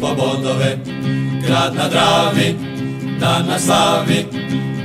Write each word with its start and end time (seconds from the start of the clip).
po 0.00 0.14
bodove. 0.14 0.78
Grad 1.46 1.74
na 1.74 1.88
Dravi, 1.88 2.54
dan 3.20 3.46
na 3.46 3.58
slavi 3.58 4.26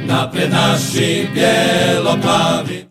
Napred 0.08 0.52
naši 0.52 1.28
bijelo-plavi 1.34 2.86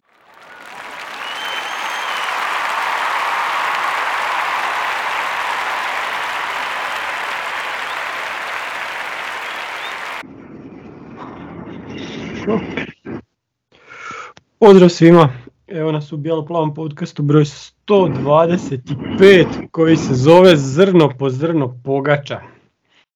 Pozdrav 14.58 14.88
svima, 14.88 15.28
evo 15.72 15.92
nas 15.92 16.12
u 16.12 16.16
Bijelo-plavom 16.16 16.74
podcastu 16.74 17.22
broj 17.22 17.44
125 17.44 19.46
koji 19.70 19.96
se 19.96 20.14
zove 20.14 20.56
Zrno 20.56 21.10
po 21.18 21.30
zrno 21.30 21.80
pogača. 21.84 22.40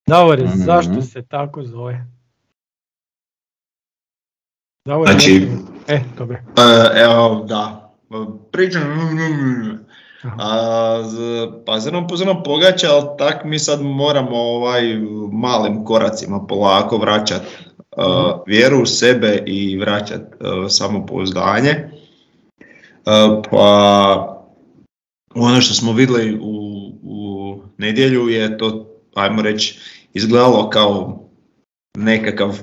Davore, 0.06 0.44
Mhm. 0.44 0.52
zašto 0.56 1.02
se 1.02 1.22
tako 1.22 1.62
zove? 1.62 2.06
Davore, 4.84 5.12
Znači- 5.12 5.48
E, 5.88 6.00
dobro. 6.18 6.36
E, 6.36 6.40
evo, 7.02 7.44
da. 7.44 7.92
Pričam. 8.52 8.82
A, 10.38 11.02
pa 11.66 11.80
zrno 11.80 12.06
po 12.06 12.16
zrno 12.16 12.42
pogača, 12.42 12.86
ali 12.88 13.06
tak 13.18 13.44
mi 13.44 13.58
sad 13.58 13.82
moramo 13.82 14.36
ovaj 14.36 14.82
malim 15.32 15.84
koracima 15.84 16.40
polako 16.40 16.98
vraćat 16.98 17.42
e, 17.42 17.46
vjeru 18.46 18.82
u 18.82 18.86
sebe 18.86 19.42
i 19.46 19.78
vraćat 19.78 20.20
e, 20.22 20.34
samopouzdanje. 20.68 21.90
E, 23.06 23.42
pa 23.50 24.42
ono 25.34 25.60
što 25.60 25.74
smo 25.74 25.92
vidjeli 25.92 26.38
u, 26.42 26.92
u 27.02 27.58
nedjelju 27.78 28.28
je 28.28 28.58
to, 28.58 28.86
ajmo 29.14 29.42
reći, 29.42 29.78
izgledalo 30.14 30.70
kao 30.70 31.22
nekakav 31.96 32.50
e, 32.50 32.58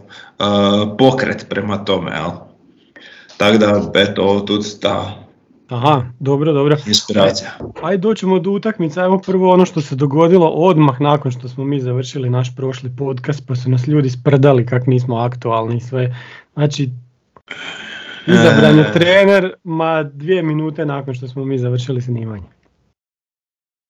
pokret 0.97 1.45
prema 1.49 1.85
tome, 1.85 2.11
jel? 2.11 2.31
Tako 3.37 3.57
da, 3.57 3.91
eto, 3.95 4.39
tu 4.39 4.59
ta 4.81 5.23
Aha, 5.73 6.03
dobro, 6.19 6.53
dobro. 6.53 6.77
inspiracija. 6.87 7.51
Ajde 7.83 8.01
doćemo 8.01 8.39
do 8.39 8.51
utakmice, 8.51 9.01
ajmo 9.01 9.17
prvo 9.17 9.53
ono 9.53 9.65
što 9.65 9.81
se 9.81 9.95
dogodilo 9.95 10.47
odmah 10.47 11.01
nakon 11.01 11.31
što 11.31 11.47
smo 11.47 11.65
mi 11.65 11.79
završili 11.79 12.29
naš 12.29 12.55
prošli 12.55 12.95
podcast 12.97 13.47
pa 13.47 13.55
su 13.55 13.69
nas 13.69 13.87
ljudi 13.87 14.09
sprdali 14.09 14.65
kak 14.65 14.87
nismo 14.87 15.17
aktualni 15.17 15.77
i 15.77 15.81
sve. 15.81 16.15
Znači, 16.53 16.89
izabran 18.27 18.77
je 18.77 18.85
E. 18.89 18.93
trener, 18.93 19.53
ma 19.63 20.03
dvije 20.03 20.43
minute 20.43 20.85
nakon 20.85 21.13
što 21.13 21.27
smo 21.27 21.45
mi 21.45 21.57
završili 21.57 22.01
snimanje. 22.01 22.43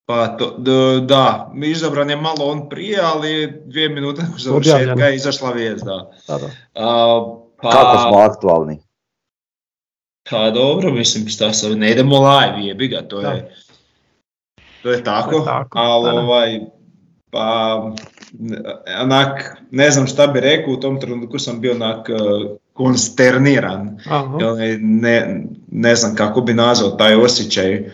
Pa 0.06 0.28
to, 0.28 0.56
d- 0.58 1.06
da, 1.06 1.52
izabran 1.66 2.10
je 2.10 2.16
malo 2.16 2.46
on 2.46 2.70
prije, 2.70 3.00
ali 3.04 3.62
dvije 3.66 3.90
minute 3.90 4.22
nakon 4.22 4.40
završetka 4.40 5.06
je 5.06 5.16
izašla 5.16 5.52
vijest, 5.52 5.86
da. 5.86 6.12
Da, 6.28 6.38
da. 6.38 6.48
A, 6.76 7.24
pa, 7.62 7.70
Kako 7.72 7.98
smo 7.98 8.18
aktualni? 8.18 8.80
Pa 10.30 10.50
dobro, 10.50 10.92
mislim, 10.92 11.28
šta 11.28 11.54
sad, 11.54 11.78
ne 11.78 11.92
idemo 11.92 12.16
live, 12.20 12.68
jebi 12.68 12.88
ga, 12.88 13.02
to 13.02 13.22
je, 13.22 13.56
to 14.84 14.92
je 14.92 15.04
tako, 15.04 15.30
To 15.30 15.38
je 15.38 15.46
tako, 15.46 15.80
ali 15.80 16.12
da, 16.12 16.22
ovaj, 16.22 16.60
pa, 17.32 17.78
ne- 18.40 18.62
onak, 19.02 19.58
ne 19.72 19.92
znam 19.92 20.08
šta 20.08 20.28
bi 20.28 20.40
rekao, 20.40 20.74
u 20.74 20.80
tom 20.80 21.00
trenutku 21.00 21.40
sam 21.40 21.62
bio 21.62 21.72
onak 21.72 22.10
eh, 22.10 22.56
konsterniran, 22.74 24.00
Aha. 24.10 24.38
Ne, 24.80 25.44
ne, 25.72 25.96
znam 25.96 26.16
kako 26.16 26.42
bi 26.42 26.54
nazvao 26.54 26.92
taj 26.92 27.16
osjećaj, 27.16 27.80
uh, 27.80 27.88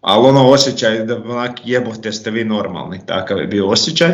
ali 0.00 0.28
ono 0.28 0.48
osjećaj 0.48 1.04
da 1.04 1.16
onak 1.16 1.60
jebote 1.64 2.12
ste 2.12 2.30
vi 2.30 2.44
normalni, 2.44 3.00
takav 3.06 3.38
je 3.38 3.46
bio 3.46 3.68
osjećaj. 3.68 4.10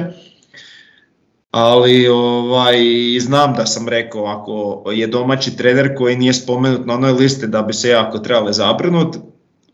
Ali 1.50 2.08
ovaj, 2.08 2.76
znam 3.20 3.54
da 3.54 3.66
sam 3.66 3.88
rekao 3.88 4.24
ako 4.24 4.84
je 4.90 5.06
domaći 5.06 5.56
trener 5.56 5.96
koji 5.96 6.16
nije 6.16 6.32
spomenut 6.32 6.86
na 6.86 6.94
onoj 6.94 7.12
listi 7.12 7.46
da 7.46 7.62
bi 7.62 7.72
se 7.72 7.88
jako 7.88 8.18
trebali 8.18 8.52
zabrinut 8.52 9.16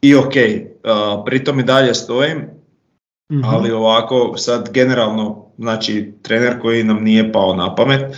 i 0.03 0.15
ok, 0.15 0.27
uh, 0.27 1.25
pritom 1.27 1.61
i 1.61 1.63
dalje 1.63 1.95
stojim, 1.95 2.57
Mhm. 3.33 3.45
ali 3.45 3.73
ovako 3.73 4.35
sad 4.37 4.71
generalno, 4.73 5.47
znači 5.59 6.13
trener 6.23 6.61
koji 6.61 6.85
nam 6.85 7.05
nije 7.05 7.33
pao 7.33 7.55
na 7.55 7.75
pamet, 7.75 8.17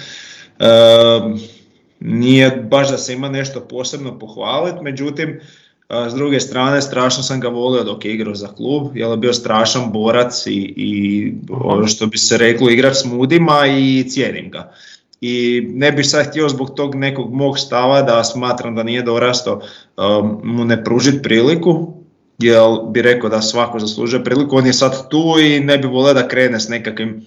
nije 2.00 2.50
baš 2.50 2.90
da 2.90 2.98
se 2.98 3.14
ima 3.14 3.28
nešto 3.28 3.60
posebno 3.60 4.18
pohvaliti, 4.18 4.82
međutim, 4.82 5.40
a, 5.88 6.10
s 6.10 6.14
druge 6.14 6.40
strane 6.40 6.82
strašno 6.82 7.22
sam 7.22 7.40
ga 7.40 7.48
volio 7.48 7.84
dok 7.84 8.04
je 8.04 8.14
igrao 8.14 8.34
za 8.34 8.48
klub, 8.48 8.96
jer 8.96 9.10
je 9.10 9.16
bio 9.16 9.32
strašan 9.32 9.92
borac 9.92 10.46
i, 10.46 10.74
i 10.76 11.32
ono 11.50 11.86
što 11.86 12.06
bi 12.06 12.18
se 12.18 12.38
reklo 12.38 12.70
igrač 12.70 12.96
s 12.96 13.04
mudima 13.04 13.66
i 13.66 14.04
cijenim 14.08 14.50
ga. 14.50 14.72
I 15.20 15.66
ne 15.74 15.92
bih 15.92 16.06
sad 16.06 16.26
htio 16.26 16.48
zbog 16.48 16.74
tog 16.76 16.94
nekog 16.94 17.34
mog 17.34 17.58
stava 17.58 18.02
da 18.02 18.24
smatram 18.24 18.74
da 18.74 18.82
nije 18.82 19.02
dorastao 19.02 19.60
um, 19.96 20.40
mu 20.44 20.64
ne 20.64 20.84
pružiti 20.84 21.22
priliku, 21.22 21.94
jer 22.38 22.62
bi 22.90 23.02
rekao 23.02 23.30
da 23.30 23.42
svako 23.42 23.78
zaslužuje 23.78 24.24
priliku, 24.24 24.56
on 24.56 24.66
je 24.66 24.72
sad 24.72 25.08
tu 25.08 25.34
i 25.40 25.60
ne 25.60 25.78
bi 25.78 25.86
volio 25.86 26.14
da 26.14 26.28
krene 26.28 26.60
s 26.60 26.68
nekakvim 26.68 27.26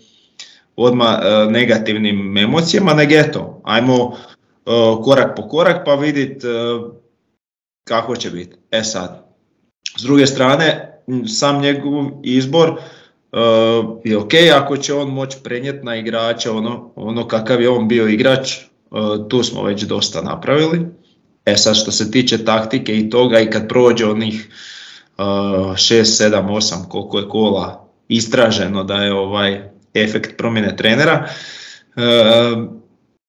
odmah 0.75 1.19
e, 1.21 1.51
negativnim 1.51 2.37
emocijama, 2.37 2.93
nego 2.93 3.13
eto, 3.15 3.61
ajmo 3.63 4.11
e, 4.13 4.71
korak 5.03 5.35
po 5.35 5.47
korak 5.47 5.85
pa 5.85 5.95
vidit 5.95 6.43
e, 6.43 6.47
kako 7.83 8.15
će 8.15 8.29
biti. 8.29 8.55
E 8.71 8.83
sad, 8.83 9.25
s 9.97 10.03
druge 10.03 10.27
strane, 10.27 10.97
sam 11.27 11.61
njegov 11.61 12.05
izbor 12.23 12.79
je 14.03 14.17
ok 14.17 14.33
ako 14.55 14.77
će 14.77 14.93
on 14.93 15.09
moći 15.09 15.37
prenijeti 15.43 15.85
na 15.85 15.95
igrača 15.95 16.51
ono, 16.51 16.91
ono 16.95 17.27
kakav 17.27 17.61
je 17.61 17.69
on 17.69 17.87
bio 17.87 18.07
igrač, 18.07 18.57
tu 19.29 19.43
smo 19.43 19.63
već 19.63 19.81
dosta 19.83 20.21
napravili. 20.21 20.87
E 21.45 21.57
sad 21.57 21.75
što 21.75 21.91
se 21.91 22.11
tiče 22.11 22.45
taktike 22.45 22.97
i 22.97 23.09
toga 23.09 23.39
i 23.39 23.49
kad 23.49 23.67
prođe 23.67 24.05
onih 24.05 24.49
6, 25.17 25.75
7, 25.77 26.47
8 26.47 26.87
koliko 26.87 27.19
je 27.19 27.29
kola 27.29 27.89
istraženo 28.07 28.83
da 28.83 28.95
je 28.95 29.13
ovaj 29.13 29.71
efekt 29.93 30.37
promjene 30.37 30.75
trenera, 30.75 31.29
e, 31.95 32.01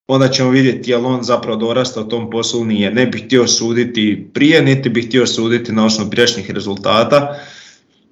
onda 0.07 0.29
ćemo 0.29 0.49
vidjeti 0.49 0.91
je 0.91 0.97
li 0.97 1.05
on 1.05 1.23
zapravo 1.23 1.57
dorastao 1.57 2.03
tom 2.03 2.29
poslu 2.29 2.65
nije. 2.65 2.91
Ne 2.91 3.05
bih 3.05 3.25
htio 3.25 3.47
suditi 3.47 4.27
prije, 4.33 4.61
niti 4.61 4.89
bih 4.89 5.07
htio 5.07 5.27
suditi 5.27 5.71
na 5.71 5.85
osnovu 5.85 6.09
prijašnjih 6.09 6.51
rezultata. 6.51 7.39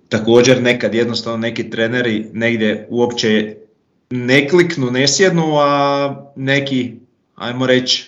Također 0.09 0.61
nekad 0.61 0.95
jednostavno 0.95 1.37
neki 1.37 1.69
treneri 1.69 2.25
negdje 2.33 2.87
uopće 2.89 3.55
ne 4.09 4.49
kliknu, 4.49 4.91
ne 4.91 5.07
sjednu, 5.07 5.57
a 5.57 6.31
neki, 6.35 6.91
ajmo 7.35 7.67
reći, 7.67 8.05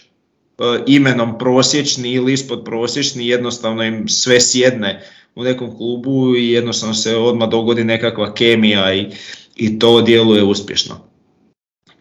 e, 0.59 0.63
imenom 0.87 1.37
prosječni 1.37 2.11
ili 2.11 2.33
ispod 2.33 2.63
prosječni 2.65 3.27
jednostavno 3.27 3.83
im 3.83 4.07
sve 4.07 4.41
sjedne 4.41 5.03
u 5.35 5.43
nekom 5.43 5.77
klubu 5.77 6.35
i 6.35 6.51
jednostavno 6.51 6.93
se 6.93 7.15
odmah 7.15 7.49
dogodi 7.49 7.83
nekakva 7.83 8.33
kemija 8.33 8.93
i, 8.93 9.07
i 9.55 9.79
to 9.79 10.01
djeluje 10.01 10.43
uspješno. 10.43 10.95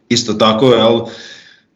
Isto 0.09 0.33
tako, 0.33 0.67
jel, 0.67 1.01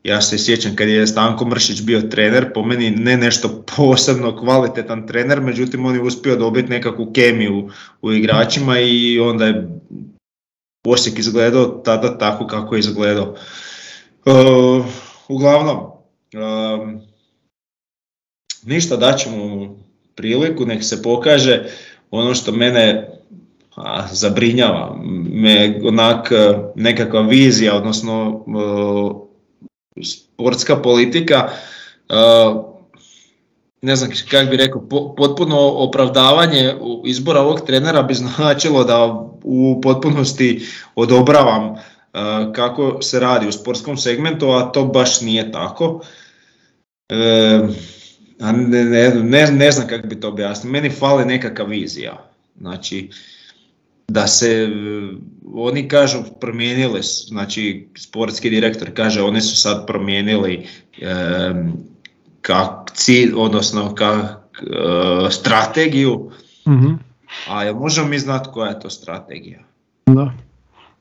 ja 0.03 0.23
se 0.23 0.39
sjećam 0.39 0.77
kad 0.77 0.89
je 0.89 1.07
Stanko 1.07 1.45
Mršić 1.45 1.83
bio 1.83 2.01
trener, 2.01 2.53
po 2.53 2.63
meni 2.63 2.91
ne 2.91 3.17
nešto 3.17 3.65
posebno 3.77 4.37
kvalitetan 4.37 5.07
trener, 5.07 5.41
međutim 5.41 5.87
on 5.87 5.95
je 5.95 6.03
uspio 6.03 6.37
dobiti 6.37 6.69
nekakvu 6.69 7.13
kemiju 7.13 7.71
u 8.03 8.13
igračima 8.13 8.81
i 8.81 9.21
onda 9.21 9.47
je 9.47 9.69
Osijek 10.87 11.19
izgledao 11.19 11.65
tada 11.65 12.19
tako 12.19 12.47
kako 12.47 12.75
je 12.75 12.79
izgledao. 12.79 13.35
E, 14.27 14.31
uglavnom, 15.29 15.77
e, 15.77 16.39
ništa 18.63 18.97
daćemo 18.97 19.77
priliku, 20.15 20.67
nek 20.67 20.85
se 20.85 21.03
pokaže 21.03 21.65
ono 22.11 22.35
što 22.35 22.53
mene 22.53 23.16
a, 23.77 24.07
zabrinjava, 24.13 24.97
me 25.33 25.81
onak 25.85 26.33
e, 26.33 26.59
nekakva 26.75 27.21
vizija, 27.21 27.77
odnosno 27.77 28.45
e, 29.97 30.03
sportska 30.05 30.77
politika, 30.77 31.49
e, 32.09 32.15
ne 33.83 33.97
znam 33.97 34.11
kako 34.31 34.51
bi 34.51 34.57
rekao, 34.57 34.89
po- 34.89 35.15
potpuno 35.15 35.57
opravdavanje 35.61 36.75
izbora 37.05 37.41
ovog 37.41 37.61
trenera 37.61 38.03
bi 38.03 38.15
značilo 38.15 38.85
da 38.85 39.29
u 39.45 39.81
potpunosti 39.83 40.67
odobravam 40.95 41.65
e, 41.65 41.79
kako 42.55 43.03
se 43.03 43.21
radi 43.21 43.49
u 43.49 43.53
sportskom 43.53 43.97
segmentu, 43.97 44.51
a 44.51 44.73
to 44.73 44.85
baš 44.85 45.21
nije 45.21 45.53
tako. 45.53 46.01
A 48.41 48.53
ne, 48.53 48.85
ne, 48.85 49.09
ne, 49.09 49.51
ne 49.51 49.71
znam 49.71 49.89
kako 49.89 50.07
bi 50.07 50.21
to 50.21 50.29
objasnio. 50.29 50.73
Meni 50.73 50.91
fali 50.91 51.25
nekakva 51.25 51.65
vizija. 51.65 52.31
Znači, 52.61 53.11
da 54.09 54.27
se, 54.27 54.69
oni 55.47 55.89
kažu 55.89 56.19
promijenili, 56.41 57.03
su, 57.03 57.27
znači 57.27 57.89
sportski 57.97 58.51
direktor 58.51 58.91
kaže 58.91 59.23
oni 59.23 59.41
su 59.41 59.57
sad 59.57 59.87
promijenili 59.87 60.67
e, 60.99 61.15
kak, 62.41 62.71
cilj, 62.93 63.33
odnosno 63.37 63.95
ka, 63.95 64.41
e, 64.53 65.31
strategiju, 65.31 66.31
Mhm. 66.67 66.93
a 67.49 67.65
jel 67.65 67.75
možemo 67.75 68.09
mi 68.09 68.19
znati 68.19 68.49
koja 68.53 68.69
je 68.69 68.81
to 68.81 68.91
strategija? 68.91 69.59
Da. 70.07 70.33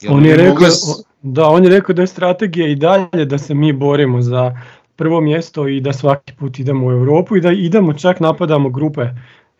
Jel 0.02 0.14
On 0.14 0.26
je, 0.26 0.32
mogli 0.32 0.44
rekao, 0.44 0.70
s- 0.70 1.04
da, 1.22 1.46
on 1.46 1.64
je 1.64 1.70
rekao 1.70 1.94
da 1.96 2.02
je 2.02 2.08
strategija 2.08 2.68
i 2.68 2.76
dalje 2.76 3.26
da 3.26 3.38
se 3.38 3.54
mi 3.54 3.74
borimo 3.74 4.22
za 4.22 4.58
prvo 4.96 5.22
mjesto 5.22 5.68
i 5.68 5.82
da 5.82 5.94
svaki 5.94 6.34
put 6.34 6.60
idemo 6.60 6.88
u 6.88 6.92
Europu 6.92 7.38
i 7.38 7.42
da 7.42 7.52
idemo 7.52 7.94
čak 7.94 8.20
napadamo 8.20 8.70
grupe 8.70 9.02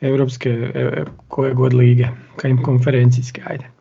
europske 0.02 0.50
e, 0.50 0.80
e, 0.80 1.06
koje 1.28 1.54
god 1.54 1.74
lige, 1.74 2.08
kaj 2.36 2.52
im 2.52 2.64
konferencijske, 2.64 3.42
ajde. 3.46 3.72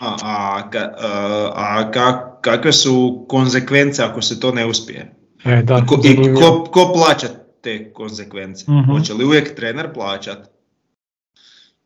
A, 0.00 0.16
a, 0.22 0.62
ka- 0.72 0.94
a, 0.98 1.08
a 1.54 1.90
ka- 1.90 2.40
kakve 2.40 2.72
su 2.72 3.24
konsekvence 3.28 4.02
ako 4.02 4.22
se 4.22 4.40
to 4.40 4.52
ne 4.52 4.66
uspije? 4.66 5.14
E, 5.44 5.62
da, 5.62 5.78
I 5.78 5.86
ko, 5.86 5.98
i 6.04 6.34
ko, 6.34 6.64
ko 6.64 6.92
plaća 6.94 7.26
te 7.60 7.92
konsekvence? 7.92 8.64
Mhm. 8.68 8.90
Hoće 8.90 9.14
li 9.14 9.24
uvijek 9.24 9.56
trener 9.56 9.92
plaćat? 9.94 10.38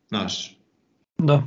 Znaš, 0.08 0.56
Da, 1.18 1.42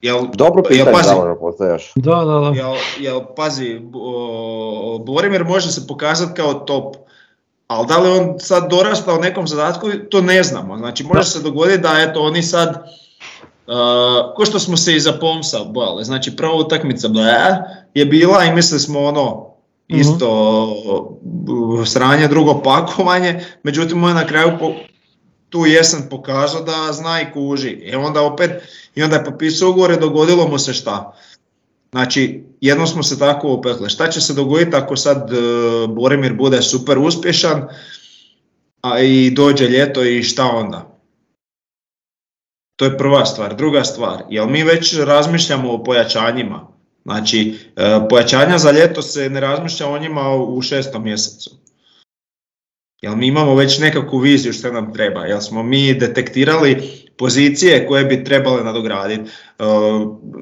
jel, 0.00 0.26
Dobro 0.34 0.60
jel, 0.60 0.68
pitanje 0.68 0.92
pazi, 0.92 1.08
Davor 1.08 1.38
postavljaš. 1.38 1.92
da, 1.96 2.14
da, 2.14 2.40
da. 2.40 2.52
jel, 2.56 2.74
jel, 3.00 3.20
pazi, 3.36 3.80
o, 3.94 5.02
Boromir 5.06 5.44
može 5.44 5.68
se 5.68 5.86
pokazati 5.86 6.32
kao 6.34 6.54
top, 6.54 6.96
ali 7.68 7.86
da 7.86 7.98
li 7.98 8.10
on 8.10 8.34
sad 8.38 8.70
dorasta 8.70 9.14
u 9.14 9.20
nekom 9.20 9.48
zadatku, 9.48 9.88
to 10.10 10.20
ne 10.20 10.42
znamo. 10.42 10.76
Znači, 10.78 11.04
može 11.04 11.24
se 11.24 11.42
dogoditi 11.42 11.82
da 11.82 11.96
eto, 11.98 12.22
oni 12.22 12.42
sad, 12.42 12.68
uh, 12.68 14.34
ko 14.36 14.44
što 14.44 14.58
smo 14.58 14.76
se 14.76 14.96
i 14.96 15.00
za 15.00 15.12
Pomsa 15.12 15.64
bojali, 15.64 16.04
znači 16.04 16.36
prva 16.36 16.54
utakmica 16.54 17.08
ble, 17.08 17.24
je 17.94 18.04
bila 18.04 18.44
i 18.44 18.54
mislili 18.54 18.80
smo 18.80 19.00
ono, 19.00 19.48
Mhm. 19.90 20.00
isto 20.00 20.28
uh, 21.48 21.86
sranje, 21.86 22.28
drugo 22.28 22.62
pakovanje, 22.62 23.44
međutim 23.62 24.04
on 24.04 24.08
je 24.08 24.14
na 24.14 24.26
kraju 24.26 24.50
po, 24.60 24.72
tu 25.48 25.66
jesen 25.66 26.08
pokazao 26.10 26.62
da 26.62 26.92
zna 26.92 27.20
i 27.20 27.32
kuži. 27.32 27.68
I 27.68 27.94
onda 27.94 28.22
opet, 28.22 28.50
i 28.94 29.02
onda 29.02 29.16
je 29.16 29.24
potpisao 29.24 29.70
ugovor 29.70 29.90
i 29.90 30.00
dogodilo 30.00 30.48
mu 30.48 30.58
se 30.58 30.72
šta. 30.72 31.16
Znači, 31.90 32.44
jednom 32.60 32.86
smo 32.86 33.02
se 33.02 33.18
tako 33.18 33.48
opekli. 33.48 33.90
Šta 33.90 34.08
će 34.08 34.20
se 34.20 34.34
dogoditi 34.34 34.76
ako 34.76 34.96
sad 34.96 35.32
e, 35.32 35.36
Boromir 35.88 36.34
bude 36.34 36.62
super 36.62 36.98
uspješan, 36.98 37.68
a 38.80 39.00
i 39.00 39.30
dođe 39.30 39.68
ljeto 39.68 40.04
i 40.04 40.22
šta 40.22 40.44
onda? 40.44 40.98
To 42.76 42.84
je 42.84 42.98
prva 42.98 43.26
stvar. 43.26 43.56
Druga 43.56 43.84
stvar, 43.84 44.22
jel 44.30 44.46
mi 44.46 44.62
već 44.62 44.98
razmišljamo 44.98 45.72
o 45.72 45.84
pojačanjima? 45.84 46.68
Znači, 47.04 47.58
e, 47.76 48.00
pojačanja 48.10 48.58
za 48.58 48.70
ljeto 48.70 49.02
se 49.02 49.30
ne 49.30 49.40
razmišlja 49.40 49.88
o 49.88 49.98
njima 49.98 50.34
u 50.34 50.62
šestom 50.62 51.04
mjesecu. 51.04 51.50
Jel 53.02 53.16
mi 53.16 53.26
imamo 53.26 53.54
već 53.54 53.78
nekakvu 53.78 54.18
viziju 54.18 54.52
što 54.52 54.72
nam 54.72 54.92
treba? 54.92 55.24
Jel 55.24 55.40
smo 55.40 55.62
mi 55.62 55.94
detektirali 55.94 56.82
pozicije 57.16 57.86
koje 57.86 58.04
bi 58.04 58.24
trebale 58.24 58.64
nadograditi? 58.64 59.30
E, 59.58 59.64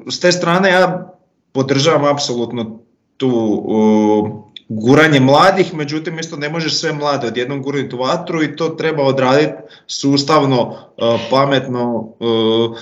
S 0.09 0.19
te 0.19 0.31
strane 0.31 0.69
ja 0.69 1.16
podržavam 1.57 2.05
apsolutno 2.05 2.79
tu 3.17 3.29
uh, 3.29 4.29
guranje 4.69 5.19
mladih, 5.19 5.73
međutim 5.73 6.19
isto 6.19 6.37
ne 6.37 6.49
možeš 6.49 6.79
sve 6.79 6.93
mlade 6.93 7.27
odjednom 7.27 7.61
gurnuti 7.61 7.95
u 7.95 7.99
vatru 7.99 8.43
i 8.43 8.55
to 8.55 8.69
treba 8.69 9.03
odraditi 9.03 9.53
sustavno, 9.87 10.61
uh, 10.61 11.19
pametno 11.29 12.13
uh, 12.19 12.77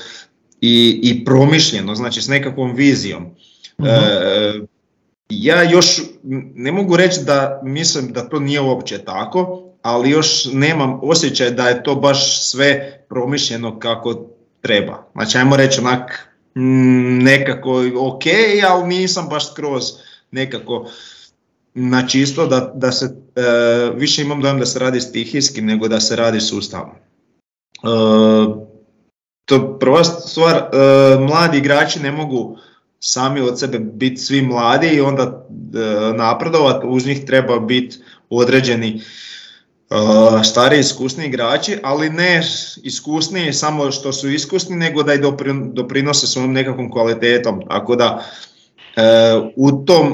i, 0.62 1.00
i 1.04 1.26
promišljeno, 1.26 1.96
znači 1.96 2.22
s 2.22 2.28
nekakvom 2.28 2.76
vizijom. 2.76 3.24
Mhm. 3.80 3.88
E, 3.88 4.54
ja 5.30 5.64
još 5.64 6.02
ne 6.56 6.72
mogu 6.72 6.98
reći 6.98 7.20
da 7.24 7.62
mislim 7.64 8.14
da 8.14 8.30
to 8.30 8.40
nije 8.40 8.62
uopće 8.62 8.98
tako, 8.98 9.64
ali 9.82 10.10
još 10.10 10.46
nemam 10.54 11.00
osjećaj 11.04 11.52
da 11.52 11.68
je 11.70 11.84
to 11.84 11.96
baš 11.96 12.50
sve 12.50 13.00
promišljeno 13.10 13.80
kako 13.80 14.26
treba. 14.62 15.08
Znači 15.14 15.38
ajmo 15.38 15.56
reći 15.56 15.80
onak 15.80 16.35
nekako 16.56 17.84
ok, 17.98 18.24
ali 18.70 18.88
nisam 18.88 19.28
baš 19.30 19.52
skroz 19.52 19.84
nekako 20.32 20.90
na 21.74 22.08
čisto 22.08 22.48
da, 22.48 22.72
da 22.76 22.92
se, 22.92 23.06
e, 23.36 23.42
više 23.96 24.22
imam 24.22 24.42
dojam 24.42 24.60
da 24.60 24.66
se 24.66 24.80
radi 24.80 25.02
stihijski 25.02 25.62
nego 25.62 25.88
da 25.88 26.00
se 26.00 26.16
radi 26.16 26.42
sustavno. 26.42 26.94
E, 26.94 27.88
to 29.46 29.80
prva 29.80 30.04
stvar, 30.04 30.56
e, 30.56 30.68
mladi 31.20 31.58
igrači 31.58 32.00
ne 32.00 32.12
mogu 32.12 32.58
sami 33.00 33.42
od 33.42 33.60
sebe 33.60 33.80
biti 33.80 34.18
svi 34.18 34.42
mladi 34.42 34.88
i 34.88 35.02
onda 35.02 35.24
e, 35.24 36.14
napredovati, 36.14 36.88
uz 36.88 37.06
njih 37.06 37.26
treba 37.26 37.60
biti 37.60 37.98
određeni 38.30 39.02
Uh, 39.90 40.44
stari 40.44 40.80
iskusni 40.80 41.26
igrači, 41.26 41.78
ali 41.84 42.10
ne 42.10 42.42
iskusni 42.84 43.54
samo 43.54 43.92
što 43.92 44.14
su 44.14 44.30
iskusni, 44.30 44.76
nego 44.76 45.04
da 45.04 45.14
i 45.14 45.18
doprin- 45.18 45.74
doprinose 45.74 46.28
svojom 46.28 46.54
nekakvom 46.54 46.92
kvalitetom. 46.92 47.62
Tako 47.68 47.96
da 47.96 48.26
uh, 48.98 49.52
u 49.56 49.86
tom 49.86 50.08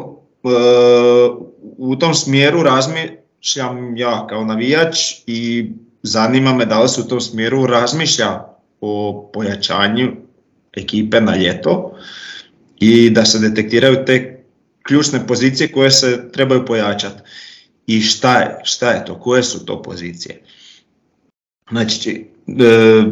uh, 0.43 1.51
u 1.77 1.95
tom 1.95 2.13
smjeru 2.13 2.63
razmišljam 2.63 3.97
ja 3.97 4.27
kao 4.27 4.45
navijač 4.45 4.97
i 5.27 5.71
zanima 6.03 6.53
me 6.53 6.65
da 6.65 6.81
li 6.81 6.89
se 6.89 7.01
u 7.01 7.03
tom 7.03 7.21
smjeru 7.21 7.65
razmišlja 7.65 8.45
o 8.81 9.29
pojačanju 9.33 10.11
ekipe 10.73 11.21
na 11.21 11.35
ljeto 11.35 11.91
i 12.79 13.09
da 13.09 13.25
se 13.25 13.39
detektiraju 13.39 14.05
te 14.05 14.43
ključne 14.83 15.27
pozicije 15.27 15.71
koje 15.71 15.91
se 15.91 16.31
trebaju 16.31 16.65
pojačati. 16.65 17.21
I 17.91 18.01
šta 18.01 18.39
je, 18.39 18.59
šta 18.63 18.91
je 18.91 19.05
to, 19.05 19.19
koje 19.19 19.43
su 19.43 19.65
to 19.65 19.81
pozicije? 19.81 20.43
Znači, 21.69 22.27
e, 22.47 23.03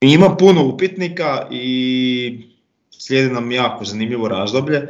ima 0.00 0.36
puno 0.36 0.66
upitnika 0.66 1.48
i 1.50 2.50
slijedi 2.90 3.34
nam 3.34 3.52
jako 3.52 3.84
zanimljivo 3.84 4.28
razdoblje, 4.28 4.88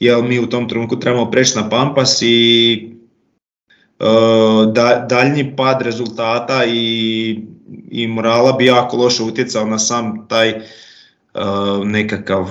jer 0.00 0.22
mi 0.22 0.38
u 0.38 0.48
tom 0.48 0.68
trenutku 0.68 1.00
trebamo 1.00 1.30
preći 1.30 1.58
na 1.58 1.68
Pampas 1.68 2.22
i 2.22 2.72
e, 4.00 4.04
da, 4.72 5.06
daljnji 5.08 5.56
pad 5.56 5.82
rezultata 5.82 6.64
i, 6.64 7.40
i 7.90 8.06
morala 8.06 8.52
bi 8.52 8.66
jako 8.66 8.96
loše 8.96 9.22
utjecao 9.22 9.66
na 9.66 9.78
sam 9.78 10.28
taj 10.28 10.48
e, 10.48 10.60
nekakav 11.84 12.48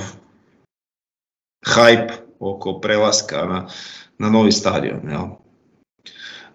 hype 1.66 2.12
oko 2.40 2.80
prelaska 2.80 3.46
na, 3.46 3.68
na 4.18 4.30
novi 4.30 4.52
stadion. 4.52 5.10
Jel? 5.10 5.41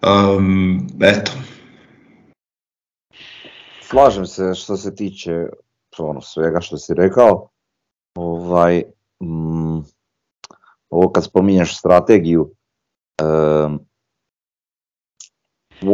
Um, 0.03 0.87
eto, 1.01 1.31
Slažem 3.89 4.25
se 4.25 4.53
što 4.55 4.77
se 4.77 4.95
tiče 4.95 5.45
ono, 5.97 6.21
svega 6.21 6.61
što 6.61 6.77
si 6.77 6.93
rekao. 6.93 7.49
Ovaj, 8.15 8.83
mm, 9.23 9.77
ovo 10.89 11.11
kad 11.11 11.23
spominješ 11.23 11.79
strategiju, 11.79 12.51
em, 13.21 13.79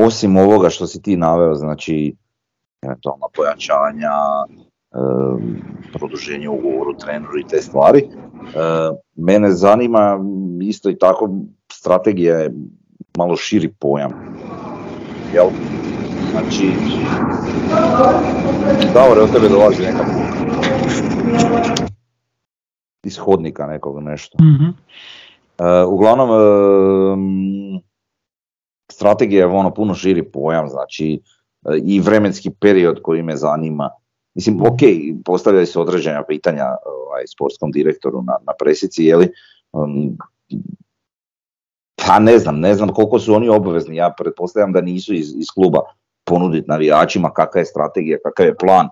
osim 0.05 0.37
ovoga 0.37 0.69
što 0.69 0.87
si 0.87 1.01
ti 1.01 1.17
naveo, 1.17 1.55
znači 1.55 2.15
eventualna 2.81 3.25
pojačanja, 3.35 4.11
em, 4.95 5.61
produženje 5.93 6.49
ugovoru 6.49 6.97
treneru 6.97 7.39
i 7.39 7.47
te 7.47 7.61
stvari, 7.61 7.99
e, 7.99 8.09
mene 9.15 9.51
zanima 9.51 10.19
isto 10.61 10.89
i 10.89 10.97
tako 10.97 11.29
strategija 11.71 12.37
je 12.37 12.53
malo 13.17 13.35
širi 13.35 13.73
pojam. 13.79 14.11
Jel? 15.33 15.49
Znači, 16.31 16.71
Davore, 18.93 19.21
od 19.21 19.31
tebe 19.31 19.49
dolazi 19.49 19.83
neka 19.83 20.03
poruka. 20.03 20.67
Iz 23.03 23.17
hodnika 23.17 23.67
nekog 23.67 24.03
nešto. 24.03 24.37
Mhm. 24.41 24.69
E, 25.59 25.83
uglavnom, 25.87 26.29
e, 26.29 26.35
strategija 28.91 29.39
je 29.39 29.45
ono 29.45 29.73
puno 29.73 29.93
širi 29.93 30.31
pojam, 30.31 30.69
znači 30.69 31.21
e, 31.65 31.79
i 31.85 31.99
vremenski 31.99 32.49
period 32.49 33.01
koji 33.01 33.23
me 33.23 33.35
zanima. 33.35 33.89
Mislim, 34.35 34.61
ok, 34.61 34.79
postavljaju 35.25 35.65
se 35.65 35.79
određena 35.79 36.23
pitanja 36.23 36.65
ovaj, 36.85 37.23
sportskom 37.33 37.71
direktoru 37.71 38.21
na, 38.21 38.33
na 38.47 38.53
presici, 38.59 39.03
je 39.03 39.15
li, 39.15 39.29
um, 39.71 40.17
pa 42.07 42.19
ne 42.19 42.39
znam, 42.39 42.59
ne 42.59 42.75
znam 42.75 42.89
koliko 42.89 43.19
su 43.19 43.33
oni 43.33 43.49
obvezni, 43.49 43.95
ja 43.95 44.13
pretpostavljam 44.17 44.71
da 44.71 44.81
nisu 44.81 45.13
iz, 45.13 45.33
iz 45.37 45.47
kluba 45.55 45.79
ponuditi 46.23 46.69
navijačima 46.69 47.33
kakva 47.33 47.59
je 47.59 47.65
strategija, 47.65 48.17
kakav 48.23 48.45
je 48.45 48.55
plan 48.55 48.87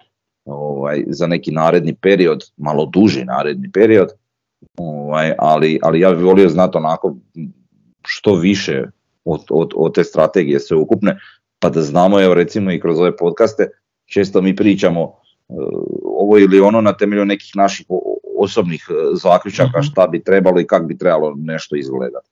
ovaj, 0.45 1.03
za 1.07 1.27
neki 1.27 1.51
naredni 1.51 1.95
period, 1.95 2.43
malo 2.57 2.85
duži 2.85 3.25
naredni 3.25 3.71
period, 3.71 4.09
ovaj, 4.77 5.33
ali, 5.37 5.79
ali 5.83 5.99
ja 5.99 6.11
bih 6.11 6.25
volio 6.25 6.49
znati 6.49 6.77
onako 6.77 7.15
što 8.05 8.35
više 8.35 8.83
od, 9.25 9.41
od, 9.49 9.71
od 9.75 9.95
te 9.95 10.03
strategije 10.03 10.59
sve 10.59 10.77
ukupne, 10.77 11.19
pa 11.59 11.69
da 11.69 11.81
znamo, 11.81 12.21
evo 12.21 12.33
recimo 12.33 12.71
i 12.71 12.79
kroz 12.79 12.99
ove 12.99 13.17
podcaste, 13.17 13.69
često 14.05 14.41
mi 14.41 14.55
pričamo 14.55 15.03
uh, 15.03 15.13
ovo 16.03 16.37
ili 16.39 16.59
ono 16.59 16.81
na 16.81 16.93
temelju 16.93 17.25
nekih 17.25 17.51
naših 17.55 17.85
osobnih 18.37 18.87
uh, 18.89 19.19
zaključaka 19.23 19.79
Mhm. 19.79 19.85
šta 19.85 20.07
bi 20.07 20.23
trebalo 20.23 20.59
i 20.59 20.67
kako 20.67 20.85
bi 20.85 20.97
trebalo 20.97 21.35
nešto 21.37 21.75
izgledati. 21.75 22.30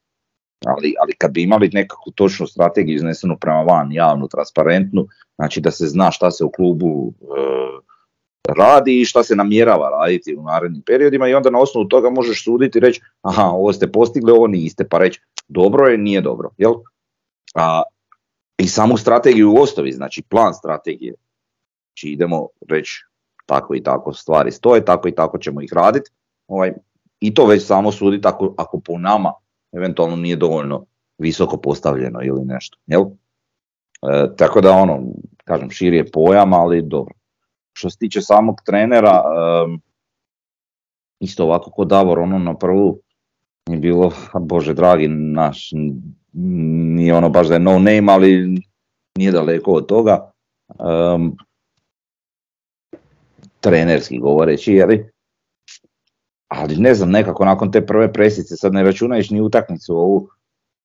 Ali, 0.66 0.94
ali 1.02 1.14
kad 1.18 1.32
bi 1.32 1.44
imali 1.44 1.70
nekakvu 1.74 2.12
točnu 2.12 2.48
strategiju 2.48 2.96
iznesenu 2.96 3.38
prema 3.38 3.62
van, 3.62 3.92
javnu, 3.92 4.28
transparentnu, 4.28 5.08
Znači 5.40 5.62
da 5.62 5.72
se 5.72 5.88
zna 5.88 6.12
šta 6.12 6.32
se 6.32 6.44
u 6.44 6.52
klubu 6.52 7.14
e, 7.22 8.54
radi 8.58 9.02
i 9.02 9.06
šta 9.06 9.24
se 9.24 9.36
namjerava 9.36 9.90
raditi 9.90 10.36
u 10.36 10.44
narednim 10.44 10.82
periodima 10.82 11.28
i 11.28 11.34
onda 11.34 11.50
na 11.50 11.60
osnovu 11.60 11.88
toga 11.88 12.10
možeš 12.10 12.44
suditi 12.44 12.78
i 12.78 12.82
reći 12.82 13.02
aha 13.22 13.44
ovo 13.44 13.74
ste 13.74 13.92
postigli, 13.92 14.32
ovo 14.32 14.48
niste, 14.48 14.88
pa 14.90 14.98
reći 14.98 15.22
dobro 15.48 15.88
je, 15.88 15.98
nije 15.98 16.22
dobro. 16.22 16.50
Jel? 16.58 16.74
A, 17.56 17.84
I 18.58 18.68
samu 18.68 18.98
strategiju 18.98 19.52
u 19.52 19.58
osnovi, 19.62 19.92
znači 19.92 20.22
plan 20.22 20.54
strategije. 20.54 21.14
Znači 21.88 22.08
idemo 22.08 22.48
reći 22.70 23.06
tako 23.46 23.76
i 23.76 23.84
tako 23.84 24.14
stvari 24.14 24.52
stoje, 24.52 24.86
tako 24.86 25.08
i 25.08 25.16
tako 25.16 25.38
ćemo 25.38 25.62
ih 25.62 25.74
raditi. 25.74 26.12
Ovaj, 26.48 26.74
I 27.20 27.34
to 27.34 27.46
već 27.46 27.66
samo 27.66 27.92
suditi 27.92 28.28
ako, 28.28 28.54
ako 28.58 28.80
po 28.80 28.98
nama 28.98 29.34
eventualno 29.72 30.16
nije 30.16 30.36
dovoljno 30.36 30.86
visoko 31.18 31.58
postavljeno 31.58 32.20
ili 32.24 32.46
nešto. 32.46 32.78
Jel? 32.86 33.02
E, 33.02 34.36
tako 34.38 34.62
da 34.62 34.72
ono, 34.72 35.00
kažem, 35.44 35.70
širi 35.70 35.98
je 35.98 36.12
pojam, 36.12 36.54
ali 36.54 36.82
dobro. 36.82 37.14
Što 37.74 37.90
se 37.90 37.98
tiče 37.98 38.22
samog 38.22 38.62
trenera, 38.66 39.24
isto 41.20 41.44
ovako 41.44 41.72
kod 41.72 41.88
Davor, 41.88 42.20
ono 42.20 42.40
na 42.40 42.58
prvu 42.58 43.00
je 43.70 43.78
bilo, 43.78 44.12
bože 44.40 44.74
dragi, 44.74 45.08
naš, 45.08 45.70
nije 46.34 47.14
ono 47.14 47.30
baš 47.30 47.48
da 47.48 47.54
je 47.54 47.60
no 47.60 47.80
name, 47.80 48.14
ali 48.14 48.62
nije 49.18 49.32
daleko 49.32 49.72
od 49.72 49.86
toga. 49.86 50.32
Um, 50.80 51.38
trenerski 53.60 54.20
govoreći, 54.20 54.74
jeli? 54.74 55.12
Ali 56.50 56.76
ne 56.78 56.94
znam, 56.94 57.12
nekako 57.12 57.46
nakon 57.46 57.72
te 57.72 57.86
prve 57.86 58.14
presice, 58.14 58.56
sad 58.56 58.74
ne 58.74 58.84
računajući 58.84 59.34
ni 59.34 59.42
utakmicu 59.42 59.96
ovu, 59.96 60.30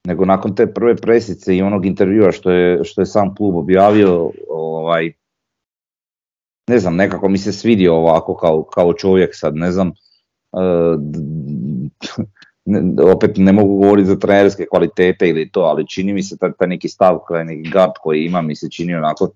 nego 0.07 0.25
nakon 0.25 0.55
te 0.55 0.67
prve 0.67 0.97
presice 0.97 1.57
i 1.57 1.63
onog 1.63 1.87
intervjua 1.87 2.33
što 2.33 2.51
je, 2.51 2.85
što 2.85 3.01
je 3.01 3.07
sam 3.07 3.35
klub 3.35 3.57
objavio, 3.57 4.31
ovaj, 4.51 5.13
ne 6.69 6.79
znam, 6.79 6.97
nekako 6.97 7.29
mi 7.29 7.39
se 7.39 7.53
svidio 7.53 7.95
ovako 7.95 8.37
kao, 8.37 8.63
kao 8.63 8.93
čovjek 8.93 9.31
sad, 9.33 9.57
ne 9.57 9.73
znam, 9.73 9.93
ne, 12.65 13.03
opet 13.03 13.37
ne 13.37 13.53
mogu 13.53 13.77
govoriti 13.77 14.09
za 14.09 14.19
trenerske 14.19 14.67
kvalitete 14.71 15.29
ili 15.29 15.51
to, 15.51 15.61
ali 15.61 15.89
čini 15.89 16.13
mi 16.13 16.23
se 16.23 16.37
taj, 16.39 16.51
neki 16.67 16.89
stav, 16.89 17.19
taj 17.29 17.45
neki 17.45 17.71
gard 17.71 17.93
koji 18.03 18.25
ima 18.25 18.43
mi 18.43 18.57
se 18.57 18.71
čini 18.71 18.95
onako 18.95 19.31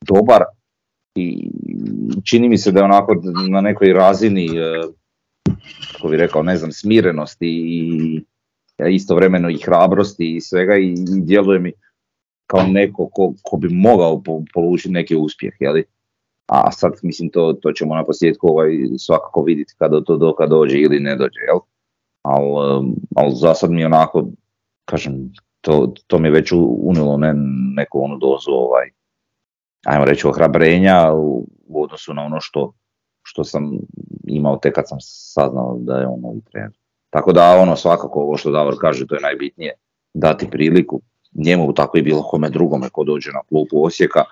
dobar 0.00 0.42
i 1.14 1.50
čini 2.24 2.48
mi 2.48 2.58
se 2.58 2.72
da 2.72 2.80
je 2.80 2.84
onako 2.84 3.14
na 3.50 3.60
nekoj 3.60 3.92
razini, 3.92 4.48
uh, 4.50 4.94
kako 5.92 6.08
bi 6.08 6.16
rekao, 6.16 6.42
ne 6.42 6.56
znam, 6.56 6.72
smirenosti 6.72 7.48
i 7.48 8.22
istovremeno 8.94 9.50
i 9.50 9.58
hrabrosti 9.64 10.36
i 10.36 10.40
svega 10.40 10.76
i, 10.76 10.94
djeluje 11.22 11.58
mi 11.58 11.72
kao 12.46 12.62
neko 12.66 13.08
ko, 13.12 13.32
ko 13.42 13.56
bi 13.56 13.68
mogao 13.68 14.22
polučiti 14.54 14.92
neki 14.92 15.16
uspjeh, 15.16 15.54
jeli? 15.60 15.84
A 16.46 16.72
sad 16.72 16.92
mislim 17.02 17.30
to, 17.30 17.52
to 17.52 17.72
ćemo 17.72 17.94
na 17.94 18.04
posljedku 18.04 18.48
ovaj, 18.48 18.70
svakako 18.98 19.42
vidjeti 19.42 19.74
kada 19.78 20.00
to 20.00 20.16
do, 20.16 20.34
kad 20.34 20.50
dođe 20.50 20.78
ili 20.78 21.00
ne 21.00 21.16
dođe, 21.16 21.40
jel? 21.48 21.58
Ali 22.22 22.46
al 23.16 23.30
za 23.30 23.54
sad 23.54 23.70
mi 23.70 23.84
onako, 23.84 24.28
kažem, 24.84 25.32
to, 25.60 25.92
to 26.06 26.18
mi 26.18 26.28
je 26.28 26.32
već 26.32 26.52
unilo 26.82 27.16
ne, 27.16 27.34
neku 27.76 28.04
onu 28.04 28.18
dozu, 28.18 28.50
ovaj, 28.50 28.90
ajmo 29.86 30.04
reći, 30.04 30.26
ohrabrenja 30.26 31.12
u, 31.12 31.48
u 31.66 31.82
odnosu 31.82 32.14
na 32.14 32.22
ono 32.22 32.40
što, 32.40 32.72
što 33.36 33.44
sam 33.44 33.70
imao 34.24 34.56
tek 34.56 34.74
kad 34.74 34.88
sam 34.88 34.98
saznao 35.00 35.76
da 35.80 35.98
je 35.98 36.06
on 36.06 36.20
novi 36.20 36.40
trener. 36.40 36.72
Tako 37.10 37.32
da 37.32 37.58
ono 37.62 37.76
svakako 37.76 38.20
ovo 38.20 38.36
što 38.36 38.50
Davor 38.50 38.74
kaže 38.80 39.06
to 39.06 39.14
je 39.14 39.20
najbitnije 39.20 39.72
dati 40.14 40.50
priliku 40.50 41.00
njemu 41.34 41.72
tako 41.72 41.98
i 41.98 42.02
bilo 42.02 42.22
kome 42.22 42.50
drugome 42.50 42.88
ko 42.92 43.04
dođe 43.04 43.30
na 43.32 43.40
klupu 43.48 43.84
Osijeka 43.84 44.24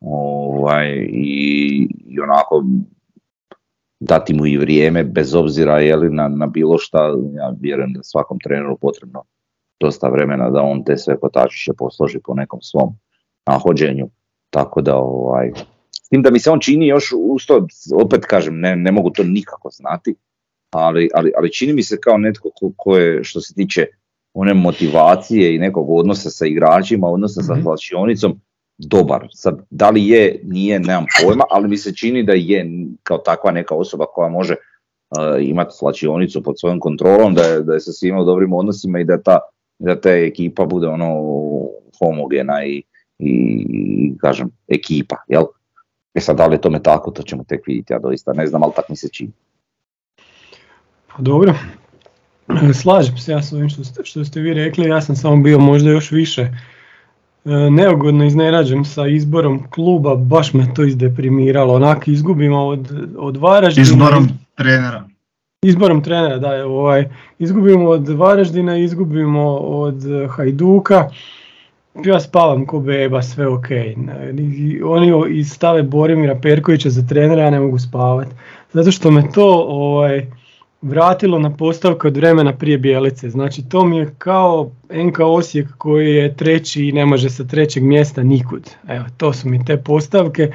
ovaj, 0.00 0.88
i, 1.10 1.88
i 2.06 2.20
onako 2.20 2.64
dati 4.00 4.34
mu 4.34 4.46
i 4.46 4.56
vrijeme 4.56 5.04
bez 5.04 5.34
obzira 5.34 5.80
je 5.80 5.96
li 5.96 6.10
na, 6.10 6.28
na 6.28 6.46
bilo 6.46 6.78
šta, 6.78 6.98
ja 7.34 7.54
vjerujem 7.60 7.92
da 7.92 8.02
svakom 8.02 8.38
treneru 8.44 8.76
potrebno 8.76 9.24
dosta 9.80 10.08
vremena 10.08 10.50
da 10.50 10.62
on 10.62 10.84
te 10.84 10.96
sve 10.96 11.20
kotačiće 11.20 11.72
posloži 11.78 12.18
po 12.24 12.34
nekom 12.34 12.60
svom 12.62 12.94
nahođenju. 13.46 14.08
Tako 14.50 14.80
da 14.80 14.96
ovaj, 14.96 15.52
tim 16.12 16.22
da 16.22 16.30
mi 16.30 16.38
se 16.38 16.50
on 16.50 16.60
čini 16.60 16.86
još 16.86 17.12
usto, 17.18 17.66
opet 17.94 18.24
kažem, 18.26 18.60
ne, 18.60 18.76
ne 18.76 18.92
mogu 18.92 19.10
to 19.10 19.22
nikako 19.24 19.70
znati, 19.70 20.14
ali, 20.70 21.08
ali, 21.14 21.32
ali 21.36 21.52
čini 21.52 21.72
mi 21.72 21.82
se 21.82 21.96
kao 22.00 22.18
netko 22.18 22.50
ko, 22.54 22.72
ko 22.76 22.96
je 22.96 23.24
što 23.24 23.40
se 23.40 23.54
tiče 23.54 23.86
one 24.34 24.54
motivacije 24.54 25.54
i 25.54 25.58
nekog 25.58 25.90
odnosa 25.90 26.30
sa 26.30 26.46
igračima, 26.46 27.08
odnosa 27.08 27.42
sa 27.42 27.56
slačionicom, 27.62 28.30
mhm. 28.30 28.40
dobar. 28.78 29.28
Sad, 29.30 29.62
da 29.70 29.90
li 29.90 30.08
je, 30.08 30.40
nije, 30.44 30.80
nemam 30.80 31.06
pojma, 31.22 31.44
ali 31.50 31.68
mi 31.68 31.76
se 31.76 31.94
čini 31.94 32.22
da 32.22 32.32
je 32.32 32.66
kao 33.02 33.18
takva 33.18 33.50
neka 33.50 33.74
osoba 33.74 34.04
koja 34.06 34.28
može 34.28 34.54
uh, 34.54 35.48
imati 35.48 35.76
slačionicu 35.78 36.42
pod 36.42 36.60
svojom 36.60 36.80
kontrolom, 36.80 37.34
da 37.34 37.42
je, 37.42 37.62
da 37.62 37.74
je 37.74 37.80
sa 37.80 37.92
svima 37.92 38.20
u 38.20 38.24
dobrim 38.24 38.52
odnosima 38.52 39.00
i 39.00 39.04
da 39.04 39.22
ta, 39.22 39.38
da 39.78 40.00
ta 40.00 40.10
ekipa 40.10 40.64
bude 40.64 40.86
ono 40.88 41.16
homogena 41.98 42.64
i, 42.64 42.82
i 43.18 44.18
kažem, 44.20 44.50
ekipa, 44.68 45.16
jel? 45.28 45.44
E 46.14 46.20
sad, 46.20 46.36
da 46.36 46.46
li 46.46 46.54
je 46.54 46.60
tome 46.60 46.82
tako, 46.82 47.10
to 47.10 47.22
ćemo 47.22 47.44
tek 47.44 47.66
vidjeti, 47.66 47.92
ja 47.92 47.98
doista 47.98 48.32
ne 48.32 48.46
znam, 48.46 48.62
ali 48.62 48.72
tak 48.76 48.88
mi 48.88 48.96
se 48.96 49.08
čini. 49.08 49.32
Pa 51.06 51.22
dobro, 51.22 51.54
slažem 52.82 53.18
se 53.18 53.32
ja 53.32 53.42
s 53.42 53.52
ovim 53.52 53.68
što 53.68 53.84
ste, 53.84 54.04
što 54.04 54.24
ste 54.24 54.40
vi 54.40 54.54
rekli, 54.54 54.88
ja 54.88 55.00
sam 55.00 55.16
samo 55.16 55.36
bio 55.36 55.58
možda 55.58 55.90
još 55.90 56.10
više 56.10 56.42
e, 56.42 56.50
neugodno 57.70 58.24
iznenađen 58.24 58.84
sa 58.84 59.06
izborom 59.06 59.70
kluba, 59.70 60.14
baš 60.14 60.52
me 60.54 60.74
to 60.74 60.84
izdeprimiralo, 60.84 61.74
onak 61.74 62.08
izgubimo 62.08 62.66
od, 62.66 63.08
od 63.18 63.36
Varaždina. 63.36 63.82
Izborom 63.82 64.28
trenera. 64.54 65.04
Izborom 65.62 66.02
trenera, 66.02 66.38
da, 66.38 66.66
ovaj, 66.66 67.08
izgubimo 67.38 67.88
od 67.88 68.08
Varaždina, 68.08 68.76
izgubimo 68.76 69.56
od 69.56 70.02
Hajduka, 70.30 71.10
ja 71.94 72.20
spavam 72.20 72.66
ko 72.66 72.80
beba, 72.80 73.22
sve 73.22 73.48
ok. 73.48 73.66
Oni 74.84 75.44
stave 75.44 75.82
Borimira 75.82 76.34
Perkovića 76.42 76.90
za 76.90 77.06
trenera, 77.06 77.42
ja 77.42 77.50
ne 77.50 77.60
mogu 77.60 77.78
spavati. 77.78 78.30
Zato 78.72 78.90
što 78.90 79.10
me 79.10 79.32
to 79.34 79.64
ovaj, 79.68 80.26
vratilo 80.82 81.38
na 81.38 81.56
postavku 81.56 82.06
od 82.06 82.16
vremena 82.16 82.52
prije 82.52 82.78
Bijelice. 82.78 83.30
Znači 83.30 83.68
to 83.68 83.84
mi 83.84 83.96
je 83.96 84.14
kao 84.18 84.70
NK 84.90 85.20
Osijek 85.20 85.68
koji 85.78 86.14
je 86.14 86.36
treći 86.36 86.88
i 86.88 86.92
ne 86.92 87.06
može 87.06 87.30
sa 87.30 87.44
trećeg 87.44 87.82
mjesta 87.82 88.22
nikud. 88.22 88.70
Evo, 88.88 89.04
to 89.16 89.32
su 89.32 89.48
mi 89.48 89.64
te 89.64 89.76
postavke 89.76 90.52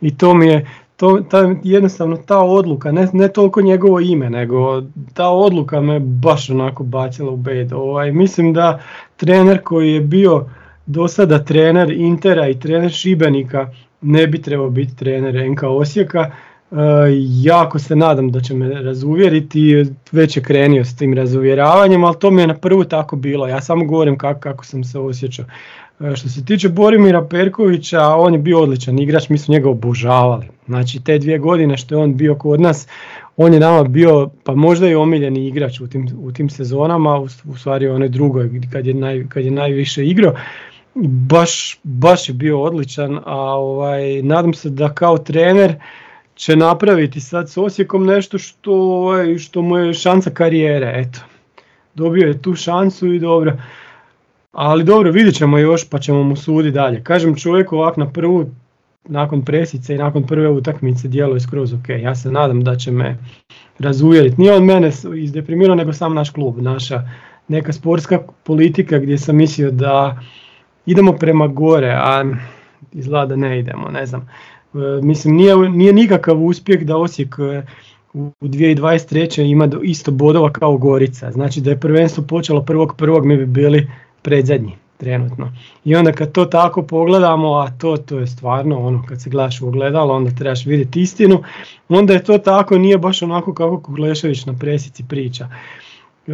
i 0.00 0.16
to 0.16 0.34
mi 0.34 0.46
je, 0.46 0.66
to, 0.96 1.20
ta, 1.30 1.54
jednostavno 1.62 2.16
ta 2.16 2.38
odluka, 2.38 2.92
ne, 2.92 3.08
ne 3.12 3.28
toliko 3.28 3.62
njegovo 3.62 4.00
ime, 4.00 4.30
nego 4.30 4.82
ta 5.14 5.28
odluka 5.28 5.80
me 5.80 6.00
baš 6.00 6.50
onako 6.50 6.84
bacila 6.84 7.30
u 7.30 7.36
bed. 7.36 7.72
Ovaj, 7.72 8.12
mislim 8.12 8.52
da 8.52 8.80
trener 9.16 9.62
koji 9.62 9.92
je 9.92 10.00
bio 10.00 10.46
do 10.86 11.08
sada 11.08 11.44
trener 11.44 11.90
Intera 11.90 12.48
i 12.48 12.58
trener 12.60 12.90
Šibenika 12.90 13.70
ne 14.00 14.26
bi 14.26 14.42
trebao 14.42 14.70
biti 14.70 14.96
trener 14.96 15.50
NK 15.50 15.62
Osijeka 15.62 16.30
E, 16.74 16.76
jako 17.42 17.78
se 17.78 17.96
nadam 17.96 18.30
da 18.30 18.40
će 18.40 18.54
me 18.54 18.82
razuvjeriti, 18.82 19.84
već 20.12 20.36
je 20.36 20.42
krenio 20.42 20.84
s 20.84 20.96
tim 20.96 21.14
razuvjeravanjem, 21.14 22.04
ali 22.04 22.16
to 22.20 22.30
mi 22.30 22.42
je 22.42 22.46
na 22.46 22.54
prvu 22.54 22.84
tako 22.84 23.16
bilo, 23.16 23.46
ja 23.46 23.60
samo 23.60 23.84
govorim 23.84 24.18
kako, 24.18 24.40
kako 24.40 24.64
sam 24.64 24.84
se 24.84 24.98
osjećao. 24.98 25.44
E, 26.00 26.16
što 26.16 26.28
se 26.28 26.44
tiče 26.44 26.68
Borimira 26.68 27.26
Perkovića, 27.30 28.08
on 28.08 28.32
je 28.32 28.38
bio 28.38 28.60
odličan 28.60 28.98
igrač, 28.98 29.28
mi 29.28 29.38
smo 29.38 29.52
njega 29.52 29.68
obožavali. 29.68 30.46
Znači 30.66 31.04
te 31.04 31.18
dvije 31.18 31.38
godine 31.38 31.76
što 31.76 31.94
je 31.94 32.02
on 32.02 32.16
bio 32.16 32.34
kod 32.34 32.60
nas, 32.60 32.88
on 33.36 33.54
je 33.54 33.60
nama 33.60 33.84
bio 33.84 34.30
pa 34.44 34.54
možda 34.54 34.88
i 34.88 34.94
omiljeni 34.94 35.48
igrač 35.48 35.80
u 35.80 35.86
tim, 35.86 36.08
u 36.20 36.32
tim 36.32 36.50
sezonama, 36.50 37.18
u, 37.18 37.24
u 37.24 37.56
stvari 37.56 37.88
onoj 37.88 38.08
drugoj 38.08 38.50
kad 38.72 38.86
je, 38.86 38.94
naj, 38.94 39.26
kad 39.28 39.44
je 39.44 39.50
najviše 39.50 40.06
igrao. 40.06 40.34
Baš, 41.02 41.78
baš 41.82 42.28
je 42.28 42.34
bio 42.34 42.62
odličan, 42.62 43.18
a 43.24 43.36
ovaj, 43.36 44.22
nadam 44.22 44.54
se 44.54 44.70
da 44.70 44.94
kao 44.94 45.18
trener 45.18 45.74
će 46.34 46.56
napraviti 46.56 47.20
sad 47.20 47.50
s 47.50 47.56
Osijekom 47.56 48.06
nešto 48.06 48.38
što, 48.38 48.72
ovaj, 48.72 49.38
što 49.38 49.62
mu 49.62 49.78
je 49.78 49.94
šansa 49.94 50.30
karijere, 50.30 50.92
eto. 50.96 51.20
Dobio 51.94 52.28
je 52.28 52.42
tu 52.42 52.54
šansu 52.54 53.12
i 53.12 53.18
dobro. 53.18 53.56
Ali 54.52 54.84
dobro, 54.84 55.10
vidjet 55.10 55.34
ćemo 55.34 55.58
još 55.58 55.88
pa 55.88 55.98
ćemo 55.98 56.22
mu 56.22 56.36
sudi 56.36 56.70
dalje. 56.70 57.02
Kažem 57.04 57.36
čovjek 57.36 57.72
ovak 57.72 57.96
na 57.96 58.10
prvu, 58.10 58.46
nakon 59.04 59.44
presice 59.44 59.94
i 59.94 59.98
nakon 59.98 60.26
prve 60.26 60.48
utakmice 60.48 61.08
djeluje 61.08 61.40
skroz 61.40 61.72
ok. 61.72 61.88
Ja 61.88 62.14
se 62.14 62.32
nadam 62.32 62.64
da 62.64 62.76
će 62.76 62.90
me 62.90 63.18
razuvjeriti. 63.78 64.40
Nije 64.40 64.54
on 64.54 64.64
mene 64.64 64.90
izdeprimirao 65.16 65.76
nego 65.76 65.92
sam 65.92 66.14
naš 66.14 66.30
klub, 66.30 66.58
naša 66.58 67.08
neka 67.48 67.72
sportska 67.72 68.18
politika 68.44 68.98
gdje 68.98 69.18
sam 69.18 69.36
mislio 69.36 69.70
da 69.70 70.20
idemo 70.86 71.12
prema 71.12 71.46
gore, 71.46 71.90
a 71.90 72.24
izgleda 72.92 73.26
da 73.26 73.36
ne 73.36 73.58
idemo, 73.58 73.88
ne 73.88 74.06
znam. 74.06 74.28
E, 74.74 74.78
mislim, 75.02 75.36
nije, 75.36 75.56
nije 75.70 75.92
nikakav 75.92 76.44
uspjeh 76.44 76.82
da 76.82 76.96
Osijek 76.96 77.36
e, 77.38 77.62
u 78.12 78.30
2023. 78.40 79.42
ima 79.42 79.68
isto 79.82 80.10
bodova 80.10 80.52
kao 80.52 80.76
Gorica. 80.76 81.32
Znači 81.32 81.60
da 81.60 81.70
je 81.70 81.80
prvenstvo 81.80 82.24
počelo 82.24 82.62
prvog 82.62 82.96
prvog 82.96 83.26
mi 83.26 83.36
bi 83.36 83.46
bili 83.46 83.90
predzadnji. 84.22 84.76
trenutno. 84.96 85.52
I 85.84 85.96
onda 85.96 86.12
kad 86.12 86.32
to 86.32 86.44
tako 86.44 86.82
pogledamo, 86.82 87.54
a 87.54 87.70
to, 87.78 87.96
to 87.96 88.18
je 88.18 88.26
stvarno 88.26 88.86
ono, 88.86 89.04
kad 89.08 89.22
se 89.22 89.30
gledaš 89.30 89.60
u 89.60 89.68
ogledalo, 89.68 90.14
onda 90.14 90.30
trebaš 90.30 90.66
vidjeti 90.66 91.00
istinu, 91.00 91.42
onda 91.88 92.12
je 92.12 92.24
to 92.24 92.38
tako, 92.38 92.78
nije 92.78 92.98
baš 92.98 93.22
onako 93.22 93.54
kako 93.54 93.80
Kuglešević 93.80 94.46
na 94.46 94.54
presici 94.58 95.04
priča. 95.08 95.48
E, 96.26 96.30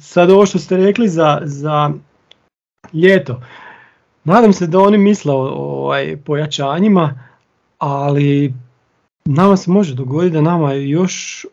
sad 0.00 0.30
ovo 0.30 0.46
što 0.46 0.58
ste 0.58 0.76
rekli 0.76 1.08
za, 1.08 1.40
za 1.42 1.90
ljeto, 2.92 3.40
nadam 4.24 4.52
se 4.52 4.66
da 4.66 4.78
oni 4.78 4.98
misle 4.98 5.32
o 5.32 5.38
ovaj, 5.38 6.16
pojačanjima, 6.16 7.20
ali 7.78 8.54
nama 9.24 9.56
se 9.56 9.70
može 9.70 9.94
dogoditi 9.94 10.34
da 10.34 10.40
nama 10.40 10.72
još 10.72 11.46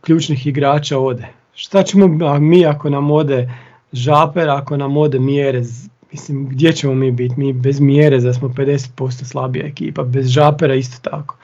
ključnih 0.00 0.46
igrača 0.46 0.98
ode. 0.98 1.28
Šta 1.54 1.82
ćemo 1.82 2.38
mi 2.38 2.66
ako 2.66 2.90
nam 2.90 3.10
ode 3.10 3.50
Žaper, 3.92 4.50
ako 4.50 4.76
nam 4.76 4.96
ode 4.96 5.18
Mjerez, 5.18 5.88
mislim 6.12 6.48
gdje 6.48 6.72
ćemo 6.72 6.94
mi 6.94 7.10
biti, 7.10 7.34
mi 7.36 7.52
bez 7.52 7.80
Mjereza 7.80 8.32
smo 8.32 8.48
50% 8.48 9.24
slabija 9.24 9.66
ekipa, 9.66 10.02
bez 10.02 10.26
Žapera 10.26 10.74
isto 10.74 11.10
tako. 11.10 11.36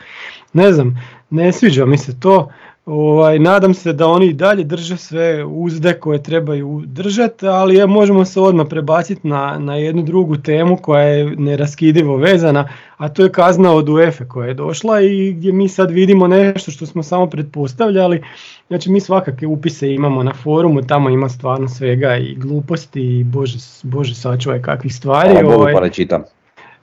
Ne 0.53 0.73
znam, 0.73 1.01
ne 1.31 1.53
sviđa 1.53 1.87
mi 1.87 1.99
se 1.99 2.21
to, 2.21 2.51
Ovaj, 2.87 3.39
nadam 3.39 3.75
se 3.75 3.93
da 3.93 4.07
oni 4.07 4.27
i 4.27 4.33
dalje 4.33 4.65
drže 4.65 4.97
sve 4.97 5.45
uzde 5.45 5.93
koje 5.93 6.23
trebaju 6.23 6.83
držati, 6.87 7.47
ali 7.47 7.77
ja, 7.77 7.87
možemo 7.87 8.25
se 8.25 8.41
odmah 8.41 8.67
prebaciti 8.71 9.29
na, 9.29 9.59
na 9.59 9.77
jednu 9.77 10.03
drugu 10.03 10.37
temu 10.37 10.77
koja 10.77 11.03
je 11.03 11.37
neraskidivo 11.37 12.17
vezana, 12.17 12.69
a 12.97 13.09
to 13.09 13.23
je 13.23 13.33
kazna 13.33 13.73
od 13.73 13.89
UEFA 13.89 14.25
koja 14.25 14.49
je 14.49 14.55
došla 14.55 15.01
i 15.01 15.33
gdje 15.33 15.53
mi 15.53 15.69
sad 15.69 15.91
vidimo 15.91 16.27
nešto 16.27 16.71
što 16.71 16.87
smo 16.87 17.03
samo 17.03 17.27
pretpostavljali. 17.27 18.23
Znači 18.69 18.91
mi 18.91 19.01
svakakve 19.01 19.49
upise 19.49 19.95
imamo 19.95 20.23
na 20.23 20.33
forumu, 20.33 20.83
tamo 20.83 21.11
ima 21.11 21.29
stvarno 21.29 21.69
svega 21.69 22.17
i 22.17 22.35
gluposti 22.35 23.19
i 23.19 23.25
bože, 23.25 23.59
bože 23.83 24.15
sačuvaj 24.15 24.63
kakvih 24.63 24.95
stvari. 24.95 25.31
Hvala 25.31 25.57
ovaj, 25.57 25.73
pa 25.73 25.89
čitam. 25.89 26.23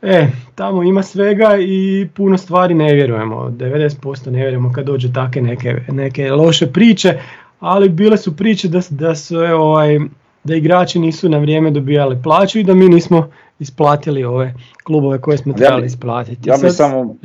E, 0.02 0.28
tamo 0.56 0.84
ima 0.84 1.04
svega 1.04 1.58
i 1.60 2.08
puno 2.14 2.38
stvari 2.38 2.74
ne 2.74 2.94
vjerujemo, 2.94 3.36
90% 3.36 4.30
ne 4.30 4.40
vjerujemo 4.40 4.72
kad 4.74 4.86
dođe 4.86 5.14
take 5.14 5.42
neke, 5.42 5.76
neke 5.92 6.32
loše 6.32 6.68
priče, 6.68 7.20
ali 7.60 7.90
bile 7.90 8.18
su 8.18 8.38
priče 8.38 8.68
da, 8.68 8.82
da 8.90 9.16
su 9.16 9.38
ovaj, 9.38 10.00
da 10.44 10.56
igrači 10.56 11.00
nisu 11.00 11.30
na 11.30 11.38
vrijeme 11.38 11.72
dobijali 11.72 12.20
plaću 12.24 12.60
i 12.60 12.64
da 12.64 12.74
mi 12.74 12.90
nismo 12.90 13.30
isplatili 13.60 14.24
ove 14.24 14.54
klubove 14.84 15.22
koje 15.22 15.38
smo 15.38 15.54
trebali 15.54 15.86
isplatiti. 15.86 16.50
Ja 16.50 16.58
bih 16.62 16.72
samo 16.72 17.16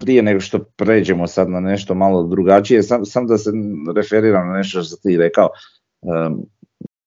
prije 0.00 0.22
nego 0.22 0.40
što 0.40 0.58
pređemo 0.58 1.26
sad 1.26 1.50
na 1.50 1.60
nešto 1.60 1.94
malo 1.94 2.22
drugačije, 2.22 2.82
sam, 2.82 3.04
sam 3.04 3.26
da 3.26 3.38
se 3.38 3.50
referiram 3.96 4.48
na 4.48 4.56
nešto 4.56 4.82
što 4.82 4.96
ti 4.96 5.16
rekao, 5.16 5.48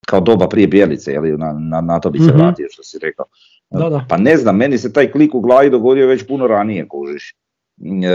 kao 0.05 0.19
doba 0.19 0.47
prije 0.47 0.67
Bijelice, 0.67 1.11
jeli, 1.11 1.37
na, 1.37 1.53
na, 1.53 1.81
na 1.81 1.99
to 1.99 2.09
bi 2.09 2.19
se 2.19 2.25
mm 2.25 2.37
vratio 2.37 2.67
što 2.69 2.83
si 2.83 2.99
rekao. 3.01 3.25
Da, 3.69 3.89
da. 3.89 4.05
Pa 4.09 4.17
ne 4.17 4.37
znam, 4.37 4.57
meni 4.57 4.77
se 4.77 4.93
taj 4.93 5.11
klik 5.11 5.35
u 5.35 5.41
glavi 5.41 5.69
dogodio 5.69 6.07
već 6.07 6.27
puno 6.27 6.47
ranije, 6.47 6.87
kužiš. 6.87 7.35
E, 7.81 8.13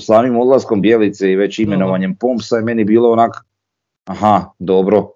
samim 0.00 0.36
odlaskom 0.36 0.80
Bijelice 0.80 1.32
i 1.32 1.36
već 1.36 1.58
imenovanjem 1.58 2.16
Pomsa 2.16 2.56
je 2.56 2.62
meni 2.62 2.84
bilo 2.84 3.12
onak, 3.12 3.34
aha, 4.04 4.44
dobro, 4.58 5.10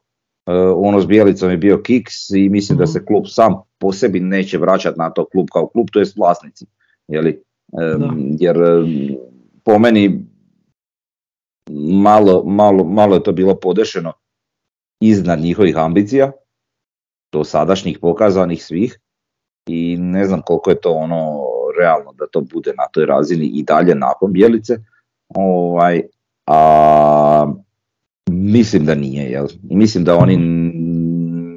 e, 0.46 0.52
ono 0.56 1.00
s 1.00 1.06
Bijelicom 1.06 1.50
je 1.50 1.56
bio 1.56 1.82
kiks 1.82 2.30
i 2.30 2.48
mislim 2.48 2.78
da 2.78 2.84
mhm. 2.84 2.92
se 2.92 3.04
klub 3.04 3.24
sam 3.26 3.54
po 3.78 3.92
sebi 3.92 4.20
neće 4.20 4.58
vraćati 4.58 4.98
na 4.98 5.10
to 5.10 5.24
klub 5.24 5.46
kao 5.52 5.66
klub, 5.66 5.86
to 5.92 5.98
jest 5.98 6.16
vlasnici. 6.16 6.66
Jeli? 7.08 7.42
E, 7.72 7.96
jer 8.38 8.56
e, 8.56 8.84
po 9.64 9.78
meni 9.78 10.26
malo, 12.02 12.44
malo, 12.44 12.84
malo 12.84 13.14
je 13.14 13.22
to 13.22 13.32
bilo 13.32 13.54
podešeno 13.54 14.12
iznad 15.00 15.40
njihovih 15.40 15.76
ambicija, 15.76 16.32
do 17.32 17.44
sadašnjih 17.44 17.98
pokazanih 17.98 18.64
svih 18.64 19.00
i 19.66 19.96
ne 19.96 20.24
znam 20.24 20.42
koliko 20.42 20.70
je 20.70 20.80
to 20.80 20.92
ono 20.92 21.40
realno 21.80 22.12
da 22.12 22.26
to 22.26 22.40
bude 22.40 22.72
na 22.78 22.84
toj 22.92 23.06
razini 23.06 23.46
i 23.46 23.62
dalje 23.62 23.94
nakon 23.94 24.32
Bjelice. 24.32 24.78
Ovaj, 25.28 26.02
a 26.46 27.52
mislim 28.30 28.84
da 28.84 28.94
nije, 28.94 29.30
jel? 29.30 29.46
I 29.70 29.76
mislim 29.76 30.04
da 30.04 30.16
oni 30.16 30.36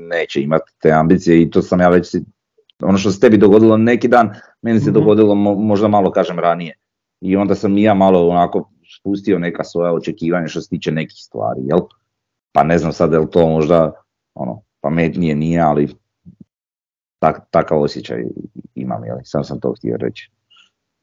neće 0.10 0.42
imati 0.42 0.72
te 0.82 0.92
ambicije 0.92 1.42
i 1.42 1.50
to 1.50 1.62
sam 1.62 1.82
ja 1.82 1.90
već 1.90 2.16
ono 2.82 2.98
što 2.98 3.12
se 3.12 3.20
tebi 3.20 3.38
dogodilo 3.38 3.78
neki 3.78 4.08
dan, 4.08 4.30
meni 4.62 4.80
se 4.80 4.92
mhm. 4.92 5.00
dogodilo 5.00 5.36
možda 5.56 5.88
malo 5.88 6.12
kažem 6.12 6.40
ranije. 6.40 6.78
I 7.22 7.36
onda 7.36 7.56
sam 7.56 7.78
i 7.78 7.84
ja 7.84 7.94
malo 7.94 8.30
onako 8.30 8.70
spustio 9.00 9.40
neka 9.40 9.64
svoja 9.64 9.94
očekivanja 9.94 10.48
što 10.48 10.62
se 10.62 10.70
tiče 10.70 10.92
nekih 10.92 11.18
stvari, 11.18 11.62
jel? 11.64 11.80
Pa 12.52 12.64
ne 12.64 12.78
znam 12.78 12.94
sad 12.94 13.14
je 13.14 13.20
li 13.20 13.30
to 13.32 13.48
možda 13.48 13.92
ono, 14.36 14.62
pametnije 14.82 15.36
nije, 15.36 15.62
ali 15.62 15.88
tak, 17.24 17.42
takav 17.52 17.82
osjećaj 17.82 18.24
imam, 18.76 19.04
jel? 19.06 19.18
sam 19.24 19.44
sam 19.44 19.60
to 19.60 19.74
htio 19.78 19.98
reći. 20.00 20.32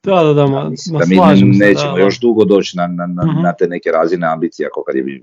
Da, 0.05 0.23
da, 0.23 0.33
da, 0.33 0.47
ma, 0.47 0.71
da 0.99 1.35
mi 1.35 1.59
nećemo 1.59 1.99
još 1.99 2.21
dugo 2.21 2.45
doći 2.45 2.77
na, 2.77 2.87
na, 2.87 3.07
na, 3.07 3.33
mhm. 3.33 3.43
na 3.43 3.53
te 3.53 3.67
neke 3.69 3.91
razine 3.91 4.27
ambicije 4.27 4.67
ako 4.67 4.85
kad 4.85 4.97
je 4.97 5.03
bio 5.03 5.21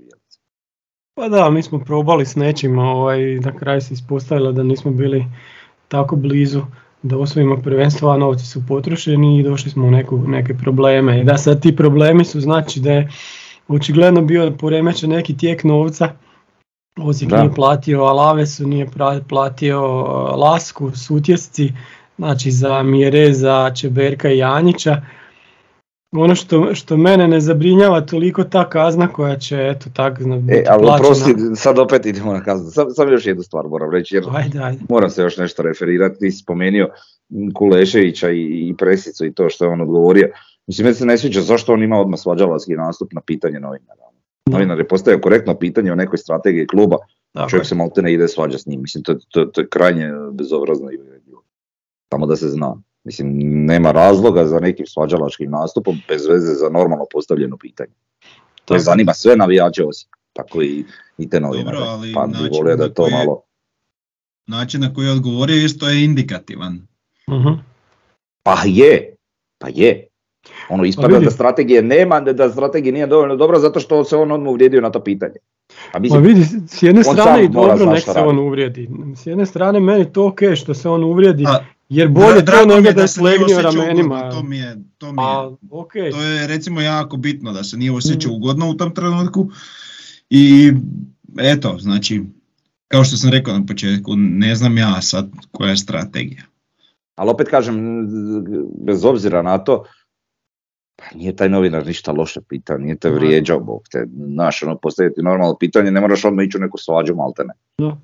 Pa 1.14 1.28
da, 1.28 1.50
mi 1.50 1.62
smo 1.62 1.78
probali 1.78 2.26
s 2.26 2.36
nečim, 2.36 2.78
ovaj, 2.78 3.34
na 3.34 3.56
kraju 3.58 3.80
se 3.80 3.94
ispostavilo 3.94 4.52
da 4.52 4.62
nismo 4.62 4.90
bili 4.90 5.24
tako 5.88 6.16
blizu 6.16 6.62
da 7.02 7.18
osvojimo 7.18 7.56
prvenstvo, 7.56 8.10
a 8.10 8.16
novci 8.16 8.46
su 8.46 8.62
potrošeni 8.68 9.38
i 9.38 9.42
došli 9.42 9.70
smo 9.70 9.86
u 9.86 9.90
neku, 9.90 10.18
neke 10.18 10.54
probleme. 10.54 11.20
I 11.20 11.24
da 11.24 11.38
sad 11.38 11.62
ti 11.62 11.76
problemi 11.76 12.24
su 12.24 12.40
znači 12.40 12.80
da 12.80 12.92
je 12.92 13.08
očigledno 13.68 14.22
bio 14.22 14.52
poremećen 14.60 15.10
neki 15.10 15.36
tijek 15.36 15.64
novca, 15.64 16.12
Osijek 17.02 17.32
nije 17.32 17.54
platio 17.54 18.02
Alavesu, 18.02 18.66
nije 18.66 18.86
platio 19.28 20.00
uh, 20.00 20.38
Lasku, 20.38 20.90
Sutjesci, 20.96 21.72
znači 22.18 22.50
za 22.50 22.82
Mjere, 22.82 23.32
za 23.32 23.70
Čeberka 23.74 24.30
i 24.30 24.38
Janjića. 24.38 25.02
Ono 26.12 26.34
što, 26.34 26.74
što 26.74 26.96
mene 26.96 27.28
ne 27.28 27.40
zabrinjava 27.40 28.00
toliko 28.00 28.44
ta 28.44 28.68
kazna 28.68 29.08
koja 29.08 29.36
će 29.38 29.72
eto 29.76 29.90
tak 29.92 30.20
e, 30.48 30.64
ali 30.68 30.86
prosti, 30.98 31.34
sad 31.56 31.78
opet 31.78 32.06
idemo 32.06 32.32
na 32.32 32.42
kaznu. 32.42 32.70
Sam, 32.70 32.90
sam 32.90 33.12
još 33.12 33.26
jednu 33.26 33.42
stvar 33.42 33.64
moram 33.68 33.90
reći 33.92 34.14
jer 34.14 34.24
ajde, 34.34 34.58
ajde. 34.58 34.80
moram 34.88 35.10
se 35.10 35.22
još 35.22 35.36
nešto 35.36 35.62
referirati. 35.62 36.18
Ti 36.18 36.30
si 36.30 36.38
spomenuo 36.38 36.88
Kuleševića 37.54 38.30
i, 38.30 38.42
i 38.42 38.74
Presicu 38.78 39.26
i 39.26 39.34
to 39.34 39.48
što 39.48 39.64
je 39.64 39.70
on 39.70 39.80
odgovorio. 39.80 40.28
Mislim, 40.66 40.84
meni 40.84 40.94
se 40.94 41.06
ne 41.06 41.18
sviđa 41.18 41.40
zašto 41.40 41.72
on 41.72 41.82
ima 41.82 42.00
odmah 42.00 42.20
svađalavski 42.20 42.72
nastup 42.72 43.12
na 43.12 43.20
pitanje 43.20 43.60
novinara. 43.60 44.07
Novinar 44.50 44.78
je 44.78 44.88
postavio 44.88 45.20
korektno 45.20 45.58
pitanje 45.58 45.92
o 45.92 45.94
nekoj 45.94 46.18
strategiji 46.18 46.66
kluba, 46.66 46.96
Tako 47.32 47.50
čovjek 47.50 47.66
se 47.66 47.74
malte 47.74 48.02
ne 48.02 48.12
ide 48.12 48.28
svađa 48.28 48.58
s 48.58 48.66
njim. 48.66 48.82
Mislim, 48.82 49.04
to, 49.04 49.14
to, 49.28 49.44
to 49.44 49.60
je 49.60 49.68
krajnje 49.68 50.08
bezobrazno 50.32 50.90
i 50.90 50.98
Samo 52.12 52.26
da 52.26 52.36
se 52.36 52.48
zna. 52.48 52.76
Mislim, 53.04 53.32
nema 53.66 53.92
razloga 53.92 54.44
za 54.44 54.60
nekim 54.60 54.86
svađalačkim 54.86 55.50
nastupom 55.50 55.96
bez 56.08 56.26
veze 56.26 56.54
za 56.54 56.68
normalno 56.68 57.04
postavljeno 57.12 57.56
pitanje. 57.56 57.92
To 58.64 58.74
je 58.74 58.80
zanima 58.80 59.14
sve 59.14 59.36
navijače 59.36 59.84
osim, 59.84 60.08
tako 60.32 60.62
i, 60.62 60.84
i 61.18 61.30
te 61.30 61.40
novinare. 61.40 61.78
Pa 62.14 62.26
način, 62.26 62.76
da 62.76 62.94
to 62.94 63.08
malo... 63.10 63.42
način 64.46 64.80
na 64.80 64.94
koji 64.94 65.06
je 65.06 65.12
odgovorio 65.12 65.64
isto 65.64 65.88
je 65.88 66.04
indikativan. 66.04 66.86
uh 67.26 67.58
Pa 68.42 68.62
je, 68.66 69.16
pa 69.58 69.68
je. 69.74 70.07
Ono 70.68 70.84
ispada 70.84 71.18
da 71.18 71.30
strategije 71.30 71.82
nema, 71.82 72.20
da 72.20 72.50
strategija 72.50 72.92
nije 72.92 73.06
dovoljno 73.06 73.36
dobra 73.36 73.58
zato 73.58 73.80
što 73.80 74.04
se 74.04 74.16
on 74.16 74.32
odmah 74.32 74.50
uvrijedio 74.50 74.80
na 74.80 74.90
to 74.90 75.00
pitanje. 75.00 75.34
A 75.92 75.98
mislim, 75.98 76.22
vidi, 76.22 76.44
s 76.68 76.82
jedne 76.82 77.04
strane 77.04 77.44
i 77.44 77.48
dobro 77.48 77.86
nek 77.86 78.04
se 78.04 78.20
on 78.20 78.38
uvrijedi. 78.38 78.88
S 79.16 79.26
jedne 79.26 79.46
strane 79.46 79.80
meni 79.80 80.12
to 80.12 80.26
ok 80.26 80.40
što 80.54 80.74
se 80.74 80.88
on 80.88 81.04
uvrijedi, 81.04 81.44
A, 81.46 81.64
jer 81.88 82.08
bolje 82.08 82.44
to 82.44 82.64
nego 82.66 82.92
da 82.92 83.02
je 83.02 83.08
slegnio 83.08 83.62
ramenima. 83.62 84.30
To 84.30 84.42
mi 84.42 84.58
je, 84.58 84.76
to 84.98 85.12
mi 85.12 85.22
je, 85.22 85.28
A, 85.28 85.50
okay. 85.70 86.10
to 86.10 86.22
je 86.22 86.46
recimo 86.46 86.80
jako 86.80 87.16
bitno 87.16 87.52
da 87.52 87.64
se 87.64 87.76
nije 87.76 87.92
osjećao 87.92 88.32
mm. 88.32 88.36
ugodno 88.36 88.70
u 88.70 88.74
tom 88.74 88.94
trenutku. 88.94 89.50
I 90.30 90.72
eto, 91.38 91.76
znači, 91.78 92.22
kao 92.88 93.04
što 93.04 93.16
sam 93.16 93.30
rekao 93.30 93.54
na 93.54 93.66
početku, 93.66 94.16
ne 94.16 94.54
znam 94.54 94.78
ja 94.78 95.02
sad 95.02 95.30
koja 95.52 95.70
je 95.70 95.76
strategija. 95.76 96.42
Ali 97.14 97.30
opet 97.30 97.48
kažem, 97.48 98.06
bez 98.86 99.04
obzira 99.04 99.42
na 99.42 99.58
to, 99.58 99.84
pa 100.98 101.04
nije 101.14 101.36
taj 101.36 101.48
novinar 101.48 101.86
ništa 101.86 102.12
loše 102.12 102.40
pitao, 102.48 102.78
nije 102.78 102.96
te 102.96 103.10
vrijeđao, 103.10 103.60
bog 103.60 103.88
te, 103.90 104.06
znaš, 104.26 104.62
ono, 104.62 104.76
postaviti 104.76 105.22
normalno 105.22 105.56
pitanje, 105.60 105.90
ne 105.90 106.00
moraš 106.00 106.24
odmah 106.24 106.44
ići 106.44 106.56
u 106.56 106.60
neku 106.60 106.78
svađu, 106.78 107.14
maltene. 107.14 107.54
Da. 107.78 107.96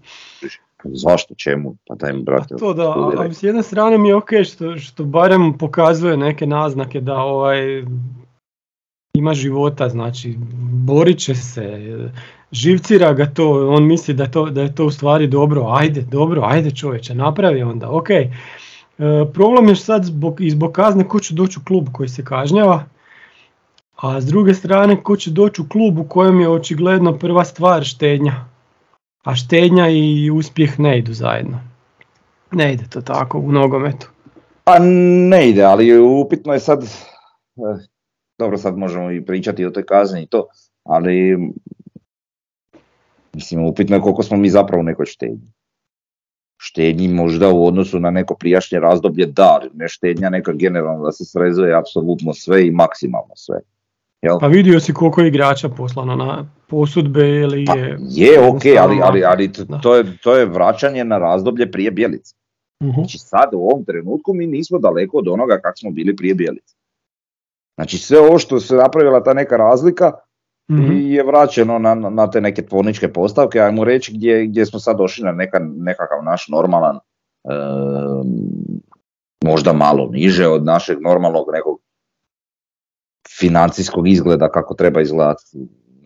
Zašto, 0.85 1.35
čemu, 1.35 1.77
pa 1.87 1.95
daj 1.95 2.13
mi, 2.13 2.23
brate. 2.23 2.57
to 2.57 2.75
da, 2.75 2.93
ali 2.93 3.35
s 3.35 3.43
jedne 3.43 3.63
strane 3.63 3.99
mi 3.99 4.09
je 4.09 4.15
ok 4.15 4.31
što, 4.45 4.79
što 4.79 5.05
barem 5.05 5.59
pokazuje 5.59 6.17
neke 6.17 6.47
naznake 6.47 7.01
da 7.01 7.17
ovaj, 7.17 7.85
ima 9.15 9.35
života, 9.35 9.89
znači 9.89 10.35
borit 10.87 11.19
će 11.19 11.35
se, 11.35 11.79
živcira 12.53 13.13
ga 13.13 13.27
to, 13.27 13.69
on 13.69 13.87
misli 13.87 14.15
da, 14.15 14.27
to, 14.27 14.51
da 14.51 14.63
je 14.63 14.75
to 14.75 14.87
u 14.87 14.91
stvari 14.91 15.27
dobro, 15.27 15.67
ajde, 15.69 16.01
dobro, 16.01 16.43
ajde 16.45 16.71
čovječe, 16.71 17.15
napravi 17.15 17.63
onda, 17.63 17.91
ok. 17.91 18.09
E, 18.99 19.25
problem 19.35 19.69
je 19.69 19.77
sad 19.77 20.05
zbog, 20.05 20.41
i 20.41 20.51
zbog 20.51 20.73
kazne 20.73 21.09
ko 21.09 21.21
će 21.21 21.35
doći 21.35 21.59
u 21.59 21.65
klub 21.67 21.89
koji 21.93 22.09
se 22.09 22.25
kažnjava, 22.25 22.85
a 23.97 24.21
s 24.21 24.27
druge 24.27 24.55
strane 24.55 25.03
ko 25.03 25.17
će 25.17 25.31
doći 25.31 25.63
u 25.63 25.69
klub 25.69 25.99
u 25.99 26.05
kojem 26.05 26.41
je 26.41 26.49
očigledno 26.49 27.19
prva 27.19 27.45
stvar 27.45 27.85
štednja. 27.85 28.45
A 29.25 29.35
štednja 29.35 29.89
i 29.89 30.31
uspjeh 30.31 30.81
ne 30.81 30.99
idu 30.99 31.13
zajedno. 31.13 31.61
Ne 32.53 32.73
ide 32.73 32.85
to 32.91 33.01
tako 33.01 33.39
u 33.39 33.53
nogometu. 33.53 34.11
Pa 34.65 34.79
ne 35.29 35.49
ide, 35.49 35.63
ali 35.63 35.99
upitno 35.99 36.53
je 36.53 36.61
sad, 36.61 36.85
eh, 36.85 37.87
dobro 38.39 38.59
sad 38.59 38.79
možemo 38.79 39.11
i 39.11 39.25
pričati 39.25 39.65
o 39.65 39.71
toj 39.71 39.87
kazni 39.87 40.23
i 40.23 40.27
to, 40.27 40.47
ali 40.85 41.39
mislim 43.33 43.65
upitno 43.65 43.97
je 43.97 44.03
koliko 44.03 44.23
smo 44.23 44.37
mi 44.37 44.51
zapravo 44.51 44.81
u 44.81 44.85
nekoj 44.85 45.07
štednji. 45.07 45.54
Štednji 46.57 47.09
možda 47.09 47.53
u 47.53 47.67
odnosu 47.67 48.01
na 48.01 48.11
neko 48.11 48.35
prijašnje 48.35 48.81
razdoblje 48.81 49.27
da, 49.27 49.61
ne 49.75 49.89
štednja 49.89 50.31
neka 50.31 50.53
generalno 50.53 51.05
da 51.05 51.13
se 51.13 51.25
srezuje 51.25 51.75
apsolutno 51.75 52.35
sve 52.35 52.67
i 52.67 52.71
maksimalno 52.71 53.35
sve. 53.37 53.61
Jel? 54.23 54.39
Pa 54.41 54.47
vidio 54.47 54.81
si 54.81 54.93
koliko 54.93 55.21
je 55.21 55.29
igrača 55.29 55.69
poslano 55.69 56.17
na 56.17 56.51
posudbe 56.69 57.29
ili 57.29 57.65
Pa, 57.65 57.75
je... 57.75 57.99
je 58.01 58.49
ok, 58.49 58.63
ali, 58.81 59.01
ali, 59.03 59.25
ali 59.25 59.53
to, 59.83 59.97
je, 59.97 60.17
to 60.23 60.37
je 60.37 60.47
vraćanje 60.47 61.05
na 61.05 61.19
razdoblje 61.19 61.71
prije 61.71 61.91
Bjelice. 61.91 62.35
Mhm. 62.83 62.93
Znači 62.93 63.19
sad 63.19 63.49
u 63.53 63.59
ovom 63.59 63.85
trenutku 63.85 64.35
mi 64.35 64.47
nismo 64.47 64.79
daleko 64.79 65.19
od 65.19 65.29
onoga 65.29 65.59
kak 65.63 65.79
smo 65.79 65.91
bili 65.91 66.17
prije 66.17 66.35
Bjelice. 66.35 66.75
Znači 67.75 67.99
sve 67.99 68.19
ovo 68.19 68.39
što 68.39 68.61
se 68.61 68.75
napravila 68.75 69.23
ta 69.23 69.35
neka 69.35 69.57
razlika 69.57 70.13
Mhm. 70.71 70.93
je 70.97 71.23
vraćeno 71.25 71.79
na, 71.79 71.95
na- 71.95 72.31
te 72.31 72.41
neke 72.41 72.67
tvorničke 72.67 73.13
postavke, 73.13 73.61
ajmo 73.61 73.85
reći 73.85 74.13
gdje, 74.15 74.47
gdje 74.47 74.67
smo 74.67 74.79
sad 74.79 74.97
došli 74.97 75.25
na 75.25 75.33
neka, 75.33 75.59
nekakav 75.59 76.25
naš 76.25 76.49
normalan, 76.49 76.99
em, 77.45 78.29
možda 79.45 79.73
malo 79.73 80.09
niže 80.13 80.49
od 80.49 80.65
našeg 80.65 80.99
normalnog 81.01 81.47
nekog 81.53 81.81
financijskog 83.39 84.09
izgleda 84.09 84.49
kako 84.49 84.75
treba 84.75 85.01
izgledati 85.01 85.43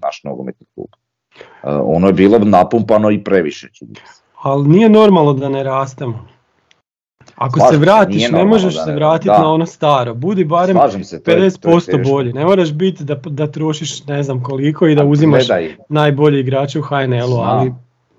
naš 0.03 0.21
nogometni 0.25 0.67
klub. 0.75 0.89
E, 1.63 1.71
ono 1.71 2.07
je 2.07 2.13
bilo 2.13 2.39
napumpano 2.39 3.11
i 3.11 3.25
previše. 3.25 3.69
Ali 4.43 4.69
nije 4.69 4.89
normalno 4.89 5.33
da 5.33 5.49
ne 5.49 5.63
rastemo. 5.63 6.29
Ako 7.39 7.59
Slažem 7.59 7.73
se 7.73 7.79
se, 7.79 7.91
vratiš, 7.91 8.17
nije 8.17 8.33
ne 8.33 8.45
možeš 8.45 8.75
da 8.75 8.85
se 8.85 8.93
vratiti 8.93 9.29
da. 9.29 9.39
na 9.39 9.53
ono 9.53 9.67
staro. 9.67 10.15
Budi 10.15 10.45
barem 10.45 11.05
se, 11.05 11.23
to 11.23 11.31
je, 11.31 11.37
to 11.37 11.45
je 11.45 11.51
50% 11.51 11.87
teško. 11.87 12.11
bolji. 12.13 12.33
Ne 12.33 12.45
moraš 12.45 12.73
biti 12.73 13.05
da, 13.05 13.15
da 13.25 13.47
trošiš 13.47 14.07
ne 14.07 14.23
znam 14.23 14.43
koliko 14.43 14.87
i 14.87 14.95
da 14.95 15.03
A 15.03 15.07
uzimaš 15.07 15.47
gledaj, 15.47 15.77
najbolji 15.89 16.41
igrače 16.41 16.79
u 16.79 16.83
HNL-u, 16.83 17.27
Znam. 17.27 17.49
ali 17.49 17.73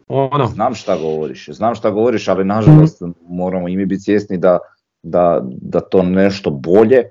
ono, 0.07 0.47
Znam 0.47 0.75
šta 0.75 0.97
govoriš, 0.97 1.49
znam 1.49 1.75
šta 1.75 1.89
govoriš, 1.89 2.27
ali 2.27 2.45
nažalost 2.45 3.01
moramo 3.27 3.67
i 3.67 3.77
mi 3.77 3.85
biti 3.85 4.01
svjesni 4.01 4.37
da, 4.37 4.59
da, 5.03 5.41
da 5.43 5.79
to 5.79 6.03
nešto 6.03 6.49
bolje 6.51 6.97
e, 6.97 7.05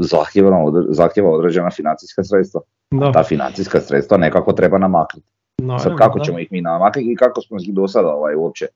zahtjeva, 0.00 0.72
zahtjeva 0.88 1.30
određena 1.30 1.70
financijska 1.70 2.24
sredstva. 2.24 2.60
da, 2.90 3.12
Ta 3.12 3.22
financijska 3.22 3.80
sredstva 3.80 4.16
nekako 4.16 4.52
treba 4.52 4.78
namaknuti. 4.78 5.26
Sad 5.82 5.96
kako 5.96 6.18
da. 6.18 6.24
ćemo 6.24 6.38
ih 6.38 6.48
mi 6.52 6.60
namaknuti 6.60 7.12
i 7.12 7.16
kako 7.16 7.40
smo 7.40 7.56
ih 7.60 7.74
do 7.74 7.88
sada 7.88 8.08
ovaj, 8.08 8.34
uopće 8.34 8.66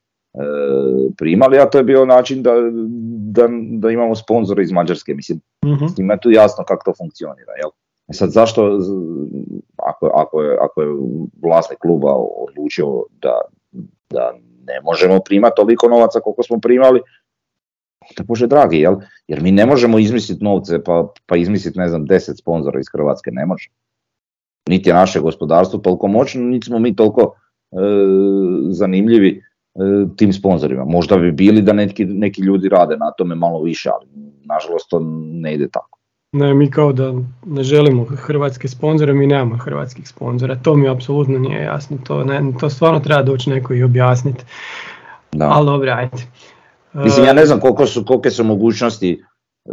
primali, 1.17 1.59
a 1.59 1.71
to 1.71 1.79
je 1.79 1.85
bio 1.85 2.05
način 2.05 2.43
da, 2.43 2.51
da, 3.33 3.49
da 3.79 3.91
imamo 3.91 4.15
sponzore 4.15 4.63
iz 4.63 4.73
Mađarske, 4.73 5.15
mislim, 5.15 5.41
Mhm. 5.67 5.85
njima 5.99 6.15
je 6.15 6.21
tu 6.21 6.31
jasno 6.31 6.65
kako 6.65 6.85
to 6.85 6.95
funkcionira, 6.99 7.53
jel? 7.63 7.71
E 8.09 8.13
sad 8.13 8.31
zašto, 8.31 8.79
ako, 9.77 10.11
ako, 10.15 10.43
je, 10.43 10.59
ako 10.61 10.83
je 10.83 10.89
vlasnik 11.43 11.79
kluba 11.79 12.15
odlučio 12.17 13.05
da, 13.23 13.41
da 14.11 14.33
ne 14.67 14.81
možemo 14.85 15.21
primati 15.21 15.57
toliko 15.57 15.89
novaca 15.89 16.21
koliko 16.21 16.43
smo 16.43 16.59
primali, 16.61 17.01
da 18.17 18.25
bože 18.25 18.47
dragi, 18.47 18.77
jel? 18.77 18.95
Jer 19.29 19.43
mi 19.43 19.53
ne 19.53 19.67
možemo 19.67 19.99
izmisliti 19.99 20.45
novce 20.45 20.83
pa, 20.85 21.13
pa 21.27 21.37
izmisliti, 21.37 21.79
ne 21.79 21.89
znam, 21.89 22.07
10 22.07 22.39
sponzora 22.39 22.81
iz 22.81 22.87
Hrvatske, 22.93 23.31
ne 23.31 23.47
može. 23.47 23.71
Niti 24.69 24.91
je 24.91 24.95
naše 24.95 25.21
gospodarstvo 25.21 25.79
toliko 25.79 26.09
moćno, 26.09 26.43
niti 26.43 26.67
smo 26.67 26.79
mi 26.79 26.97
toliko 26.97 27.35
e, 27.73 27.77
zanimljivi 28.71 29.29
e, 29.29 29.43
tim 30.17 30.33
sponzorima. 30.33 30.85
Možda 30.85 31.17
bi 31.17 31.33
bili 31.33 31.63
da 31.63 31.73
neki, 31.73 32.05
neki 32.05 32.43
ljudi 32.43 32.69
rade 32.69 32.97
na 32.97 33.11
tome 33.19 33.35
malo 33.35 33.63
više, 33.63 33.91
ali 33.91 34.07
nažalost 34.45 34.91
to 34.91 35.01
ne 35.33 35.55
ide 35.55 35.69
tako. 35.69 35.99
Ne, 36.33 36.55
mi 36.55 36.71
kao 36.71 36.93
da 36.93 37.15
ne 37.47 37.63
želimo 37.63 38.05
hrvatske 38.05 38.69
sponzore, 38.69 39.13
mi 39.13 39.27
nemamo 39.27 39.57
hrvatskih 39.57 40.09
sponzora, 40.09 40.57
to 40.57 40.77
mi 40.77 40.89
apsolutno 40.89 41.39
nije 41.39 41.63
jasno, 41.63 41.99
to, 42.07 42.25
ne, 42.25 42.53
to 42.61 42.71
stvarno 42.71 43.01
treba 43.01 43.23
doći 43.23 43.51
neko 43.51 43.75
i 43.75 43.83
objasniti, 43.83 44.45
Da. 45.33 45.49
ali 45.51 45.67
dobro, 45.67 45.91
ajde. 45.91 46.17
Mislim, 46.93 47.27
ja 47.27 47.31
E, 47.31 47.35
ne 47.35 47.47
znam 47.47 47.61
koliko 47.61 47.87
su, 47.87 48.05
kolike 48.05 48.31
su 48.31 48.45
mogućnosti 48.45 49.13
e, 49.13 49.71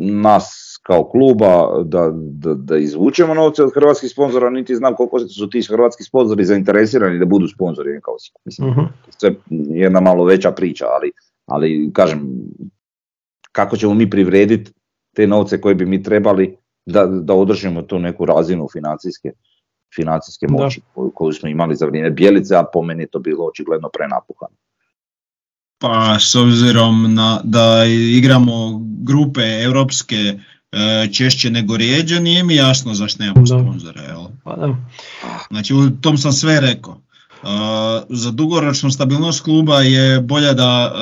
nas 0.00 0.69
kao 0.82 1.04
kluba 1.04 1.82
da, 1.84 2.10
da, 2.14 2.54
da 2.54 2.76
izvučemo 2.76 3.34
novce 3.34 3.62
od 3.62 3.74
hrvatskih 3.74 4.10
sponzora, 4.10 4.50
niti 4.50 4.76
znam 4.76 4.94
koliko 4.94 5.18
su 5.18 5.50
ti 5.50 5.62
hrvatski 5.70 6.04
sponzori 6.04 6.44
zainteresirani 6.44 7.18
da 7.18 7.24
budu 7.24 7.48
sponzori 7.48 8.00
kao 8.02 8.14
Osijek. 8.14 8.34
Mislim, 8.44 8.70
mhm. 8.70 8.80
sve 9.18 9.34
jedna 9.70 10.00
malo 10.00 10.24
veća 10.24 10.50
priča, 10.52 10.86
ali, 10.86 11.12
ali 11.46 11.90
kažem, 11.94 12.28
kako 13.52 13.76
ćemo 13.76 13.94
mi 13.94 14.10
privrediti 14.10 14.72
te 15.16 15.26
novce 15.26 15.60
koje 15.60 15.74
bi 15.74 15.86
mi 15.86 16.02
trebali 16.02 16.56
da, 16.86 17.06
da 17.06 17.34
održimo 17.34 17.82
tu 17.82 17.98
neku 17.98 18.24
razinu 18.24 18.68
financijske, 18.72 19.32
financijske 19.96 20.46
moći 20.48 20.80
koju, 20.94 21.10
koju 21.14 21.32
smo 21.32 21.48
imali 21.48 21.76
za 21.76 21.86
vrijeme 21.86 22.10
Bjelice, 22.10 22.56
a 22.56 22.64
po 22.72 22.82
meni 22.82 23.02
je 23.02 23.06
to 23.06 23.18
bilo 23.18 23.44
očigledno 23.44 23.88
prenapuhano. 23.88 24.54
Pa 25.78 26.18
s 26.18 26.34
obzirom 26.34 27.14
na 27.14 27.40
da 27.44 27.84
igramo 28.18 28.80
grupe 29.02 29.40
europske 29.62 30.16
češće 31.12 31.50
nego 31.50 31.76
rijeđe, 31.76 32.20
nije 32.20 32.44
mi 32.44 32.54
jasno 32.54 32.94
zašto 32.94 33.22
nemamo. 33.22 33.46
Jel? 34.08 34.26
Pa 34.44 34.56
da. 34.56 34.76
Znači 35.50 35.74
u 35.74 35.90
tom 35.90 36.18
sam 36.18 36.32
sve 36.32 36.60
rekao. 36.60 37.00
E, 37.42 37.46
za 38.08 38.30
dugoročnu 38.30 38.90
stabilnost 38.90 39.40
kluba 39.40 39.80
je 39.80 40.20
bolje 40.20 40.54
da 40.54 40.92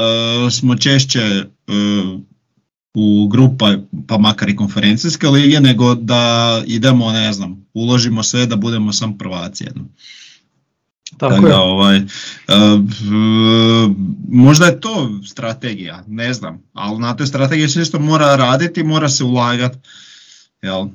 e, 0.46 0.50
smo 0.50 0.76
češće 0.76 1.20
e, 1.20 1.44
u 2.94 3.28
grupa, 3.28 3.74
pa 4.07 4.18
makar 4.18 4.48
i 4.48 4.57
konferencijske 4.57 5.28
lige, 5.28 5.61
nego 5.61 5.94
da 5.94 6.62
idemo, 6.66 7.12
ne 7.12 7.33
znam, 7.33 7.66
uložimo 7.74 8.22
sve 8.22 8.46
da 8.46 8.57
budemo 8.57 8.92
sam 8.92 9.18
prvaci 9.18 9.64
jednom. 9.64 9.88
Tako 11.10 11.34
je. 11.36 11.40
da, 11.42 11.60
ovaj, 11.60 11.96
e, 11.96 12.02
v- 13.02 13.94
možda 14.30 14.66
je 14.66 14.80
to 14.80 14.90
strategija, 15.24 16.02
ne 16.06 16.32
znam, 16.32 16.62
ali 16.72 16.98
na 16.98 17.16
toj 17.16 17.26
strategiji 17.26 17.68
se 17.68 17.82
isto 17.82 17.98
mora 18.00 18.36
raditi, 18.36 18.82
mora 18.84 19.08
se 19.08 19.24
ulagati. 19.24 19.78
Jel? 20.62 20.86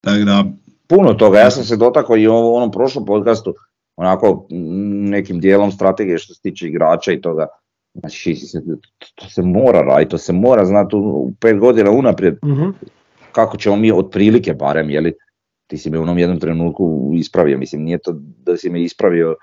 Tako 0.00 0.18
da, 0.18 0.44
Puno 0.88 1.14
toga, 1.14 1.38
ja 1.38 1.50
sam 1.50 1.64
se 1.64 1.76
dotakao 1.76 2.16
i 2.16 2.28
u 2.28 2.54
onom 2.54 2.70
prošlom 2.70 3.04
podcastu, 3.06 3.54
onako 3.96 4.46
nekim 5.04 5.40
dijelom 5.40 5.72
strategije 5.72 6.18
što 6.18 6.34
se 6.34 6.40
tiče 6.42 6.66
igrača 6.66 7.12
i 7.12 7.20
toga. 7.20 7.46
Znači, 7.94 8.34
se- 8.36 8.62
to 9.14 9.26
se 9.26 9.42
mora 9.42 9.80
raditi, 9.80 10.10
to 10.10 10.18
se 10.18 10.32
mora 10.32 10.64
znati 10.64 10.96
u 10.96 11.32
pet 11.40 11.58
godina 11.58 11.90
unaprijed 11.90 12.38
Mhm. 12.44 12.70
kako 13.32 13.56
ćemo 13.56 13.76
mi 13.76 13.92
otprilike 13.92 14.54
barem, 14.54 14.90
jeli, 14.90 15.12
ti 15.72 15.78
si 15.78 15.90
me 15.90 15.98
u 15.98 16.02
onom 16.02 16.18
jednom 16.18 16.40
trenutku 16.40 17.12
ispravio, 17.14 17.58
mislim, 17.58 17.82
nije 17.82 17.98
to 17.98 18.12
da 18.44 18.56
si 18.56 18.70
me 18.70 18.82
ispravio 18.82 19.36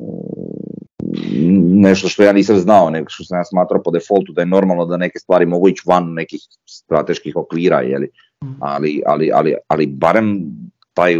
mm, 0.00 1.80
nešto 1.80 2.08
što 2.08 2.22
ja 2.22 2.32
nisam 2.32 2.58
znao, 2.58 2.90
nego 2.90 3.08
što 3.08 3.24
sam 3.24 3.38
ja 3.38 3.44
smatrao 3.44 3.82
po 3.82 3.90
defaultu 3.90 4.32
da 4.32 4.42
je 4.42 4.46
normalno 4.46 4.86
da 4.86 4.96
neke 4.96 5.18
stvari 5.18 5.46
mogu 5.46 5.68
ići 5.68 5.82
van 5.86 6.12
nekih 6.12 6.40
strateških 6.66 7.36
okvira, 7.36 7.80
jeli, 7.80 8.08
ali, 8.60 9.02
ali, 9.06 9.30
ali, 9.34 9.54
ali 9.68 9.86
barem 9.86 10.42
taj 10.94 11.18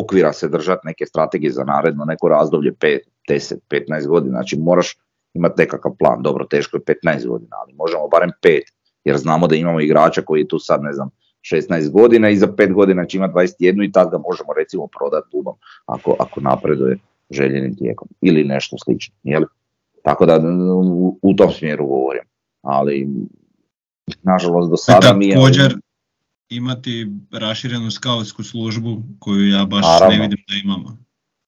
okvira 0.00 0.32
se 0.32 0.48
držati 0.48 0.86
neke 0.86 1.06
strategije 1.06 1.52
za 1.52 1.64
naredno 1.64 2.04
neko 2.04 2.28
razdoblje 2.28 2.72
5, 2.72 2.98
10, 3.30 3.54
15 3.70 4.06
godina, 4.06 4.32
znači 4.32 4.58
moraš 4.58 4.96
imati 5.34 5.54
nekakav 5.58 5.92
plan, 5.98 6.22
dobro 6.22 6.44
teško 6.44 6.76
je 6.76 6.96
15 7.04 7.26
godina, 7.26 7.56
ali 7.60 7.74
možemo 7.74 8.08
barem 8.08 8.30
5, 8.42 8.60
jer 9.04 9.16
znamo 9.16 9.46
da 9.46 9.56
imamo 9.56 9.80
igrača 9.80 10.22
koji 10.22 10.40
je 10.40 10.48
tu 10.48 10.58
sad 10.58 10.82
ne 10.82 10.92
znam 10.92 11.10
16 11.42 11.90
godina 11.90 12.30
i 12.30 12.36
za 12.36 12.46
5 12.46 12.72
godina 12.72 13.06
će 13.06 13.16
imati 13.16 13.34
21 13.34 13.88
i 13.88 13.92
tad 13.92 14.10
ga 14.10 14.18
možemo 14.18 14.52
recimo 14.58 14.86
prodati 14.98 15.30
klubom 15.30 15.54
ako, 15.86 16.16
ako 16.18 16.40
napreduje 16.40 16.98
željenim 17.30 17.76
tijekom 17.76 18.08
ili 18.20 18.44
nešto 18.44 18.76
slično, 18.84 19.14
jel? 19.22 19.42
Tako 20.02 20.26
da 20.26 20.40
u, 20.74 21.18
u 21.22 21.34
tom 21.34 21.52
smjeru 21.52 21.86
govorim, 21.86 22.22
ali 22.62 23.08
nažalost 24.22 24.70
do 24.70 24.76
sada 24.76 25.12
mi 25.12 25.26
je... 25.26 25.34
također 25.34 25.78
imati 26.48 27.06
raširenu 27.32 27.90
skautsku 27.90 28.42
službu 28.44 29.02
koju 29.18 29.48
ja 29.48 29.64
baš 29.64 29.82
Naravno. 29.82 30.16
ne 30.16 30.22
vidim 30.22 30.44
da 30.48 30.54
imamo. 30.64 30.98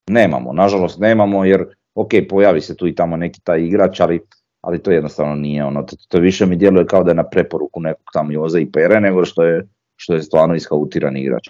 Nemamo, 0.08 0.52
nažalost 0.52 0.98
nemamo 0.98 1.44
jer 1.44 1.64
ok, 1.94 2.10
pojavi 2.28 2.60
se 2.60 2.76
tu 2.76 2.86
i 2.86 2.94
tamo 2.94 3.16
neki 3.16 3.40
taj 3.40 3.64
igrač, 3.64 4.00
ali, 4.00 4.20
ali 4.60 4.82
to 4.82 4.90
jednostavno 4.90 5.34
nije 5.34 5.64
ono, 5.64 5.82
to, 5.82 5.96
to 6.08 6.18
više 6.18 6.46
mi 6.46 6.56
djeluje 6.56 6.86
kao 6.86 7.04
da 7.04 7.10
je 7.10 7.14
na 7.14 7.28
preporuku 7.28 7.80
nekog 7.80 8.06
tamo 8.12 8.32
Joze 8.32 8.60
i 8.60 8.72
Pere 8.72 9.00
nego 9.00 9.24
što 9.24 9.44
je, 9.44 9.66
što 10.00 10.14
je 10.14 10.22
stvarno 10.22 10.54
iskauutiran 10.54 11.16
igrač. 11.16 11.48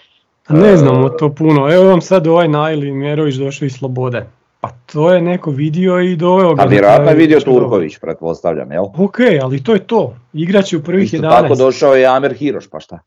Ne 0.48 0.76
znamo 0.76 1.08
to 1.08 1.34
puno. 1.34 1.72
Evo 1.74 1.84
vam 1.84 2.00
sad 2.00 2.26
ovaj 2.26 2.48
Najli 2.48 2.92
Mjerović 2.92 3.34
došao 3.34 3.66
iz 3.66 3.72
Slobode. 3.72 4.26
Pa 4.60 4.68
to 4.86 5.12
je 5.12 5.20
neko 5.20 5.50
vidio 5.50 6.00
i 6.00 6.16
doveo 6.16 6.54
ga. 6.54 6.62
A 6.62 6.66
vjerojatno 6.66 7.10
je 7.10 7.16
vidio. 7.16 7.40
Turković, 7.40 7.98
pretpostavljam, 7.98 8.72
jel? 8.72 8.84
Ok, 8.98 9.16
ali 9.42 9.62
to 9.62 9.72
je 9.72 9.86
to. 9.86 10.16
Igrač 10.32 10.72
je 10.72 10.78
u 10.78 10.82
prvih 10.82 11.04
Isto 11.04 11.16
11. 11.16 11.30
tako 11.30 11.54
došao 11.54 11.94
je 11.94 12.06
Amer 12.06 12.34
Hiroš, 12.34 12.68
pa 12.70 12.80
šta? 12.80 12.98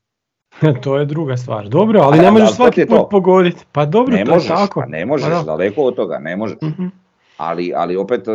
to 0.83 0.97
je 0.97 1.05
druga 1.05 1.37
stvar. 1.37 1.67
Dobro, 1.69 1.99
ali 1.99 2.19
A, 2.19 2.21
ne 2.21 2.31
možeš 2.31 2.51
svaki 2.51 2.79
je 2.79 2.87
put 2.87 3.09
pogoditi. 3.11 3.65
Pa 3.71 3.85
dobro, 3.85 4.15
ne 4.15 4.25
to 4.25 4.31
je 4.31 4.35
možeš, 4.35 4.47
tako. 4.49 4.79
pa 4.79 4.85
ne 4.85 5.05
možeš, 5.05 5.27
Pa 5.29 5.35
da. 5.35 5.43
daleko 5.43 5.81
od 5.81 5.95
toga, 5.95 6.17
ne 6.19 6.35
možeš. 6.35 6.57
Mhm. 6.63 6.85
ali, 7.37 7.73
ali 7.75 7.95
opet, 7.97 8.27
e, 8.27 8.31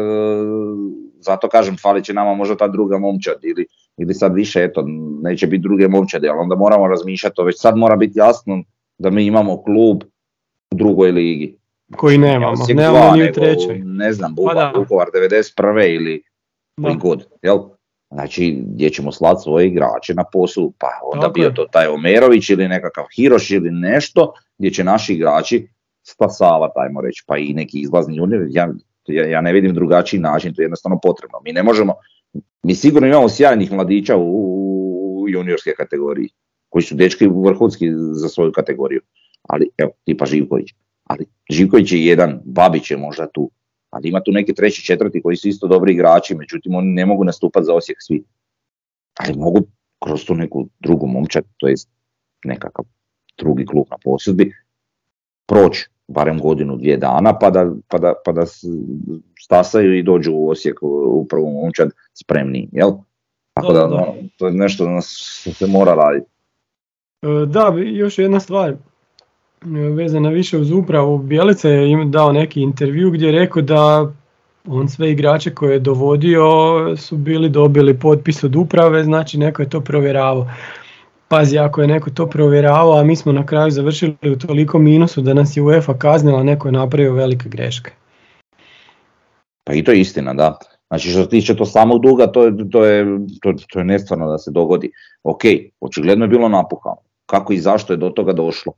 zato 1.20 1.48
kažem, 1.48 1.76
falit 1.76 2.04
će 2.04 2.14
nama 2.14 2.34
možda 2.34 2.56
ta 2.56 2.68
druga 2.68 2.98
momčad 2.98 3.36
ili, 3.42 3.66
ili 3.98 4.14
sad 4.14 4.34
više, 4.34 4.64
eto, 4.64 4.84
neće 5.22 5.46
biti 5.46 5.62
druge 5.62 5.88
momčade, 5.88 6.28
ali 6.28 6.38
onda 6.38 6.54
moramo 6.54 6.88
razmišljati, 6.88 7.36
to 7.36 7.44
već 7.44 7.60
sad 7.60 7.76
mora 7.76 7.96
biti 7.96 8.18
jasno 8.18 8.62
da 8.98 9.10
mi 9.10 9.26
imamo 9.26 9.62
klub 9.62 10.02
u 10.70 10.74
drugoj 10.74 11.10
ligi. 11.10 11.58
Koji 11.96 12.18
nemamo, 12.18 12.52
Osijek 12.52 12.78
nemamo 12.78 12.98
dva, 12.98 13.16
ni 13.16 13.30
u 13.30 13.32
trećoj. 13.32 13.82
Ne 13.84 14.12
znam, 14.12 14.34
Pa 14.34 14.42
Buba. 14.42 14.72
Vukovar 14.76 15.08
91. 15.14 15.94
ili 15.94 16.22
koji 16.82 16.96
god, 16.96 17.26
jel? 17.42 17.58
Znači, 18.10 18.62
gdje 18.66 18.90
ćemo 18.90 19.12
slati 19.12 19.42
svoje 19.42 19.66
igrače 19.66 20.14
na 20.14 20.24
poslu, 20.32 20.72
pa 20.78 20.88
onda 21.02 21.20
Tako 21.20 21.32
bio 21.32 21.50
to 21.50 21.66
taj 21.72 21.86
Omerović 21.86 22.50
ili 22.50 22.68
nekakav 22.68 23.04
Hiroš 23.16 23.50
ili 23.50 23.70
nešto, 23.70 24.32
gdje 24.58 24.70
će 24.70 24.84
naši 24.84 25.14
igrači 25.14 25.68
spasavati, 26.02 26.74
ajmo 26.76 27.00
reći, 27.00 27.24
pa 27.26 27.38
i 27.38 27.52
neki 27.54 27.80
izlazni 27.80 28.16
junior, 28.16 28.42
ja, 28.50 28.68
ja, 29.06 29.26
ja 29.26 29.40
ne 29.40 29.52
vidim 29.52 29.74
drugačiji 29.74 30.20
način, 30.20 30.54
to 30.54 30.62
je 30.62 30.64
jednostavno 30.64 30.98
potrebno. 31.02 31.40
Mi 31.44 31.52
ne 31.52 31.62
možemo, 31.62 31.94
mi 32.62 32.74
sigurno 32.74 33.08
imamo 33.08 33.28
sjajnih 33.28 33.72
mladića 33.72 34.16
u, 34.16 35.22
u 35.22 35.28
juniorske 35.28 35.74
kategoriji, 35.76 36.28
koji 36.68 36.82
su 36.82 36.94
dečki 36.94 37.28
vrhunski 37.44 37.90
za 38.12 38.28
svoju 38.28 38.52
kategoriju, 38.52 39.00
ali 39.42 39.70
evo, 39.78 39.90
tipa 40.04 40.26
Živković. 40.26 40.74
Ali 41.04 41.26
Živković 41.50 41.92
je 41.92 42.06
jedan, 42.06 42.40
Babić 42.44 42.90
je 42.90 42.96
možda 42.96 43.26
tu, 43.26 43.50
ali 43.90 44.08
ima 44.08 44.20
tu 44.20 44.32
neki 44.32 44.54
treći, 44.54 44.84
četvrti 44.84 45.22
koji 45.22 45.36
su 45.36 45.48
isto 45.48 45.66
dobri 45.66 45.92
igrači, 45.92 46.34
međutim 46.34 46.74
oni 46.74 46.92
ne 46.92 47.06
mogu 47.06 47.24
nastupati 47.24 47.64
za 47.64 47.74
Osijek 47.74 47.98
svi. 48.00 48.24
Ali 49.14 49.38
mogu 49.38 49.60
kroz 50.04 50.24
tu 50.24 50.34
neku 50.34 50.68
drugu 50.80 51.06
momčad, 51.06 51.44
to 51.56 51.68
jest 51.68 51.88
nekakav 52.44 52.84
drugi 53.38 53.66
klub 53.66 53.86
na 53.90 53.96
posudbi, 54.04 54.52
proći 55.46 55.88
barem 56.08 56.38
godinu, 56.38 56.76
dvije 56.76 56.96
dana 56.96 57.38
pa 57.38 57.50
da, 57.50 57.70
pa 57.88 57.98
da, 57.98 58.12
pa 58.24 58.32
da 58.32 58.42
stasaju 59.40 59.98
i 59.98 60.02
dođu 60.02 60.32
u 60.34 60.48
Osijek 60.50 60.78
u, 60.82 61.26
prvu 61.30 61.50
momčad 61.50 61.90
spremni, 62.14 62.68
jel? 62.72 62.90
Tako 63.54 63.72
da, 63.72 63.80
Da, 63.80 63.86
da. 63.86 63.94
ono, 63.94 64.14
to 64.36 64.46
je 64.46 64.52
nešto 64.52 64.84
da 64.84 64.90
nas 64.90 65.06
se 65.52 65.66
mora 65.66 65.94
raditi. 65.94 66.30
E, 67.22 67.46
Da, 67.46 67.74
još 67.76 68.18
jedna 68.18 68.40
stvar 68.40 68.70
e, 68.70 68.76
vezana 69.94 70.28
više 70.28 70.58
uz 70.58 70.70
upravu. 70.70 71.18
Bjelica 71.18 71.68
je 71.68 71.90
im 71.90 72.10
dao 72.10 72.32
neki 72.32 72.60
intervju 72.60 73.10
gdje 73.10 73.26
je 73.26 73.32
rekao 73.32 73.62
da 73.62 74.12
on 74.66 74.88
sve 74.88 75.10
igrače 75.10 75.54
koje 75.54 75.72
je 75.72 75.78
dovodio 75.78 76.42
su 76.96 77.16
bili 77.16 77.48
dobili 77.48 77.98
potpis 77.98 78.44
od 78.44 78.56
uprave, 78.56 79.04
znači 79.04 79.38
neko 79.38 79.62
je 79.62 79.70
to 79.70 79.80
provjeravao. 79.80 80.46
Pazi, 81.28 81.58
ako 81.58 81.80
je 81.80 81.88
neko 81.88 82.10
to 82.10 82.26
provjeravao, 82.26 82.98
a 82.98 83.04
mi 83.04 83.16
smo 83.16 83.32
na 83.32 83.46
kraju 83.46 83.70
završili 83.70 84.16
u 84.32 84.36
toliko 84.38 84.78
minusu 84.78 85.20
da 85.20 85.34
nas 85.34 85.56
je 85.56 85.62
UEFA 85.62 85.94
kaznila, 85.94 86.42
neko 86.42 86.68
je 86.68 86.72
napravio 86.72 87.12
velike 87.12 87.48
greške. 87.48 87.90
Pa 89.64 89.72
i 89.72 89.84
to 89.84 89.92
je 89.92 90.00
istina, 90.00 90.34
da. 90.34 90.58
Znači 90.88 91.10
što 91.10 91.22
se 91.22 91.28
tiče 91.28 91.56
to 91.56 91.66
samog 91.66 92.02
duga, 92.02 92.26
to 92.26 92.44
je, 92.44 92.70
to 92.70 92.84
je, 92.84 93.06
to, 93.42 93.52
to 93.72 93.78
je 93.78 93.84
nestvarno 93.84 94.30
da 94.30 94.38
se 94.38 94.50
dogodi. 94.50 94.90
Ok, 95.22 95.40
očigledno 95.80 96.24
je 96.24 96.28
bilo 96.28 96.48
napuhano. 96.48 96.96
Kako 97.26 97.52
i 97.52 97.58
zašto 97.58 97.92
je 97.92 97.96
do 97.96 98.08
toga 98.10 98.32
došlo? 98.32 98.72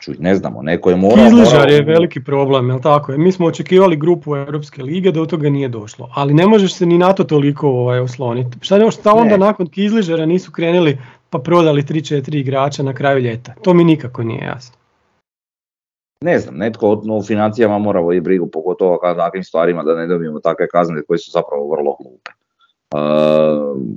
Čuj, 0.00 0.16
ne 0.18 0.34
znamo, 0.34 0.62
neko 0.62 0.90
je 0.90 0.96
morao... 0.96 1.24
Kizližar 1.24 1.58
morao- 1.60 1.72
je 1.72 1.82
veliki 1.82 2.24
problem, 2.24 2.68
jel 2.68 2.80
tako? 2.80 3.12
Mi 3.12 3.32
smo 3.32 3.46
očekivali 3.46 3.96
grupu 3.96 4.36
Europske 4.36 4.82
lige, 4.82 5.10
do 5.12 5.26
toga 5.26 5.50
nije 5.50 5.68
došlo. 5.68 6.08
Ali 6.14 6.34
ne 6.34 6.46
možeš 6.46 6.74
se 6.74 6.86
ni 6.86 6.98
na 6.98 7.12
to 7.12 7.24
toliko 7.24 7.68
ovaj, 7.68 7.98
osloniti. 8.00 8.58
Šta, 8.60 8.90
šta 8.90 9.12
onda 9.12 9.36
Ne. 9.36 9.38
nakon 9.38 9.66
Kizližara 9.66 10.26
nisu 10.26 10.52
krenuli 10.52 10.98
pa 11.30 11.38
prodali 11.38 11.82
3-4 11.82 12.36
igrača 12.36 12.82
na 12.82 12.94
kraju 12.94 13.18
ljeta? 13.18 13.54
To 13.62 13.74
mi 13.74 13.84
nikako 13.84 14.22
nije 14.22 14.44
jasno. 14.44 14.76
Ne 16.24 16.38
znam, 16.38 16.56
netko 16.56 16.88
od- 16.90 17.10
u 17.10 17.22
financijama 17.22 17.78
mora 17.78 18.00
voditi 18.00 18.20
brigu, 18.20 18.46
pogotovo 18.46 18.98
kad 18.98 19.16
takvim 19.16 19.44
stvarima 19.44 19.82
da 19.82 19.94
ne 19.94 20.06
dobijemo 20.06 20.40
takve 20.40 20.68
kazne 20.68 21.02
koje 21.02 21.18
su 21.18 21.30
zapravo 21.30 21.70
vrlo 21.70 21.96
glupe. 22.02 22.30
Ehm, 22.94 23.92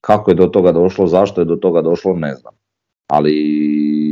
kako 0.00 0.30
je 0.30 0.34
do 0.34 0.46
toga 0.46 0.72
došlo, 0.72 1.06
zašto 1.06 1.40
je 1.40 1.44
do 1.44 1.56
toga 1.56 1.82
došlo, 1.82 2.14
ne 2.16 2.34
znam. 2.34 2.54
Ali, 3.06 3.34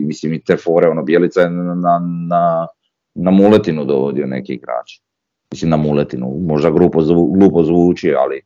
mislim, 0.07 0.35
i 0.35 0.45
te 0.45 0.57
fore, 0.57 0.89
ono, 0.89 1.03
Bjelica 1.03 1.41
je 1.41 1.51
na, 1.51 1.75
na, 1.75 2.01
na, 2.29 2.67
na 3.15 3.31
muletinu 3.31 3.85
dovodio 3.85 4.27
neki 4.27 4.53
igrač. 4.55 5.01
Mislim, 5.53 5.71
na 5.71 5.77
muletinu, 5.77 6.37
možda 6.41 6.71
glupo 6.71 7.63
zvuči, 7.63 8.15
ali 8.15 8.43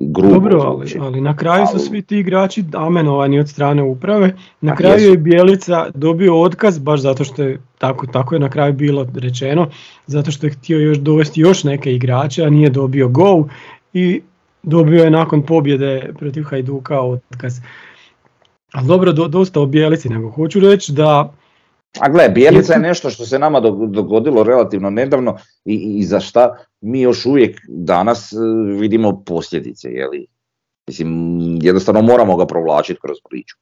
grubo 0.00 0.34
Dobro, 0.34 0.60
ali, 0.60 0.96
ali 1.00 1.20
na 1.20 1.36
kraju 1.36 1.66
su 1.66 1.78
svi 1.78 2.02
ti 2.02 2.18
igrači 2.18 2.64
amenovani 2.74 3.40
od 3.40 3.48
strane 3.48 3.82
uprave. 3.82 4.34
Na 4.60 4.72
A, 4.72 4.76
kraju 4.76 4.94
jesu. 4.94 5.10
je 5.10 5.16
Bjelica 5.16 5.86
dobio 5.94 6.40
otkaz, 6.40 6.78
baš 6.78 7.00
zato 7.00 7.24
što 7.24 7.42
je, 7.42 7.60
tako, 7.78 8.06
tako 8.06 8.34
je 8.34 8.38
na 8.38 8.50
kraju 8.50 8.72
bilo 8.72 9.06
rečeno, 9.14 9.68
zato 10.06 10.30
što 10.30 10.46
je 10.46 10.50
htio 10.52 10.78
još 10.78 10.98
dovesti 10.98 11.40
još 11.40 11.64
neke 11.64 11.94
igrače, 11.94 12.44
a 12.44 12.50
nije 12.50 12.70
dobio 12.70 13.08
go 13.08 13.44
i 13.92 14.20
dobio 14.62 15.04
je 15.04 15.10
nakon 15.10 15.42
pobjede 15.42 16.12
protiv 16.18 16.42
Hajduka 16.44 17.00
otkaz. 17.00 17.60
Ali 18.72 18.86
dobro, 18.86 19.12
do, 19.12 19.28
dosta 19.28 19.60
o 19.60 19.66
Bjelici, 19.66 20.08
nego 20.08 20.30
hoću 20.30 20.60
reći 20.60 20.92
da 20.92 21.32
A 22.00 22.08
gle, 22.08 22.28
Bijelica 22.28 22.72
je 22.72 22.78
nešto 22.78 23.10
što 23.10 23.24
se 23.26 23.38
nama 23.38 23.60
dog- 23.60 23.90
dogodilo 23.90 24.42
relativno 24.42 24.90
nedavno 24.90 25.36
i, 25.64 25.74
i 25.98 26.04
za 26.04 26.20
šta 26.20 26.56
mi 26.82 27.00
još 27.00 27.26
uvijek 27.26 27.60
danas 27.68 28.32
e, 28.32 28.36
vidimo 28.80 29.22
posljedice, 29.26 29.88
je 29.88 30.08
li? 30.08 30.26
Mislim, 30.86 31.08
jednostavno 31.62 32.02
moramo 32.02 32.36
ga 32.36 32.46
provlačiti 32.46 33.00
kroz 33.00 33.16
priču. 33.30 33.56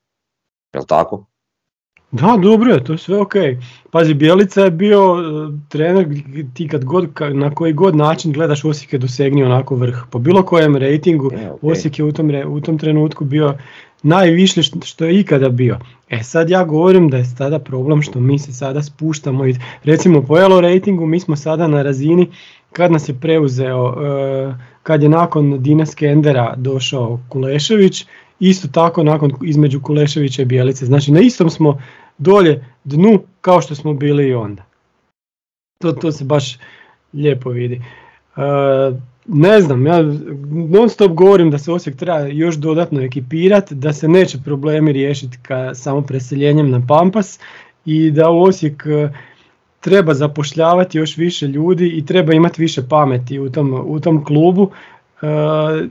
Jel 0.75 0.85
tako? 0.85 1.27
Da, 2.13 2.39
dobro 2.43 2.73
je, 2.73 2.85
to 2.85 2.93
je 2.93 2.99
sve 2.99 3.21
ok. 3.21 3.33
Pazi, 3.91 4.15
Bjelica 4.15 4.65
je 4.65 4.71
bio 4.71 4.99
e, 4.99 5.23
trener 5.69 6.09
ti 6.55 6.69
kad 6.69 6.85
god, 6.85 7.09
na 7.33 7.55
koji 7.55 7.73
god 7.73 7.97
način 7.97 8.33
gledaš 8.33 8.65
Osijek 8.65 8.93
je 8.93 8.99
dosegnio 8.99 9.47
onako 9.47 9.77
vrh. 9.77 9.97
Po 10.11 10.19
bilo 10.19 10.43
kojem 10.43 10.77
rejtingu 10.77 11.31
E, 11.35 11.51
ok. 11.51 11.65
Osijek 11.65 11.99
je 11.99 12.05
u 12.05 12.13
tom, 12.13 12.31
u 12.47 12.61
tom 12.61 12.79
trenutku 12.79 13.25
bio 13.25 13.55
najviše 14.03 14.63
što- 14.63 14.81
što 14.85 15.05
je 15.05 15.21
ikada 15.21 15.49
bio. 15.49 15.79
E 16.09 16.23
sad 16.23 16.51
ja 16.51 16.65
govorim 16.65 17.09
da 17.09 17.17
je 17.17 17.25
sada 17.25 17.59
problem 17.59 18.03
što 18.03 18.21
mi 18.21 18.39
se 18.39 18.53
sada 18.53 18.83
spuštamo 18.83 19.47
i 19.47 19.55
recimo 19.85 20.23
po 20.23 20.39
Elo 20.39 20.61
rejtingu 20.61 21.07
mi 21.07 21.21
smo 21.21 21.37
sada 21.37 21.67
na 21.69 21.83
razini 21.83 22.29
kad 22.73 22.93
nas 22.93 23.09
je 23.09 23.21
preuzeo, 23.21 23.95
e, 24.05 24.55
kad 24.83 25.03
je 25.03 25.09
nakon 25.09 25.63
Dina 25.63 25.87
Skendera 25.87 26.55
došao 26.57 27.21
Kulešević, 27.29 28.07
isto 28.41 28.69
tako 28.69 29.03
nakon 29.03 29.33
između 29.43 29.81
Kuleševića 29.81 30.43
i 30.43 30.45
Bijelice. 30.45 30.87
Znači 30.87 31.13
na 31.13 31.21
istom 31.21 31.51
smo 31.51 31.83
dolje 32.19 32.65
dnu 32.85 33.23
kao 33.41 33.61
što 33.61 33.75
smo 33.75 33.95
bili 33.95 34.29
i 34.29 34.35
onda. 34.35 34.63
To, 35.83 35.93
to 35.93 36.13
se 36.13 36.25
baš 36.25 36.59
lijepo 37.13 37.51
vidi. 37.51 37.83
E, 38.37 38.41
ne 39.27 39.61
znam, 39.61 39.87
ja 39.87 40.03
non 40.71 40.89
stop 40.89 41.13
govorim 41.13 41.51
da 41.51 41.59
se 41.59 41.73
Osijek 41.73 41.97
treba 41.97 42.19
još 42.19 42.57
dodatno 42.57 43.01
ekipirati, 43.01 43.75
da 43.75 43.93
se 43.93 44.09
neće 44.09 44.39
problemi 44.45 44.93
riješiti 44.93 45.39
ka 45.43 45.75
samo 45.75 46.03
preseljenjem 46.03 46.71
na 46.71 46.83
Pampas 46.89 47.41
i 47.85 48.11
da 48.11 48.31
Osijek 48.31 48.87
treba 49.81 50.14
zapošljavati 50.14 50.99
još 50.99 51.16
više 51.16 51.47
ljudi 51.47 51.88
i 51.88 52.07
treba 52.07 52.35
imati 52.35 52.62
više 52.62 52.83
pameti 52.88 53.38
u 53.38 53.51
tom, 53.51 53.83
u 53.87 54.01
tom 54.01 54.25
klubu 54.25 54.71
e, 55.23 55.27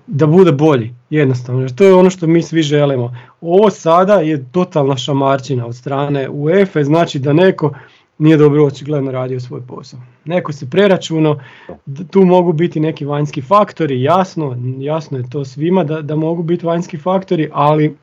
da 0.07 0.27
bude 0.27 0.51
bolji, 0.51 0.93
jednostavno. 1.09 1.69
To 1.69 1.83
je 1.83 1.93
ono 1.93 2.09
što 2.09 2.27
mi 2.27 2.41
svi 2.41 2.61
želimo. 2.61 3.15
Ovo 3.41 3.69
sada 3.69 4.13
je 4.13 4.45
totalna 4.51 4.97
šamarčina 4.97 5.65
od 5.65 5.75
strane 5.75 6.29
UEFA, 6.29 6.83
znači 6.83 7.19
da 7.19 7.33
neko 7.33 7.73
nije 8.17 8.37
dobro 8.37 8.65
očigledno 8.65 9.11
radio 9.11 9.39
svoj 9.39 9.61
posao. 9.67 9.99
Neko 10.25 10.53
se 10.53 10.69
preračunao, 10.69 11.39
d- 11.85 12.03
tu 12.11 12.25
mogu 12.25 12.53
biti 12.53 12.79
neki 12.79 13.05
vanjski 13.05 13.41
faktori, 13.41 14.01
jasno, 14.01 14.57
jasno 14.79 15.17
je 15.17 15.29
to 15.29 15.45
svima 15.45 15.83
da, 15.83 16.01
da 16.01 16.15
mogu 16.15 16.43
biti 16.43 16.65
vanjski 16.65 16.97
faktori, 16.97 17.49
ali 17.53 17.95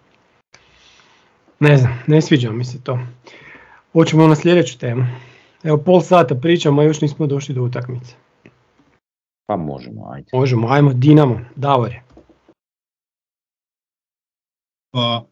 ne 1.60 1.76
znam, 1.76 2.02
ne 2.06 2.22
sviđa 2.22 2.50
mi 2.50 2.64
se 2.64 2.80
to. 2.82 2.98
Hoćemo 3.92 4.26
na 4.26 4.34
sljedeću 4.34 4.78
temu. 4.78 5.04
Evo 5.66 5.78
pol 5.78 6.00
sata 6.00 6.34
pričamo, 6.34 6.80
a 6.80 6.84
još 6.84 7.00
nismo 7.00 7.26
došli 7.26 7.54
do 7.54 7.62
utakmice. 7.62 8.14
Pa 9.46 9.56
možemo, 9.56 10.10
ajde. 10.12 10.28
Možemo, 10.32 10.68
ajmo, 10.68 10.92
Dinamo, 10.92 11.40
Davore. 11.56 12.02
Pa, 14.90 15.26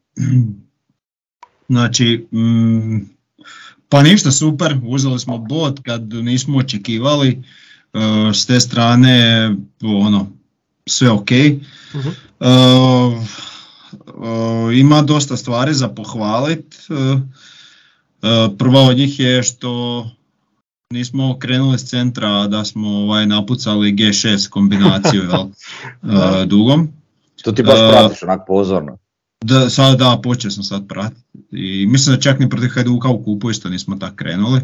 znači, 1.68 2.26
mm, 2.32 2.98
pa 3.88 4.02
ništa 4.02 4.30
super, 4.30 4.76
uzeli 4.86 5.18
smo 5.18 5.38
bod 5.38 5.80
kad 5.82 6.12
nismo 6.12 6.58
očekivali, 6.58 7.28
e, 7.28 7.40
s 8.34 8.46
te 8.46 8.60
strane 8.60 9.50
ono, 9.82 10.26
sve 10.86 11.10
ok. 11.10 11.30
Mhm. 11.94 12.08
E, 12.08 12.48
e, 14.70 14.78
ima 14.78 15.02
dosta 15.02 15.36
stvari 15.36 15.74
za 15.74 15.88
pohvalit. 15.88 16.74
E, 16.74 16.94
e, 16.94 17.18
prva 18.58 18.80
od 18.80 18.96
njih 18.96 19.20
je 19.20 19.42
što 19.42 20.04
nismo 20.94 21.38
krenuli 21.38 21.78
s 21.78 21.84
centra, 21.84 22.46
da 22.46 22.64
smo 22.64 22.88
ovaj, 22.88 23.26
napucali 23.26 23.92
G6 23.92 24.48
kombinaciju 24.48 25.22
jel, 25.22 25.46
e, 26.42 26.46
dugom. 26.46 26.88
To 27.44 27.52
ti 27.52 27.62
baš 27.62 27.78
E, 27.78 27.90
pratiš 27.90 28.22
onak 28.22 28.40
pozorno. 28.46 28.98
Da, 29.44 29.70
sad 29.70 29.98
da, 29.98 30.20
počeo 30.22 30.50
sam 30.50 30.62
sad 30.62 30.88
pratiti. 30.88 31.22
I 31.50 31.86
mislim 31.86 32.16
da 32.16 32.22
čak 32.22 32.38
ni 32.38 32.50
protiv 32.50 32.68
Hajduka 32.74 33.08
u 33.08 33.24
kupu 33.24 33.50
isto 33.50 33.68
nismo 33.68 33.96
tako 33.96 34.16
krenuli. 34.16 34.60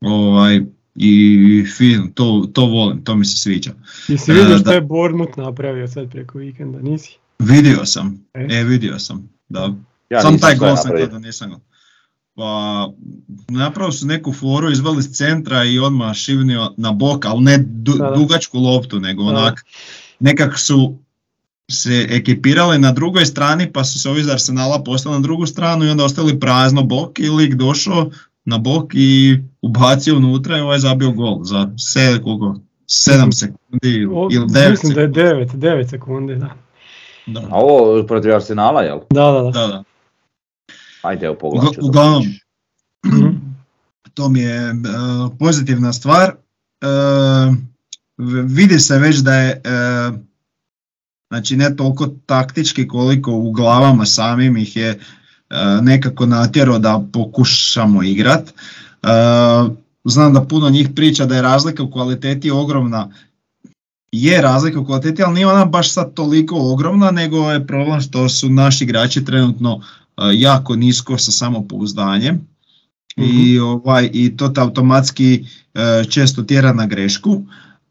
Ovaj, 0.00 0.60
i 0.94 1.64
fin, 1.76 2.12
to, 2.14 2.48
to 2.52 2.66
volim, 2.66 3.04
to 3.04 3.14
mi 3.16 3.24
se 3.24 3.36
sviđa. 3.36 3.70
Jesi 4.08 4.30
E, 4.30 4.34
vidio 4.34 4.58
što 4.58 4.72
je 4.72 4.80
Bournemouth 4.80 5.38
napravio 5.38 5.88
sad 5.88 6.10
preko 6.10 6.38
vikenda, 6.38 6.78
nisi? 6.78 7.16
Vidio 7.38 7.84
sam, 7.84 8.24
E? 8.34 8.46
e, 8.50 8.64
vidio 8.64 8.98
sam, 8.98 9.28
da. 9.48 9.74
Ja 10.10 10.20
Sam 10.20 10.38
taj 10.38 10.56
gol 10.56 10.76
sam 10.76 10.90
tada 10.90 11.18
nisam. 11.18 11.60
Pa, 12.36 12.88
napravili 13.48 13.92
su 13.92 14.06
neku 14.06 14.32
foru, 14.32 14.70
izveli 14.70 14.98
iz 14.98 15.10
centra 15.10 15.64
i 15.64 15.78
odmah 15.78 16.14
šivnio 16.14 16.74
na 16.76 16.92
bok, 16.92 17.24
ali 17.24 17.40
ne 17.40 17.58
du- 17.58 17.98
dugačku 18.16 18.58
loptu, 18.58 19.00
nego 19.00 19.22
onak, 19.22 19.64
nekak 20.20 20.58
su 20.58 20.98
se 21.70 22.06
ekipirali 22.10 22.78
na 22.78 22.92
drugoj 22.92 23.26
strani, 23.26 23.72
pa 23.72 23.84
su 23.84 24.00
se 24.00 24.10
ovi 24.10 24.20
iz 24.20 24.28
Arsenala 24.28 24.82
postali 24.82 25.14
na 25.14 25.20
drugu 25.20 25.46
stranu 25.46 25.84
i 25.84 25.88
onda 25.90 26.04
ostali 26.04 26.40
prazno 26.40 26.82
bok 26.82 27.18
i 27.18 27.28
lik 27.28 27.54
došao 27.54 28.10
na 28.44 28.58
bok 28.58 28.94
i 28.94 29.38
ubacio 29.62 30.16
unutra 30.16 30.58
i 30.58 30.60
ovaj 30.60 30.78
zabio 30.78 31.10
gol 31.10 31.44
za 31.44 31.70
se, 31.78 32.20
koliko, 32.24 32.56
7 32.86 33.32
sekundi 33.32 34.08
O, 34.12 34.28
ili 34.32 34.46
9 34.46 34.70
mislim 34.70 34.94
da 34.94 35.00
je 35.00 35.06
sekundi. 35.06 35.20
9, 35.20 35.56
9 35.56 35.90
sekundi, 35.90 36.34
da. 36.36 36.50
Da, 37.26 37.40
A 37.40 37.56
ovo 37.56 38.06
protiv 38.06 38.34
Arsenala, 38.34 38.82
jel? 38.82 38.98
Da, 39.10 39.30
da, 39.32 39.42
da. 39.42 39.50
da, 39.50 39.66
da. 39.66 39.84
Ajde, 41.04 41.26
evo 41.26 41.34
pogledat 41.34 41.78
uglavnom, 41.82 42.24
to 44.14 44.28
mi 44.28 44.40
je 44.40 44.56
e, 44.56 44.74
pozitivna 45.38 45.92
stvar. 45.92 46.30
E, 46.30 46.34
vidi 48.46 48.78
se 48.78 48.98
već 48.98 49.16
da 49.16 49.34
je 49.34 49.50
e, 49.50 49.60
znači 51.30 51.56
ne 51.56 51.76
toliko 51.76 52.06
taktički 52.26 52.88
koliko 52.88 53.32
u 53.32 53.52
glavama 53.52 54.06
samim 54.06 54.56
ih 54.56 54.76
je 54.76 54.98
nekako 55.82 56.26
natjerao 56.26 56.78
da 56.78 57.04
pokušamo 57.12 58.02
igrat. 58.02 58.54
Znam 60.04 60.32
da 60.32 60.44
puno 60.44 60.70
njih 60.70 60.88
priča 60.96 61.26
da 61.26 61.36
je 61.36 61.42
razlika 61.42 61.82
u 61.82 61.90
kvaliteti 61.90 62.50
ogromna. 62.50 63.10
Je 64.12 64.42
razlika 64.42 64.80
u 64.80 64.84
kvaliteti, 64.84 65.22
ali 65.22 65.34
nije 65.34 65.46
ona 65.46 65.64
baš 65.64 65.92
sad 65.92 66.14
toliko 66.14 66.56
ogromna, 66.72 67.10
nego 67.10 67.50
je 67.50 67.66
problem 67.66 68.00
što 68.00 68.28
su 68.28 68.48
naši 68.48 68.84
igrači 68.84 69.24
trenutno 69.24 69.80
jako 70.34 70.76
nisko 70.76 71.18
sa 71.18 71.32
samopouzdanjem 71.32 72.40
i, 73.16 73.58
ovaj, 73.58 74.10
i 74.12 74.36
to 74.36 74.48
te 74.48 74.60
automatski 74.60 75.44
e, 75.74 76.04
često 76.10 76.42
tjera 76.42 76.72
na 76.72 76.86
grešku. 76.86 77.42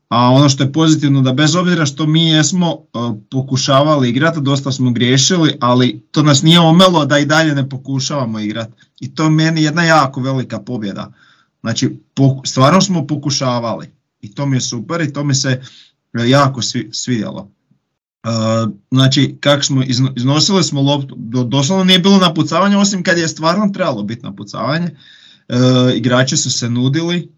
A 0.09 0.29
ono 0.29 0.49
što 0.49 0.63
je 0.63 0.71
pozitivno 0.71 1.21
da 1.21 1.33
bez 1.33 1.55
obzira 1.55 1.85
što 1.85 2.05
mi 2.05 2.29
jesmo 2.29 2.67
e, 2.71 2.97
pokušavali 3.31 4.09
igrati, 4.09 4.41
dosta 4.41 4.71
smo 4.71 4.91
griješili, 4.91 5.57
ali 5.59 6.01
to 6.11 6.23
nas 6.23 6.41
nije 6.41 6.59
omelo 6.59 7.05
da 7.05 7.19
i 7.19 7.25
dalje 7.25 7.55
ne 7.55 7.69
pokušavamo 7.69 8.39
igrati. 8.39 8.71
I 8.99 9.15
to 9.15 9.23
je 9.23 9.29
meni 9.29 9.63
jedna 9.63 9.83
jako 9.83 10.21
velika 10.21 10.59
pobjeda. 10.59 11.13
Znači, 11.61 11.99
stvarno 12.45 12.81
smo 12.81 13.07
pokušavali 13.07 13.87
i 14.21 14.35
to 14.35 14.45
mi 14.45 14.57
je 14.57 14.61
super 14.61 15.01
i 15.01 15.13
to 15.13 15.23
mi 15.23 15.35
se 15.35 15.61
e, 16.13 16.29
jako 16.29 16.61
svi, 16.61 16.89
svidjelo. 16.91 17.51
E, 18.23 18.27
znači, 18.91 19.37
kak 19.39 19.65
smo 19.65 19.83
izno- 19.83 20.13
iznosili 20.15 20.63
smo 20.63 20.81
loptu, 20.81 21.15
do- 21.17 21.43
doslovno 21.43 21.83
nije 21.83 21.99
bilo 21.99 22.17
napucavanja, 22.17 22.79
osim 22.79 23.03
kad 23.03 23.17
je 23.17 23.27
stvarno 23.27 23.69
trebalo 23.73 24.03
biti 24.03 24.23
napucavanje. 24.23 24.87
E, 25.49 25.55
igrači 25.95 26.37
su 26.37 26.51
se 26.51 26.69
nudili, 26.69 27.29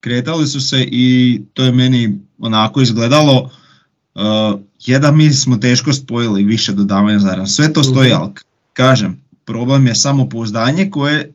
kretali 0.00 0.46
su 0.46 0.60
se 0.60 0.88
i 0.90 1.40
to 1.54 1.64
je 1.64 1.72
meni 1.72 2.18
onako 2.38 2.80
izgledalo 2.80 3.50
uh, 4.14 4.60
jedan 4.86 5.16
mi 5.16 5.32
smo 5.32 5.56
teško 5.56 5.92
spojili 5.92 6.44
više 6.44 6.72
dodavanja 6.72 7.18
zarada. 7.18 7.46
Sve 7.46 7.72
to 7.72 7.82
stoji, 7.82 8.12
ali 8.12 8.30
kažem, 8.72 9.20
problem 9.44 9.86
je 9.86 9.94
samopouzdanje 9.94 10.90
koje 10.90 11.20
e, 11.20 11.26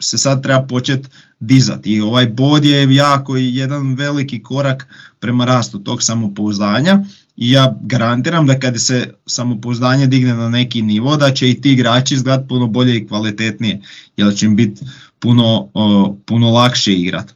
se 0.00 0.18
sad 0.18 0.42
treba 0.42 0.62
početi 0.62 1.08
dizati 1.40 1.90
i 1.90 2.00
ovaj 2.00 2.26
bod 2.26 2.64
je 2.64 2.94
jako 2.94 3.36
i 3.36 3.56
jedan 3.56 3.94
veliki 3.94 4.42
korak 4.42 4.86
prema 5.20 5.44
rastu 5.44 5.78
tog 5.78 6.02
samopouzdanja 6.02 7.04
i 7.36 7.50
ja 7.50 7.78
garantiram 7.82 8.46
da 8.46 8.58
kad 8.58 8.80
se 8.80 9.14
samopouzdanje 9.26 10.06
digne 10.06 10.34
na 10.34 10.48
neki 10.48 10.82
nivo 10.82 11.16
da 11.16 11.32
će 11.32 11.50
i 11.50 11.60
ti 11.60 11.72
igrači 11.72 12.14
izgledati 12.14 12.48
puno 12.48 12.66
bolje 12.66 12.96
i 12.96 13.06
kvalitetnije 13.06 13.80
jer 14.16 14.34
će 14.34 14.46
im 14.46 14.56
biti 14.56 14.84
puno, 15.18 15.70
o, 15.74 16.16
puno 16.26 16.50
lakše 16.50 16.94
igrat. 16.94 17.34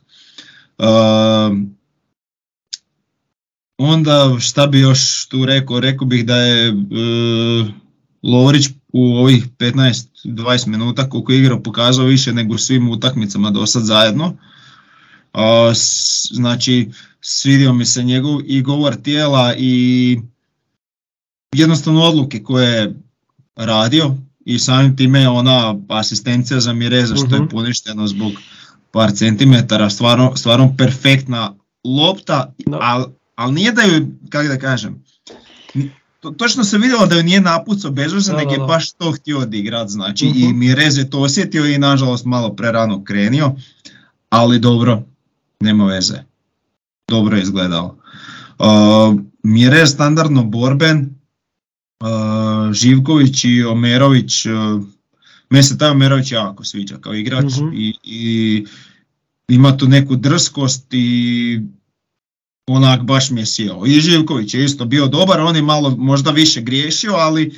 Ehm, 0.79 1.65
onda 3.79 4.37
šta 4.41 4.67
bi 4.67 4.81
još 4.81 5.29
tu 5.29 5.47
rekao, 5.47 5.81
rekao 5.81 6.07
bih 6.07 6.27
da 6.27 6.37
je 6.37 6.69
e, 6.69 6.73
Lovrić 8.23 8.69
u 8.93 9.17
ovih 9.17 9.49
15-20 9.59 10.67
minuta 10.67 11.09
koliko 11.09 11.33
je 11.33 11.39
igrao 11.39 11.63
pokazao 11.63 12.07
više 12.07 12.33
nego 12.33 12.59
svim 12.59 12.89
utakmicama 12.89 13.51
do 13.51 13.67
sad 13.67 13.83
zajedno. 13.83 14.37
Znači 16.31 16.91
svidio 17.21 17.73
mi 17.73 17.85
se 17.85 18.03
njegov 18.03 18.41
i 18.45 18.63
govor 18.63 18.97
tijela 18.97 19.55
i 19.57 20.19
jednostavno 21.53 22.03
odluke 22.03 22.43
koje 22.43 22.69
je 22.71 22.95
radio 23.57 24.15
i 24.41 24.59
samim 24.59 24.97
time 24.97 25.21
je 25.21 25.29
ona 25.29 25.77
asistencija 25.89 26.61
za 26.61 26.73
Mireza 26.73 27.17
što 27.17 27.35
je 27.35 27.41
Mhm. 27.41 27.49
poništeno 27.49 28.07
zbog 28.07 28.33
par 28.91 29.13
centimetara, 29.13 29.91
stvarno, 29.91 30.37
stvarno 30.37 30.75
perfektna 30.79 31.55
lopta, 31.85 32.53
ali 32.73 33.05
al 33.35 33.53
nije 33.53 33.73
da 33.73 33.83
ju, 33.83 34.07
kako 34.29 34.49
da 34.49 34.59
kažem, 34.59 35.05
to, 36.21 36.31
točno 36.31 36.65
se 36.65 36.79
vidjelo 36.79 37.07
da 37.07 37.17
ju 37.17 37.23
nije 37.23 37.41
napucao 37.41 37.91
bez 37.91 38.13
veze, 38.13 38.33
Da, 38.33 38.39
nego 38.39 38.53
je 38.53 38.59
baš 38.59 38.93
to 38.93 39.13
htio 39.13 39.39
odigrat, 39.39 39.89
znači 39.89 40.27
i 40.27 40.49
Mhm. 40.49 40.59
Mirez 40.59 40.99
je 40.99 41.11
to 41.11 41.21
osjetio 41.21 41.67
i 41.67 41.79
nažalost 41.79 42.25
malo 42.25 42.53
prerano 42.53 43.05
krenio, 43.05 43.53
ali 44.29 44.59
dobro, 44.59 45.03
nema 45.61 45.85
veze, 45.87 46.19
dobro 47.11 47.37
je 47.37 47.43
izgledalo. 47.43 47.97
Uh, 48.59 49.21
Mirez 49.43 49.91
standardno 49.91 50.45
borben, 50.45 51.15
uh, 52.01 52.73
Živković 52.73 53.45
i 53.45 53.65
Omerović, 53.65 54.47
uh, 54.47 54.83
meni 55.51 55.63
se 55.63 55.79
taj 55.79 55.91
Omerović 55.91 56.33
jako 56.33 56.65
sviđa 56.65 56.97
kao 57.01 57.15
igrač 57.15 57.45
Mhm. 57.45 57.69
i, 57.75 57.95
i 58.03 58.67
ima 59.49 59.77
tu 59.77 59.89
neku 59.89 60.17
drskost 60.17 60.87
i 60.91 61.61
onak 62.69 63.03
baš 63.03 63.31
mi 63.31 63.41
je 63.41 63.47
sjeo. 63.47 63.87
I 63.87 64.01
Živković 64.01 64.55
je 64.55 64.65
isto 64.65 64.85
bio 64.85 65.07
dobar, 65.07 65.41
on 65.41 65.57
je 65.57 65.63
malo 65.63 65.91
možda 65.99 66.31
više 66.31 66.61
griješio, 66.61 67.13
ali 67.13 67.43
e, 67.47 67.51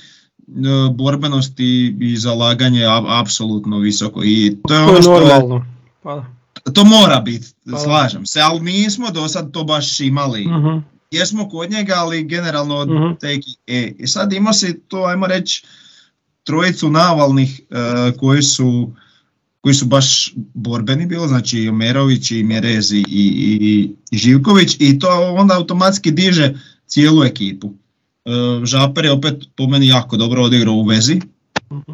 borbenost 0.94 1.60
i, 1.60 1.96
i 2.00 2.16
zalaganje 2.16 2.80
je 2.80 2.88
apsolutno 3.20 3.78
visoko 3.78 4.24
i 4.24 4.56
to 4.68 4.74
je 4.74 4.80
ono 4.80 4.96
je 4.96 5.02
što 5.02 5.20
je, 5.20 5.20
normalno. 5.20 5.66
Pa. 6.02 6.24
To 6.64 6.84
mora 6.84 7.20
biti, 7.20 7.46
da. 7.64 7.78
slažem 7.78 8.26
se, 8.26 8.40
ali 8.40 8.60
nismo 8.62 9.10
do 9.10 9.28
sad 9.28 9.50
to 9.50 9.64
baš 9.64 10.00
imali. 10.00 10.40
Mhm. 10.42 10.78
Jesmo 11.10 11.48
kod 11.48 11.70
njega, 11.70 11.94
ali 11.94 12.24
generalno 12.24 12.76
od 12.76 12.88
Mhm. 12.88 13.14
te 13.20 13.26
eki- 13.28 13.56
e, 13.66 13.92
I 13.98 14.06
sad 14.06 14.32
ima 14.32 14.52
se 14.52 14.80
to, 14.80 14.98
ajmo 14.98 15.26
reći, 15.26 15.64
trojicu 16.44 16.90
navalnih 16.90 17.60
e, 17.62 17.74
koji 18.12 18.42
su 18.42 18.92
koji 19.60 19.74
su 19.74 19.86
baš 19.86 20.32
borbeni 20.54 21.06
bili, 21.06 21.28
znači 21.28 21.58
i 21.58 21.68
Omerović 21.68 22.30
i 22.30 22.42
Mjerez 22.42 22.92
i, 22.92 23.04
i, 23.08 23.90
Živković 24.12 24.76
i 24.78 24.98
to 24.98 25.08
onda 25.32 25.54
automatski 25.54 26.10
diže 26.10 26.54
cijelu 26.86 27.24
ekipu. 27.24 27.72
E, 28.24 28.30
Žaper 28.64 29.04
je 29.04 29.12
opet 29.12 29.34
po 29.56 29.66
meni 29.66 29.86
jako 29.86 30.16
dobro 30.16 30.42
odigrao 30.42 30.74
u 30.74 30.84
vezi, 30.84 31.20
Mhm. 31.72 31.92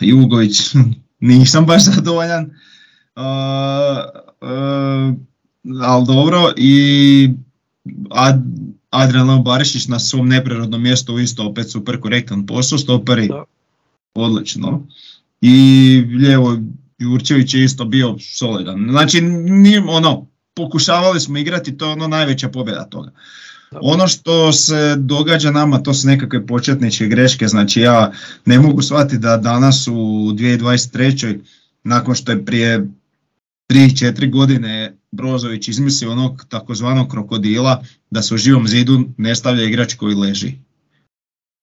Jugović 0.00 0.60
nisam 1.20 1.66
baš 1.66 1.84
zadovoljan, 1.84 2.50
ali 5.80 6.06
dobro 6.06 6.52
i 6.56 7.30
Ad, 8.10 8.42
Adrian 8.90 9.42
Barišić 9.42 9.88
na 9.88 9.98
svom 9.98 10.28
neprirodnom 10.28 10.82
mjestu 10.82 11.18
isto 11.18 11.46
opet 11.46 11.70
super 11.70 12.00
korektan 12.00 12.46
posao, 12.46 12.78
stoperi 12.78 13.28
Da. 13.28 13.44
odlično. 14.14 14.86
I 15.40 16.04
lijevo 16.18 16.58
Jurčević 16.98 17.54
je 17.54 17.64
isto 17.64 17.84
bio 17.84 18.16
solidan. 18.18 18.86
Znači, 18.90 19.20
nije, 19.20 19.82
ono, 19.88 20.26
pokušavali 20.54 21.20
smo 21.20 21.38
igrati, 21.38 21.76
to 21.76 21.86
je 21.86 21.92
ono 21.92 22.08
najveća 22.08 22.48
pobjeda 22.48 22.84
toga. 22.84 23.10
Ono 23.80 24.08
što 24.08 24.52
se 24.52 24.96
događa 24.96 25.50
nama, 25.50 25.78
to 25.78 25.94
su 25.94 26.06
nekakve 26.06 26.46
početničke 26.46 27.06
greške, 27.06 27.48
znači 27.48 27.80
ja 27.80 28.12
ne 28.44 28.58
mogu 28.60 28.82
shvatiti 28.82 29.18
da 29.18 29.36
danas 29.36 29.88
u 29.88 29.92
2023. 29.92 31.38
nakon 31.84 32.14
što 32.14 32.32
je 32.32 32.44
prije 32.44 32.86
3-4 33.68 34.30
godine 34.30 34.96
Brozović 35.12 35.68
izmislio 35.68 36.12
onog 36.12 36.44
takozvanog 36.48 37.10
krokodila 37.10 37.82
da 38.10 38.22
se 38.22 38.34
u 38.34 38.36
živom 38.36 38.68
zidu 38.68 39.04
ne 39.16 39.34
stavlja 39.34 39.64
igrač 39.64 39.94
koji 39.94 40.14
leži. 40.14 40.52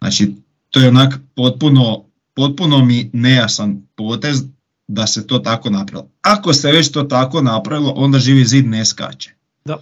Znači, 0.02 0.36
to 0.70 0.80
je 0.80 0.90
onak 0.90 1.20
potpuno, 1.36 2.06
potpuno 2.34 2.86
mi 2.86 3.10
nejasan 3.14 3.88
potez 3.96 4.44
da 4.88 5.08
se 5.08 5.28
to 5.28 5.40
tako 5.40 5.70
napravilo. 5.70 6.10
Ako 6.22 6.54
se 6.54 6.72
već 6.72 6.92
to 6.92 7.04
tako 7.04 7.42
napravilo, 7.42 7.94
onda 7.96 8.20
živi 8.20 8.46
zid 8.46 8.68
ne 8.68 8.86
skače. 8.86 9.32
Da. 9.66 9.78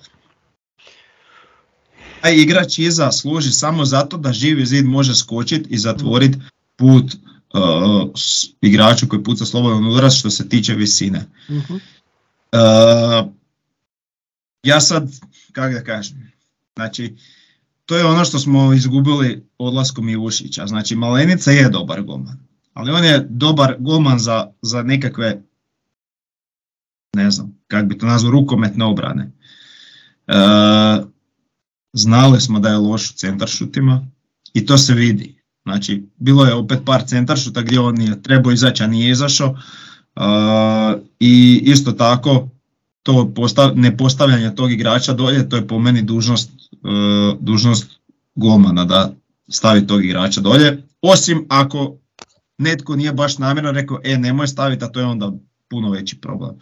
Taj 2.22 2.36
igrač 2.36 2.80
iza 2.80 3.12
služi 3.12 3.52
samo 3.52 3.86
zato 3.86 4.18
da 4.18 4.34
živi 4.34 4.66
zid 4.66 4.86
može 4.86 5.16
skočiti 5.16 5.70
i 5.70 5.78
zatvoriti 5.78 6.38
put 6.76 7.16
uh, 7.54 8.10
igraču 8.62 9.08
koji 9.08 9.24
puca 9.24 9.46
slobodan 9.46 9.86
udarac 9.86 10.14
što 10.14 10.30
se 10.30 10.50
tiče 10.50 10.74
visine. 10.74 11.26
Mhm. 11.50 11.76
Uh, 12.52 13.32
ja 14.64 14.82
sad, 14.82 15.12
kako 15.52 15.74
da 15.74 15.84
kažem, 15.84 16.32
znači, 16.76 17.16
to 17.86 17.98
je 17.98 18.06
ono 18.06 18.26
što 18.26 18.40
smo 18.40 18.74
izgubili 18.74 19.48
odlaskom 19.58 20.06
Milušića. 20.06 20.68
Znači, 20.68 20.96
Malenica 20.96 21.52
je 21.52 21.70
dobar 21.70 22.02
golman, 22.02 22.38
ali 22.74 22.92
on 22.92 23.06
je 23.06 23.28
dobar 23.30 23.76
golman 23.80 24.20
za, 24.20 24.48
za 24.62 24.84
nekakve, 24.84 25.42
ne 27.16 27.32
znam, 27.32 27.58
kako 27.68 27.88
bi 27.88 27.98
to 27.98 28.06
nazvao, 28.06 28.32
rukometne 28.32 28.86
obrane. 28.86 29.32
E, 30.28 30.34
znali 31.94 32.42
smo 32.42 32.60
da 32.60 32.70
je 32.70 32.78
loš 32.78 33.10
u 33.10 33.14
centaršutima 33.14 34.08
i 34.54 34.66
to 34.66 34.78
se 34.78 34.94
vidi. 34.94 35.42
Znači, 35.64 36.10
bilo 36.18 36.46
je 36.46 36.54
opet 36.54 36.80
par 36.86 37.04
centaršuta 37.08 37.62
gdje 37.62 37.80
on 37.80 38.02
je 38.02 38.22
trebao 38.22 38.52
izaći, 38.52 38.84
a 38.84 38.88
nije 38.88 39.12
izašao. 39.12 39.58
I 41.20 41.62
isto 41.64 41.92
tako, 41.92 42.50
to 43.04 43.34
nepostavljanje 43.76 44.56
tog 44.56 44.72
igrača 44.72 45.14
dolje, 45.14 45.50
to 45.50 45.56
je 45.56 45.68
po 45.68 45.80
meni 45.80 46.02
dužnost, 46.02 46.50
e, 46.50 46.78
dužnost 47.40 48.00
golmana 48.36 48.86
da 48.86 49.14
stavi 49.50 49.88
tog 49.88 50.06
igrača 50.06 50.42
dolje. 50.42 50.84
Osim 51.02 51.46
ako 51.50 51.98
netko 52.58 52.96
nije 52.96 53.14
baš 53.14 53.38
namjerno 53.38 53.72
rekao, 53.72 54.00
e 54.04 54.18
nemoj 54.18 54.48
staviti, 54.48 54.86
a 54.86 54.88
to 54.88 55.00
je 55.00 55.06
onda 55.06 55.34
puno 55.70 55.90
veći 55.90 56.22
problem. 56.22 56.56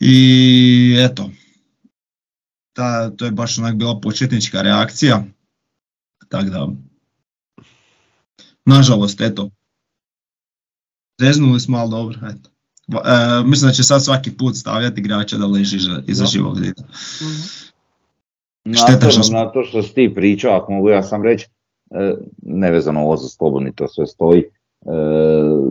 I 0.00 0.96
eto, 0.98 1.30
ta, 2.72 3.10
to 3.10 3.24
je 3.24 3.30
baš 3.30 3.58
onak 3.58 3.76
bila 3.76 4.00
početnička 4.00 4.62
reakcija. 4.62 5.24
Tako 6.28 6.50
da, 6.50 6.68
nažalost, 8.64 9.20
eto, 9.20 9.50
zeznuli 11.20 11.60
smo, 11.60 11.78
ali 11.78 11.90
dobro, 11.90 12.18
eto. 12.30 12.50
E, 12.92 13.44
mislim 13.44 13.68
da 13.68 13.72
će 13.72 13.82
sad 13.82 14.04
svaki 14.04 14.36
put 14.36 14.56
stavljati 14.56 15.00
igrača 15.00 15.36
da 15.36 15.46
leži 15.46 15.76
iza 16.06 16.24
živog 16.26 16.56
zida. 16.56 16.82
Šteta 18.74 19.10
što 19.10 19.32
Na 19.32 19.52
to 19.52 19.64
što 19.64 19.82
si 19.82 19.94
ti 19.94 20.12
pričao, 20.14 20.56
ako 20.56 20.72
mogu 20.72 20.88
ja 20.88 21.02
sam 21.02 21.22
reći, 21.22 21.48
e, 21.90 22.14
nevezano 22.42 23.00
ovo 23.00 23.16
za 23.16 23.28
slobodni, 23.28 23.74
to 23.74 23.88
sve 23.88 24.06
stoji, 24.06 24.40
e, 24.40 24.46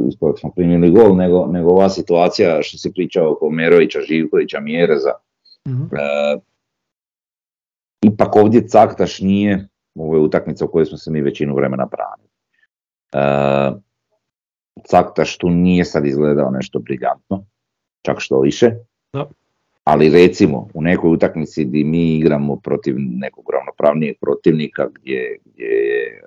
iz 0.08 0.14
kojeg 0.20 0.39
smo 0.39 0.52
primili 0.56 0.91
gol, 0.91 1.16
nego, 1.16 1.47
nego 1.47 1.70
ova 1.70 1.89
situacija 1.89 2.62
što 2.62 2.78
si 2.78 2.93
pričao 2.93 3.32
oko 3.32 3.50
Merovića, 3.50 4.00
Živkovića, 4.08 4.60
Mjereza. 4.60 5.12
mm 5.68 5.89
ipak 8.02 8.36
ovdje 8.36 8.68
Caktaš 8.68 9.20
nije, 9.20 9.68
ovo 9.95 10.16
je 10.16 10.22
utakmica 10.22 10.66
u 10.66 10.68
kojoj 10.68 10.86
smo 10.86 10.97
se 10.97 11.12
mi 11.12 11.22
većinu 11.22 11.56
vremena 11.56 11.86
branili. 11.86 12.30
Caktaš 14.88 15.38
tu 15.38 15.49
nije 15.49 15.86
sad 15.86 16.05
izgledao 16.05 16.51
nešto 16.51 16.80
briljantno, 16.80 17.45
čak 18.05 18.15
što 18.19 18.39
više. 18.41 18.71
Ali 19.84 20.09
recimo 20.09 20.67
u 20.73 20.82
nekoj 20.82 21.13
utakmici 21.13 21.65
gdje 21.65 21.84
mi 21.84 22.17
igramo 22.17 22.55
protiv 22.55 22.95
nekog 22.97 23.49
ravnopravnijeg 23.53 24.15
protivnika 24.21 24.88
gdje, 24.88 25.38
gdje 25.45 25.65
je 25.65 26.21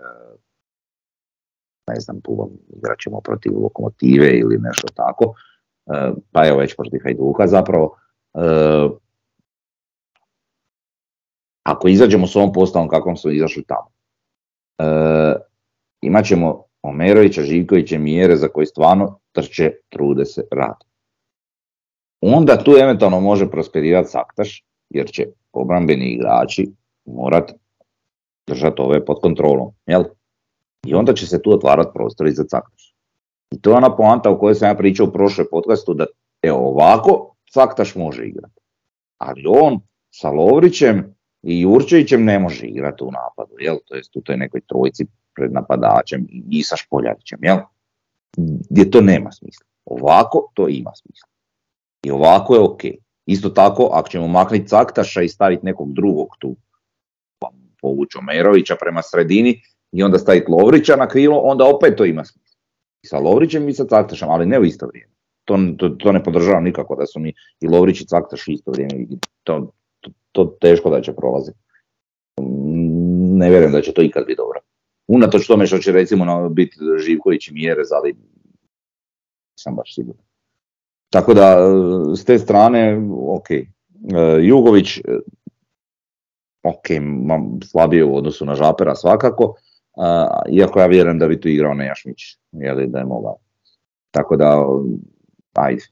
ne 1.89 2.01
znam, 2.01 2.21
igrat 2.77 2.99
ćemo 2.99 3.21
protiv 3.21 3.53
lokomotive 3.63 4.39
ili 4.39 4.59
nešto 4.59 4.89
tako, 4.95 5.35
pa 6.33 6.47
evo 6.49 6.59
već 6.59 6.77
protiv 6.77 7.01
Hajduka 7.05 7.47
zapravo, 7.47 7.97
ako 11.63 11.89
izađemo 11.89 12.27
s 12.27 12.37
ovom 12.37 12.53
postavom 12.53 12.89
kakvom 12.89 13.17
smo 13.17 13.31
izašli 13.31 13.65
tamo, 13.65 13.91
imat 16.01 16.25
ćemo 16.25 16.65
Omerovića, 16.83 17.43
Živkovića 17.43 17.99
mjere 17.99 18.37
za 18.37 18.49
koji 18.49 18.67
stvarno 18.67 19.19
trče, 19.33 19.73
trude 19.89 20.25
se, 20.25 20.43
rade. 20.53 20.85
Onda 22.21 22.65
tu 22.65 22.71
eventualno 22.83 23.21
može 23.21 23.51
prosperirati 23.51 24.09
Saktaš, 24.09 24.65
jer 24.91 25.11
će 25.11 25.27
obrambeni 25.53 26.05
igrači 26.05 26.73
morat 27.05 27.53
držati 28.47 28.83
ove 28.83 29.05
pod 29.05 29.21
kontrolom. 29.23 29.73
Jel? 29.87 30.05
I 30.87 30.95
onda 30.95 31.15
će 31.15 31.27
se 31.27 31.43
tu 31.43 31.53
otvarati 31.53 31.91
prostor 31.95 32.27
i 32.27 32.33
za 32.33 32.45
Caktaš. 32.45 32.95
I 33.51 33.61
to 33.61 33.71
je 33.71 33.77
ona 33.77 33.97
poanta 33.97 34.31
o 34.31 34.39
kojoj 34.39 34.55
sam 34.55 34.69
ja 34.69 34.75
pričao 34.75 35.07
u 35.07 35.13
prošloj 35.13 35.47
podcastu, 35.51 35.95
da 35.95 36.07
evo 36.43 36.59
ovako 36.59 37.35
Caktaš 37.53 37.95
može 37.95 38.27
igrati. 38.27 38.61
Ali 39.19 39.45
on 39.47 39.81
sa 40.11 40.31
Lovrićem 40.31 41.15
i 41.43 41.61
Jurčevićem 41.61 42.25
ne 42.25 42.39
može 42.39 42.67
igrati 42.67 43.05
u 43.05 43.11
napadu, 43.11 43.55
jel? 43.59 43.77
To 43.85 43.95
jest 43.95 44.17
u 44.17 44.21
toj 44.21 44.37
nekoj 44.37 44.61
trojci 44.61 45.07
pred 45.35 45.53
napadačem 45.53 46.27
i 46.51 46.63
sa 46.63 46.77
Špoljarićem, 46.77 47.39
jel? 47.43 47.59
Gdje 48.71 48.91
to 48.91 49.01
nema 49.01 49.33
smisla. 49.33 49.67
Ovako 49.85 50.51
to 50.55 50.69
ima 50.69 50.91
smisla. 50.95 51.29
I 52.03 52.11
ovako 52.11 52.55
je 52.55 52.61
ok. 52.61 52.81
Isto 53.27 53.49
tako, 53.49 53.91
ako 53.93 54.09
ćemo 54.09 54.29
maknuti 54.29 54.69
Caktaša 54.69 55.23
i 55.23 55.29
staviti 55.29 55.67
nekog 55.67 55.93
drugog 55.93 56.29
tu, 56.39 56.57
pa 57.39 57.49
povući 57.81 58.19
Omerovića 58.19 58.77
prema 58.81 59.03
sredini 59.03 59.61
i 59.93 60.03
onda 60.03 60.19
staviti 60.19 60.51
Lovrića 60.51 60.97
na 60.97 61.09
krilo, 61.09 61.39
onda 61.39 61.65
opet 61.65 61.97
to 61.97 62.05
ima 62.05 62.25
smisla. 62.25 62.59
I 63.03 63.07
sa 63.07 63.19
Lovrićem 63.19 63.69
i 63.69 63.75
sa 63.75 63.85
Caktašem, 63.85 64.29
ali 64.29 64.47
ne 64.47 64.61
u 64.61 64.65
isto 64.65 64.87
vrijeme. 64.87 65.13
To, 65.45 65.59
to, 65.99 66.13
ne 66.13 66.25
podržavam 66.25 66.65
nikako 66.65 66.97
da 66.97 67.07
su 67.07 67.21
mi 67.21 67.35
i 67.61 67.69
Lovrić 67.69 68.01
i 68.01 68.07
Caktaš 68.07 68.49
isto 68.49 68.71
vrijeme. 68.71 69.07
To, 69.43 69.73
to, 70.01 70.11
to 70.33 70.57
teško 70.61 70.91
da 70.91 71.01
će 71.01 71.13
prolaziti. 71.13 71.59
Ne 73.37 73.51
vjerujem 73.51 73.73
da 73.73 73.83
će 73.83 73.93
to 73.93 74.03
ikad 74.03 74.27
biti 74.27 74.37
dobro 74.37 74.61
unatoč 75.15 75.47
tome 75.47 75.67
što 75.67 75.79
će 75.79 75.93
recimo 75.93 76.49
biti 76.49 76.77
Živković 77.07 77.49
i 77.49 77.53
Mjerez, 77.53 77.93
ali 77.93 78.15
sam 79.61 79.75
baš 79.75 79.95
siguran. 79.95 80.25
Tako 81.11 81.35
da, 81.35 81.43
e, 81.43 82.17
s 82.17 82.25
te 82.25 82.39
strane, 82.39 83.01
ok. 83.29 83.51
E, 83.51 83.65
Jugović, 84.41 84.99
e, 84.99 85.03
ok, 86.63 86.87
slabije 87.71 88.05
u 88.05 88.17
odnosu 88.17 88.45
na 88.45 88.55
Žapera 88.55 88.95
svakako, 88.95 89.55
iako 90.51 90.81
ja 90.81 90.87
vjerujem 90.87 91.19
da 91.19 91.29
bi 91.29 91.41
tu 91.41 91.49
igrao 91.49 91.75
Nejašmić, 91.75 92.19
jeli 92.53 92.87
da 92.87 92.99
je 92.99 93.05
mogao. 93.05 93.37
Tako 94.11 94.37
da, 94.37 94.67
ajde, 95.55 95.83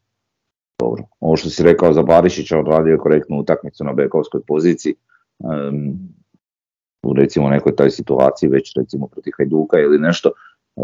dobro. 0.79 1.05
Ovo 1.21 1.37
što 1.37 1.51
si 1.51 1.63
rekao 1.63 1.93
za 1.93 2.03
Barišića, 2.03 2.59
odradio 2.59 2.93
je 2.93 2.99
korektnu 2.99 3.39
utakmicu 3.39 3.85
na 3.85 3.93
bekovskoj 3.93 4.41
poziciji 4.47 4.95
u 7.03 7.15
recimo 7.15 7.49
nekoj 7.49 7.77
toj 7.77 7.91
situaciji, 7.91 8.49
već 8.49 8.73
recimo 8.77 9.07
protiv 9.07 9.33
Hajduka 9.37 9.79
ili 9.79 9.99
nešto, 9.99 10.31
e, 10.77 10.83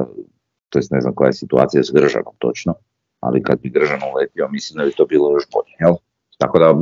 to 0.68 0.78
jest 0.78 0.90
ne 0.90 1.00
znam 1.00 1.14
koja 1.14 1.26
je 1.26 1.32
situacija 1.32 1.82
s 1.82 1.90
Gržanom 1.92 2.34
točno, 2.38 2.74
ali 3.20 3.42
kad 3.42 3.60
bi 3.60 3.70
Gržan 3.70 4.00
uletio, 4.14 4.48
mislim 4.48 4.78
da 4.78 4.84
bi 4.84 4.92
to 4.92 5.06
bilo 5.06 5.32
još 5.32 5.44
bolje, 5.52 5.74
jel? 5.80 5.94
Tako 6.38 6.58
da 6.58 6.74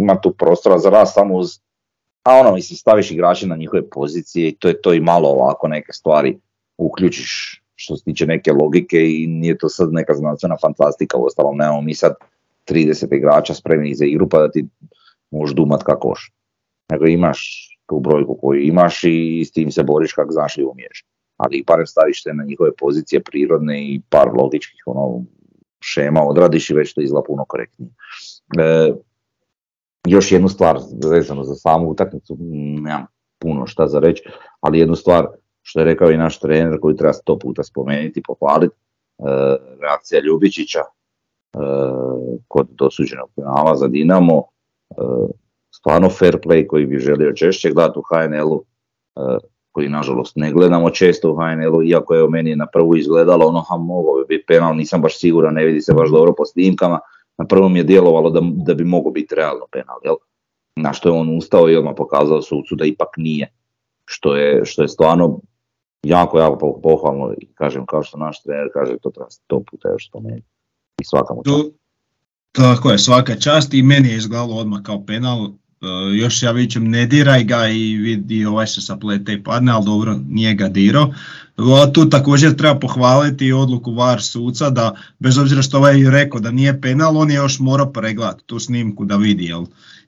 ima 0.00 0.20
tu 0.20 0.30
prostora 0.30 0.78
za 0.78 0.90
rast 0.90 1.14
samo 1.14 1.36
uz, 1.36 1.60
a 2.22 2.34
ono, 2.34 2.54
mislim, 2.54 2.76
staviš 2.76 3.10
igrače 3.10 3.46
na 3.46 3.56
njihove 3.56 3.90
pozicije 3.90 4.48
i 4.48 4.56
to 4.56 4.68
je 4.68 4.80
to 4.80 4.94
i 4.94 5.00
malo 5.00 5.28
ovako 5.28 5.68
neke 5.68 5.92
stvari 5.92 6.38
uključiš 6.78 7.62
što 7.74 7.96
se 7.96 8.04
tiče 8.04 8.26
neke 8.26 8.52
logike 8.52 8.96
i 9.10 9.26
nije 9.26 9.58
to 9.58 9.68
sad 9.68 9.92
neka 9.92 10.14
znanstvena 10.14 10.56
fantastika, 10.60 11.18
uostalom 11.18 11.56
nemamo 11.56 11.80
mi 11.80 11.94
sad 11.94 12.14
30 12.68 13.16
igrača 13.16 13.54
spremnih 13.54 13.96
za 13.96 14.04
igru 14.04 14.28
pa 14.28 14.38
da 14.38 14.50
ti 14.50 14.66
možeš 15.30 15.56
dumat 15.56 15.82
kako 15.82 16.14
Nego 16.90 17.06
imaš 17.06 17.68
tu 17.88 18.00
brojku 18.00 18.38
koju 18.40 18.60
imaš 18.60 19.04
i 19.04 19.44
s 19.44 19.52
tim 19.52 19.70
se 19.70 19.82
boriš 19.82 20.12
kako 20.12 20.32
znaš 20.32 20.58
i 20.58 20.64
umiješ. 20.64 21.04
Ali 21.36 21.64
parem 21.66 21.86
staviš 21.86 22.22
se 22.22 22.34
na 22.34 22.44
njihove 22.44 22.70
pozicije 22.78 23.22
prirodne 23.22 23.82
i 23.82 24.00
par 24.10 24.28
logičkih 24.38 24.82
ono, 24.86 25.24
šema 25.80 26.22
odradiš 26.22 26.70
i 26.70 26.74
već 26.74 26.94
to 26.94 27.00
izgleda 27.00 27.26
puno 27.26 27.44
korektnije. 27.44 27.90
E, 28.58 28.92
još 30.06 30.32
jednu 30.32 30.48
stvar 30.48 30.78
vezano 31.10 31.44
za 31.44 31.54
samu 31.54 31.90
utakmicu, 31.90 32.36
nemam 32.40 33.06
puno 33.38 33.66
šta 33.66 33.86
za 33.86 33.98
reći, 33.98 34.22
ali 34.60 34.78
jednu 34.78 34.96
stvar 34.96 35.26
što 35.62 35.80
je 35.80 35.84
rekao 35.84 36.10
i 36.10 36.16
naš 36.16 36.40
trener 36.40 36.80
koji 36.80 36.96
treba 36.96 37.12
sto 37.12 37.38
puta 37.38 37.62
spomenuti 37.62 38.20
i 38.20 38.22
pohvaliti, 38.22 38.74
e, 38.74 39.22
reakcija 39.80 40.20
Ljubičića 40.20 40.80
e, 40.80 40.88
kod 42.48 42.68
dosuđenog 42.70 43.30
penala 43.36 43.76
za 43.76 43.88
Dinamo, 43.88 44.42
e, 44.90 44.94
stvarno 45.78 46.10
fair 46.10 46.38
play 46.44 46.66
koji 46.66 46.86
bi 46.86 46.98
želio 46.98 47.32
češće 47.32 47.70
gledati 47.70 47.98
u 47.98 48.02
HNL-u, 48.02 48.64
e, 49.16 49.20
koji 49.72 49.88
nažalost 49.88 50.36
ne 50.36 50.52
gledamo 50.52 50.90
često 50.90 51.32
u 51.32 51.36
HNL-u, 51.36 51.82
iako 51.82 52.14
je 52.14 52.28
meni 52.28 52.56
na 52.56 52.66
prvu 52.66 52.96
izgledalo 52.96 53.46
ono, 53.46 53.60
ha 53.60 53.76
mogao 53.76 54.14
bi 54.14 54.24
biti 54.28 54.46
penal, 54.46 54.76
nisam 54.76 55.02
baš 55.02 55.18
siguran, 55.18 55.54
ne 55.54 55.64
vidi 55.64 55.80
se 55.80 55.94
baš 55.94 56.10
dobro 56.10 56.34
po 56.38 56.44
snimkama, 56.44 56.98
na 57.38 57.46
prvom 57.46 57.76
je 57.76 57.82
djelovalo 57.82 58.30
da, 58.30 58.40
da 58.42 58.74
bi 58.74 58.84
mogao 58.84 59.12
biti 59.12 59.34
realno 59.34 59.66
penal, 59.72 59.96
jel? 60.04 60.14
Na 60.76 60.92
što 60.92 61.08
je 61.08 61.12
on 61.12 61.36
ustao 61.36 61.68
i 61.68 61.76
odmah 61.76 61.94
pokazao 61.96 62.42
sucu 62.42 62.74
da 62.74 62.84
ipak 62.84 63.08
nije, 63.16 63.52
što 64.04 64.36
je, 64.36 64.64
što 64.64 64.82
je 64.82 64.88
stvarno 64.88 65.40
jako, 66.02 66.38
jako 66.38 66.80
pohvalno 66.82 67.34
i 67.38 67.46
kažem 67.54 67.86
kao 67.86 68.02
što 68.02 68.18
naš 68.18 68.42
trener 68.42 68.68
kaže, 68.72 68.98
to 69.02 69.10
treba 69.10 69.30
sto 69.30 69.62
puta 69.70 69.88
još 69.88 70.08
spomenuti 70.08 70.46
i 71.00 71.04
svaka 71.04 71.34
mu 71.34 71.42
Tako 72.52 72.90
je, 72.90 72.98
svaka 72.98 73.34
čast 73.34 73.74
i 73.74 73.82
meni 73.82 74.08
je 74.08 74.16
izgledalo 74.16 74.56
odmah 74.56 74.82
kao 74.82 75.04
penal, 75.06 75.48
još 76.18 76.42
ja 76.42 76.50
vićem 76.50 76.88
ne 76.88 77.06
diraj 77.06 77.44
ga 77.44 77.68
i 77.68 77.96
vidi 77.96 78.44
ovaj 78.44 78.66
se 78.66 78.80
saplete 78.80 79.32
i 79.32 79.42
padne, 79.42 79.72
ali 79.72 79.84
dobro, 79.84 80.20
nije 80.28 80.54
ga 80.54 80.68
dirao. 80.68 81.14
Tu 81.92 82.08
također 82.08 82.56
treba 82.56 82.78
pohvaliti 82.78 83.52
odluku 83.52 83.92
VAR 83.92 84.22
suca 84.22 84.70
da 84.70 84.94
bez 85.18 85.38
obzira 85.38 85.62
što 85.62 85.78
ovaj 85.78 86.10
rekao 86.10 86.40
da 86.40 86.50
nije 86.50 86.80
penal, 86.80 87.18
on 87.18 87.30
je 87.30 87.34
još 87.34 87.58
morao 87.58 87.92
pregledati 87.92 88.44
tu 88.46 88.58
snimku 88.58 89.04
da 89.04 89.16
vidi 89.16 89.44
jel, 89.44 89.64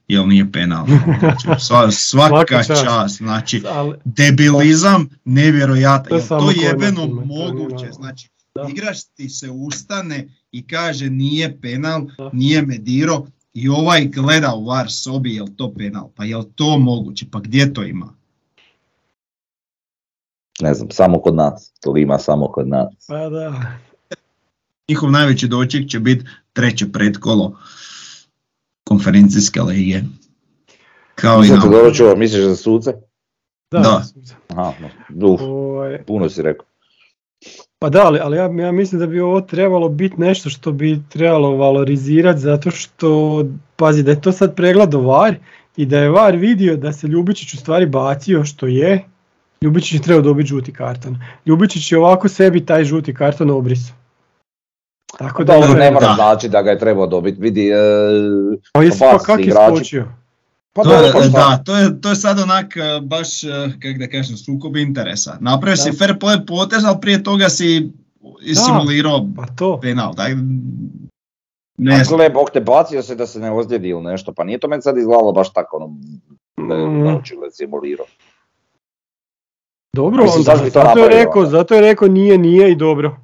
jel 0.07 0.27
nije 0.27 0.51
penal. 0.51 0.85
Znači, 1.19 1.95
svaka 2.09 2.63
čast, 2.63 3.17
znači 3.17 3.63
debilizam 4.05 5.09
nevjerojatan, 5.25 6.17
jel 6.17 6.27
to 6.27 6.51
jebeno 6.51 7.07
moguće, 7.07 7.91
znači 7.91 8.29
igrač 8.69 8.97
ti 9.15 9.29
se 9.29 9.49
ustane 9.49 10.27
i 10.51 10.67
kaže 10.67 11.09
nije 11.09 11.61
penal, 11.61 12.07
nije 12.33 12.61
mediro 12.61 13.25
i 13.53 13.69
ovaj 13.69 14.05
gleda 14.05 14.53
u 14.55 14.65
VAR 14.65 14.91
sobi 14.91 15.35
jel 15.35 15.47
to 15.55 15.73
penal, 15.73 16.09
pa 16.15 16.23
jel 16.23 16.43
to 16.55 16.77
moguće, 16.77 17.25
pa 17.31 17.39
gdje 17.39 17.73
to 17.73 17.83
ima? 17.83 18.13
Ne 20.61 20.73
znam, 20.73 20.89
samo 20.91 21.21
kod 21.21 21.35
nas, 21.35 21.73
to 21.79 21.97
ima 21.97 22.17
samo 22.17 22.47
kod 22.47 22.67
nas. 22.67 22.93
Pa 23.07 23.29
da. 23.29 23.77
Njihov 24.89 25.11
najveći 25.11 25.47
doček 25.47 25.89
će 25.89 25.99
biti 25.99 26.25
treće 26.53 26.91
predkolo 26.91 27.59
konferencijske 28.87 29.61
lige. 29.61 30.01
Kao 31.15 31.43
i 31.43 31.47
na... 31.47 32.15
misliš 32.15 32.43
za 32.43 32.55
suce? 32.55 32.93
Da, 33.71 33.79
da. 33.79 34.03
Aha, 34.47 34.73
uf, 35.23 35.41
ovaj- 35.41 36.05
puno 36.05 36.29
si 36.29 36.41
rekao. 36.41 36.65
Pa 37.81 37.89
da, 37.89 38.05
ali, 38.05 38.19
ali 38.19 38.37
ja, 38.37 38.43
ja 38.43 38.71
mislim 38.71 38.99
da 38.99 39.07
bi 39.07 39.19
ovo 39.19 39.41
trebalo 39.41 39.89
biti 39.89 40.15
nešto 40.17 40.49
što 40.49 40.71
bi 40.71 40.99
trebalo 41.09 41.55
valorizirati 41.55 42.39
zato 42.39 42.71
što, 42.71 43.43
pazi 43.75 44.03
da 44.03 44.11
je 44.11 44.21
to 44.21 44.31
sad 44.31 44.55
pregled 44.55 44.93
VAR 44.93 45.35
i 45.77 45.85
da 45.85 45.99
je 45.99 46.09
VAR 46.09 46.35
vidio 46.35 46.77
da 46.77 46.93
se 46.93 47.07
Ljubičić 47.07 47.53
u 47.53 47.57
stvari 47.57 47.85
bacio 47.85 48.45
što 48.45 48.67
je, 48.67 49.03
Ljubičić 49.61 49.93
je 49.93 50.01
trebao 50.01 50.21
dobiti 50.21 50.47
žuti 50.47 50.73
karton. 50.73 51.17
Ljubičić 51.45 51.91
je 51.91 51.97
ovako 51.97 52.27
sebi 52.27 52.65
taj 52.65 52.83
žuti 52.83 53.13
karton 53.13 53.49
obrisao. 53.49 53.95
Tako 55.17 55.43
da, 55.43 55.53
Dobro, 55.53 55.79
ne 55.79 55.91
mora 55.91 56.13
znači 56.15 56.49
da 56.49 56.61
ga 56.61 56.71
je 56.71 56.79
trebao 56.79 57.07
dobiti, 57.07 57.41
vidi... 57.41 57.69
E, 57.69 57.77
pa 58.73 58.83
jesi 58.83 58.99
pa 58.99 59.17
kak 59.17 59.45
je 59.45 59.51
skočio? 59.51 60.07
Pa 60.73 60.83
to 60.83 60.93
je, 60.93 61.29
da, 61.29 61.61
to 61.65 61.77
je, 61.77 62.01
to 62.01 62.09
je 62.09 62.15
sad 62.15 62.39
onak 62.39 62.77
e, 62.77 63.01
baš, 63.01 63.43
e, 63.43 63.47
kako 63.81 63.99
da 63.99 64.07
kažem, 64.07 64.37
sukob 64.37 64.77
interesa. 64.77 65.37
Napravio 65.39 65.77
si 65.77 65.91
fair 65.91 66.13
play 66.19 66.45
potez, 66.47 66.85
ali 66.85 66.97
prije 67.01 67.23
toga 67.23 67.49
si 67.49 67.91
simulirao 68.65 69.27
pa 69.35 69.45
to. 69.45 69.79
penal. 69.81 70.15
Tak, 70.15 70.31
ne 71.77 72.03
gle, 72.09 72.29
bog 72.29 72.49
te 72.49 72.61
bacio 72.61 73.01
se 73.01 73.15
da 73.15 73.27
se 73.27 73.39
ne 73.39 73.51
ozlijedi 73.51 73.89
ili 73.89 74.03
nešto, 74.03 74.33
pa 74.33 74.43
nije 74.43 74.59
to 74.59 74.67
meni 74.67 74.81
sad 74.81 74.97
izgledalo 74.97 75.31
baš 75.31 75.53
tako, 75.53 75.77
ono, 75.77 75.95
da 76.67 76.75
je 76.75 76.87
mm. 76.87 77.21
simulirao. 77.51 78.05
Dobro, 79.95 80.23
Mislim, 80.23 80.43
onda, 80.47 80.69
zato, 80.69 80.99
je 80.99 81.09
rekao, 81.09 81.45
zato 81.45 81.75
je 81.75 81.81
rekao 81.81 82.07
nije, 82.07 82.37
nije 82.37 82.71
i 82.71 82.75
dobro. 82.75 83.17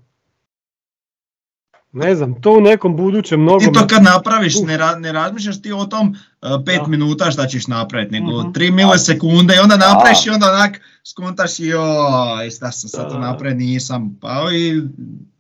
Ne 1.97 2.15
znam, 2.15 2.41
to 2.41 2.51
u 2.51 2.61
nekom 2.61 2.95
budućem 2.95 3.41
mnogo... 3.41 3.59
Ti 3.59 3.71
to 3.73 3.87
kad 3.87 4.03
napraviš, 4.03 4.55
ne, 4.65 4.77
ra, 4.77 4.95
ne 4.95 5.11
razmišljaš 5.11 5.61
ti 5.61 5.71
o 5.71 5.85
tom 5.85 6.09
uh, 6.09 6.49
pet 6.65 6.81
da. 6.81 6.87
minuta 6.87 7.31
šta 7.31 7.47
ćeš 7.47 7.67
napraviti, 7.67 8.11
nego 8.11 8.31
uh-huh. 8.31 8.53
tri 8.53 8.71
milisekunde 8.71 9.55
i 9.55 9.59
onda 9.59 9.77
napraviš 9.77 10.25
i 10.25 10.29
onda 10.29 10.51
onak 10.51 10.81
skontaš 11.03 11.59
i 11.59 11.65
joj, 11.65 12.49
šta 12.55 12.71
sam 12.71 12.89
sad 12.89 13.11
to 13.11 13.19
napravio, 13.19 13.57
nisam, 13.57 14.17
pa 14.21 14.43
i 14.53 14.81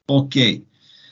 okej. 0.07 0.43
Okay. 0.43 0.61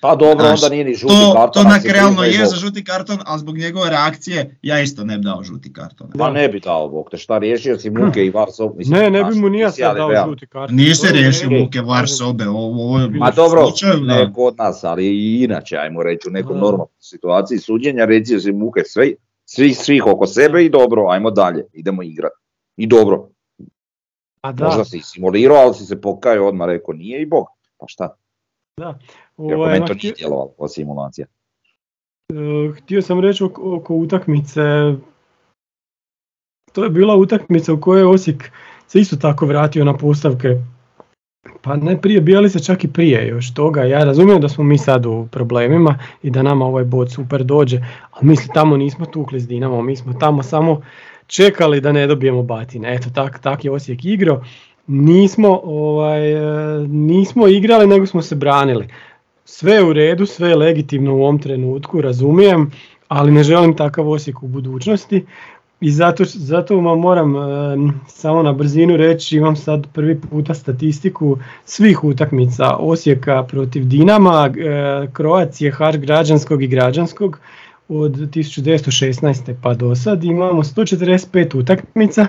Pa 0.06 0.16
dobro, 0.16 0.45
onda 0.45 0.70
nije 0.70 0.84
ni 0.84 0.93
žuti 0.93 1.14
to, 1.14 1.34
karton. 1.34 1.64
To 1.64 1.70
na 1.70 1.80
realno 1.93 2.24
je 2.24 2.45
za 2.45 2.56
žuti 2.56 2.84
karton, 2.84 3.18
ali 3.26 3.39
zbog 3.39 3.58
njegove 3.58 3.89
reakcije 3.89 4.58
ja 4.62 4.82
isto 4.82 5.03
ne 5.03 5.18
bi 5.18 5.24
dao 5.24 5.43
žuti 5.43 5.74
karton. 5.74 6.12
Pa 6.18 6.32
ne 6.32 6.49
bi 6.49 6.60
dao, 6.60 6.89
bog 6.89 7.10
te 7.12 7.18
šta, 7.18 7.38
riješio 7.38 7.80
si 7.80 7.89
muke 7.89 8.26
i 8.26 8.30
var 8.30 8.47
sobe. 8.51 8.78
Mislim, 8.78 8.99
ne, 8.99 9.10
ne 9.10 9.24
bi 9.24 9.36
mu 9.36 9.49
nije 9.49 9.72
sad 9.72 9.95
dao 9.95 10.28
žuti 10.28 10.47
karton. 10.47 10.76
Nije 10.76 10.95
se 10.95 11.12
riješio 11.12 11.49
muke 11.49 11.82
var 11.82 12.10
sobe, 12.10 12.47
ovo 12.47 12.99
je 12.99 13.10
Ma 13.10 13.32
dobro, 13.32 13.72
ne 14.01 14.34
kod 14.34 14.56
nas, 14.58 14.84
ali 14.84 15.06
i 15.06 15.43
inače, 15.43 15.78
ajmo 15.78 16.03
reći, 16.03 16.28
u 16.28 16.32
nekom 16.32 16.58
normalnom 16.58 16.88
situaciji 16.99 17.58
suđenja, 17.58 18.06
recio 18.06 18.39
si 18.39 18.51
muke 18.51 18.82
sve, 18.86 19.12
svih, 19.45 19.78
svih 19.78 20.08
oko 20.08 20.28
sebe 20.28 20.66
i 20.66 20.70
dobro, 20.70 21.08
ajmo 21.10 21.32
dalje, 21.32 21.66
idemo 21.74 22.03
igrati. 22.03 22.36
I 22.78 22.88
dobro. 22.88 23.30
A 24.41 24.51
da. 24.51 24.66
Možda 24.66 24.86
si 24.86 24.99
simulirao, 25.03 25.58
ali 25.58 25.74
si 25.74 25.86
se 25.86 26.01
pokajao 26.01 26.47
odmah 26.47 26.68
rekao 26.68 26.93
nije 26.93 27.22
i 27.22 27.26
bog, 27.26 27.45
pa 27.78 27.86
šta? 27.88 28.16
Da. 28.78 28.99
Ovo, 29.38 29.55
ovaj, 29.55 29.73
meni 29.73 29.86
to 29.86 29.93
nije 29.93 30.13
djelovalo 30.17 30.67
simulacija. 30.67 31.28
E, 32.30 32.34
htio 32.78 33.01
sam 33.01 33.19
reći 33.19 33.43
oko, 33.43 33.76
oko 33.76 33.95
utakmice, 33.95 34.61
to 36.73 36.84
je 36.84 36.89
bila 36.89 37.15
utakmica 37.15 37.73
u 37.73 37.82
kojoj 37.82 38.01
je 38.01 38.07
Osijek 38.07 38.51
se 38.88 38.99
isto 38.99 39.15
tako 39.15 39.45
vratio 39.45 39.86
na 39.86 39.97
postavke. 39.97 40.47
Pa 41.61 41.76
ne 41.76 42.01
prije, 42.01 42.21
bijeli 42.21 42.49
se 42.49 42.63
čak 42.63 42.84
i 42.84 42.93
prije 42.93 43.28
još 43.28 43.53
toga. 43.53 43.84
Ja 43.84 44.03
razumijem 44.03 44.41
da 44.41 44.49
smo 44.49 44.63
mi 44.63 44.78
sad 44.78 45.05
u 45.05 45.28
problemima 45.32 45.99
i 46.23 46.30
da 46.30 46.43
nama 46.43 46.65
ovaj 46.65 46.84
bod 46.84 47.11
super 47.11 47.43
dođe, 47.43 47.82
ali 48.11 48.28
misli 48.28 48.49
tamo 48.53 48.78
nismo 48.78 49.05
tukli 49.05 49.39
s 49.39 49.47
Dinamo, 49.47 49.82
mi 49.82 49.95
smo 49.95 50.13
tamo 50.13 50.43
samo 50.43 50.82
čekali 51.28 51.82
da 51.82 51.91
ne 51.91 52.07
dobijemo 52.07 52.43
batine. 52.43 52.95
Eto, 52.95 53.09
tak, 53.13 53.39
tak 53.39 53.65
je 53.65 53.71
Osijek 53.71 54.05
igrao 54.05 54.41
nismo, 54.88 55.61
ovaj, 55.63 56.31
e, 56.31 56.88
nismo 56.88 57.47
igrali 57.47 57.88
nego 57.88 58.05
smo 58.05 58.21
se 58.21 58.36
branili. 58.36 58.88
Sve 59.45 59.73
je 59.73 59.83
u 59.83 59.93
redu, 59.93 60.25
sve 60.25 60.49
je 60.49 60.55
legitimno 60.55 61.15
u 61.15 61.21
ovom 61.21 61.39
trenutku, 61.39 62.01
razumijem, 62.01 62.71
ali 63.07 63.31
ne 63.31 63.43
želim 63.43 63.75
takav 63.75 64.09
Osijek 64.09 64.43
u 64.43 64.47
budućnosti. 64.47 65.25
I 65.81 65.91
zato, 65.91 66.23
zato 66.25 66.77
vam 66.77 66.99
moram 66.99 67.36
e, 67.36 67.39
samo 68.07 68.43
na 68.43 68.53
brzinu 68.53 68.97
reći, 68.97 69.38
imam 69.38 69.55
sad 69.55 69.88
prvi 69.93 70.21
puta 70.21 70.53
statistiku 70.53 71.38
svih 71.65 72.03
utakmica 72.03 72.75
Osijeka 72.79 73.43
protiv 73.43 73.86
Dinama, 73.86 74.49
e, 74.57 75.07
Kroacije, 75.13 75.71
Har 75.71 75.97
građanskog 75.97 76.63
i 76.63 76.67
građanskog 76.67 77.39
od 77.89 78.11
1916. 78.11 79.55
pa 79.61 79.73
do 79.73 79.95
sad. 79.95 80.23
Imamo 80.23 80.63
145 80.63 81.59
utakmica, 81.59 82.27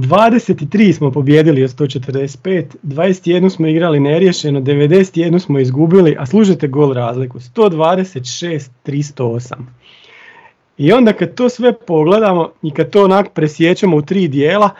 23 0.00 0.92
smo 0.92 1.10
pobjedili 1.10 1.64
od 1.64 1.70
145, 1.70 2.64
21 2.82 3.50
smo 3.50 3.66
igrali 3.66 4.00
neriješeno, 4.00 4.60
91 4.60 5.38
smo 5.38 5.58
izgubili, 5.58 6.16
a 6.18 6.26
služite 6.26 6.68
gol 6.68 6.92
razliku, 6.92 7.38
126, 7.38 8.68
308. 8.86 9.54
I 10.78 10.92
onda 10.92 11.12
kad 11.12 11.34
to 11.34 11.48
sve 11.48 11.72
pogledamo 11.86 12.50
i 12.62 12.70
kad 12.70 12.90
to 12.90 13.04
onak 13.04 13.32
presjećamo 13.34 13.96
u 13.96 14.02
tri 14.02 14.28
dijela, 14.28 14.70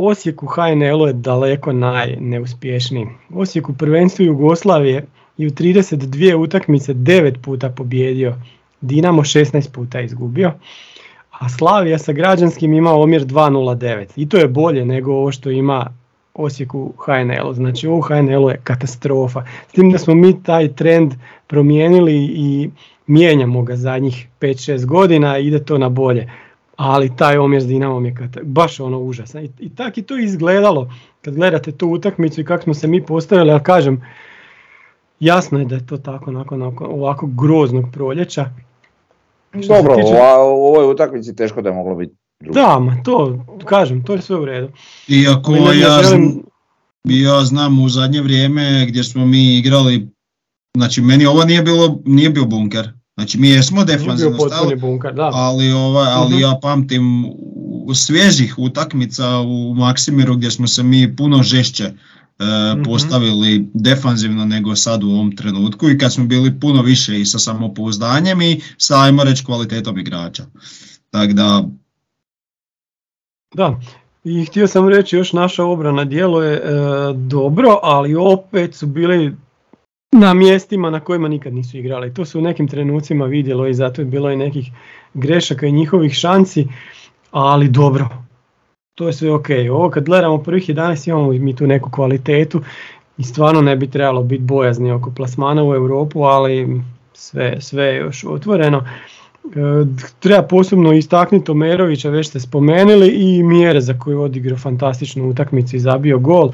Osijek 0.00 0.42
u 0.42 0.46
HNL-u 0.46 1.06
je 1.06 1.12
daleko 1.12 1.72
najneuspješniji. 1.72 3.06
Osijek 3.34 3.68
u 3.68 3.74
prvenstvu 3.74 4.24
Jugoslavije 4.24 5.06
i 5.38 5.46
u 5.46 5.50
32 5.50 6.34
utakmice 6.34 6.94
9 6.94 7.38
puta 7.42 7.68
pobjedio, 7.70 8.34
Dinamo 8.80 9.22
16 9.22 9.72
puta 9.72 10.00
izgubio 10.00 10.52
a 11.38 11.48
Slavija 11.48 11.98
sa 11.98 12.12
građanskim 12.12 12.72
ima 12.72 12.92
omjer 12.92 13.26
2.09 13.26 14.06
i 14.16 14.28
to 14.28 14.36
je 14.36 14.48
bolje 14.48 14.84
nego 14.84 15.12
ovo 15.12 15.32
što 15.32 15.50
ima 15.50 15.86
Osijek 16.34 16.74
u 16.74 16.92
HNL-u. 16.98 17.54
Znači 17.54 17.86
ovo 17.86 17.98
u 17.98 18.00
HNL-u 18.00 18.50
je 18.50 18.60
katastrofa. 18.64 19.42
S 19.68 19.72
tim 19.72 19.90
da 19.90 19.98
smo 19.98 20.14
mi 20.14 20.42
taj 20.42 20.72
trend 20.72 21.14
promijenili 21.46 22.14
i 22.16 22.70
mijenjamo 23.06 23.62
ga 23.62 23.76
zadnjih 23.76 24.28
5-6 24.40 24.86
godina 24.86 25.38
i 25.38 25.46
ide 25.46 25.64
to 25.64 25.78
na 25.78 25.88
bolje. 25.88 26.30
Ali 26.76 27.16
taj 27.16 27.38
omjer 27.38 27.62
s 27.62 27.66
Dinamom 27.66 28.06
je 28.06 28.14
baš 28.42 28.80
ono 28.80 28.98
užasan. 28.98 29.44
I, 29.44 29.50
i 29.58 29.74
tako 29.74 30.00
je 30.00 30.06
to 30.06 30.18
izgledalo 30.18 30.92
kad 31.22 31.34
gledate 31.34 31.72
tu 31.72 31.88
utakmicu 31.88 32.40
i 32.40 32.44
kako 32.44 32.62
smo 32.62 32.74
se 32.74 32.86
mi 32.86 33.02
postavili, 33.02 33.50
ali 33.50 33.62
kažem, 33.62 34.02
jasno 35.20 35.58
je 35.58 35.64
da 35.64 35.74
je 35.74 35.86
to 35.86 35.96
tako 35.96 36.30
nakon 36.30 36.62
ovako 36.78 37.26
groznog 37.26 37.84
proljeća 37.92 38.50
dobro, 39.52 39.96
tiče... 39.96 40.14
u 40.56 40.66
ovoj 40.66 40.90
utakmici 40.90 41.36
teško 41.36 41.62
da 41.62 41.68
je 41.68 41.74
moglo 41.74 41.94
biti 41.94 42.14
drugo. 42.40 42.60
Da, 42.60 42.78
ma 42.78 43.02
to, 43.04 43.46
kažem, 43.64 44.04
to 44.04 44.12
je 44.12 44.22
sve 44.22 44.36
u 44.36 44.44
redu. 44.44 44.68
Iako 45.08 45.54
ja, 45.54 46.02
želim... 46.02 46.42
ja 47.04 47.44
znam 47.44 47.82
u 47.82 47.88
zadnje 47.88 48.20
vrijeme 48.20 48.86
gdje 48.88 49.04
smo 49.04 49.26
mi 49.26 49.58
igrali, 49.58 50.08
znači 50.76 51.00
meni 51.00 51.26
ovo 51.26 51.44
nije 51.44 51.62
bilo, 51.62 51.98
nije 52.04 52.30
bio 52.30 52.44
bunker. 52.44 52.92
Znači 53.18 53.38
mi 53.38 53.48
jesmo 53.48 53.84
defanzivno 53.84 54.38
stali, 54.38 54.76
bunker, 54.76 55.14
da. 55.14 55.30
ali, 55.32 55.72
ovaj, 55.72 56.12
ali 56.12 56.34
uh-huh. 56.34 56.40
ja 56.40 56.58
pamtim 56.62 57.24
u 57.86 57.94
svježih 57.94 58.54
utakmica 58.58 59.40
u 59.40 59.74
Maksimiru 59.74 60.36
gdje 60.36 60.50
smo 60.50 60.66
se 60.66 60.82
mi 60.82 61.16
puno 61.16 61.42
žešće 61.42 61.92
E, 62.38 62.82
postavili 62.84 63.68
defanzivno 63.74 64.44
nego 64.44 64.76
sad 64.76 65.04
u 65.04 65.08
ovom 65.08 65.36
trenutku 65.36 65.90
i 65.90 65.98
kad 65.98 66.12
smo 66.12 66.24
bili 66.24 66.60
puno 66.60 66.82
više 66.82 67.20
i 67.20 67.24
sa 67.24 67.38
samopouzdanjem 67.38 68.42
i 68.42 68.60
sa 68.76 69.02
ajmo 69.02 69.24
reći 69.24 69.44
kvalitetom 69.44 69.98
igrača. 69.98 70.44
Tako 71.10 71.32
da... 71.32 71.64
Da, 73.54 73.80
i 74.24 74.44
htio 74.44 74.66
sam 74.66 74.88
reći 74.88 75.16
još 75.16 75.32
naša 75.32 75.64
obrana 75.64 76.04
djeluje 76.04 76.54
e, 76.54 76.60
dobro, 77.16 77.78
ali 77.82 78.14
opet 78.14 78.74
su 78.74 78.86
bili 78.86 79.36
na 80.12 80.34
mjestima 80.34 80.90
na 80.90 81.00
kojima 81.00 81.28
nikad 81.28 81.54
nisu 81.54 81.78
igrali. 81.78 82.14
To 82.14 82.24
se 82.24 82.38
u 82.38 82.40
nekim 82.40 82.68
trenucima 82.68 83.24
vidjelo 83.24 83.66
i 83.66 83.74
zato 83.74 84.00
je 84.00 84.06
bilo 84.06 84.30
i 84.30 84.36
nekih 84.36 84.70
grešaka 85.14 85.66
i 85.66 85.72
njihovih 85.72 86.12
šanci, 86.12 86.66
ali 87.30 87.68
dobro, 87.68 88.27
to 88.98 89.06
je 89.06 89.12
sve 89.12 89.32
ok. 89.32 89.46
Ovo 89.72 89.90
kad 89.90 90.04
gledamo 90.04 90.38
prvih 90.38 90.68
11 90.68 91.08
imamo 91.08 91.32
mi 91.32 91.56
tu 91.56 91.66
neku 91.66 91.90
kvalitetu 91.90 92.60
i 93.18 93.24
stvarno 93.24 93.60
ne 93.60 93.76
bi 93.76 93.90
trebalo 93.90 94.22
biti 94.22 94.42
bojazni 94.42 94.92
oko 94.92 95.10
plasmana 95.10 95.64
u 95.64 95.74
Europu, 95.74 96.22
ali 96.22 96.80
sve, 97.12 97.60
sve 97.60 97.84
je 97.84 97.96
još 97.96 98.24
otvoreno. 98.24 98.84
E, 99.44 99.84
treba 100.20 100.42
posebno 100.42 100.92
istaknuti 100.92 101.50
Omerovića, 101.50 102.10
već 102.10 102.28
ste 102.28 102.40
spomenuli, 102.40 103.08
i 103.08 103.42
mjere 103.42 103.80
za 103.80 103.98
koju 103.98 104.20
odigrao 104.20 104.58
fantastičnu 104.58 105.30
utakmicu 105.30 105.76
i 105.76 105.80
zabio 105.80 106.18
gol. 106.18 106.52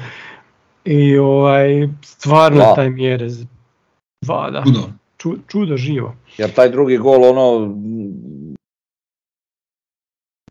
I 0.85 1.17
ovaj, 1.17 1.89
stvarno 2.01 2.59
Da. 2.59 2.75
taj 2.75 2.89
mjere 2.89 3.27
vada. 4.27 4.63
Čudo. 4.65 4.89
Ču, 5.17 5.33
čudo 5.47 5.77
živo. 5.77 6.15
Jer 6.37 6.53
taj 6.53 6.69
drugi 6.69 6.97
gol, 6.97 7.23
ono, 7.23 7.75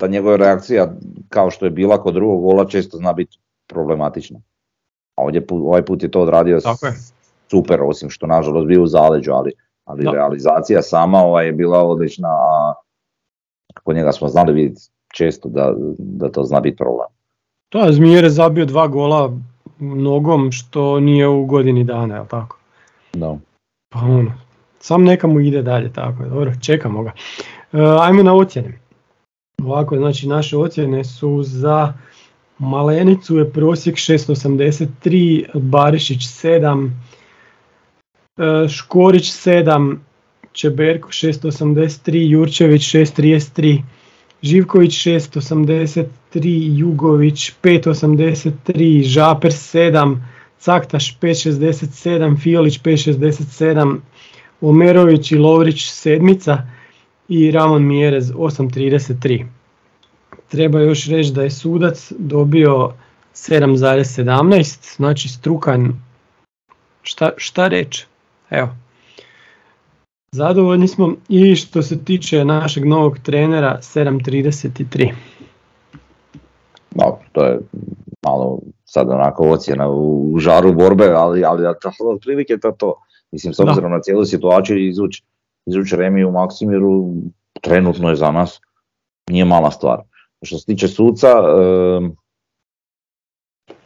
ta 0.01 0.07
njegova 0.07 0.37
reakcija, 0.37 0.93
kao 1.29 1.51
što 1.51 1.65
je 1.65 1.71
bila 1.71 2.03
kod 2.03 2.15
drugog 2.15 2.43
gola, 2.43 2.65
često 2.65 2.97
zna 2.97 3.13
biti 3.13 3.39
problematična. 3.67 4.39
A 5.17 5.23
ovdje, 5.23 5.47
ovaj 5.51 5.85
put 5.85 6.03
je 6.03 6.11
to 6.11 6.21
odradio 6.21 6.61
Tako 6.61 6.87
je. 6.87 6.93
super, 7.51 7.83
osim 7.83 8.11
što 8.11 8.27
nažalost 8.27 8.67
bio 8.67 8.83
u 8.83 8.87
zaleđu, 8.87 9.33
ali, 9.33 9.53
ali 9.85 10.05
Da. 10.05 10.11
realizacija 10.11 10.83
sama 10.83 11.19
ovaj, 11.19 11.47
je 11.47 11.53
bila 11.53 11.85
odlična, 11.85 12.29
a 12.29 12.75
kod 13.85 13.97
njega 13.97 14.13
smo 14.13 14.29
znali 14.29 14.53
vidjeti 14.53 14.83
često 15.15 15.49
da, 15.49 15.75
da 15.99 16.29
to 16.29 16.45
zna 16.45 16.61
biti 16.61 16.77
problem. 16.77 17.09
Da, 17.73 17.93
Zmijer 17.93 18.25
je 18.25 18.31
zabio 18.31 18.65
dva 18.65 18.87
gola 18.89 19.33
nogom 19.79 20.53
što 20.53 21.01
nije 21.01 21.29
u 21.29 21.45
godini 21.47 21.85
dana, 21.85 22.15
jel 22.15 22.27
tako? 22.27 22.59
Da. 23.13 23.37
Pa 23.89 23.99
ono, 23.99 24.33
sam 24.79 25.05
neka 25.05 25.27
mu 25.27 25.41
ide 25.41 25.63
dalje, 25.63 25.93
tako 25.93 26.23
je, 26.23 26.29
dobro, 26.29 26.53
čekamo 26.61 27.03
ga. 27.03 27.13
E, 27.73 27.79
ajmo 28.01 28.23
na 28.23 28.35
ocjene. 28.35 28.79
Ovako, 29.59 29.97
znači 29.97 30.29
naše 30.29 30.57
ocjene 30.57 31.05
su 31.05 31.43
za 31.43 31.93
Malenicu 32.59 33.39
je 33.39 33.51
prosjek 33.51 33.97
683, 33.97 35.45
Barišić 35.55 36.21
7, 36.21 36.91
e, 38.37 38.69
Škorić 38.69 39.33
7, 39.33 39.97
Čeberko 40.53 41.09
683, 41.09 42.29
Jurčević 42.31 42.83
633, 42.83 43.83
Živković 44.43 45.07
683, 45.07 46.09
Jugović 46.79 47.53
583, 47.63 49.03
Žaper 49.03 49.53
7, 49.53 50.17
Caktaš 50.59 51.19
567, 51.21 52.37
Fiolić 52.43 52.81
567, 52.81 54.01
Omerović 54.61 55.33
i 55.33 55.37
Lovrić 55.37 55.91
sedmica 55.91 56.63
i 57.29 57.51
Ramon 57.51 57.87
Mjerez 57.87 58.33
8.33. 58.33 59.45
Treba 60.49 60.81
još 60.81 61.09
reći 61.09 61.33
da 61.33 61.43
je 61.43 61.51
sudac 61.51 62.13
dobio 62.19 62.93
7.17, 63.35 64.97
znači 64.97 65.29
strukan, 65.29 65.93
šta, 67.03 67.31
šta 67.37 67.69
reći, 67.69 68.07
evo. 68.51 68.69
Zadovoljni 70.33 70.89
smo 70.89 71.15
i 71.29 71.57
što 71.57 71.83
se 71.83 72.05
tiče 72.05 72.45
našeg 72.45 72.85
novog 72.85 73.19
trenera 73.19 73.79
7.33. 73.83 75.13
No, 76.95 77.19
to 77.33 77.45
je 77.45 77.59
malo 78.27 78.59
sad 78.85 79.09
onako 79.11 79.49
ocjena 79.49 79.89
u, 79.91 80.35
žaru 80.39 80.73
borbe, 80.73 81.05
ali, 81.09 81.45
ali 81.45 81.63
da, 81.63 81.75
to- 81.75 81.91
otprilike 82.15 82.59
to 82.59 82.73
to. 82.73 82.95
Mislim, 83.31 83.55
s 83.55 83.57
Da. 83.57 83.65
obzirom 83.65 83.93
na 83.93 84.01
cijelu 84.01 84.25
situaciju 84.25 84.89
izvući 84.89 85.23
izvuć 85.67 85.93
Remi 85.93 86.25
u 86.25 86.31
Maksimiru 86.33 87.13
trenutno 87.61 88.11
je 88.11 88.17
za 88.17 88.31
nas 88.31 88.61
nije 89.31 89.45
mala 89.45 89.71
stvar. 89.71 90.01
Što 90.43 90.59
se 90.59 90.67
tiče 90.67 90.89
suca, 90.89 91.29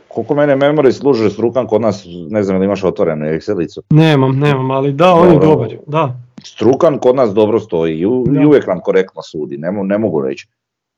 koliko 0.09 0.35
mene 0.35 0.57
memory 0.57 0.93
služi 0.93 1.31
strukan 1.31 1.66
kod 1.66 1.81
nas, 1.81 2.05
ne 2.29 2.43
znam 2.43 2.57
ili 2.57 2.64
imaš 2.64 2.85
otvorenu 2.85 3.24
Excelicu, 3.26 3.81
Nemam, 3.91 4.39
nemam, 4.39 4.70
ali 4.70 4.93
da, 4.93 5.14
on 5.14 5.33
je 5.33 5.39
dobar, 5.39 5.76
da. 5.87 6.20
strukan 6.45 6.99
kod 6.99 7.16
nas 7.16 7.31
dobro 7.31 7.61
stoji 7.61 7.99
i, 7.99 8.07
u- 8.07 8.24
Da. 8.26 8.41
i 8.41 8.47
uvijek 8.47 8.66
nam 8.66 8.81
korektno 8.81 9.22
sudi, 9.22 9.57
ne, 9.59 9.72
ne 9.72 9.99
mogu 9.99 10.20
reći. 10.22 10.49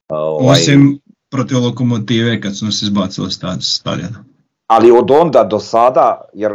Ovaj, 0.09 0.51
Osim 0.51 0.99
protiv 1.31 1.59
lokomotive 1.59 2.41
kad 2.41 2.57
su 2.59 2.65
nas 2.65 2.83
izbacili 2.83 3.29
stadiona. 3.61 4.25
Ali 4.67 4.91
od 4.91 5.11
onda 5.11 5.45
do 5.45 5.59
sada, 5.59 6.21
jer 6.35 6.53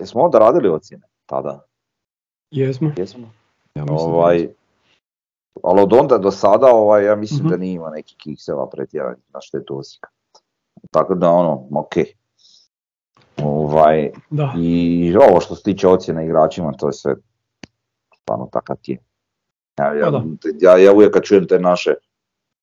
jesmo 0.00 0.22
onda 0.22 0.38
radili 0.38 0.68
ocjene 0.68 1.06
tada? 1.26 1.64
Jesmo. 2.50 2.92
Jesmo. 2.96 3.30
Ja 3.74 3.84
Ovaj, 3.90 4.48
ali 5.62 5.80
od 5.80 5.92
onda 5.92 6.18
do 6.18 6.30
sada 6.30 6.66
ovaj, 6.66 7.04
ja 7.04 7.16
mislim 7.16 7.40
Mhm. 7.40 7.48
da 7.48 7.56
nije 7.56 7.72
ima 7.74 7.90
neki 7.90 8.14
kikseva 8.16 8.68
pretjerani 8.68 9.22
na 9.34 9.40
štetu 9.40 9.78
Osijeka. 9.78 10.08
Tako 10.90 11.14
da 11.14 11.30
ono, 11.30 11.66
ok. 11.74 11.92
Ovaj, 13.42 14.10
Da. 14.30 14.52
I 14.58 15.16
ovo 15.28 15.40
što 15.40 15.54
se 15.54 15.62
tiče 15.62 15.88
ocjene 15.88 16.24
igračima, 16.24 16.72
to 16.72 16.86
je 16.88 16.92
sve 16.92 17.14
stvarno 18.22 18.48
takav 18.52 18.76
je. 18.86 18.98
Ja, 19.78 19.94
ja, 19.94 20.04
Pa 20.04 20.10
da. 20.10 20.22
ja, 20.60 20.76
ja 20.78 20.92
uvijek 20.92 21.12
kad 21.12 21.22
čujem 21.22 21.46
te 21.48 21.58
naše 21.58 21.94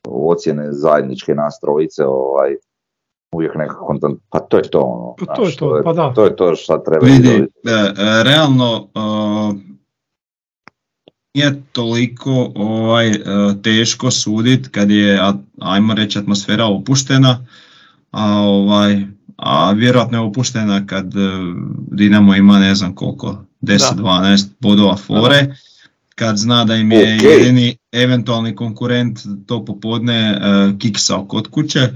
ocjene 0.08 0.68
zajedničke 0.72 1.36
nas 1.36 1.60
trojice, 1.60 2.06
ovaj, 2.06 2.56
uvijek 3.36 3.56
nekako 3.56 3.86
kontam, 3.86 4.20
pa 4.30 4.40
to 4.40 4.58
je 4.58 4.64
to 4.64 4.80
ono. 4.80 5.16
Pa 5.28 5.34
to 5.36 5.46
je 5.46 5.56
to, 5.56 5.82
pa 5.84 5.94
da. 5.94 6.14
To 6.14 6.26
je 6.26 6.36
to 6.36 6.56
što 6.56 6.78
treba 6.78 7.06
Vidi, 7.06 7.30
e, 7.30 7.72
e, 7.72 8.24
realno 8.24 8.88
e, 8.96 9.71
nije 11.34 11.64
toliko 11.72 12.52
ovaj, 12.56 13.10
e, 13.10 13.22
teško 13.64 14.12
sudit 14.12 14.68
kad 14.68 14.92
je, 14.92 15.20
ajmo 15.62 15.94
reći, 15.94 16.20
atmosfera 16.20 16.66
opuštena, 16.66 17.46
a, 18.12 18.34
ovaj, 18.34 19.06
a 19.38 19.72
vjerojatno 19.72 20.18
je 20.18 20.22
opuštena 20.22 20.88
kad 20.88 21.16
e, 21.16 21.20
Dinamo 21.92 22.36
ima 22.36 22.60
ne 22.60 22.76
znam 22.76 22.96
koliko, 22.96 23.46
10-12 23.62 24.46
bodova 24.60 24.98
fore, 24.98 25.56
kad 26.16 26.38
zna 26.38 26.66
da 26.66 26.76
im 26.76 26.92
je 26.92 27.16
Ok. 27.16 27.24
jedini 27.24 27.78
eventualni 27.92 28.56
konkurent 28.56 29.20
to 29.46 29.66
popodne 29.66 30.20
e, 30.32 30.38
kiksao 30.80 31.26
kod 31.26 31.48
kuće 31.48 31.90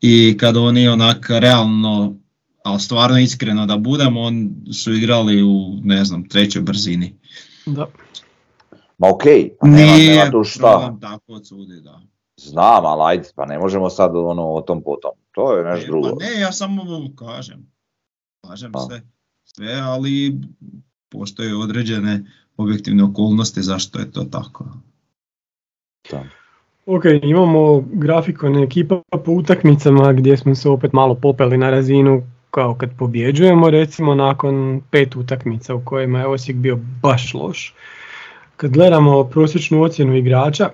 i 0.00 0.36
kad 0.40 0.56
oni 0.56 0.88
onak 0.88 1.26
realno 1.30 2.16
ali 2.64 2.80
stvarno 2.80 3.18
iskreno 3.18 3.66
da 3.66 3.76
budem, 3.76 4.16
on 4.16 4.50
su 4.72 4.94
igrali 4.94 5.42
u, 5.42 5.80
ne 5.82 6.04
znam, 6.04 6.28
trećoj 6.28 6.62
brzini. 6.62 7.14
da. 7.66 7.86
Ma 9.04 9.10
okej, 9.14 9.50
pa 9.60 9.66
nema, 9.66 9.92
Nije 9.92 10.16
nema 10.16 10.30
tu 10.30 10.44
šta. 10.44 10.96
tako 11.00 11.32
odsudi, 11.32 11.80
da. 11.80 12.00
Znam, 12.36 12.86
ali 12.86 13.02
ajde, 13.04 13.28
pa 13.34 13.46
ne 13.46 13.58
možemo 13.58 13.90
sad 13.90 14.16
ono 14.16 14.48
o 14.48 14.60
tom 14.60 14.82
potom. 14.82 15.10
To 15.32 15.56
je 15.56 15.64
nešto 15.64 15.86
drugo. 15.86 16.08
Pa 16.08 16.24
ne, 16.24 16.40
ja 16.40 16.52
samo 16.52 16.82
kažem. 17.16 17.66
Kažem 18.48 18.72
Pa. 18.72 18.78
sve, 18.80 19.02
sve, 19.44 19.80
ali 19.82 20.40
postoje 21.08 21.56
određene 21.56 22.24
objektivne 22.56 23.04
okolnosti 23.04 23.62
zašto 23.62 23.98
je 23.98 24.10
to 24.10 24.24
tako. 24.24 24.64
Ok, 26.86 27.04
imamo 27.22 27.84
grafikon 27.92 28.62
ekipa 28.62 29.02
po 29.24 29.32
utakmicama 29.32 30.12
gdje 30.12 30.36
smo 30.36 30.54
se 30.54 30.68
opet 30.68 30.92
malo 30.92 31.14
popeli 31.14 31.58
na 31.58 31.70
razinu 31.70 32.22
kao 32.50 32.74
kad 32.74 32.90
pobjeđujemo 32.98 33.70
recimo 33.70 34.14
nakon 34.14 34.82
pet 34.90 35.16
utakmica 35.16 35.74
u 35.74 35.82
kojima 35.84 36.18
je 36.18 36.26
Osijek 36.26 36.58
bio 36.58 36.78
baš 37.02 37.34
loš. 37.34 37.74
Kad 38.56 38.70
gledamo 38.70 39.24
prosječnu 39.24 39.82
ocjenu 39.82 40.16
igrača, 40.16 40.70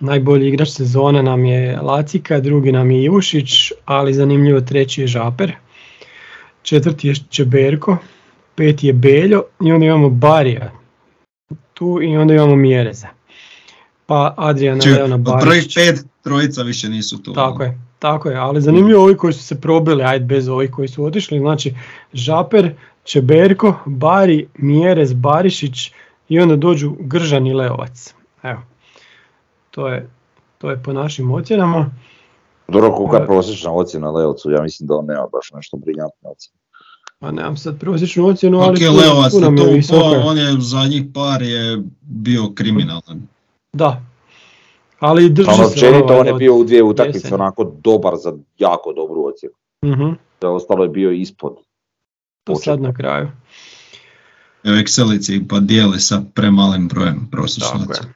najbolji 0.00 0.48
igrač 0.48 0.68
sezone 0.68 1.22
nam 1.22 1.44
je 1.44 1.80
Lacika, 1.80 2.40
drugi 2.40 2.72
nam 2.72 2.90
je 2.90 3.04
Ivušić, 3.04 3.72
ali 3.84 4.14
zanimljivo 4.14 4.60
treći 4.60 5.00
je 5.00 5.06
Žaper, 5.06 5.52
četvrti 6.62 7.08
je 7.08 7.14
Čeberko, 7.14 7.96
peti 8.54 8.86
je 8.86 8.92
Beljo 8.92 9.42
i 9.64 9.72
onda 9.72 9.86
imamo 9.86 10.08
Barija 10.10 10.72
tu 11.74 12.02
i 12.02 12.16
onda 12.16 12.34
imamo 12.34 12.56
Mjereza. 12.56 13.08
Pa 14.06 14.34
Adriana 14.36 14.80
Leona 14.86 15.24
prvih 15.24 15.46
Barišić. 15.46 15.74
pet 15.74 16.04
trojica 16.22 16.62
više 16.62 16.88
nisu 16.88 17.22
tu. 17.22 17.32
Tako 17.32 17.62
je, 17.62 17.78
tako 17.98 18.28
je, 18.28 18.36
ali 18.36 18.60
zanimljivo 18.60 19.02
ovi 19.02 19.16
koji 19.16 19.32
su 19.32 19.42
se 19.42 19.60
probili, 19.60 20.02
ajde 20.02 20.24
bez 20.24 20.48
ovih 20.48 20.70
koji 20.70 20.88
su 20.88 21.04
otišli, 21.04 21.38
znači 21.38 21.74
Žaper, 22.12 22.74
Čeberko, 23.04 23.74
Bari, 23.86 24.46
Mjerez, 24.58 25.12
Barišić 25.12 25.92
i 26.32 26.40
onda 26.40 26.56
dođu 26.56 26.92
Gržan 27.00 27.46
i 27.46 27.54
Leovac. 27.54 28.14
Evo, 28.42 28.60
to 29.70 29.88
je, 29.88 30.08
to 30.58 30.70
je 30.70 30.82
po 30.82 30.92
našim 30.92 31.30
ocjenama. 31.30 31.90
Dobro, 32.68 32.88
E. 33.12 33.16
je 33.16 33.26
prosječna 33.26 33.72
ocjena 33.72 34.10
Leovcu, 34.10 34.50
ja 34.50 34.62
mislim 34.62 34.86
da 34.86 34.94
on 34.94 35.06
nema 35.06 35.26
baš 35.32 35.50
nešto 35.52 35.76
briljantne 35.76 36.28
ocjene. 36.30 36.58
Pa 37.18 37.30
nemam 37.30 37.56
sad 37.56 37.78
prosječnu 37.80 38.26
ocjenu, 38.26 38.58
ali 38.58 38.76
Ok, 38.76 38.94
Leovac 38.94 39.32
je 39.32 39.40
to 39.40 39.98
upao, 39.98 40.20
on 40.22 40.38
je 40.38 40.56
zadnjih 40.60 41.02
par 41.14 41.42
je 41.42 41.78
bio 42.02 42.52
kriminalan. 42.54 43.22
Da, 43.72 44.02
ali 45.00 45.28
drži 45.30 45.48
Ono 45.50 45.58
se 45.58 45.64
općenito 45.64 46.04
ovaj 46.04 46.20
on 46.20 46.26
je 46.26 46.32
od- 46.32 46.38
bio 46.38 46.56
u 46.56 46.64
dvije 46.64 46.82
utakmice 46.82 47.34
onako 47.34 47.72
dobar 47.76 48.16
za 48.16 48.32
jako 48.58 48.92
dobru 48.92 49.24
ocjenu. 49.24 49.54
Mhm. 49.84 50.12
Sve 50.40 50.48
ostalo 50.48 50.82
je 50.82 50.88
bio 50.90 51.10
ispod. 51.12 51.56
To 52.44 52.56
sad 52.56 52.80
na 52.80 52.94
kraju. 52.94 53.28
U 54.64 54.68
Excelici 54.68 55.48
pa 55.48 55.60
dijeli 55.60 56.00
sa 56.00 56.22
premalim 56.34 56.88
brojem 56.88 57.28
ocjene. 57.44 58.12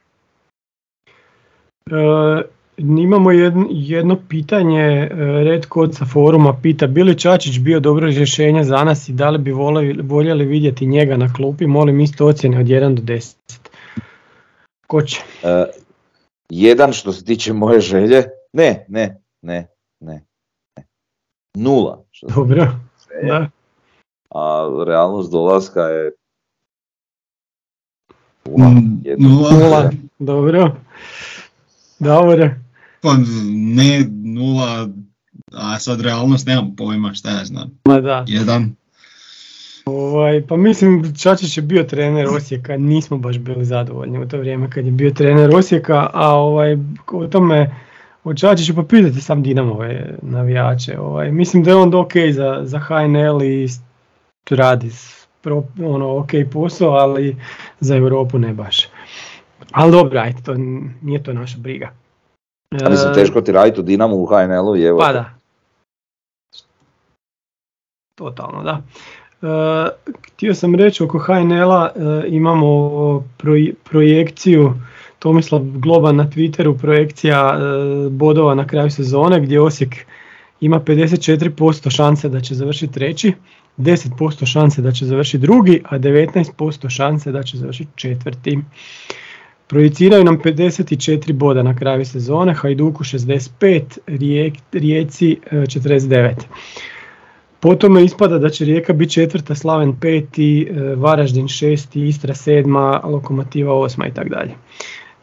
E, 1.91 2.41
imamo 2.77 3.31
jedno, 3.31 3.67
jedno 3.71 4.17
pitanje, 4.29 4.81
e, 4.81 5.07
Red 5.43 5.65
Kod 5.65 5.95
sa 5.95 6.05
foruma 6.05 6.59
pita, 6.61 6.87
bi 6.87 7.03
li 7.03 7.19
Čačić 7.19 7.59
bio 7.59 7.79
dobro 7.79 8.07
rješenje 8.07 8.63
za 8.63 8.83
nas 8.83 9.09
i 9.09 9.13
da 9.13 9.29
li 9.29 9.37
bi 9.37 9.51
voljeli, 9.51 10.01
voljeli 10.01 10.45
vidjeti 10.45 10.85
njega 10.85 11.17
na 11.17 11.33
klupi, 11.33 11.67
molim 11.67 11.99
isto 11.99 12.25
ocjene 12.25 12.59
od 12.59 12.65
1 12.65 12.95
do 12.95 13.01
10. 13.01 13.35
Ko 14.87 15.01
će? 15.01 15.21
E, 15.43 15.65
jedan 16.49 16.93
što 16.93 17.13
se 17.13 17.25
tiče 17.25 17.53
moje 17.53 17.79
želje, 17.79 18.23
ne, 18.53 18.85
ne, 18.87 19.21
ne, 19.41 19.67
ne, 19.99 20.25
ne. 20.77 20.83
Nula 21.55 22.03
što 22.11 22.27
Dobro, 22.35 22.67
da. 23.23 23.49
a 24.35 24.69
realnost 24.87 25.31
dolaska 25.31 25.81
je 25.81 26.11
nula. 28.49 28.69
Mm, 28.69 29.01
Jedna. 29.03 29.27
Nula, 29.29 29.51
Nula, 29.53 29.91
dobro. 30.19 30.75
Dobro, 31.99 32.49
pa 33.01 33.09
ne 33.47 34.05
nula, 34.23 34.89
a 35.53 35.79
sad 35.79 36.01
realnost 36.01 36.47
nemam 36.47 36.75
pojma 36.75 37.13
šta 37.13 37.29
ja 37.29 37.45
znam. 37.45 37.71
ma 37.85 38.01
da. 38.01 38.25
Jedan, 38.27 38.75
Ovaj, 39.85 40.41
pa 40.41 40.57
mislim 40.57 41.15
Čačić 41.15 41.57
je 41.57 41.63
bio 41.63 41.83
trener 41.83 42.27
Osijeka, 42.27 42.77
nismo 42.77 43.17
baš 43.17 43.37
bili 43.37 43.65
zadovoljni 43.65 44.19
u 44.19 44.27
to 44.27 44.37
vrijeme 44.37 44.69
kad 44.69 44.85
je 44.85 44.91
bio 44.91 45.11
trener 45.11 45.55
Osijeka, 45.55 46.09
a 46.13 46.29
ovaj, 46.29 46.77
o 47.07 47.27
tome 47.27 47.75
o 48.23 48.33
Čačiću 48.33 48.75
pa 48.75 48.83
pitajte 48.83 49.21
sam 49.21 49.43
Dinamove 49.43 50.17
navijače. 50.21 50.99
Ovaj, 50.99 51.31
mislim 51.31 51.63
da 51.63 51.69
je 51.69 51.75
on 51.75 51.95
ok 51.95 52.11
za, 52.31 52.61
za 52.63 52.79
HNL 52.79 53.43
i 53.43 53.67
radi 54.49 54.89
s- 54.89 55.26
pro, 55.47 55.63
ono, 55.85 56.17
ok 56.17 56.29
posao, 56.51 56.89
ali 56.91 57.35
za 57.79 57.95
Europu 57.95 58.39
ne 58.39 58.53
baš. 58.53 58.87
Ali 59.71 59.91
dobro, 59.91 60.19
ajde, 60.19 60.41
to 60.45 60.53
nije 61.01 61.23
to 61.23 61.33
naša 61.33 61.57
briga. 61.57 61.91
A 62.85 62.89
mislim, 62.89 63.11
E, 63.11 63.13
teško 63.13 63.41
ti 63.41 63.51
raditi 63.51 63.79
u 63.79 63.83
Dinamu 63.83 64.15
u 64.15 64.25
HNL-u 64.25 64.75
i 64.75 64.83
evo. 64.83 64.99
Pa 64.99 65.13
da. 65.13 65.25
Totalno, 68.15 68.63
da. 68.63 68.81
E, 69.41 70.11
htio 70.33 70.55
sam 70.55 70.75
reći 70.75 71.03
oko 71.03 71.19
HNL-a 71.19 71.89
e, 71.95 72.27
imamo 72.27 72.67
proj- 73.37 73.73
projekciju 73.83 74.73
Tomislav 75.19 75.61
Globan 75.63 76.15
na 76.15 76.27
Twitteru, 76.29 76.79
projekcija 76.81 77.57
e, 77.57 78.09
bodova 78.09 78.55
na 78.55 78.67
kraju 78.67 78.91
sezone 78.91 79.39
gdje 79.41 79.61
Osijek 79.61 79.95
ima 80.61 80.79
54% 80.79 81.95
šanse 81.95 82.29
da 82.29 82.41
će 82.41 82.55
završiti 82.55 82.93
treći, 82.93 83.33
10% 83.77 84.45
šanse 84.45 84.81
da 84.81 84.91
će 84.91 85.05
završiti 85.05 85.37
drugi, 85.37 85.81
a 85.85 85.99
19% 85.99 86.89
šanse 86.89 87.31
da 87.31 87.43
će 87.43 87.57
završiti 87.57 87.91
četvrti. 87.95 88.59
Projiciraju 89.67 90.23
nam 90.23 90.37
54 90.37 91.33
boda 91.33 91.63
na 91.63 91.75
kraju 91.75 92.05
sezone, 92.05 92.53
Hajduku 92.53 93.03
65, 93.03 93.97
Rijek- 94.07 94.59
Rijeci 94.71 95.37
e, 95.51 95.55
49. 95.55 96.33
Potom 97.59 97.97
ispada 97.97 98.37
da 98.37 98.49
će 98.49 98.65
Rijeka 98.65 98.93
biti 98.93 99.13
četvrta, 99.13 99.55
Slaven 99.55 99.99
peti, 99.99 100.67
e, 100.69 100.95
Varaždin 100.95 101.47
šesti, 101.47 102.07
Istra 102.07 102.35
sedma, 102.35 103.01
Lokomotiva 103.03 103.73
osma 103.73 104.07
i 104.07 104.13
tako 104.13 104.29
dalje. 104.29 104.51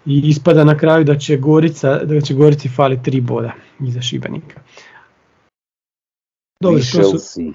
I 0.06 0.28
ispada 0.28 0.64
na 0.64 0.78
kraju 0.78 1.04
da 1.04 1.18
će 1.18 1.36
Gorica, 1.36 2.04
da 2.04 2.20
će 2.20 2.34
Gorici 2.34 2.68
fali 2.68 3.02
tri 3.02 3.20
boda 3.20 3.52
iza 3.80 4.00
Šibenika. 4.00 4.60
Dobro, 6.60 6.80
to 6.92 7.18
su. 7.18 7.52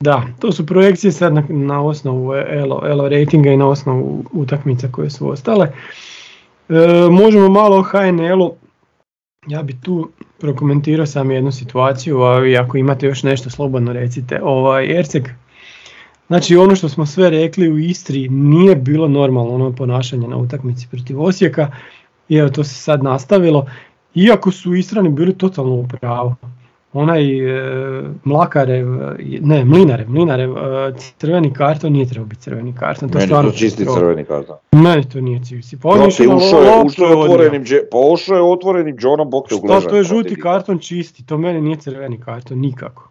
Da, 0.00 0.22
to 0.40 0.52
su 0.52 0.66
projekcije 0.66 1.12
sad 1.12 1.34
na, 1.34 1.42
na 1.48 1.84
osnovu 1.84 2.34
ELO, 2.34 2.82
ELO 2.86 3.08
ratinga 3.08 3.50
i 3.50 3.56
na 3.56 3.68
osnovu 3.68 4.24
utakmica 4.32 4.88
koje 4.92 5.10
su 5.10 5.28
ostale. 5.28 5.72
E, 6.68 6.74
možemo 7.10 7.48
malo 7.48 7.76
o 7.76 7.82
HNL-u. 7.82 8.54
Ja 9.46 9.62
bi 9.62 9.80
tu 9.80 10.10
prokomentirao 10.38 11.06
sam 11.06 11.30
jednu 11.30 11.52
situaciju, 11.52 12.22
a 12.22 12.38
vi 12.38 12.56
ako 12.56 12.76
imate 12.76 13.06
još 13.06 13.22
nešto 13.22 13.50
slobodno 13.50 13.92
recite. 13.92 14.40
Ovaj, 14.42 14.98
Erceg, 14.98 15.28
znači 16.26 16.56
ono 16.56 16.76
što 16.76 16.88
smo 16.88 17.06
sve 17.06 17.30
rekli 17.30 17.72
u 17.72 17.78
Istri 17.78 18.28
nije 18.28 18.76
bilo 18.76 19.08
normalno 19.08 19.54
ono 19.54 19.72
ponašanje 19.72 20.28
na 20.28 20.36
utakmici 20.36 20.88
protiv 20.90 21.22
Osijeka 21.22 21.70
i 22.28 22.36
evo 22.36 22.48
to 22.48 22.64
se 22.64 22.74
sad 22.74 23.02
nastavilo. 23.02 23.66
Iako 24.14 24.50
su 24.50 24.74
Istrani 24.74 25.08
bili 25.08 25.38
totalno 25.38 25.74
u 25.74 25.88
pravu. 25.88 26.34
Onaj 26.94 27.22
e, 27.40 27.62
Mlakarev, 28.24 28.86
ne 29.40 29.64
Mlinarev, 29.64 30.10
Mlinarev 30.10 30.50
e, 30.50 30.60
crveni 31.18 31.52
karton 31.52 31.92
nije 31.92 32.06
trebao 32.06 32.26
biti 32.26 32.40
crveni 32.42 32.74
karton. 32.74 33.08
To 33.08 33.18
Meni 33.18 33.26
stvarno 33.26 33.50
to 33.50 33.56
čisti 33.56 33.78
katastrofa. 33.78 34.00
crveni 34.00 34.24
karton. 34.24 34.56
Meni 34.72 35.08
to 35.08 35.20
nije 35.20 35.44
civci. 35.44 35.76
Pa 35.76 35.88
on 35.88 36.00
je 36.00 36.06
ušao 36.06 36.26
je, 36.60 36.82
ušao 36.84 37.06
je 37.06 37.16
otvorenim, 37.16 37.64
dže- 37.64 37.82
pa 37.92 37.98
ušao 37.98 38.36
je 38.36 38.42
otvorenim 38.42 38.96
Johnom 39.00 39.30
Bog 39.30 39.44
te 39.44 39.54
Šta 39.54 39.56
ugležan. 39.56 39.80
to 39.82 39.96
je 39.96 40.04
protiv 40.04 40.16
žuti 40.16 40.40
karton 40.40 40.78
čisti, 40.78 41.26
to 41.26 41.38
meni 41.38 41.60
nije 41.60 41.76
crveni 41.76 42.20
karton, 42.20 42.58
nikako. 42.58 43.10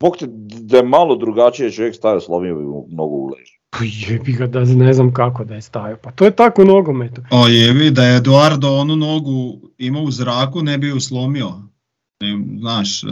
Bog 0.00 0.16
te, 0.16 0.26
da 0.60 0.76
je 0.76 0.82
malo 0.82 1.16
drugačije 1.16 1.70
čovjek 1.70 1.94
stavio 1.94 2.20
slomio 2.20 2.54
bi 2.54 2.62
mu 2.62 2.86
nogu 2.90 3.16
u. 3.16 3.30
Pa 3.70 3.78
jebi 4.08 4.32
ga 4.32 4.46
da 4.46 4.60
ne 4.60 4.92
znam 4.92 5.12
kako 5.12 5.44
da 5.44 5.54
je 5.54 5.62
stavio, 5.62 5.96
pa 5.96 6.10
to 6.10 6.24
je 6.24 6.30
tako 6.30 6.62
u 6.62 6.64
nogometu. 6.64 7.22
o 7.30 7.46
jevi, 7.48 7.90
da 7.90 8.02
je 8.04 8.16
Eduardo 8.16 8.68
onu 8.70 8.96
nogu 8.96 9.32
imao 9.78 10.02
u 10.02 10.10
zraku 10.10 10.62
ne 10.62 10.78
bi 10.78 10.88
ju 10.88 11.00
slomio. 11.00 11.48
Ne, 12.20 12.58
znaš, 12.60 13.02
e, 13.02 13.06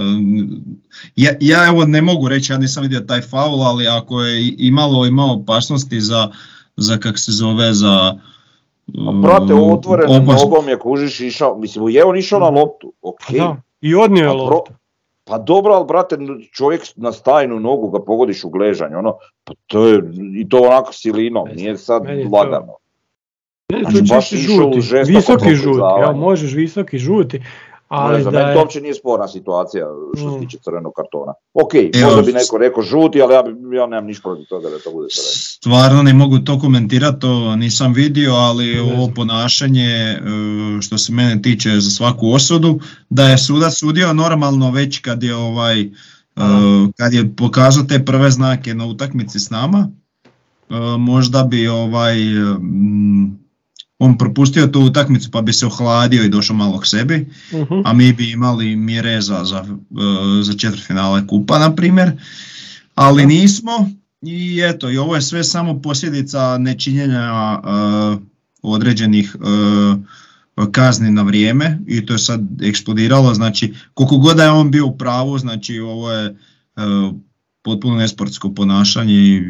ja, 1.17 1.33
ja 1.41 1.67
evo 1.69 1.85
ne 1.85 2.03
mogu 2.03 2.29
reći, 2.29 2.53
ja 2.53 2.59
nisam 2.59 2.83
vidio 2.83 3.01
taj 3.01 3.21
faul, 3.21 3.63
ali 3.63 3.87
ako 3.87 4.23
je 4.23 4.55
imalo 4.59 5.07
imao 5.07 5.35
opasnosti 5.35 6.01
za, 6.01 6.29
za 6.77 6.97
kak 6.97 7.19
se 7.19 7.33
zove, 7.33 7.73
za... 7.73 8.15
A 9.09 9.13
brate, 9.13 9.55
mm, 9.55 9.73
otvorenom 9.73 10.17
opas- 10.17 10.43
nogom 10.43 10.69
je 10.69 10.79
kužiš 10.79 11.21
išao, 11.21 11.59
mislim, 11.59 11.89
je 11.89 12.05
on 12.05 12.17
išao 12.17 12.41
na 12.41 12.49
loptu, 12.49 12.93
ok. 13.03 13.19
Pa 13.29 13.33
da, 13.33 13.57
I 13.81 13.95
odnio 13.95 14.25
je 14.25 14.33
loptu. 14.33 14.73
Pa 15.25 15.39
dobro, 15.39 15.75
ali 15.75 15.87
brate, 15.87 16.19
čovjek 16.53 16.83
na 16.97 17.13
stajnu 17.13 17.61
nogu 17.61 17.91
ga 17.91 18.05
pogodiš 18.05 18.45
u 18.45 18.51
gležanje, 18.51 18.97
ono, 18.97 19.15
pa 19.45 19.53
to 19.67 19.87
je, 19.87 20.03
i 20.41 20.49
to 20.49 20.59
onako 20.61 20.93
silinom, 20.93 21.49
nije 21.57 21.77
sad 21.77 22.03
lagano. 22.33 22.73
Znači, 23.69 24.03
baš 24.09 24.33
išao 24.33 24.69
u 24.69 24.81
žuti, 24.81 25.13
visoki 25.13 25.55
žuti, 25.55 26.03
evo 26.03 26.13
možeš 26.13 26.53
visoki 26.53 26.99
žuti, 26.99 27.41
ali 27.89 28.17
ne 28.17 28.23
znam, 28.23 28.33
da 28.33 28.39
meni 28.39 28.51
je, 28.51 28.55
to 28.55 28.61
uopće 28.61 28.81
nije 28.81 28.95
sporna 28.95 29.29
situacija 29.29 29.87
što 30.17 30.31
se 30.31 30.37
Mm. 30.37 30.41
tiče 30.41 30.59
crvenog 30.59 30.93
kartona. 30.93 31.33
Ok, 31.55 31.75
Evo, 31.75 32.07
možda 32.07 32.23
bi 32.23 32.33
neko 32.33 32.59
rekao 32.59 32.83
žuti, 32.83 33.23
ali 33.23 33.35
ja, 33.35 33.43
bi, 33.43 33.77
ja 33.77 33.87
nemam 33.87 34.07
ništa 34.07 34.23
protiv 34.23 34.45
toga 34.47 34.71
da 34.71 34.79
to 34.79 34.91
bude 34.93 35.09
crveno. 35.09 35.31
Stvarno 35.35 36.03
ne 36.03 36.15
mogu 36.15 36.39
to 36.39 36.59
komentirati, 36.59 37.21
to 37.21 37.57
nisam 37.57 37.93
vidio, 37.93 38.33
ali 38.33 38.75
Ne 38.75 38.81
ovo 38.83 39.03
znam. 39.05 39.15
ponašanje 39.15 39.87
e, 39.87 40.19
što 40.81 40.99
se 40.99 41.13
mene 41.13 41.43
tiče 41.43 41.71
za 41.71 41.91
svaku 41.91 42.31
osudu, 42.33 42.81
da 43.11 43.25
je 43.25 43.39
sudac 43.39 43.75
sudio 43.75 44.13
normalno 44.13 44.71
već 44.71 44.99
kad 44.99 45.23
je 45.23 45.35
ovaj 45.37 45.81
e, 45.81 45.87
kad 46.97 47.15
je 47.15 47.37
pokazao 47.37 47.85
te 47.85 48.05
prve 48.05 48.31
znake 48.31 48.75
na 48.75 48.87
utakmici 48.87 49.41
s 49.41 49.51
nama, 49.51 49.89
e, 50.71 50.75
možda 50.99 51.43
bi 51.43 51.69
ovaj 51.69 52.17
on 53.99 54.19
propustio 54.19 54.67
tu 54.67 54.81
utakmicu 54.81 55.31
pa 55.31 55.43
bi 55.43 55.53
se 55.53 55.67
ohladio 55.67 56.25
i 56.25 56.29
došao 56.29 56.57
malo 56.57 56.81
k 56.81 56.87
sebi 56.87 57.27
Mhm. 57.53 57.81
a 57.85 57.93
mi 57.93 58.13
bi 58.13 58.31
imali 58.31 58.77
mjere 58.77 59.21
za, 59.21 59.45
za, 59.45 59.65
e, 59.69 60.43
za 60.43 60.53
četvrtfinale 60.53 61.27
kupa, 61.27 61.59
na 61.59 61.75
primjer, 61.75 62.13
ali 62.95 63.27
nismo 63.27 63.91
i 64.23 64.61
eto, 64.65 64.91
i 64.91 64.99
ovo 64.99 65.15
je 65.15 65.23
sve 65.23 65.45
samo 65.45 65.81
posljedica 65.83 66.59
nečinjenja 66.59 67.21
e, 67.21 67.59
određenih 68.63 69.37
e, 69.37 70.67
kazni 70.73 71.11
na 71.11 71.23
vrijeme 71.23 71.79
i 71.87 72.07
to 72.07 72.13
je 72.13 72.19
sad 72.19 72.63
eksplodiralo, 72.63 73.35
znači 73.35 73.75
koliko 73.95 74.17
god 74.17 74.37
da 74.37 74.45
je 74.45 74.51
on 74.51 74.71
bio 74.71 74.87
u 74.87 74.99
pravu, 74.99 75.39
znači 75.39 75.79
ovo 75.79 76.13
je 76.13 76.27
e, 76.27 76.35
potpuno 77.63 77.97
nesportsko 77.97 78.55
ponašanje 78.55 79.15
i 79.15 79.43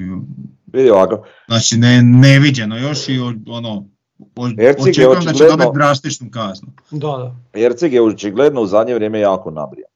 Vidi 0.73 0.91
ovako, 0.91 1.23
znači 1.49 1.77
ne, 1.77 2.03
neviđeno 2.03 2.79
još 2.79 3.09
i 3.09 3.19
ono 3.47 3.89
o- 4.37 4.49
Erceg 4.59 4.87
je 4.99 5.09
očekujem 5.09 5.25
da 5.25 5.33
će 5.33 5.45
očigledno- 5.45 5.57
dobiti 5.57 5.79
drastičnu 5.79 6.29
kaznu. 6.31 6.69
Da, 6.91 7.09
da. 7.09 7.35
Erceg 7.61 7.93
je 7.93 8.03
očigledno 8.03 8.61
u 8.61 8.67
zadnje 8.67 8.95
vrijeme 8.95 9.21
jako 9.21 9.51
nabrijan. 9.51 9.91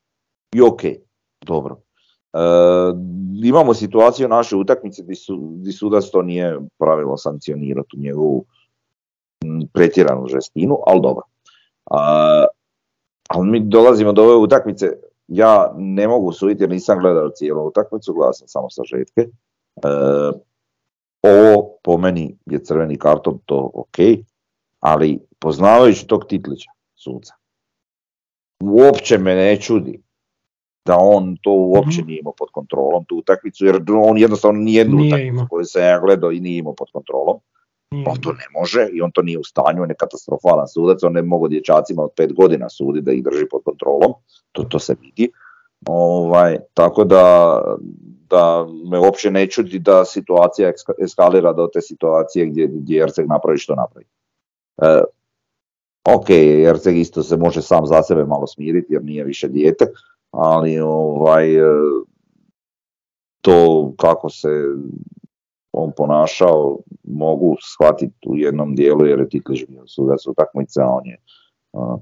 I 0.54 0.62
ok, 0.62 0.80
dobro. 1.40 1.76
E, 2.32 2.38
imamo 3.44 3.74
situaciju 3.74 4.26
u 4.26 4.30
našoj 4.30 4.60
utakmici 4.60 5.02
gdje, 5.02 5.14
su, 5.14 5.36
gdje 5.56 5.72
sudac 5.72 6.04
to 6.12 6.22
nije 6.22 6.58
pravilo 6.78 7.16
sankcionirati 7.16 7.96
u 7.96 8.00
njegovu 8.00 8.44
pretjeranu 9.72 10.26
žestinu, 10.28 10.78
ali 10.86 11.00
dobro. 11.02 11.22
A, 11.90 12.46
ali 13.28 13.48
mi 13.48 13.60
dolazimo 13.60 14.12
do 14.12 14.22
ove 14.22 14.34
utakmice, 14.34 14.92
ja 15.28 15.72
ne 15.76 16.08
mogu 16.08 16.32
suditi 16.32 16.62
jer 16.62 16.70
nisam 16.70 16.98
gledao 16.98 17.30
cijelu 17.30 17.66
utakmicu, 17.66 18.12
gledao 18.12 18.32
sam 18.32 18.48
samo 18.48 18.70
sažetke. 18.70 19.20
E, 19.20 19.88
ovo 21.22 21.77
po 21.88 21.96
meni 21.96 22.36
je 22.46 22.58
crveni 22.64 22.98
karton, 22.98 23.38
to 23.46 23.70
ok, 23.74 23.96
ali 24.80 25.18
poznavajući 25.38 26.06
tog 26.06 26.26
Titlića, 26.28 26.70
suca, 26.94 27.34
uopće 28.62 29.18
me 29.18 29.34
ne 29.34 29.60
čudi 29.60 30.02
da 30.86 30.96
on 30.98 31.36
to 31.42 31.50
uopće 31.52 32.02
nije 32.02 32.18
imao 32.20 32.32
pod 32.38 32.48
kontrolom, 32.52 33.04
tu 33.04 33.16
utakmicu, 33.16 33.66
jer 33.66 33.82
on 33.88 34.18
jednostavno 34.18 34.60
nijednu 34.60 34.96
Nije 34.96 35.08
utakmicu 35.08 35.34
imao. 35.34 35.46
koju 35.50 35.64
se 35.64 35.80
ja 35.80 35.98
gledao 36.00 36.32
i 36.32 36.40
nije 36.40 36.58
imao 36.58 36.74
pod 36.74 36.88
kontrolom. 36.92 37.36
Nije. 37.90 38.04
On 38.08 38.20
to 38.20 38.32
ne 38.32 38.60
može 38.60 38.88
i 38.92 39.02
on 39.02 39.10
to 39.10 39.22
nije 39.22 39.38
u 39.38 39.44
stanju, 39.44 39.82
on 39.82 39.90
je 39.90 39.96
katastrofalan 39.96 40.68
sudac, 40.68 41.02
on 41.02 41.12
ne 41.12 41.22
mogu 41.22 41.48
dječacima 41.48 42.02
od 42.02 42.10
pet 42.16 42.32
godina 42.32 42.68
sudi 42.68 43.00
da 43.00 43.12
ih 43.12 43.24
drži 43.24 43.46
pod 43.50 43.62
kontrolom, 43.64 44.12
to, 44.52 44.64
to 44.64 44.78
se 44.78 44.96
vidi. 45.00 45.30
Ovaj, 45.86 46.58
tako 46.74 47.04
da, 47.04 47.58
da 48.30 48.66
me 48.90 48.98
uopće 48.98 49.30
ne 49.30 49.46
čudi 49.46 49.78
da 49.78 50.04
situacija 50.04 50.72
eskalira 50.98 51.52
do 51.52 51.68
te 51.72 51.80
situacije 51.80 52.46
gdje, 52.46 52.66
gdje 52.66 53.02
Erceg 53.02 53.26
napravi 53.28 53.58
što 53.58 53.74
napravi. 53.74 54.06
E, 54.82 55.02
ok, 56.14 56.30
Erceg 56.68 56.96
isto 56.96 57.22
se 57.22 57.36
može 57.36 57.62
sam 57.62 57.86
za 57.86 58.02
sebe 58.02 58.24
malo 58.24 58.46
smiriti 58.46 58.92
jer 58.92 59.04
nije 59.04 59.24
više 59.24 59.48
dijete, 59.48 59.86
ali 60.30 60.78
ovaj, 60.78 61.56
e, 61.56 61.64
to 63.40 63.92
kako 63.98 64.30
se 64.30 64.48
on 65.72 65.92
ponašao 65.96 66.78
mogu 67.02 67.56
shvatiti 67.60 68.28
u 68.28 68.36
jednom 68.36 68.74
dijelu 68.74 69.06
jer 69.06 69.18
je 69.18 69.28
Titlić 69.28 69.64
bio 69.68 69.86
sudac 69.86 70.26
utakmice, 70.26 70.80
a 70.80 70.86
on 70.86 71.06
je 71.06 71.16
uh, 71.72 72.00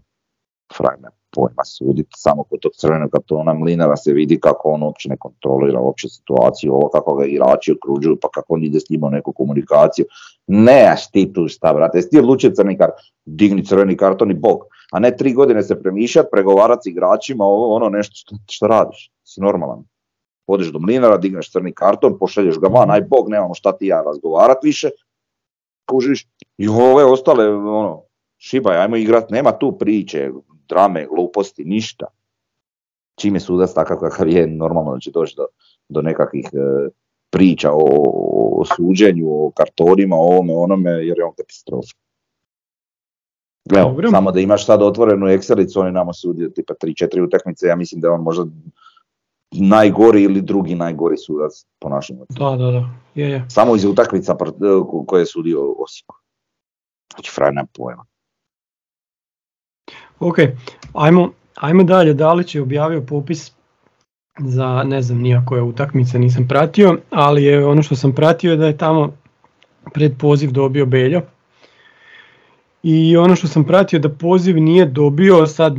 fraj 0.76 0.96
nema 0.96 1.16
pojma 1.36 1.64
suditi, 1.64 2.10
samo 2.16 2.44
kod 2.44 2.60
tog 2.60 2.72
crvenog 2.72 3.10
kartona 3.10 3.54
Mlinara 3.54 3.96
se 3.96 4.12
vidi 4.12 4.40
kako 4.40 4.68
on 4.68 4.82
uopće 4.82 5.08
ne 5.08 5.16
kontrolira 5.16 5.80
uopće 5.80 6.08
situaciju, 6.08 6.72
ovo 6.72 6.88
kako 6.88 7.14
ga 7.14 7.24
igrači 7.26 7.72
okružuju, 7.72 8.18
pa 8.22 8.28
kako 8.34 8.54
on 8.54 8.64
ide 8.64 8.80
s 8.80 8.90
njima 8.90 9.06
u 9.06 9.10
neku 9.10 9.32
komunikaciju. 9.32 10.04
Ne, 10.46 10.94
ti 11.12 11.32
tu 11.32 11.48
šta, 11.48 11.74
brate, 11.74 11.98
jesi 11.98 12.10
ti 12.10 12.18
odlučio 12.18 12.50
crni 12.50 12.78
kart, 12.78 12.94
digni 13.24 13.64
crveni 13.64 13.96
karton 13.96 14.30
i 14.30 14.34
bok, 14.34 14.62
a 14.92 14.98
ne 14.98 15.16
tri 15.16 15.32
godine 15.32 15.62
se 15.62 15.82
premišljati, 15.82 16.28
pregovarati 16.32 16.82
s 16.82 16.92
igračima, 16.92 17.44
ovo 17.44 17.74
ono 17.74 17.88
nešto 17.88 18.14
što, 18.16 18.36
što 18.50 18.66
radiš, 18.66 19.10
si 19.24 19.40
normalan 19.40 19.84
odeš 20.46 20.68
do 20.72 20.78
mlinara, 20.78 21.16
digneš 21.16 21.50
crni 21.52 21.72
karton, 21.72 22.18
pošalješ 22.18 22.58
ga 22.58 22.68
van, 22.68 22.90
aj 22.90 23.00
bog, 23.10 23.30
nemamo 23.30 23.54
šta 23.54 23.72
ti 23.76 23.86
ja 23.86 24.02
razgovarat 24.02 24.64
više, 24.64 24.90
kužiš, 25.90 26.26
i 26.58 26.68
ove 26.68 27.04
ostale, 27.04 27.48
ono, 27.54 28.02
šibaj, 28.46 28.76
ajmo 28.76 28.96
igrat, 28.96 29.30
nema 29.30 29.52
tu 29.58 29.72
priče, 29.78 30.30
drame, 30.68 31.06
gluposti, 31.06 31.64
ništa. 31.64 32.06
Čim 33.18 33.34
je 33.34 33.40
sudac 33.40 33.74
takav 33.74 33.98
kakav 33.98 34.28
je, 34.28 34.46
normalno 34.46 34.94
da 34.94 35.00
će 35.00 35.10
doći 35.10 35.34
do, 35.36 35.46
do 35.88 36.02
nekakvih 36.02 36.46
e, 36.52 36.88
priča 37.30 37.72
o, 37.72 37.86
o 38.60 38.64
suđenju, 38.64 39.26
o 39.28 39.50
kartonima, 39.50 40.16
o 40.16 40.20
ovome, 40.20 40.52
onome, 40.54 40.90
jer 40.90 41.18
je 41.18 41.24
on 41.24 41.34
katastrofa. 41.36 41.94
Evo, 43.74 43.88
Dobro. 43.88 44.10
samo 44.10 44.32
da 44.32 44.40
imaš 44.40 44.66
sad 44.66 44.82
otvorenu 44.82 45.26
Excelicu, 45.26 45.80
on 45.80 45.86
je 45.86 45.92
nama 45.92 46.12
sudio 46.12 46.48
tipa 46.48 46.74
3-4 46.74 47.26
utakmice, 47.26 47.66
ja 47.66 47.76
mislim 47.76 48.00
da 48.00 48.08
je 48.08 48.12
on 48.12 48.22
možda 48.22 48.44
najgori 49.52 50.22
ili 50.22 50.42
drugi 50.42 50.74
najgori 50.74 51.16
sudac 51.16 51.64
po 51.78 51.88
ocenama. 51.88 52.26
Da, 52.28 52.56
da, 52.56 52.70
da. 52.70 52.90
Je, 53.14 53.30
je. 53.30 53.44
Samo 53.48 53.76
iz 53.76 53.84
utakmica 53.84 54.36
ko- 54.36 55.04
koje 55.06 55.22
je 55.22 55.26
sudio 55.26 55.74
Osijeku. 55.78 56.14
Znači, 57.14 57.30
fraj 57.34 57.52
nema 57.52 57.68
pojma. 57.72 58.04
Ok, 60.20 60.38
ajmo, 60.94 61.32
ajmo 61.54 61.84
dalje. 61.84 62.14
Dalić 62.14 62.54
je 62.54 62.62
objavio 62.62 63.00
popis 63.00 63.52
za 64.38 64.82
ne 64.82 65.02
znam 65.02 65.18
nija 65.18 65.42
koje 65.46 65.62
utakmice 65.62 66.18
nisam 66.18 66.48
pratio, 66.48 66.98
ali 67.10 67.44
je 67.44 67.66
ono 67.66 67.82
što 67.82 67.96
sam 67.96 68.12
pratio 68.12 68.50
je 68.50 68.56
da 68.56 68.66
je 68.66 68.76
tamo 68.76 69.12
pred 69.94 70.12
poziv 70.18 70.50
dobio 70.50 70.86
Beljo. 70.86 71.22
I 72.82 73.16
ono 73.16 73.36
što 73.36 73.46
sam 73.46 73.64
pratio 73.64 73.98
da 73.98 74.08
poziv 74.08 74.56
nije 74.56 74.86
dobio, 74.86 75.46
sad 75.46 75.74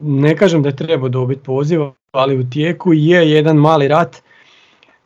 ne 0.00 0.36
kažem 0.36 0.62
da 0.62 0.68
je 0.68 0.76
trebao 0.76 1.08
dobiti 1.08 1.42
poziv, 1.42 1.80
ali 2.12 2.38
u 2.38 2.50
tijeku 2.50 2.92
je 2.92 3.30
jedan 3.30 3.56
mali 3.56 3.88
rat 3.88 4.16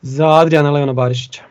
za 0.01 0.29
Adriana 0.29 0.71
Leona 0.71 0.93
Barišića. 0.93 1.43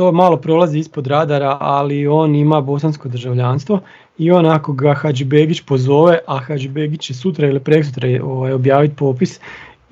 To 0.00 0.12
malo 0.12 0.36
prolazi 0.36 0.78
ispod 0.78 1.06
radara, 1.06 1.56
ali 1.60 2.06
on 2.06 2.34
ima 2.34 2.60
bosansko 2.60 3.08
državljanstvo 3.08 3.80
i 4.18 4.30
on 4.30 4.46
ako 4.46 4.72
ga 4.72 4.94
Hadžibegić 4.94 5.60
pozove, 5.60 6.18
a 6.26 6.38
Hadžibegić 6.38 7.00
će 7.00 7.14
sutra 7.14 7.48
ili 7.48 7.60
preksutra 7.60 8.08
ovaj, 8.22 8.52
objaviti 8.52 8.94
popis 8.96 9.40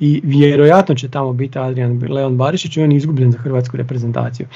i 0.00 0.20
vjerojatno 0.24 0.94
će 0.94 1.08
tamo 1.08 1.32
biti 1.32 1.58
Adrian 1.58 2.02
Leon 2.10 2.36
Barišić 2.36 2.76
i 2.76 2.82
on 2.82 2.92
je 2.92 2.96
izgubljen 2.96 3.32
za 3.32 3.38
hrvatsku 3.38 3.76
reprezentaciju. 3.76 4.46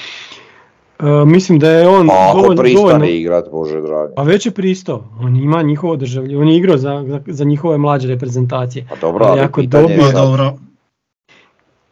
E, 1.01 1.25
mislim 1.27 1.59
da 1.59 1.71
je 1.71 1.89
on 1.89 2.07
Pa 2.07 2.15
ako 2.29 2.37
dovoljno, 2.37 2.63
pristane 2.63 2.85
dovoljno- 2.85 3.07
igrat, 3.07 3.45
bože 3.51 3.81
dragi. 3.81 4.13
pa 4.17 4.23
već 4.23 4.47
je 4.47 4.53
pristao, 4.53 5.05
on 5.21 5.37
ima 5.37 5.63
njihovo 5.63 5.97
državlje, 5.97 6.39
on 6.39 6.49
je 6.49 6.57
igrao 6.57 6.77
za, 6.79 7.05
za, 7.09 7.21
za 7.27 7.45
njihove 7.45 7.79
mlađe 7.79 8.09
reprezentacije. 8.09 8.87
Pa 8.89 8.97
dobro, 8.97 9.25
Ali 9.25 9.33
ali 9.33 9.41
ako 9.41 9.63
dobije- 9.63 9.99
Pa 10.03 10.13
dobro, 10.15 10.53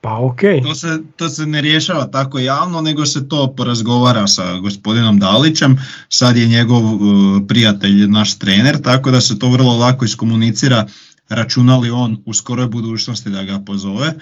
Pa 0.01 0.19
ok, 0.19 0.41
to 0.63 0.75
se, 0.75 0.99
to 1.17 1.29
se 1.29 1.47
ne 1.47 1.61
rješava 1.61 2.07
tako 2.07 2.39
javno, 2.39 2.81
nego 2.81 3.07
se 3.07 3.29
to 3.29 3.55
porazgovara 3.57 4.27
sa 4.27 4.59
gospodinom 4.59 5.19
Dalićem. 5.19 5.77
Sad 6.09 6.37
je 6.37 6.47
njegov 6.47 6.85
uh, 6.85 7.01
prijatelj 7.49 8.07
naš 8.07 8.39
trener, 8.39 8.83
tako 8.83 9.11
da 9.11 9.21
se 9.21 9.39
to 9.39 9.49
vrlo 9.49 9.77
lako 9.77 10.05
iskomunicira 10.05 10.87
računa 11.29 11.79
li 11.79 11.91
on 11.91 12.23
u 12.27 12.35
skoroj 12.35 12.67
budućnosti 12.67 13.31
da 13.31 13.43
ga 13.43 13.59
pozove 13.67 14.15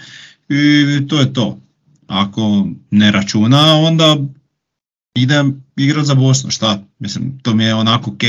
i 0.48 1.06
to 1.08 1.20
je 1.20 1.32
to. 1.32 1.58
Ako 2.06 2.66
ne 2.90 3.10
računa, 3.10 3.76
onda 3.76 4.16
ide 5.14 5.44
igrat 5.76 6.04
za 6.04 6.14
Bosnu, 6.14 6.50
šta? 6.50 6.82
Mislim, 6.98 7.38
to 7.42 7.54
mi 7.54 7.64
je 7.64 7.74
onako 7.74 8.10
ok. 8.10 8.22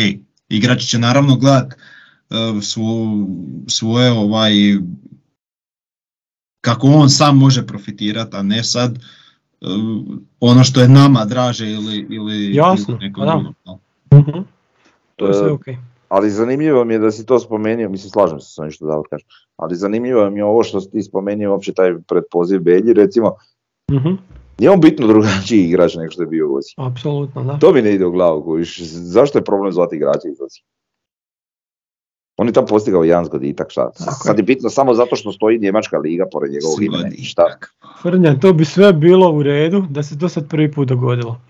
Igrači 0.49 0.87
će 0.87 0.99
naravno 0.99 1.35
gledat 1.35 1.73
uh, 1.73 2.37
svo- 2.63 3.27
svoje 3.67 4.11
ovaj 4.11 4.51
kako 6.62 6.88
on 6.88 7.10
sam 7.10 7.38
može 7.38 7.68
profitirati, 7.68 8.38
a 8.38 8.41
ne 8.41 8.64
sad 8.64 8.91
uh, 8.91 9.68
ono 10.39 10.64
što 10.64 10.82
je 10.82 10.89
nama 10.89 11.26
draže 11.26 11.72
ili, 11.72 12.07
ili, 12.10 12.55
Jasno, 12.55 12.93
ili 12.93 13.07
nekom 13.07 13.22
pa 13.22 13.26
da. 13.26 13.32
drugom, 13.32 13.55
jel? 13.66 13.76
Mhm, 14.22 14.39
to 15.16 15.28
je 15.28 15.34
sve 15.34 15.47
E, 15.47 15.51
ok. 15.51 15.66
Ali 16.10 16.30
zanimljivo 16.30 16.86
mi 16.86 16.93
je 16.93 16.99
da 16.99 17.12
si 17.12 17.26
to 17.26 17.39
spomenuo, 17.39 17.89
mislim 17.89 18.10
slažem 18.10 18.39
se 18.39 18.53
s 18.53 18.57
ovim 18.57 18.72
što 18.72 18.86
Davor 18.86 19.05
kaže, 19.10 19.26
ali 19.57 19.76
zanimljivo 19.76 20.30
mi 20.30 20.39
je 20.39 20.45
ovo 20.45 20.64
što 20.64 20.82
si 20.82 20.91
ti 20.91 21.03
spomenuo 21.03 21.51
uopće 21.51 21.74
taj 21.74 21.93
predpoziv 22.07 22.62
Belji, 22.62 22.93
recimo, 22.93 23.36
Mhm, 23.91 24.10
nije 24.60 24.72
on 24.72 24.82
bitno 24.82 25.07
drugačiji 25.07 25.64
igrač 25.64 25.95
nego 25.95 26.12
što 26.12 26.22
je 26.22 26.28
bio 26.28 26.47
u 26.47 26.60
apsolutno, 26.78 27.43
da. 27.43 27.57
To 27.60 27.74
mi 27.74 27.82
ne 27.82 27.93
ide 27.93 28.05
u 28.05 28.12
glavu, 28.12 28.43
kužiš. 28.43 28.82
zašto 28.84 29.38
je 29.38 29.43
problem 29.43 29.72
zvati 29.74 29.95
igrača 29.95 30.28
iz 30.28 30.41
Osijeka? 30.41 30.78
On 32.39 32.47
je 32.47 32.53
tamo 32.53 32.67
postigao 32.67 33.03
jedan 33.03 33.25
zgoditak, 33.25 33.67
šta? 33.69 33.91
Sad 34.23 34.37
je 34.37 34.43
bitno 34.43 34.69
samo 34.69 34.93
zato 34.93 35.15
što 35.15 35.31
stoji 35.31 35.59
Njemačka 35.59 35.97
liga 35.97 36.25
pored 36.31 36.51
njegovog 36.51 36.83
imena 36.83 37.09
i 37.11 37.23
šta? 37.23 37.43
Frnja, 38.01 38.35
to 38.35 38.53
bi 38.53 38.65
sve 38.65 38.93
bilo 38.93 39.31
u 39.31 39.43
redu 39.43 39.83
da 39.89 40.03
se 40.03 40.19
to 40.19 40.29
sad 40.29 40.49
prvi 40.49 40.71
put 40.71 40.87
dogodilo. 40.87 41.41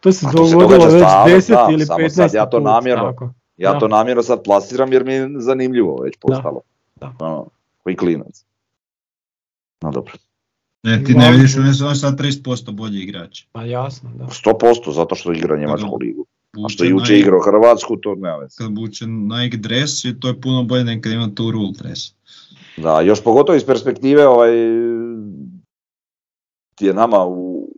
To 0.00 0.12
se 0.12 0.26
A 0.28 0.32
to 0.32 0.46
se 0.46 0.54
dogodilo 0.54 0.84
već 0.84 1.02
stalno, 1.02 1.36
10 1.36 1.50
da, 1.50 1.68
ili 1.72 1.86
samo 1.86 1.98
15 1.98 2.08
sad 2.08 2.34
ja 2.34 2.46
to 2.46 2.56
put, 2.56 2.64
namjerno- 2.64 3.04
tako. 3.04 3.30
Ja 3.56 3.72
Da. 3.72 3.78
to 3.78 3.88
namjerno 3.88 4.22
sad 4.22 4.42
plasiram 4.44 4.92
jer 4.92 5.04
mi 5.04 5.12
je 5.12 5.28
zanimljivo 5.38 5.96
već 5.96 6.14
postalo. 6.20 6.60
Da. 6.96 7.12
Ono, 7.18 7.46
koji 7.78 7.96
klinac. 7.96 8.44
No 9.82 9.90
dobro. 9.90 10.12
Ne, 10.82 11.04
ti 11.04 11.14
ne 11.14 11.32
vidiš, 11.32 11.56
on 11.56 11.66
je 11.88 11.94
sad 11.94 12.18
30% 12.18 12.72
bolji 12.72 12.98
igrač. 12.98 13.44
Pa 13.52 13.62
jasno, 13.64 14.10
da. 14.14 14.24
100% 14.24 14.92
zato 14.92 15.14
što 15.14 15.32
igra 15.32 15.56
Njemačku 15.56 15.88
Da. 15.90 15.96
ligu. 15.96 16.26
A 16.64 16.68
što 16.68 16.84
je 16.84 16.90
juče 16.90 17.12
Nike- 17.12 17.20
igrao 17.20 17.40
Hrvatsku, 17.40 17.96
to 17.96 18.14
nema 18.14 18.36
veze. 18.36 18.56
Kad 18.58 18.72
buče 18.72 19.06
Nike 19.06 19.56
dres, 19.56 19.90
to 20.20 20.28
je 20.28 20.40
puno 20.40 20.62
bolje 20.64 20.84
nego 20.84 21.02
kad 21.02 21.12
ima 21.12 21.28
tu 21.34 21.50
rule 21.50 21.72
dres. 21.78 21.98
Da, 22.76 23.00
još 23.00 23.24
pogotovo 23.24 23.56
iz 23.56 23.66
perspektive 23.66 24.26
ovaj, 24.28 24.50
ti 26.74 26.86
je 26.86 26.94
nama 26.94 27.26
u, 27.26 27.68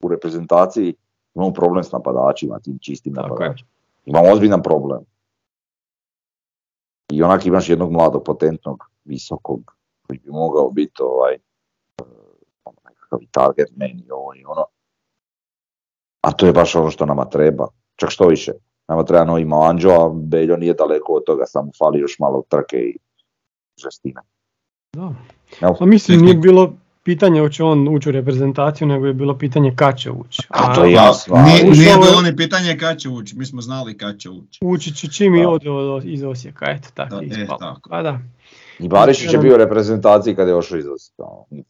u 0.00 0.08
reprezentaciji 0.08 0.94
imamo 1.34 1.52
problem 1.52 1.84
s 1.84 1.92
napadačima, 1.92 2.58
tim 2.60 2.78
čistim 2.80 3.12
napadačima. 3.12 3.68
Imamo 4.06 4.32
ozbiljan 4.32 4.62
problem. 4.62 5.00
I 7.12 7.22
onak 7.22 7.46
imaš 7.46 7.68
jednog 7.68 7.92
mladog, 7.92 8.22
potentnog, 8.24 8.84
visokog, 9.04 9.74
koji 10.06 10.18
bi 10.18 10.30
mogao 10.30 10.70
biti 10.70 11.02
ovaj, 11.02 11.36
ono, 12.64 12.76
nekakav 12.88 13.18
target 13.30 13.76
man 13.76 13.90
i 14.06 14.10
ovo 14.10 14.34
i 14.34 14.44
ono. 14.44 14.64
A 16.20 16.32
to 16.32 16.46
je 16.46 16.52
baš 16.52 16.74
ono 16.76 16.90
što 16.90 17.06
nama 17.06 17.24
treba. 17.24 17.66
Čak 17.96 18.10
što 18.10 18.26
više, 18.26 18.52
nama 18.88 19.04
treba 19.04 19.24
novi 19.24 19.44
Manđo, 19.44 19.90
a 19.90 20.10
Beljo 20.14 20.56
nije 20.56 20.74
daleko 20.74 21.12
od 21.12 21.22
toga, 21.24 21.46
samo 21.46 21.70
fali 21.78 22.00
još 22.00 22.18
malo 22.18 22.42
trke 22.48 22.76
i 22.76 22.96
žestine. 23.78 24.20
da. 24.92 25.12
Pa 25.78 25.86
mislim 25.86 26.20
nije 26.20 26.34
bilo 26.34 26.72
pitanje 27.02 27.40
hoće 27.40 27.64
on 27.64 27.88
ući 27.88 28.08
u 28.08 28.12
reprezentaciju, 28.12 28.88
nego 28.88 29.06
je 29.06 29.14
bilo 29.14 29.38
pitanje 29.38 29.72
kad 29.76 29.98
će 29.98 30.10
ući. 30.10 30.42
A 30.48 30.74
to 30.74 30.84
je 30.84 30.88
A 30.88 31.02
jasno. 31.02 31.36
Nije, 31.36 31.64
nije 31.64 31.88
je- 31.88 31.96
bilo 31.96 32.22
ni 32.22 32.36
pitanje 32.36 32.78
kad 32.78 32.98
će 32.98 33.08
ući, 33.08 33.38
mi 33.38 33.46
smo 33.46 33.60
znali 33.60 33.98
kad 33.98 34.18
će 34.18 34.30
ući. 34.30 34.58
Ući 34.62 34.94
će 34.94 35.08
čim 35.08 35.34
i 35.34 35.42
Da. 35.42 35.48
ode 35.48 35.70
od- 35.70 36.04
iz 36.04 36.22
Osijeka, 36.22 36.66
eto 36.66 36.88
tako 36.94 37.14
Da, 37.16 37.20
je 37.22 37.42
e, 37.42 37.46
tako. 37.48 37.90
Pa 37.90 38.02
da. 38.02 38.18
I 38.78 38.88
Barišić 38.88 39.32
je 39.32 39.38
bio 39.38 39.54
u 39.54 39.58
reprezentaciji 39.58 40.34
kad 40.34 40.48
je 40.48 40.54
ošao 40.54 40.78
iz 40.78 40.86
Osijeka. 40.86 41.22
ono. 41.22 41.62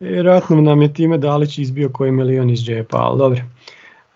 Vjerojatno 0.00 0.56
nam 0.56 0.82
je 0.82 0.92
time 0.92 1.18
Dalić 1.18 1.58
izbio 1.58 1.88
koji 1.88 2.12
milion 2.12 2.50
iz 2.50 2.60
džepa, 2.60 2.96
ali 2.98 3.18
dobro. 3.18 3.40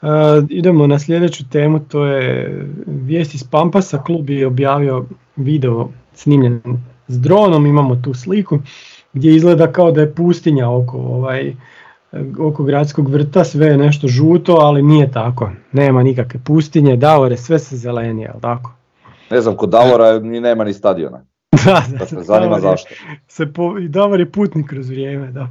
E, 0.02 0.06
idemo 0.48 0.86
na 0.86 0.98
sljedeću 0.98 1.48
temu, 1.48 1.78
to 1.80 2.04
je 2.06 2.56
vijest 2.86 3.34
iz 3.34 3.44
Pampasa. 3.44 3.98
Klub 3.98 4.30
je 4.30 4.46
objavio 4.46 5.04
video 5.36 5.88
snimljen 6.14 6.60
s 7.08 7.20
dronom, 7.20 7.66
imamo 7.66 7.96
tu 7.96 8.14
sliku. 8.14 8.58
gdje 9.12 9.34
izgleda 9.34 9.72
kao 9.72 9.92
da 9.92 10.00
je 10.00 10.14
pustinja 10.14 10.70
oko, 10.70 10.98
ovaj, 10.98 11.54
oko 12.38 12.64
gradskog 12.64 13.08
vrta, 13.08 13.44
sve 13.44 13.66
je 13.66 13.76
nešto 13.78 14.08
žuto, 14.08 14.52
ali 14.54 14.82
nije 14.82 15.10
tako. 15.12 15.50
Nema 15.72 16.02
nikakve 16.02 16.40
pustinje, 16.44 16.96
davore, 16.96 17.36
sve 17.36 17.58
se 17.58 17.76
zeleni, 17.76 18.22
jel 18.22 18.40
tako? 18.40 18.72
Ne 19.30 19.40
znam, 19.40 19.56
kod 19.56 19.70
Davora 19.70 20.18
ni 20.18 20.40
nema 20.40 20.64
ni 20.64 20.72
stadiona. 20.72 21.24
Da, 21.64 21.82
Pa 21.98 22.16
me 22.16 22.22
zanima 22.22 22.26
Davor 22.48 22.58
je- 22.58 22.60
zašto. 22.60 22.88
Se 23.28 23.52
po, 23.52 23.80
Davor 23.80 24.20
je 24.20 24.30
putnik 24.30 24.66
kroz 24.68 24.88
vrijeme, 24.88 25.32
da. 25.32 25.48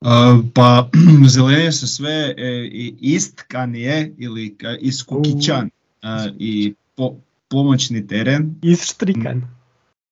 Uh, 0.00 0.44
pa 0.54 0.88
zelenje 1.34 1.72
se 1.72 1.86
sve 1.86 2.34
e, 2.36 2.68
i 2.72 2.94
istkan 3.00 3.74
je 3.74 4.14
ili 4.18 4.56
iskukićan 4.80 5.70
uh, 6.02 6.34
i 6.38 6.74
po, 6.94 7.14
pomoćni 7.48 8.06
teren 8.06 8.54
Isštrikan. 8.62 9.42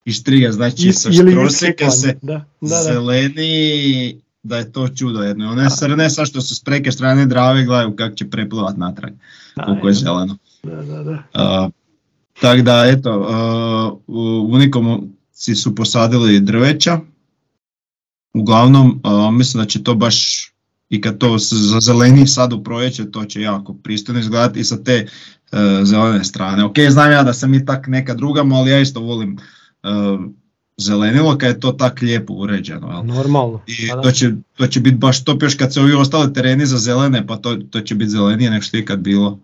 i 0.05 0.11
štriga, 0.11 0.51
znači 0.51 0.87
Is, 0.87 1.01
sa 1.01 1.09
isštrikan, 1.09 1.91
se 1.91 2.17
Da, 2.21 2.33
da, 2.33 2.45
da. 2.61 2.83
zeleni, 2.83 4.21
da 4.43 4.57
je 4.57 4.71
to 4.71 4.87
čudo 4.87 5.21
jedno. 5.23 5.51
One 5.51 5.69
srne 5.69 6.09
sa 6.09 6.25
što 6.25 6.41
su 6.41 6.55
s 6.55 6.63
preke 6.63 6.91
strane 6.91 7.25
Drave 7.25 7.65
gledaju 7.65 7.95
kako 7.95 8.15
će 8.15 8.29
preplivat 8.29 8.77
natrag, 8.77 9.13
Da, 9.55 9.63
koliko 9.63 9.87
je 9.87 9.93
zeleno. 9.93 10.37
Da, 10.63 10.75
da, 10.75 11.03
da. 11.03 11.11
Uh, 11.11 11.71
tako 12.41 12.61
da, 12.61 12.85
eto, 12.87 13.19
uh, 13.19 13.99
u 14.07 14.47
Unikomovci 14.53 15.55
su 15.55 15.75
posadili 15.75 16.39
drveća. 16.39 16.99
Uglavnom, 18.39 19.01
uh, 19.03 19.33
mislim 19.33 19.63
da 19.63 19.67
će 19.67 19.83
to 19.83 19.95
baš 19.95 20.47
i 20.89 21.01
kad 21.01 21.17
to 21.17 21.37
zazeleni 21.51 22.27
sad 22.27 22.53
u 22.53 22.63
proljeće, 22.63 23.11
to 23.11 23.25
će 23.25 23.41
jako 23.41 23.73
pristojno 23.73 24.19
izgledati 24.19 24.59
i 24.59 24.63
sa 24.63 24.83
te 24.83 25.05
uh, 25.51 25.59
zelene 25.83 26.23
strane. 26.23 26.63
Ok, 26.63 26.75
znam 26.89 27.11
ja 27.11 27.23
da 27.23 27.33
sam 27.33 27.53
i 27.53 27.65
tak 27.65 27.87
neka 27.87 28.13
druga, 28.13 28.43
ali 28.53 28.71
ja 28.71 28.79
isto 28.79 28.99
volim 28.99 29.37
uh, 29.83 30.19
zelenilo 30.77 31.37
kad 31.37 31.49
je 31.49 31.59
to 31.59 31.71
tak 31.71 32.01
lijepo 32.01 32.33
uređeno. 32.33 32.91
Jel? 32.91 33.05
Normalno. 33.05 33.61
I 33.67 33.87
Pa 33.95 34.01
to 34.01 34.11
će, 34.11 34.31
to 34.57 34.67
će 34.67 34.79
biti 34.79 34.97
baš 34.97 35.23
top 35.23 35.43
još 35.43 35.55
kad 35.55 35.73
se 35.73 35.81
ovi 35.81 35.93
ostali 35.93 36.33
tereni 36.33 36.65
za 36.65 36.77
zelene, 36.77 37.27
pa 37.27 37.37
to, 37.37 37.55
to 37.55 37.81
će 37.81 37.95
biti 37.95 38.09
zelenije 38.09 38.49
nego 38.49 38.61
što 38.61 38.77
je 38.77 38.81
ikad 38.81 38.99
bilo. 38.99 39.39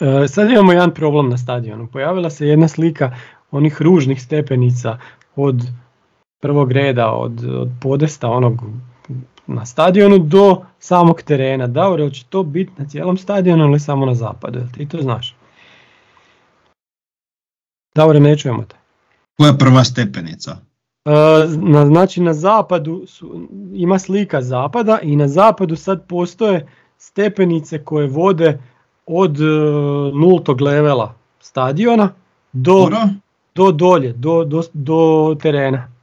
E, 0.00 0.28
sad 0.28 0.50
imamo 0.50 0.72
jedan 0.72 0.94
problem 0.94 1.28
na 1.28 1.38
stadionu. 1.38 1.88
Pojavila 1.92 2.30
se 2.30 2.46
jedna 2.46 2.68
slika 2.68 3.16
onih 3.50 3.82
ružnih 3.82 4.22
stepenica 4.22 4.98
od 5.36 5.62
prvog 6.40 6.72
reda, 6.72 7.12
od, 7.12 7.44
od 7.44 7.68
podesta 7.80 8.28
onog 8.28 8.62
na 9.46 9.66
stadionu 9.66 10.18
do 10.18 10.62
samog 10.78 11.22
terena. 11.22 11.66
Davor, 11.66 12.00
jel 12.00 12.10
će 12.10 12.24
to 12.24 12.42
biti 12.42 12.72
na 12.76 12.88
cijelom 12.88 13.16
stadionu 13.16 13.64
ili 13.64 13.80
samo 13.80 14.06
na 14.06 14.14
zapadu? 14.14 14.58
Jel 14.58 14.68
ti 14.68 14.88
to 14.88 15.02
znaš? 15.02 15.36
Davore, 17.94 18.20
ne 18.20 18.38
čujemo 18.38 18.62
te. 18.62 18.76
Koja 19.36 19.48
je 19.48 19.58
prva 19.58 19.84
stepenica? 19.84 20.56
E, 21.04 21.10
na, 21.56 21.86
znači 21.86 22.20
na 22.20 22.34
zapadu 22.34 23.04
su, 23.06 23.48
ima 23.74 23.98
slika 23.98 24.42
zapada 24.42 24.98
i 25.02 25.16
na 25.16 25.28
zapadu 25.28 25.76
sad 25.76 26.06
postoje 26.06 26.68
stepenice 26.98 27.84
koje 27.84 28.06
vode 28.06 28.58
od 29.06 29.40
e, 29.40 29.44
nultog 30.14 30.60
levela 30.60 31.14
stadiona 31.40 32.12
do, 32.52 32.90
do 33.54 33.72
dolje, 33.72 34.12
do, 34.12 34.44
do, 34.44 34.62
do 34.72 35.36
terena. 35.42 35.97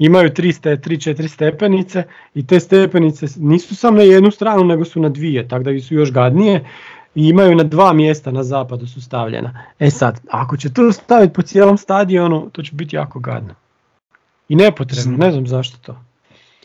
Imaju 0.00 0.30
3-4 0.30 1.28
stepenice 1.28 2.02
i 2.34 2.46
te 2.46 2.60
stepenice 2.60 3.26
nisu 3.36 3.76
samo 3.76 3.96
na 3.96 4.02
jednu 4.02 4.30
stranu 4.30 4.64
nego 4.64 4.84
su 4.84 5.00
na 5.00 5.08
dvije, 5.08 5.48
tako 5.48 5.64
da 5.64 5.80
su 5.80 5.94
još 5.94 6.12
gadnije 6.12 6.64
i 7.14 7.28
imaju 7.28 7.54
na 7.54 7.64
dva 7.64 7.92
mjesta 7.92 8.30
na 8.30 8.42
zapadu 8.42 8.86
su 8.86 9.02
stavljena. 9.02 9.64
E 9.78 9.90
sad, 9.90 10.20
ako 10.30 10.56
će 10.56 10.72
to 10.72 10.92
staviti 10.92 11.32
po 11.32 11.42
cijelom 11.42 11.78
stadionu, 11.78 12.50
to 12.52 12.62
će 12.62 12.72
biti 12.74 12.96
jako 12.96 13.18
gadno. 13.20 13.54
I 14.48 14.56
nepotrebno, 14.56 15.16
ne 15.16 15.30
znam 15.32 15.46
zašto 15.46 15.78
to. 15.78 16.00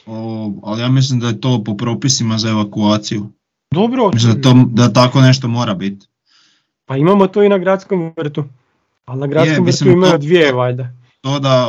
O, 0.05 0.51
ali 0.63 0.81
ja 0.81 0.89
mislim 0.89 1.19
da 1.19 1.27
je 1.27 1.41
to 1.41 1.63
po 1.63 1.77
propisima 1.77 2.37
za 2.37 2.49
evakuaciju. 2.49 3.29
Dobro, 3.71 4.09
Mislim 4.13 4.33
da, 4.33 4.41
to, 4.41 4.53
da 4.67 4.93
tako 4.93 5.21
nešto 5.21 5.47
mora 5.47 5.73
biti. 5.73 6.07
pa 6.85 6.97
imamo 6.97 7.27
to 7.27 7.43
i 7.43 7.49
na 7.49 7.57
gradskom 7.57 8.13
vrtu. 8.17 8.43
Ali 9.05 9.19
na 9.19 9.27
gradskom 9.27 9.53
vrtu 9.53 9.63
mislim, 9.63 9.93
imaju 9.93 10.11
to- 10.11 10.17
dvije 10.17 10.53
valjda. 10.53 10.89
To 11.25 11.39
da, 11.39 11.67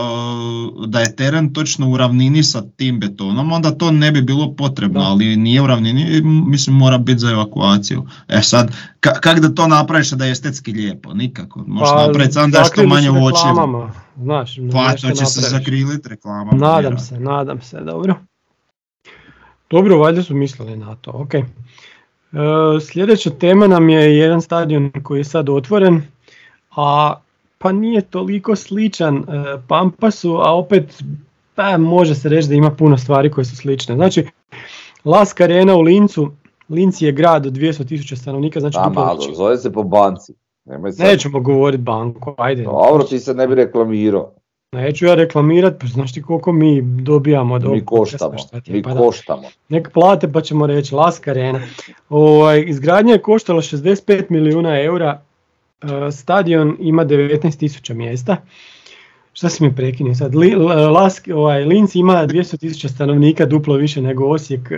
da 0.86 1.00
je 1.00 1.16
teren 1.16 1.52
točno 1.52 1.88
u 1.88 1.96
ravnini 1.96 2.42
sa 2.42 2.62
tim 2.70 3.00
betonom, 3.00 3.52
onda 3.52 3.70
to 3.70 3.90
ne 3.90 4.12
bi 4.12 4.22
bilo 4.22 4.52
potrebno, 4.52 5.00
Da. 5.00 5.06
ali 5.06 5.36
nije 5.36 5.62
u 5.62 5.66
ravnini, 5.66 6.20
mislim 6.22 6.76
mora 6.76 6.98
biti 6.98 7.18
za 7.18 7.30
evakuaciju. 7.30 8.06
E 8.28 8.40
sad, 8.42 8.70
ka- 9.00 9.20
kak 9.20 9.40
da 9.40 9.48
to 9.50 9.66
napraviš 9.68 10.10
da 10.10 10.24
je 10.24 10.32
estetski 10.32 10.72
lijepo? 10.72 11.14
Nikako. 11.14 11.64
Možeš 11.66 11.92
napraviti 11.96 12.32
samo 12.32 12.48
da 12.48 12.58
je 12.58 12.64
što 12.64 12.82
manje 12.84 13.10
uočljivo. 13.10 13.48
reklamama, 13.48 13.92
Znaš, 14.16 14.56
Pa 14.72 14.90
to 14.90 14.96
će 15.10 15.16
se 15.16 15.40
napraviš. 15.40 15.50
zakrilit 15.50 16.06
reklama. 16.06 16.52
Nadam 16.52 16.98
se, 16.98 17.20
nadam 17.20 17.60
se, 17.62 17.80
dobro. 17.82 18.14
Dobro, 19.70 19.98
valjda 19.98 20.22
su 20.22 20.34
mislili 20.34 20.76
na 20.76 20.94
to, 20.94 21.10
ok. 21.12 21.34
E, 21.34 21.44
sljedeća 22.82 23.30
tema 23.30 23.66
nam 23.66 23.88
je 23.88 24.16
jedan 24.16 24.42
stadion 24.42 24.90
koji 25.02 25.20
je 25.20 25.24
sad 25.24 25.48
otvoren, 25.48 26.02
a 26.72 27.14
pa 27.66 27.72
nije 27.72 28.00
toliko 28.00 28.56
sličan 28.56 29.16
e, 29.16 29.22
Pampasu, 29.68 30.36
a 30.36 30.54
opet 30.54 31.02
pa, 31.54 31.78
može 31.78 32.14
se 32.14 32.28
reći 32.28 32.48
da 32.48 32.54
ima 32.54 32.70
puno 32.70 32.98
stvari 32.98 33.30
koje 33.30 33.44
su 33.44 33.56
slične. 33.56 33.94
Znači, 33.94 34.26
Lask 35.04 35.40
Arena 35.40 35.74
u 35.74 35.80
Lincu, 35.80 36.30
Linci 36.68 37.06
je 37.06 37.12
grad 37.12 37.46
od 37.46 37.52
200.000 37.52 38.16
stanovnika, 38.16 38.60
znači 38.60 38.78
Da, 38.84 38.88
malo, 38.88 39.20
zove 39.34 39.56
se 39.56 39.72
po 39.72 39.82
banci. 39.82 40.32
Nemoj 40.64 40.92
sad. 40.92 41.06
Nećemo 41.06 41.40
govoriti 41.40 41.82
banko, 41.82 42.34
ajde. 42.38 42.62
Dobro, 42.62 43.04
ti 43.04 43.18
se 43.18 43.34
ne 43.34 43.46
bi 43.46 43.54
reklamirao. 43.54 44.32
Neću 44.72 45.06
ja 45.06 45.14
reklamirat, 45.14 45.74
pa 45.80 45.86
znaš 45.86 46.12
ti 46.12 46.22
koliko 46.22 46.52
mi 46.52 46.82
dobijamo 46.82 47.54
od 47.54 47.64
Mi 47.64 47.84
koštamo, 47.84 48.34
ti 48.64 48.72
mi 48.72 48.82
pa 48.82 48.94
da. 48.94 49.00
koštamo. 49.00 49.42
Nek 49.68 49.90
plate 49.92 50.32
pa 50.32 50.40
ćemo 50.40 50.66
reći 50.66 50.94
Lask 50.94 51.28
Arena. 51.28 51.60
Ovaj, 52.08 52.64
izgradnja 52.66 53.12
je 53.12 53.22
koštala 53.22 53.60
65 53.60 54.24
milijuna 54.28 54.82
eura, 54.82 55.20
stadion 56.12 56.76
ima 56.80 57.04
19.000 57.04 57.94
mjesta. 57.94 58.36
Šta 59.32 59.48
si 59.48 59.64
mi 59.64 59.74
prekinuo 59.76 60.14
sad? 60.14 60.34
Lask, 60.92 61.28
ovaj, 61.34 61.64
Linz 61.64 61.96
ima 61.96 62.26
200.000 62.26 62.88
stanovnika, 62.88 63.46
duplo 63.46 63.74
više 63.76 64.02
nego 64.02 64.26
Osijek, 64.26 64.70
e, 64.70 64.76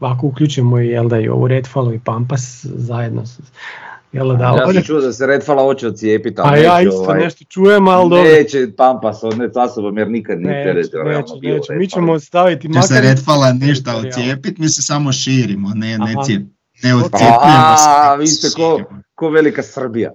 ako 0.00 0.26
uključimo 0.26 0.80
i, 0.80 0.86
jel 0.86 1.08
da, 1.08 1.20
i 1.20 1.28
ovu 1.28 1.48
Redfalu 1.48 1.94
i 1.94 1.98
Pampas 1.98 2.64
zajedno. 2.64 3.22
Jel 4.12 4.36
da, 4.36 4.44
Ja 4.44 4.72
sam 4.72 4.82
čuo 4.82 5.00
da 5.00 5.12
se 5.12 5.26
Redfala 5.26 5.62
hoće 5.62 5.88
ocijepiti, 5.88 6.40
a 6.40 6.44
ali 6.46 6.62
ja 6.62 6.76
neće, 6.76 6.88
isto 6.88 7.00
ovaj, 7.00 7.20
nešto 7.20 7.44
čujem, 7.44 7.88
ali 7.88 8.10
dobro. 8.10 8.24
neće 8.24 8.68
Pampas 8.76 9.22
odnet 9.22 9.52
sa 9.52 9.68
sobom 9.68 9.98
jer 9.98 10.10
nikad 10.10 10.40
nije 10.40 10.74
neće. 10.74 11.72
u 11.74 11.78
Mi 11.78 11.88
ćemo 11.88 12.18
staviti 12.20 12.72
Će 12.72 12.82
se 12.82 12.94
makar- 12.94 13.02
Redfala 13.02 13.52
ništa 13.52 13.96
ocijepit, 13.96 14.58
mi 14.58 14.68
se 14.68 14.82
samo 14.82 15.12
širimo, 15.12 15.70
ne, 15.74 15.98
ne, 15.98 16.14
cijep, 16.24 16.42
ne 16.82 16.94
Ok. 16.94 17.04
odcijepljujemo 17.04 17.76
se. 17.76 17.88
A, 17.88 18.14
vi 18.14 18.26
se 18.26 18.48
ste 18.48 18.60
ko, 18.60 18.80
ko 19.14 19.30
velika 19.30 19.62
Srbija. 19.62 20.10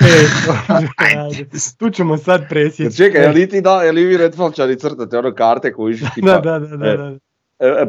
E, 0.00 1.44
tu 1.78 1.90
ćemo 1.90 2.16
sad 2.16 2.48
presjeći. 2.48 2.96
Čekaj, 2.96 3.22
je 3.22 3.28
li 3.28 3.48
ti 3.48 3.60
da, 3.60 3.82
je 3.82 3.92
li 3.92 4.04
vi 4.04 4.16
Redfalčani 4.16 4.76
crtate 4.76 5.18
ono 5.18 5.34
karte 5.34 5.72
koji 5.72 5.96
tipa 6.14 6.26
Da, 6.26 6.40
da, 6.40 6.58
da, 6.58 6.76
da, 6.76 6.96
da. 6.96 7.16
e, 7.58 7.66
e, 7.66 7.86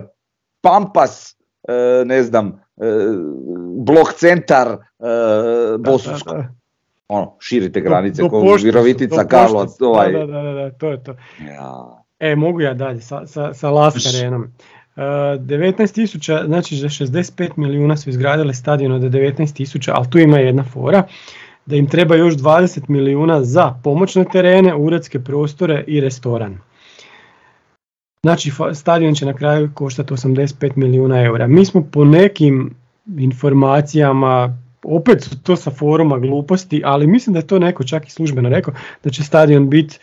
Pampas, 0.62 1.36
e, 1.68 2.06
ne 2.06 2.24
znam, 2.24 2.48
e, 2.48 2.84
blok 3.78 4.14
centar, 4.14 4.68
e, 4.68 4.78
Bosusko, 5.80 6.44
ono, 7.08 7.36
širite 7.40 7.82
granice, 7.82 8.22
Do- 8.22 8.28
do 8.28 8.30
Poštanskog, 8.30 8.66
Virovitica, 8.66 9.28
Karlovac, 9.28 9.82
ovaj. 9.82 10.12
Da, 10.12 10.26
da, 10.26 10.42
da, 10.42 10.52
da, 10.52 10.72
to 10.72 10.92
je 10.92 11.04
to. 11.04 11.16
Ja. 11.48 12.04
E, 12.20 12.36
mogu 12.36 12.62
ja 12.62 12.74
dalje 12.74 13.02
sa, 13.02 13.28
sa, 13.28 13.54
sa 13.54 13.70
Lask 13.70 13.98
Arenom. 14.16 14.44
Uh, 14.44 15.04
19.000, 15.04 16.46
znači 16.46 16.76
za 16.76 16.88
65 16.88 17.50
milijuna 17.56 17.98
su 17.98 18.10
izgradili 18.10 18.54
stadion 18.54 18.92
od 18.92 19.02
19.000, 19.02 19.92
ali 19.94 20.10
tu 20.10 20.20
ima 20.20 20.38
jedna 20.38 20.64
fora, 20.64 21.04
da 21.70 21.76
im 21.76 21.88
treba 21.88 22.16
još 22.16 22.34
20 22.34 22.90
milijuna 22.90 23.44
za 23.44 23.80
pomoćne 23.84 24.26
terene, 24.32 24.76
uredske 24.76 25.20
prostore 25.20 25.84
i 25.88 26.02
restoran. 26.02 26.58
Znači 28.24 28.52
stadion 28.74 29.16
će 29.16 29.26
na 29.26 29.34
kraju 29.34 29.70
koštati 29.74 30.14
85 30.14 30.72
milijuna 30.76 31.22
eura. 31.22 31.48
Mi 31.48 31.66
smo 31.66 31.84
po 31.92 32.06
nekim 32.06 32.76
informacijama, 33.18 34.58
opet 34.84 35.24
su 35.24 35.44
to 35.44 35.56
sa 35.56 35.72
foruma 35.72 36.18
gluposti, 36.20 36.82
ali 36.86 37.08
mislim 37.08 37.34
da 37.34 37.40
je 37.40 37.48
to 37.48 37.60
neko 37.60 37.84
čak 37.84 38.08
i 38.08 38.12
službeno 38.12 38.50
rekao, 38.50 38.74
da 39.04 39.10
će 39.10 39.24
stadion 39.24 39.70
biti 39.70 40.00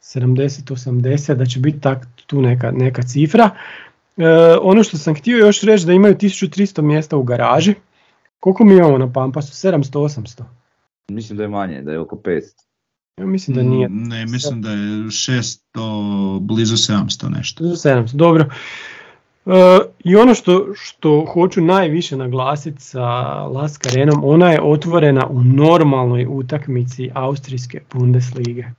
70-80, 0.00 1.34
da 1.34 1.46
će 1.46 1.60
biti 1.60 1.80
tak, 1.80 2.06
tu 2.26 2.42
neka, 2.42 2.70
neka 2.70 3.02
cifra. 3.02 3.50
E, 4.16 4.24
ono 4.62 4.82
što 4.84 4.98
sam 4.98 5.14
htio 5.14 5.38
još 5.38 5.60
reći 5.62 5.86
da 5.86 5.92
imaju 5.92 6.14
1300 6.14 6.82
mjesta 6.82 7.16
u 7.16 7.22
garaži. 7.22 7.74
Koliko 8.40 8.64
mi 8.64 8.74
imamo 8.74 8.98
na 8.98 9.12
Pampasu? 9.12 9.68
700-800? 9.68 10.59
Mislim 11.10 11.36
da 11.36 11.42
je 11.42 11.48
manje, 11.48 11.82
da 11.82 11.92
je 11.92 11.98
oko 11.98 12.16
500. 12.16 12.42
Ja 13.18 13.26
mislim 13.26 13.56
da 13.56 13.62
nije. 13.62 13.88
Ne, 13.88 14.26
mislim 14.26 14.62
da 14.62 14.70
je 14.70 14.76
600, 14.76 16.40
blizu 16.40 16.76
700 16.76 17.28
nešto. 17.36 17.64
700, 17.64 18.12
dobro. 18.12 18.44
E, 19.46 19.78
I 20.04 20.16
ono 20.16 20.34
što, 20.34 20.66
što 20.74 21.26
hoću 21.32 21.60
najviše 21.60 22.16
naglasiti 22.16 22.82
sa 22.82 23.08
Lask 23.46 23.86
Arenom, 23.86 24.20
ona 24.24 24.52
je 24.52 24.62
otvorena 24.62 25.26
u 25.26 25.42
normalnoj 25.42 26.26
utakmici 26.28 27.10
Austrijske 27.14 27.80
Bundeslige. 27.92 28.70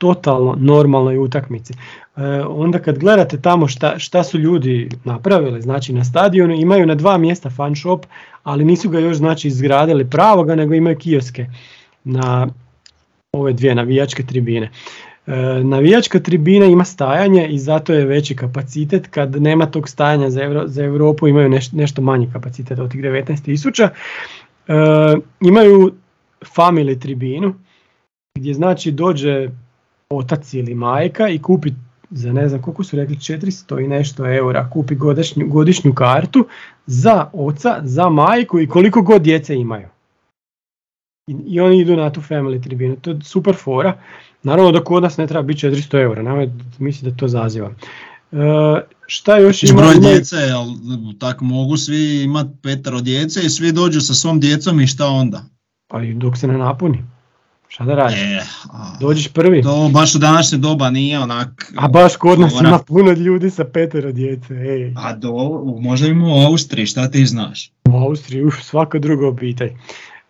Totalno 0.00 0.56
normalnoj 0.58 1.18
utakmici. 1.18 1.72
E, 1.72 2.22
onda 2.48 2.78
kad 2.78 2.98
gledate 2.98 3.40
tamo 3.40 3.68
šta, 3.68 3.98
šta 3.98 4.24
su 4.24 4.38
ljudi 4.38 4.88
napravili, 5.04 5.62
znači 5.62 5.92
na 5.92 6.04
stadionu 6.04 6.54
imaju 6.54 6.86
na 6.86 6.94
dva 6.94 7.18
mjesta 7.18 7.50
fan 7.50 7.76
shop, 7.76 8.06
ali 8.42 8.64
nisu 8.64 8.88
ga 8.88 8.98
još 8.98 9.16
znači 9.16 9.48
izgradili 9.48 10.10
pravoga, 10.10 10.54
nego 10.54 10.74
imaju 10.74 10.98
kioske 10.98 11.46
na 12.04 12.48
ove 13.32 13.52
dvije 13.52 13.74
navijačke 13.74 14.22
tribine. 14.22 14.70
E, 15.26 15.32
navijačka 15.64 16.20
tribina 16.20 16.66
ima 16.66 16.84
stajanje 16.84 17.48
i 17.48 17.58
zato 17.58 17.92
je 17.92 18.06
veći 18.06 18.36
kapacitet, 18.36 19.06
kad 19.06 19.42
nema 19.42 19.66
tog 19.66 19.88
stajanja 19.88 20.30
za, 20.30 20.42
Euro, 20.42 20.62
za 20.66 20.84
Europu 20.84 21.28
imaju 21.28 21.60
nešto 21.72 22.02
manji 22.02 22.30
kapacitet 22.32 22.78
od 22.78 22.90
tih 22.90 23.00
19.000. 23.00 23.88
E, 24.68 25.16
imaju 25.40 25.92
family 26.56 27.00
tribinu, 27.00 27.54
gdje 28.38 28.54
znači 28.54 28.90
dođe 28.90 29.48
otac 30.10 30.54
ili 30.54 30.74
majka 30.74 31.28
i 31.28 31.38
kupi 31.38 31.72
za 32.10 32.32
ne 32.32 32.48
znam 32.48 32.62
koliko 32.62 32.84
su 32.84 32.96
rekli 32.96 33.16
400 33.16 33.84
i 33.84 33.88
nešto 33.88 34.26
eura 34.26 34.70
kupi 34.70 34.94
godišnju, 34.94 35.48
godišnju 35.48 35.94
kartu 35.94 36.46
za 36.86 37.30
oca, 37.32 37.80
za 37.84 38.08
majku 38.08 38.60
i 38.60 38.66
koliko 38.66 39.02
god 39.02 39.22
djece 39.22 39.56
imaju. 39.56 39.88
I, 41.26 41.36
I, 41.46 41.60
oni 41.60 41.78
idu 41.78 41.96
na 41.96 42.12
tu 42.12 42.20
family 42.20 42.62
tribinu, 42.62 42.96
to 42.96 43.10
je 43.10 43.18
super 43.22 43.54
fora. 43.54 43.98
Naravno 44.42 44.72
da 44.72 44.84
kod 44.84 45.02
nas 45.02 45.16
ne 45.16 45.26
treba 45.26 45.42
biti 45.42 45.66
400 45.66 46.02
eura, 46.02 46.22
nemoj 46.22 46.50
mislim 46.78 47.10
da 47.10 47.16
to 47.16 47.28
zazivam. 47.28 47.76
E, 48.32 48.36
šta 49.06 49.38
još 49.38 49.62
ima? 49.62 49.80
Broj 49.80 49.94
djece, 50.00 50.36
ali 50.36 50.72
tako 51.18 51.44
mogu 51.44 51.76
svi 51.76 52.22
imati 52.22 52.50
petero 52.62 53.00
djece 53.00 53.40
i 53.44 53.50
svi 53.50 53.72
dođu 53.72 54.00
sa 54.00 54.14
svom 54.14 54.40
djecom 54.40 54.80
i 54.80 54.86
šta 54.86 55.06
onda? 55.06 55.42
Pa 55.88 56.02
i 56.02 56.14
dok 56.14 56.36
se 56.36 56.46
ne 56.46 56.58
napuni. 56.58 57.04
Šta 57.70 57.84
da 57.84 57.94
radiš? 57.94 58.18
E, 58.18 58.40
Dođeš 59.00 59.28
prvi. 59.28 59.62
To 59.62 59.90
baš 59.92 60.14
u 60.14 60.18
današnje 60.18 60.58
doba 60.58 60.90
nije 60.90 61.18
onak... 61.18 61.72
A 61.76 61.88
baš 61.88 62.16
kod 62.16 62.40
nas 62.40 62.52
ima 62.60 62.78
puno 62.78 63.12
ljudi 63.12 63.50
sa 63.50 63.64
petero 63.64 64.12
djece. 64.12 64.54
Ej. 64.54 64.94
A 64.96 65.16
do, 65.16 65.32
možda 65.80 66.08
ima 66.08 66.26
u 66.26 66.46
Austriji, 66.46 66.86
šta 66.86 67.10
ti 67.10 67.26
znaš? 67.26 67.70
U 67.88 67.96
Austriji, 67.96 68.44
uf, 68.44 68.54
svaka 68.62 68.98
druga 68.98 69.28
obitelj. 69.28 69.70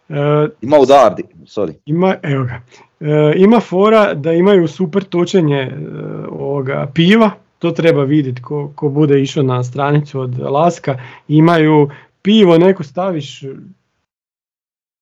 Uh, 0.08 0.16
ima 0.62 0.78
u 0.78 0.86
Dardi, 0.86 1.22
sorry. 1.42 1.72
Ima, 1.86 2.16
evo 2.22 2.44
ga. 2.44 2.60
Uh, 3.00 3.06
ima 3.36 3.60
fora 3.60 4.14
da 4.14 4.32
imaju 4.32 4.68
super 4.68 5.04
točenje 5.04 5.72
uh, 5.72 6.40
ovoga 6.40 6.90
piva, 6.94 7.30
to 7.58 7.70
treba 7.70 8.04
vidjeti 8.04 8.42
ko, 8.42 8.72
ko 8.74 8.88
bude 8.88 9.22
išao 9.22 9.42
na 9.42 9.64
stranicu 9.64 10.20
od 10.20 10.38
Laska. 10.38 10.98
Imaju 11.28 11.90
pivo, 12.22 12.58
neko 12.58 12.82
staviš 12.82 13.42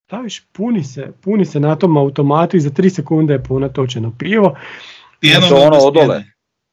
staviš, 0.09 0.43
puni 0.53 0.85
se, 0.85 1.13
puni 1.21 1.45
se 1.45 1.61
na 1.61 1.77
tom 1.77 1.97
automatu 1.97 2.57
i 2.57 2.61
za 2.61 2.71
3 2.71 2.91
sekunde 2.91 3.35
je 3.35 3.45
puno 3.45 3.69
točeno 3.69 4.13
pivo. 4.19 4.57
Pijenom 5.21 5.51
ono 5.53 5.77
odole? 5.77 6.25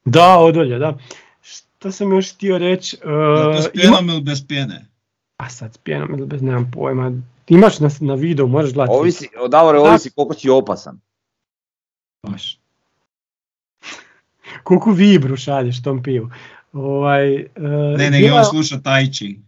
Da, 0.06 0.38
odolje, 0.38 0.80
da. 0.80 0.98
Što 1.42 1.92
sam 1.92 2.12
još 2.12 2.34
htio 2.34 2.58
reći? 2.58 2.98
Uh, 3.04 3.64
s 3.64 3.70
pijenom 3.74 4.10
ili 4.10 4.22
bez 4.22 4.48
pjene? 4.48 4.86
A 5.38 5.50
sad 5.50 5.74
s 5.74 5.78
pijenom 5.78 6.10
ili 6.18 6.26
bez, 6.26 6.42
nemam 6.42 6.72
pojma. 6.74 7.12
Imaš 7.48 7.80
na, 7.80 7.90
na 8.00 8.14
videu, 8.14 8.48
možeš 8.48 8.74
gledati. 8.74 8.98
Ovisi, 8.98 9.30
Davore, 9.50 9.80
ovisi 9.80 10.12
koliko 10.12 10.34
si 10.34 10.50
opasan. 10.50 11.00
Baš. 12.28 12.60
koliko 14.64 14.92
vibru 14.92 15.38
šalješ 15.38 15.84
tom 15.84 16.04
pivu. 16.04 16.30
Ovaj, 16.74 17.36
uh, 17.36 17.48
ne, 17.98 18.12
ne, 18.12 18.26
ima... 18.26 18.36
on 18.36 18.46
sluša 18.46 18.80
tajči. 18.80 19.40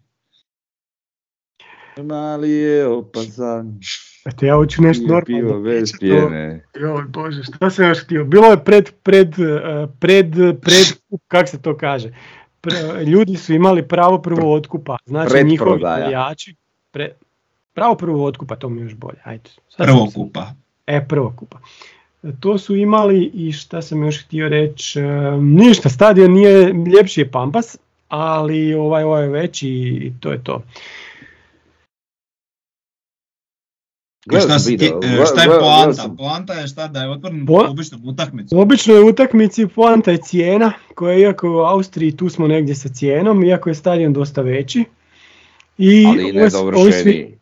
Mali 2.04 2.52
je 2.52 2.88
opasan. 2.88 3.80
Eto 4.26 4.46
ja 4.46 4.56
hoću 4.56 4.82
nešto 4.82 5.02
Nije 5.02 5.14
normalno. 5.14 5.48
Pivo 5.48 5.62
bez 5.62 5.92
pjene. 6.00 6.66
Joj 6.76 7.04
bože, 7.04 7.44
šta 7.44 7.70
sam 7.70 7.86
još 7.86 8.04
htio? 8.04 8.26
Bilo 8.26 8.48
je 8.48 8.64
pred, 8.64 8.92
pred, 9.04 9.40
eh, 9.40 9.88
pred, 10.00 10.32
pred, 10.62 10.86
kak 11.28 11.50
se 11.50 11.62
to 11.62 11.78
kaže? 11.78 12.14
Pre, 12.62 13.04
ljudi 13.06 13.36
su 13.36 13.54
imali 13.54 13.88
pravo 13.88 14.22
prvo 14.22 14.54
otkupa, 14.54 14.98
znači 15.06 15.44
njihovi 15.44 15.82
navijači. 15.82 16.56
Pre, 16.92 17.12
pravo 17.74 17.96
prvo 17.96 18.26
otkupa, 18.26 18.56
to 18.56 18.70
mi 18.70 18.82
je 18.82 18.84
još 18.84 18.96
bolje. 18.96 19.18
Ajde, 19.24 19.50
prvo 19.78 20.08
kupa. 20.16 20.54
E, 20.88 21.06
prvo 21.10 21.34
kupa. 21.36 21.60
To 22.40 22.58
su 22.58 22.76
imali 22.76 23.32
i 23.34 23.52
šta 23.52 23.82
sam 23.82 24.04
još 24.04 24.26
htio 24.26 24.50
reći, 24.50 25.00
ništa, 25.40 25.90
stadion 25.90 26.32
nije, 26.32 26.74
ljepši 26.96 27.22
je 27.22 27.32
Pampas, 27.32 27.78
ali 28.08 28.74
ovaj, 28.74 29.04
ovaj 29.04 29.28
veći 29.28 29.70
i 29.70 30.14
to 30.20 30.32
je 30.32 30.44
to. 30.44 30.64
Šta, 34.32 34.60
si, 34.60 34.72
video, 34.72 35.00
e, 35.04 35.26
šta 35.26 35.42
je 35.42 35.60
poanta? 35.60 36.10
Poanta 36.18 36.54
je 36.54 36.68
šta 36.68 36.88
da 36.88 37.02
je 37.02 37.10
otvoren 37.10 37.46
po, 37.46 37.66
običnom 37.70 38.02
utakmicu. 38.06 38.60
Obično 38.60 38.94
je 38.94 39.04
utakmici 39.04 39.68
poanta 39.68 40.12
je 40.12 40.18
cijena, 40.18 40.72
koja 40.96 41.18
iako 41.18 41.52
u 41.52 41.58
Austriji 41.58 42.18
tu 42.18 42.30
smo 42.30 42.48
negdje 42.48 42.76
sa 42.76 42.90
cijenom, 42.90 43.44
iako 43.44 43.70
je 43.70 43.76
stadion 43.76 44.14
dosta 44.14 44.42
veći. 44.42 44.86
I 45.78 46.06
ali 46.06 46.32
ne 46.32 46.50
dovršeni. 46.50 47.38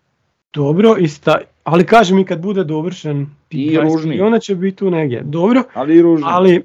Dobro, 0.54 0.96
i 1.00 1.08
sta, 1.08 1.38
ali 1.64 1.86
kažem 1.86 2.20
i 2.20 2.26
kad 2.26 2.40
bude 2.40 2.64
dovršen, 2.64 3.28
I 3.50 3.78
ružni. 3.78 4.22
ona 4.22 4.40
će 4.40 4.56
biti 4.56 4.78
tu 4.78 4.92
negdje. 4.92 5.22
Dobro, 5.24 5.64
ali, 5.74 5.98
i 5.98 6.02
ružni. 6.02 6.26
ali 6.30 6.64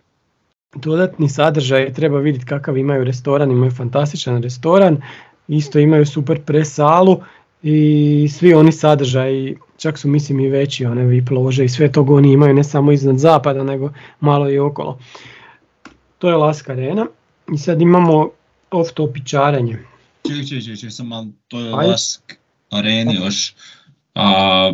dodatni 0.75 1.29
sadržaj 1.29 1.93
treba 1.93 2.19
vidjeti 2.19 2.47
kakav 2.47 2.77
imaju 2.77 3.05
restoran, 3.05 3.51
imaju 3.51 3.71
fantastičan 3.71 4.43
restoran, 4.43 5.03
isto 5.49 5.79
imaju 5.79 6.07
super 6.07 6.41
presalu 6.41 7.21
i 7.63 8.29
svi 8.33 8.55
oni 8.55 8.73
sadržaji 8.73 9.57
čak 9.77 9.99
su 9.99 10.09
mislim 10.09 10.41
i 10.41 10.49
veći 10.49 10.87
one 10.87 11.05
VIP 11.05 11.31
lože 11.31 11.65
i 11.65 11.69
sve 11.69 11.93
to 11.93 12.03
oni 12.09 12.33
imaju 12.33 12.55
ne 12.55 12.65
samo 12.65 12.93
iznad 12.93 13.19
zapada 13.19 13.65
nego 13.65 13.93
malo 14.21 14.51
i 14.51 14.59
okolo. 14.59 14.99
To 16.19 16.29
je 16.29 16.37
Lask 16.37 16.69
Arena 16.69 17.07
i 17.55 17.59
sad 17.59 17.81
imamo 17.81 18.31
off 18.71 18.93
topičarenje. 18.93 19.79
Čekaj, 20.27 20.45
čekaj, 20.45 20.77
čekaj, 20.77 20.91
sam 20.91 21.09
malo, 21.09 21.27
to 21.49 21.61
je. 21.61 21.71
Lask 21.71 22.21
Areni 22.71 23.15
još. 23.15 23.55
A, 24.15 24.73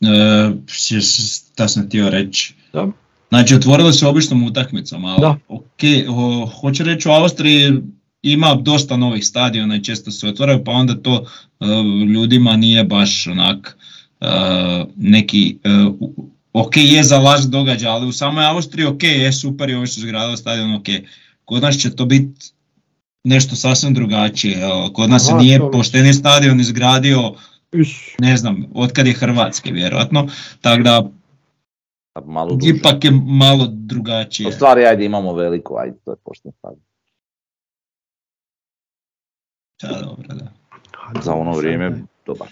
e, 0.00 0.50
šta 0.68 1.68
sam 1.68 1.86
htio 1.86 2.10
reći? 2.10 2.54
Da. 2.72 2.88
Znači 3.28 3.54
otvorili 3.54 3.92
su 3.92 4.08
običnom 4.08 4.42
utakmicom, 4.42 5.04
ali 5.04 5.20
da. 5.20 5.36
ok, 5.48 5.80
ho, 6.08 6.46
hoću 6.60 6.84
reći 6.84 7.08
u 7.08 7.12
Austriji 7.12 7.72
ima 8.22 8.54
dosta 8.54 8.96
novih 8.96 9.26
stadiona 9.26 9.76
i 9.76 9.84
često 9.84 10.10
se 10.10 10.28
otvaraju, 10.28 10.64
pa 10.64 10.70
onda 10.70 10.94
to 10.94 11.20
uh, 11.20 11.68
ljudima 12.08 12.56
nije 12.56 12.84
baš 12.84 13.26
onak 13.26 13.76
uh, 14.20 14.28
neki 14.96 15.58
uh, 15.88 15.94
ok 16.52 16.76
je 16.76 17.02
za 17.02 17.18
laž 17.18 17.44
događaj, 17.44 17.90
ali 17.90 18.06
u 18.06 18.12
samoj 18.12 18.46
Austriji 18.46 18.86
ok 18.86 19.02
je 19.02 19.32
super 19.32 19.70
i 19.70 19.74
ovi 19.74 19.86
su 19.86 20.00
zgradili 20.00 20.36
stadion 20.36 20.74
ok. 20.74 20.86
Kod 21.44 21.62
nas 21.62 21.76
će 21.76 21.96
to 21.96 22.06
biti 22.06 22.50
nešto 23.24 23.56
sasvim 23.56 23.94
drugačije. 23.94 24.58
Kod 24.92 25.10
nas 25.10 25.26
se 25.26 25.34
nije 25.34 25.70
pošteni 25.72 26.14
stadion 26.14 26.60
izgradio 26.60 27.34
ne 28.18 28.36
znam, 28.36 28.66
otkad 28.74 29.06
je 29.06 29.12
Hrvatski 29.12 29.72
vjerojatno, 29.72 30.28
tako 30.60 30.82
da 30.82 31.10
malo 32.24 32.58
ipak 32.76 33.04
je 33.04 33.10
malo 33.24 33.66
drugačije. 33.70 34.48
U 34.48 34.52
stvari 34.52 34.84
ajde 34.84 35.04
imamo 35.04 35.34
veliko, 35.34 35.76
ajde 35.76 35.96
to 36.04 36.10
je 36.10 36.16
pošten 36.24 36.52
stadion. 36.58 36.91
Da, 39.82 40.00
dobro, 40.02 40.28
da. 40.28 40.52
Za 41.22 41.34
ono 41.34 41.52
vrijeme 41.52 42.02
dobar. 42.26 42.48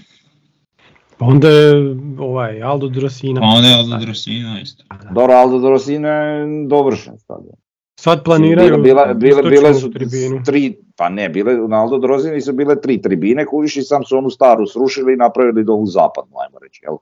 Pa 1.18 1.26
onda 1.26 1.48
je 1.48 1.96
ovaj 2.18 2.62
Aldo 2.62 2.88
Drosina. 2.88 3.40
Pa 3.40 3.46
onda 3.46 3.68
je 3.68 3.74
Aldo 3.74 3.96
Drosina 3.96 4.60
isto. 4.60 4.84
Dobro, 5.10 5.34
Aldo 5.34 5.58
Drosina 5.58 6.08
je 6.08 6.66
dovršen 6.66 7.18
stadion. 7.18 7.54
Sad 8.00 8.24
planiraju 8.24 8.82
bile, 8.82 9.14
bile, 9.14 9.42
bile 9.42 9.74
su 9.74 9.90
tribinu. 9.90 10.42
tri, 10.44 10.76
pa 10.96 11.08
ne, 11.08 11.28
bile, 11.28 11.54
na 11.68 11.80
Aldo 11.80 11.98
Drosini 11.98 12.40
su 12.40 12.52
bile 12.52 12.80
tri 12.80 13.02
tribine 13.02 13.46
kuviš 13.46 13.76
i 13.76 13.82
sam 13.82 14.04
su 14.04 14.16
onu 14.18 14.30
staru 14.30 14.66
srušili 14.66 15.12
i 15.12 15.16
napravili 15.16 15.64
do 15.64 15.82
zapadnu, 15.84 16.36
ajmo 16.46 16.58
reći, 16.58 16.80
jel? 16.84 16.94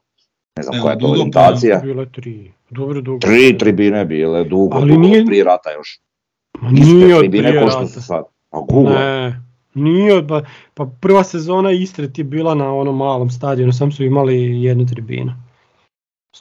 Ne 0.57 0.63
znam 0.63 0.75
Evo, 0.75 0.83
koja 0.83 0.93
je 0.93 0.99
to 0.99 1.07
orientacija. 1.07 1.79
Bile 1.83 2.11
tri. 2.11 2.51
Dobro, 2.69 3.01
dugo. 3.01 3.19
Tri 3.19 3.57
tribine 3.57 4.05
bile, 4.05 4.43
dugo, 4.43 4.77
Ali 4.77 4.93
dugo, 4.93 5.07
nije... 5.07 5.25
prije 5.25 5.43
rata 5.43 5.71
još. 5.71 6.01
Ma 6.61 6.69
nije 6.69 7.15
od 7.15 7.19
tribine 7.19 7.49
prije 7.49 7.65
rata. 7.65 7.85
sad. 7.85 8.23
A 8.51 8.59
Google. 8.59 8.93
Ne, 8.93 9.41
nije, 9.73 10.27
pa, 10.27 10.41
pa 10.73 10.85
prva 10.99 11.23
sezona 11.23 11.71
Istre 11.71 12.09
ti 12.13 12.21
je 12.21 12.25
bila 12.25 12.55
na 12.55 12.73
onom 12.75 12.97
malom 12.97 13.29
stadionu, 13.29 13.71
sam 13.71 13.91
su 13.91 14.03
imali 14.03 14.63
jednu 14.63 14.85
tribinu. 14.85 15.33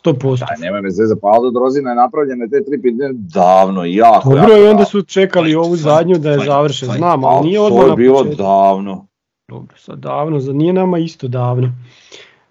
100%. 0.04 0.38
Daj, 0.38 0.56
nemoj 0.60 0.82
me 0.82 0.90
zezati, 0.90 1.20
pa 1.20 1.28
Aldo 1.28 1.50
Drozina 1.50 1.90
je 1.90 1.96
napravljena 1.96 2.48
te 2.48 2.64
tribine 2.64 3.10
davno, 3.12 3.84
jako, 3.84 4.28
Dobro, 4.28 4.54
jako 4.54 4.64
i 4.64 4.68
onda 4.68 4.84
su 4.84 5.02
čekali 5.02 5.54
ovu 5.54 5.76
zadnju 5.76 6.18
da 6.18 6.30
je 6.30 6.38
završen, 6.46 6.88
znam, 6.88 7.24
ali 7.24 7.46
nije 7.46 7.60
odmah 7.60 7.84
To 7.84 7.90
je 7.90 7.96
bilo 7.96 8.24
davno. 8.24 9.06
Dobro, 9.48 9.76
sad 9.76 9.98
davno, 9.98 10.38
nije 10.38 10.72
nama 10.72 10.98
isto 10.98 11.28
davno. 11.28 11.72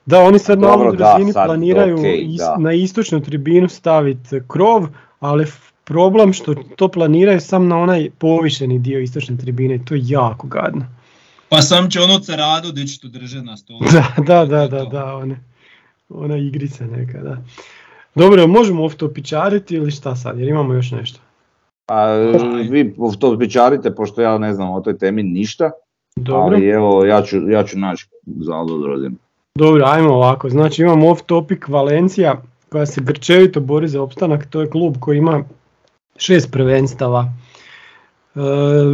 Da, 0.05 0.19
oni 0.19 0.39
sad 0.39 0.59
na 0.59 0.73
ovoj 0.73 0.97
razini 0.97 1.33
planiraju 1.33 1.97
okay, 1.97 2.33
is, 2.33 2.41
na 2.59 2.73
istočnu 2.73 3.21
tribinu 3.21 3.69
staviti 3.69 4.41
krov, 4.47 4.87
ali 5.19 5.45
problem 5.87 6.33
što 6.33 6.53
to 6.75 6.87
planiraju 6.87 7.41
sam 7.41 7.67
na 7.67 7.77
onaj 7.77 8.09
povišeni 8.17 8.79
dio 8.79 8.99
istočne 8.99 9.37
tribine, 9.37 9.79
to 9.85 9.95
je 9.95 10.01
jako 10.03 10.47
gadno. 10.47 10.85
Pa 11.49 11.61
sam 11.61 11.89
će 11.89 12.01
ono 12.01 12.19
ceradu 12.19 12.71
dići 12.71 13.01
tu 13.01 13.07
drže 13.07 13.41
na 13.41 13.57
stolu. 13.57 13.79
Da, 14.27 14.45
da, 14.45 14.45
da, 14.45 14.67
da, 14.67 14.85
da, 14.85 15.15
one, 15.15 15.39
ona 16.09 16.37
igrica 16.37 16.85
neka, 16.85 17.21
da. 17.21 17.37
Dobro, 18.15 18.47
možemo 18.47 18.83
off-topičariti 18.83 19.75
ili 19.75 19.91
šta 19.91 20.15
sad, 20.15 20.39
jer 20.39 20.49
imamo 20.49 20.73
još 20.73 20.91
nešto. 20.91 21.19
A 21.87 22.11
vi 22.69 22.95
to 23.19 23.39
pičarite, 23.39 23.95
pošto 23.95 24.21
ja 24.21 24.37
ne 24.37 24.53
znam 24.53 24.69
o 24.69 24.81
toj 24.81 24.97
temi 24.97 25.23
ništa, 25.23 25.71
Dobro. 26.15 26.55
ali 26.55 26.67
evo 26.67 27.05
ja 27.05 27.21
ću, 27.21 27.49
ja 27.49 27.63
ću 27.63 27.79
naći 27.79 28.07
za 28.25 28.53
rodinu. 28.87 29.15
Dobro, 29.55 29.83
ajmo 29.85 30.13
ovako. 30.13 30.49
Znači 30.49 30.81
imamo 30.81 31.09
off 31.09 31.21
topic 31.21 31.59
Valencija 31.67 32.41
koja 32.69 32.85
se 32.85 33.01
grčevito 33.01 33.59
bori 33.59 33.87
za 33.87 34.01
opstanak. 34.01 34.45
To 34.45 34.61
je 34.61 34.69
klub 34.69 34.95
koji 34.99 35.17
ima 35.17 35.43
šest 36.17 36.51
prvenstava, 36.51 37.25
e, 38.35 38.39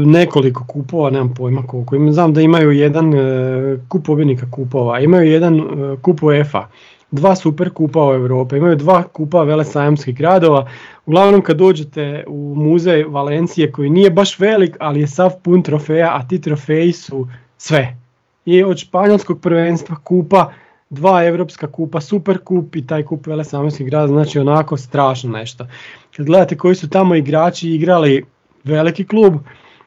nekoliko 0.05 0.65
kupova, 0.67 1.09
nemam 1.09 1.33
pojma 1.33 1.63
koliko. 1.67 2.11
Znam 2.11 2.33
da 2.33 2.41
imaju 2.41 2.71
jedan 2.71 3.13
e, 3.13 3.77
kup 3.87 4.05
pobjednika 4.05 4.51
kupova, 4.51 4.99
imaju 4.99 5.31
jedan 5.31 5.59
e, 5.59 5.63
kup 6.01 6.23
UEFA, 6.23 6.67
dva 7.11 7.35
super 7.35 7.69
kupa 7.69 8.05
u 8.07 8.13
Europe, 8.13 8.57
imaju 8.57 8.75
dva 8.75 9.03
kupa 9.03 9.43
velesajamskih 9.43 10.15
gradova. 10.15 10.67
Uglavnom 11.05 11.41
kad 11.41 11.57
dođete 11.57 12.23
u 12.27 12.53
muzej 12.55 13.03
Valencije 13.03 13.71
koji 13.71 13.89
nije 13.89 14.09
baš 14.09 14.39
velik, 14.39 14.77
ali 14.79 14.99
je 14.99 15.07
sav 15.07 15.31
pun 15.43 15.61
trofeja, 15.61 16.09
a 16.13 16.27
ti 16.27 16.41
trofeji 16.41 16.91
su 16.93 17.27
sve. 17.57 17.97
I 18.45 18.63
od 18.63 18.77
španjolskog 18.77 19.41
prvenstva 19.41 19.95
kupa, 20.03 20.51
dva 20.89 21.25
europska 21.25 21.67
kupa, 21.67 22.01
super 22.01 22.37
kup 22.37 22.75
i 22.75 22.87
taj 22.87 23.03
kup 23.03 23.27
velesajamskih 23.27 23.87
grada, 23.87 24.07
znači 24.07 24.39
onako 24.39 24.77
strašno 24.77 25.31
nešto. 25.31 25.67
Kad 26.15 26.25
gledate 26.25 26.57
koji 26.57 26.75
su 26.75 26.89
tamo 26.89 27.15
igrači 27.15 27.69
igrali 27.69 28.25
veliki 28.63 29.03
klub, 29.07 29.33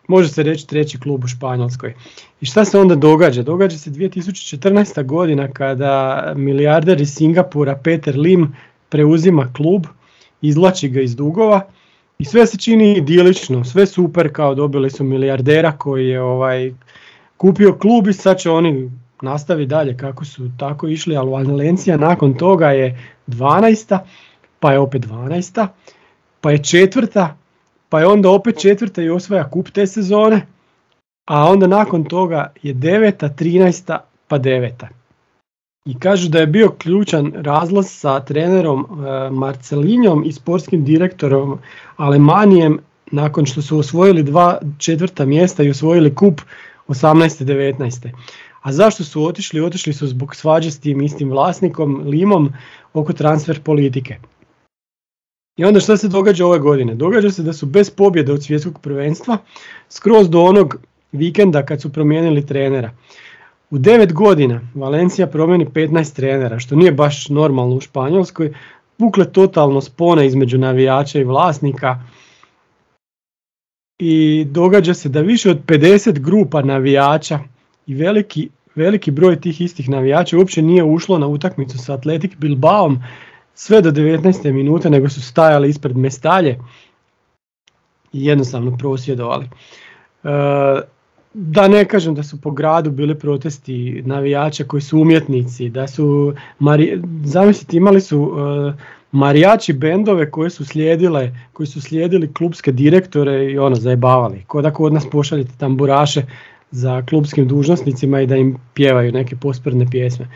može 0.08 0.28
se 0.28 0.42
reći 0.42 0.66
treći 0.66 1.00
klub 1.00 1.24
u 1.24 1.26
Španjolskoj. 1.26 1.94
I 2.40 2.46
šta 2.46 2.64
se 2.64 2.78
onda 2.78 2.94
događa? 2.94 3.42
Događa 3.42 3.78
se 3.78 3.90
2014. 3.90 5.04
godina 5.04 5.48
kada 5.48 6.32
milijarder 6.36 7.00
iz 7.00 7.14
Singapura 7.14 7.76
Peter 7.76 8.18
Lim 8.18 8.56
preuzima 8.88 9.52
klub, 9.56 9.86
izvlači 10.42 10.88
ga 10.88 11.00
iz 11.00 11.16
dugova 11.16 11.66
i 12.18 12.24
sve 12.24 12.46
se 12.46 12.58
čini 12.58 12.96
idilično, 12.96 13.64
sve 13.64 13.86
super 13.86 14.32
kao 14.32 14.54
dobili 14.54 14.90
su 14.90 15.04
milijardera 15.04 15.72
koji 15.72 16.08
je 16.08 16.20
ovaj 16.22 16.72
kupio 17.36 17.78
klub 17.78 18.08
i 18.08 18.12
sad 18.12 18.38
će 18.38 18.50
oni 18.50 18.90
nastavi 19.22 19.66
dalje 19.66 19.96
kako 19.96 20.24
su 20.24 20.50
tako 20.58 20.88
išli, 20.88 21.16
ali 21.16 21.30
Valencija 21.30 21.96
nakon 21.96 22.34
toga 22.34 22.70
je 22.70 23.14
12. 23.26 23.98
pa 24.60 24.72
je 24.72 24.78
opet 24.78 25.02
12. 25.02 25.66
pa 26.46 26.50
je 26.50 26.62
četvrta, 26.62 27.36
pa 27.88 28.00
je 28.00 28.06
onda 28.06 28.30
opet 28.30 28.60
četvrta 28.60 29.02
i 29.02 29.08
osvaja 29.08 29.50
kup 29.50 29.70
te 29.70 29.86
sezone, 29.86 30.46
a 31.24 31.44
onda 31.50 31.66
nakon 31.66 32.04
toga 32.04 32.52
je 32.62 32.74
9. 32.74 33.34
13. 33.34 33.98
pa 34.28 34.38
9. 34.38 34.70
I 35.84 35.98
kažu 35.98 36.28
da 36.28 36.38
je 36.38 36.46
bio 36.46 36.68
ključan 36.78 37.32
razlaz 37.34 37.86
sa 37.90 38.20
trenerom 38.20 38.80
e, 38.80 39.30
Marcelinjom 39.30 40.22
i 40.26 40.32
sportskim 40.32 40.84
direktorom 40.84 41.58
Alemanijem 41.96 42.78
nakon 43.10 43.46
što 43.46 43.62
su 43.62 43.78
osvojili 43.78 44.22
dva 44.22 44.58
četvrta 44.78 45.24
mjesta 45.24 45.62
i 45.62 45.70
osvojili 45.70 46.14
kup 46.14 46.40
18. 46.88 47.44
19. 47.44 48.10
A 48.62 48.72
zašto 48.72 49.04
su 49.04 49.24
otišli? 49.24 49.60
Otišli 49.60 49.92
su 49.92 50.06
zbog 50.06 50.36
svađe 50.36 50.70
s 50.70 50.80
tim 50.80 51.02
istim 51.02 51.30
vlasnikom, 51.30 52.02
Limom, 52.04 52.52
oko 52.92 53.12
transfer 53.12 53.60
politike. 53.60 54.18
I 55.56 55.64
onda 55.64 55.80
što 55.80 55.96
se 55.96 56.08
događa 56.08 56.46
ove 56.46 56.58
godine? 56.58 56.94
Događa 56.94 57.30
se 57.30 57.42
da 57.42 57.52
su 57.52 57.66
bez 57.66 57.90
pobjede 57.90 58.32
od 58.32 58.44
svjetskog 58.44 58.80
prvenstva 58.80 59.38
skroz 59.88 60.30
do 60.30 60.42
onog 60.42 60.76
vikenda 61.12 61.66
kad 61.66 61.80
su 61.80 61.92
promijenili 61.92 62.46
trenera. 62.46 62.90
U 63.70 63.78
9 63.78 64.12
godina 64.12 64.60
Valencija 64.74 65.26
promijeni 65.26 65.66
15 65.66 66.14
trenera, 66.16 66.58
što 66.58 66.76
nije 66.76 66.92
baš 66.92 67.28
normalno 67.28 67.76
u 67.76 67.80
Španjolskoj. 67.80 68.54
Bukle 68.98 69.32
totalno 69.32 69.80
spona 69.80 70.24
između 70.24 70.58
navijača 70.58 71.18
i 71.18 71.24
vlasnika. 71.24 72.00
I 73.98 74.44
događa 74.50 74.94
se 74.94 75.08
da 75.08 75.20
više 75.20 75.50
od 75.50 75.64
50 75.66 76.18
grupa 76.18 76.62
navijača 76.62 77.38
i 77.86 77.94
veliki, 77.94 78.48
veliki 78.74 79.10
broj 79.10 79.40
tih 79.40 79.60
istih 79.60 79.88
navijača 79.88 80.38
uopće 80.38 80.62
nije 80.62 80.84
ušlo 80.84 81.18
na 81.18 81.26
utakmicu 81.26 81.78
sa 81.78 81.94
Atletic 81.94 82.32
Bilbaom 82.38 82.98
sve 83.56 83.82
do 83.82 83.90
19. 83.90 84.52
minute, 84.52 84.90
nego 84.90 85.08
su 85.08 85.22
stajali 85.22 85.68
ispred 85.68 85.96
Mestalje 85.96 86.58
i 88.12 88.26
jednostavno 88.26 88.76
prosvjedovali. 88.76 89.44
E, 89.44 89.50
da 91.34 91.68
ne 91.68 91.84
kažem 91.84 92.14
da 92.14 92.22
su 92.22 92.40
po 92.40 92.50
gradu 92.50 92.90
bili 92.90 93.18
protesti 93.18 94.02
navijača 94.06 94.64
koji 94.64 94.80
su 94.80 95.00
umjetnici, 95.00 95.68
da 95.68 95.86
su, 95.88 96.34
zamislite 97.24 97.76
imali 97.76 98.00
su 98.00 98.32
e, 98.38 98.72
marijači 99.12 99.72
bendove 99.72 100.30
koje 100.30 100.50
su 100.50 100.64
slijedile, 100.64 101.32
koji 101.52 101.66
su 101.66 101.80
slijedili 101.80 102.32
klubske 102.32 102.72
direktore 102.72 103.44
i 103.44 103.58
ono 103.58 103.76
zajebavali. 103.76 104.44
Ko 104.46 104.62
da 104.62 104.72
kod 104.72 104.92
nas 104.92 105.10
pošaljete 105.10 105.52
tamburaše 105.58 106.22
za 106.70 107.02
klubskim 107.02 107.48
dužnosnicima 107.48 108.20
i 108.20 108.26
da 108.26 108.36
im 108.36 108.56
pjevaju 108.74 109.12
neke 109.12 109.36
posprdne 109.36 109.86
pjesme. 109.90 110.28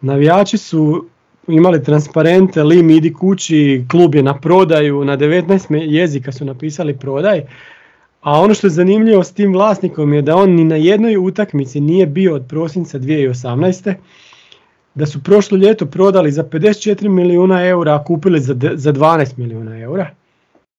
Navijači 0.00 0.58
su 0.58 1.06
imali 1.48 1.84
transparente, 1.84 2.62
Lim 2.62 2.90
idi 2.90 3.12
kući, 3.12 3.84
klub 3.90 4.14
je 4.14 4.22
na 4.22 4.38
prodaju, 4.38 5.04
na 5.04 5.16
19 5.16 5.70
me- 5.70 5.86
jezika 5.86 6.32
su 6.32 6.44
napisali 6.44 6.96
prodaj. 6.96 7.42
A 8.20 8.40
ono 8.40 8.54
što 8.54 8.66
je 8.66 8.70
zanimljivo 8.70 9.24
s 9.24 9.32
tim 9.32 9.52
vlasnikom 9.52 10.12
je 10.12 10.22
da 10.22 10.36
on 10.36 10.50
ni 10.50 10.64
na 10.64 10.76
jednoj 10.76 11.16
utakmici 11.16 11.80
nije 11.80 12.06
bio 12.06 12.34
od 12.34 12.44
prosinca 12.48 12.98
2018. 12.98 13.94
Da 14.94 15.06
su 15.06 15.22
prošlo 15.22 15.58
ljeto 15.58 15.86
prodali 15.86 16.32
za 16.32 16.44
54 16.44 17.08
milijuna 17.08 17.66
eura, 17.66 17.94
a 17.94 18.04
kupili 18.04 18.40
za, 18.40 18.54
za 18.74 18.92
12 18.92 19.38
milijuna 19.38 19.78
eura. 19.78 20.10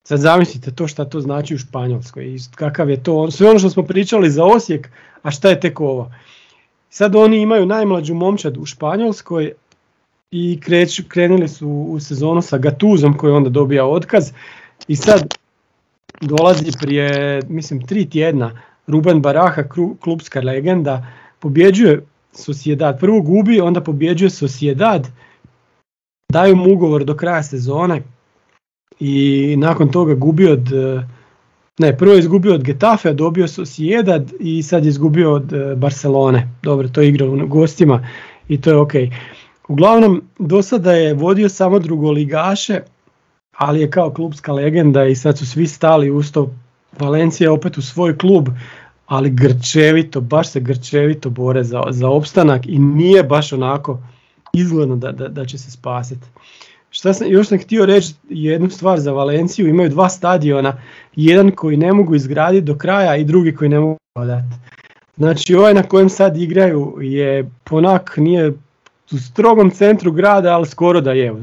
Sad 0.04 0.20
zamislite 0.20 0.72
to 0.72 0.88
šta 0.88 1.06
to 1.06 1.22
znači 1.22 1.56
u 1.56 1.58
Španjolskoj 1.58 2.26
i 2.26 2.38
kakav 2.56 2.90
je 2.90 3.04
to, 3.04 3.32
sve 3.32 3.50
ono 3.50 3.60
što 3.60 3.70
smo 3.70 3.84
pričali 3.84 4.30
za 4.30 4.46
Osijek, 4.46 4.90
a 5.22 5.32
šta 5.32 5.50
je 5.50 5.60
tek 5.60 5.80
ovo. 5.80 6.12
Sad 6.90 7.16
oni 7.16 7.42
imaju 7.42 7.66
najmlađu 7.66 8.14
momčad 8.14 8.58
u 8.58 8.66
Španjolskoj 8.66 9.52
i 10.32 10.60
kreću, 10.62 11.04
krenuli 11.08 11.48
su 11.48 11.70
u 11.70 12.00
sezonu 12.00 12.42
sa 12.42 12.58
Gatuzom 12.58 13.18
koji 13.18 13.34
onda 13.34 13.50
dobija 13.50 13.86
otkaz 13.86 14.32
i 14.88 14.96
sad 14.96 15.36
dolazi 16.22 16.72
prije, 16.82 17.42
mislim, 17.48 17.88
tri 17.88 18.10
tjedna 18.10 18.62
Ruben 18.88 19.22
Baraha, 19.22 19.64
klubska 20.00 20.42
legenda, 20.42 21.08
pobjeđuje 21.40 22.06
Sociedad. 22.32 23.00
Prvo 23.00 23.22
gubi, 23.22 23.60
onda 23.60 23.82
pobjeđuje 23.82 24.30
Sociedad, 24.30 25.08
daju 26.32 26.56
mu 26.56 26.74
ugovor 26.74 27.04
do 27.04 27.16
kraja 27.16 27.44
sezone 27.44 28.02
i 29.00 29.56
nakon 29.58 29.92
toga 29.92 30.14
gubi 30.14 30.48
od, 30.48 30.68
ne, 31.80 31.98
prvo 31.98 32.14
je 32.14 32.20
izgubio 32.20 32.54
od 32.54 32.64
Getafe, 32.64 33.14
dobio 33.14 33.48
Sociedad 33.48 34.34
i 34.40 34.64
sad 34.64 34.86
je 34.86 34.90
izgubio 34.90 35.34
od 35.34 35.54
eh, 35.54 35.76
Barcelone. 35.76 36.50
Dobro, 36.64 36.88
to 36.88 37.02
je 37.02 37.10
igrao 37.10 37.30
u 37.30 37.48
gostima 37.48 38.08
i 38.48 38.62
to 38.62 38.70
je 38.70 38.78
ok. 38.78 38.94
Uglavnom, 39.70 40.22
do 40.40 40.62
sada 40.62 40.92
je 40.92 41.14
vodio 41.14 41.50
samo 41.50 41.80
drugoligaše, 41.80 42.80
ali 43.58 43.82
je 43.82 43.92
kao 43.92 44.14
klubska 44.14 44.54
legenda 44.54 45.06
i 45.06 45.16
sad 45.16 45.38
su 45.38 45.46
svi 45.46 45.68
stali 45.68 46.12
uz 46.12 46.32
to. 46.32 46.52
Valencija 47.00 47.54
opet 47.54 47.78
u 47.78 47.82
svoj 47.82 48.18
klub, 48.18 48.48
ali 49.06 49.30
grčevito, 49.30 50.22
baš 50.22 50.50
se 50.52 50.60
grčevito 50.60 51.30
bore 51.30 51.64
za, 51.64 51.84
za 51.90 52.10
opstanak 52.10 52.68
i 52.68 52.80
nije 52.80 53.24
baš 53.24 53.54
onako 53.54 54.00
izgledno 54.54 54.96
da, 54.96 55.12
da, 55.12 55.28
da 55.28 55.46
će 55.46 55.58
se 55.58 55.72
spasiti. 55.72 56.28
Šta 56.90 57.14
sam, 57.14 57.28
još 57.32 57.48
sam 57.48 57.60
htio 57.60 57.86
reći 57.86 58.14
jednu 58.30 58.70
stvar 58.70 59.00
za 59.00 59.12
Valenciju, 59.12 59.68
imaju 59.68 59.90
dva 59.90 60.10
stadiona, 60.10 60.82
jedan 61.16 61.52
koji 61.52 61.78
ne 61.78 61.94
mogu 61.94 62.16
izgraditi 62.16 62.66
do 62.66 62.78
kraja 62.78 63.16
i 63.16 63.24
drugi 63.24 63.56
koji 63.56 63.70
ne 63.70 63.80
mogu 63.80 63.98
prodati. 64.14 64.56
Znači 65.18 65.56
ovaj 65.56 65.74
na 65.74 65.84
kojem 65.84 66.10
sad 66.10 66.38
igraju 66.38 66.98
je 67.02 67.50
ponak, 67.64 68.18
nije 68.18 68.54
u 69.12 69.18
strogom 69.18 69.72
centru 69.72 70.12
grada, 70.12 70.56
ali 70.56 70.66
skoro 70.66 71.02
da 71.02 71.12
je, 71.12 71.32
u 71.32 71.40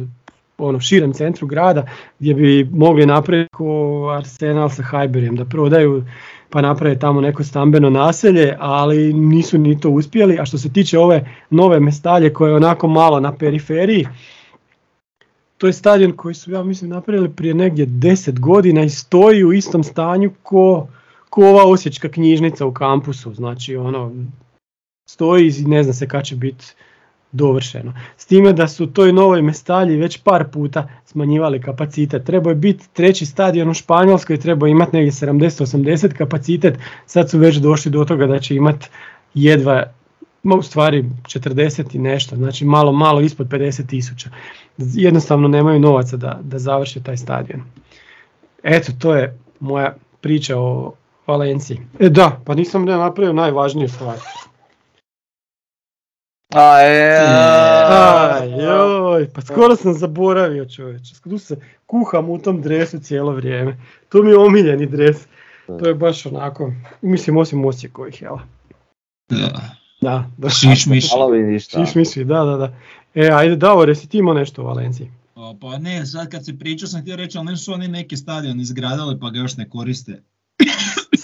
ono 0.58 0.80
širem 0.80 1.12
centru 1.12 1.46
grada 1.46 1.86
gdje 2.18 2.34
bi 2.34 2.68
mogli 2.72 3.06
napraviti 3.06 3.54
ko 3.54 4.08
Arsenal 4.18 4.70
sa 4.70 4.82
Hajberjem, 4.82 5.36
da 5.36 5.44
prodaju 5.44 6.04
pa 6.50 6.60
naprave 6.62 6.98
tamo 6.98 7.20
neko 7.20 7.44
stambeno 7.44 7.90
naselje, 7.90 8.56
ali 8.58 9.12
nisu 9.12 9.58
ni 9.58 9.80
to 9.80 9.90
uspjeli. 9.90 10.38
A 10.40 10.44
što 10.44 10.58
se 10.58 10.72
tiče 10.72 10.98
ove 10.98 11.28
nove 11.50 11.80
mestalje 11.80 12.32
koje 12.32 12.50
je 12.50 12.56
onako 12.56 12.88
malo 12.88 13.20
na 13.20 13.32
periferiji, 13.32 14.06
to 15.58 15.66
je 15.66 15.72
stadion 15.72 16.12
koji 16.12 16.34
su, 16.34 16.50
ja 16.50 16.62
mislim, 16.62 16.90
napravili 16.90 17.30
prije 17.30 17.54
negdje 17.54 17.86
10 17.86 18.40
godina 18.40 18.82
i 18.82 18.90
stoji 18.90 19.44
u 19.44 19.52
istom 19.52 19.84
stanju 19.84 20.32
ko, 20.42 20.88
ko 21.30 21.48
ova 21.48 21.64
osječka 21.64 22.08
knjižnica 22.08 22.66
u 22.66 22.72
kampusu. 22.72 23.34
Znači, 23.34 23.76
ono, 23.76 24.12
stoji 25.08 25.48
i 25.48 25.64
ne 25.64 25.82
zna 25.82 25.92
se 25.92 26.08
kad 26.08 26.24
će 26.24 26.36
biti 26.36 26.64
dovršeno. 27.32 27.92
S 28.16 28.26
time 28.26 28.52
da 28.52 28.68
su 28.68 28.86
toj 28.86 29.12
novoj 29.12 29.42
mestalji 29.42 29.96
već 29.96 30.18
par 30.18 30.44
puta 30.52 30.88
smanjivali 31.04 31.60
kapacitet. 31.60 32.24
Trebao 32.24 32.50
je 32.50 32.54
biti 32.54 32.88
treći 32.92 33.26
stadion 33.26 33.70
u 33.70 33.74
Španjolskoj, 33.74 34.40
trebao 34.40 34.66
je 34.66 34.70
imati 34.70 34.96
negdje 34.96 35.12
70-80 35.12 36.14
kapacitet, 36.14 36.78
sad 37.06 37.30
su 37.30 37.38
već 37.38 37.56
došli 37.56 37.90
do 37.90 38.04
toga 38.04 38.26
da 38.26 38.38
će 38.38 38.54
imati 38.54 38.88
jedva 39.34 39.82
u 40.54 40.62
stvari 40.62 41.04
40 41.22 41.96
i 41.96 41.98
nešto, 41.98 42.36
znači 42.36 42.64
malo, 42.64 42.92
malo 42.92 43.20
ispod 43.20 43.48
50 43.48 43.86
tisuća. 43.86 44.30
Jednostavno 44.78 45.48
nemaju 45.48 45.80
novaca 45.80 46.16
da, 46.16 46.40
da 46.42 46.58
završe 46.58 47.02
taj 47.02 47.16
stadion. 47.16 47.62
Eto, 48.62 48.92
to 48.98 49.14
je 49.14 49.38
moja 49.60 49.96
priča 50.20 50.58
o 50.58 50.92
Valenciji. 51.26 51.80
E 52.00 52.08
da, 52.08 52.40
pa 52.44 52.54
nisam 52.54 52.86
da 52.86 52.96
napravio 52.96 53.32
najvažniju 53.32 53.88
stvar. 53.88 54.16
A, 56.54 56.80
e, 56.82 57.26
Aj, 57.90 58.50
joj, 58.64 59.28
pa 59.32 59.40
skoro 59.40 59.76
sam 59.76 59.94
zaboravio 59.94 60.68
čovječe. 60.68 61.14
Tu 61.24 61.38
se 61.38 61.56
kuham 61.86 62.30
u 62.30 62.38
tom 62.38 62.62
dresu 62.62 62.98
cijelo 62.98 63.32
vrijeme. 63.32 63.76
To 64.08 64.22
mi 64.22 64.30
je 64.30 64.38
omiljeni 64.38 64.86
dres. 64.86 65.16
To 65.66 65.88
je 65.88 65.94
baš 65.94 66.26
onako, 66.26 66.72
mislim 67.02 67.36
osim 67.36 67.64
Osijekovih, 67.64 68.22
jel? 68.22 68.36
Da. 69.28 69.76
Da, 70.00 70.24
da. 70.36 70.50
Šiš 70.50 70.86
miš. 70.86 71.10
Malo 71.16 71.28
vi 71.28 71.42
ništa. 71.42 71.86
Šiš 71.86 71.94
misli, 71.94 72.24
da, 72.24 72.44
da, 72.44 72.56
da. 72.56 72.74
E, 73.14 73.30
ajde 73.32 73.56
Davore, 73.56 73.94
si 73.94 74.08
ti 74.08 74.18
imao 74.18 74.34
nešto 74.34 74.62
u 74.62 74.66
Valenciji? 74.66 75.10
O, 75.34 75.56
Pa 75.60 75.78
ne, 75.78 76.06
sad 76.06 76.30
kad 76.30 76.44
si 76.44 76.58
pričao 76.58 76.88
sam 76.88 77.00
htio 77.00 77.16
reći, 77.16 77.38
ali 77.38 77.46
ne 77.46 77.56
su 77.56 77.72
oni 77.72 77.88
neki 77.88 78.16
stadion 78.16 78.60
izgradili 78.60 79.20
pa 79.20 79.30
ga 79.30 79.38
još 79.38 79.56
ne 79.56 79.70
koriste. 79.70 80.22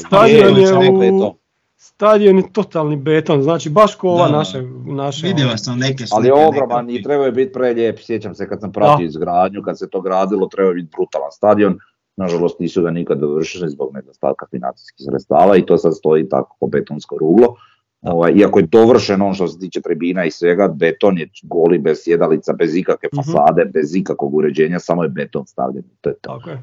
Stadion 0.06 0.56
je 0.56 0.62
je 0.62 1.12
u... 1.12 1.38
Stadion 1.84 2.36
je 2.36 2.52
totalni 2.52 2.96
beton, 2.96 3.42
znači 3.42 3.70
baš 3.70 3.94
ko 3.94 4.08
ova 4.08 4.24
Da, 4.24 4.30
da. 4.30 4.38
naše... 4.38 4.62
naše 4.86 5.26
Vidio 5.26 5.56
sam 5.56 5.78
neke 5.78 5.96
slike. 5.98 6.10
Ali 6.12 6.26
je 6.28 6.46
ogroman 6.46 6.86
neke- 6.86 6.98
i 6.98 7.02
trebao 7.02 7.26
je 7.26 7.32
biti 7.32 7.52
prelijep, 7.52 7.98
sjećam 7.98 8.34
se 8.34 8.48
kad 8.48 8.60
sam 8.60 8.72
pratio 8.72 9.04
izgradnju, 9.04 9.62
kad 9.62 9.78
se 9.78 9.90
to 9.90 10.00
gradilo, 10.00 10.46
trebao 10.46 10.70
je 10.70 10.74
biti 10.74 10.96
brutalan 10.96 11.30
stadion. 11.32 11.78
Nažalost 12.16 12.58
nisu 12.58 12.82
ga 12.82 12.90
nikad 12.90 13.18
dovršili 13.18 13.70
zbog 13.70 13.94
nedostatka 13.94 14.46
financijskih 14.46 15.06
sredstava 15.06 15.56
i 15.56 15.66
to 15.66 15.78
sad 15.78 15.96
stoji 15.96 16.28
tako 16.28 16.56
ko 16.60 16.66
betonsko 16.66 17.18
ruglo. 17.18 17.54
Ovaj, 18.02 18.32
iako 18.32 18.58
je 18.58 18.66
dovršen 18.66 19.22
on 19.22 19.34
što 19.34 19.48
se 19.48 19.58
tiče 19.58 19.80
tribina 19.80 20.24
i 20.24 20.30
svega, 20.30 20.68
beton 20.68 21.18
je 21.18 21.28
goli 21.42 21.78
bez 21.78 21.98
sjedalica, 22.00 22.52
bez 22.52 22.76
ikakve 22.76 23.08
Mhm. 23.08 23.22
fasade, 23.22 23.64
bez 23.64 23.96
ikakvog 23.96 24.34
uređenja, 24.34 24.78
samo 24.78 25.02
je 25.02 25.08
beton 25.08 25.46
stavljen. 25.46 25.84
To 26.00 26.10
je 26.10 26.14
to. 26.14 26.30
Tako 26.30 26.50
je. 26.50 26.62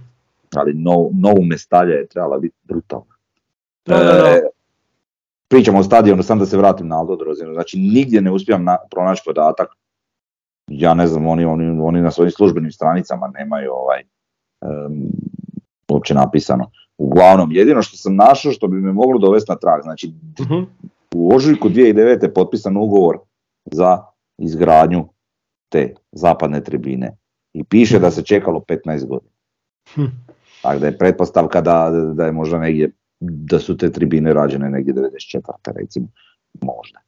Ali 0.55 0.73
no, 0.73 0.91
novu 1.13 1.41
mestalja 1.43 1.93
je 1.93 2.07
trebala 2.07 2.39
biti 2.39 2.55
brutalna. 2.63 3.15
Da, 3.85 3.97
da, 3.97 4.03
da. 4.03 4.27
E, 4.27 4.41
pričamo 5.49 5.79
o 5.79 5.83
stadionu, 5.83 6.23
sam 6.23 6.39
da 6.39 6.45
se 6.45 6.57
vratim 6.57 6.87
na 6.87 6.97
Aldo 6.99 7.15
Drozinu, 7.15 7.53
znači 7.53 7.77
nigdje 7.79 8.21
ne 8.21 8.31
uspijem 8.31 8.63
na, 8.63 8.77
pronaći 8.91 9.21
podatak, 9.25 9.67
ja 10.67 10.93
ne 10.93 11.07
znam, 11.07 11.27
oni, 11.27 11.45
oni, 11.45 11.79
oni 11.81 12.01
na 12.01 12.11
svojim 12.11 12.31
službenim 12.31 12.71
stranicama 12.71 13.27
nemaju 13.27 13.71
ovaj, 13.73 13.99
em, 14.61 15.03
uopće 15.91 16.13
napisano. 16.13 16.71
Uglavnom, 16.97 17.51
jedino 17.51 17.81
što 17.81 17.97
sam 17.97 18.15
našao 18.15 18.51
što 18.51 18.67
bi 18.67 18.81
me 18.81 18.93
moglo 18.93 19.19
dovesti 19.19 19.51
na 19.51 19.55
trag, 19.57 19.81
znači 19.81 20.11
Mhm. 20.39 20.63
u 21.15 21.35
ožujku 21.35 21.69
2009. 21.69 22.23
je 22.23 22.33
potpisan 22.33 22.77
ugovor 22.77 23.17
za 23.65 24.03
izgradnju 24.37 25.07
te 25.69 25.93
zapadne 26.11 26.63
tribine 26.63 27.17
i 27.53 27.63
piše 27.63 27.99
da 27.99 28.11
se 28.11 28.23
čekalo 28.23 28.59
15 28.59 29.05
godina. 29.07 29.31
Hm. 29.93 30.05
Tako 30.61 30.79
da 30.79 30.85
je 30.85 30.97
pretpostavka 30.97 31.61
da, 31.61 31.89
da 32.13 32.25
je 32.25 32.31
možda 32.31 32.59
negdje, 32.59 32.91
da 33.19 33.59
su 33.59 33.77
te 33.77 33.91
tribine 33.91 34.33
rađene 34.33 34.69
negdje 34.69 34.93
94. 34.93 35.41
recimo, 35.75 36.07
možda. 36.61 36.99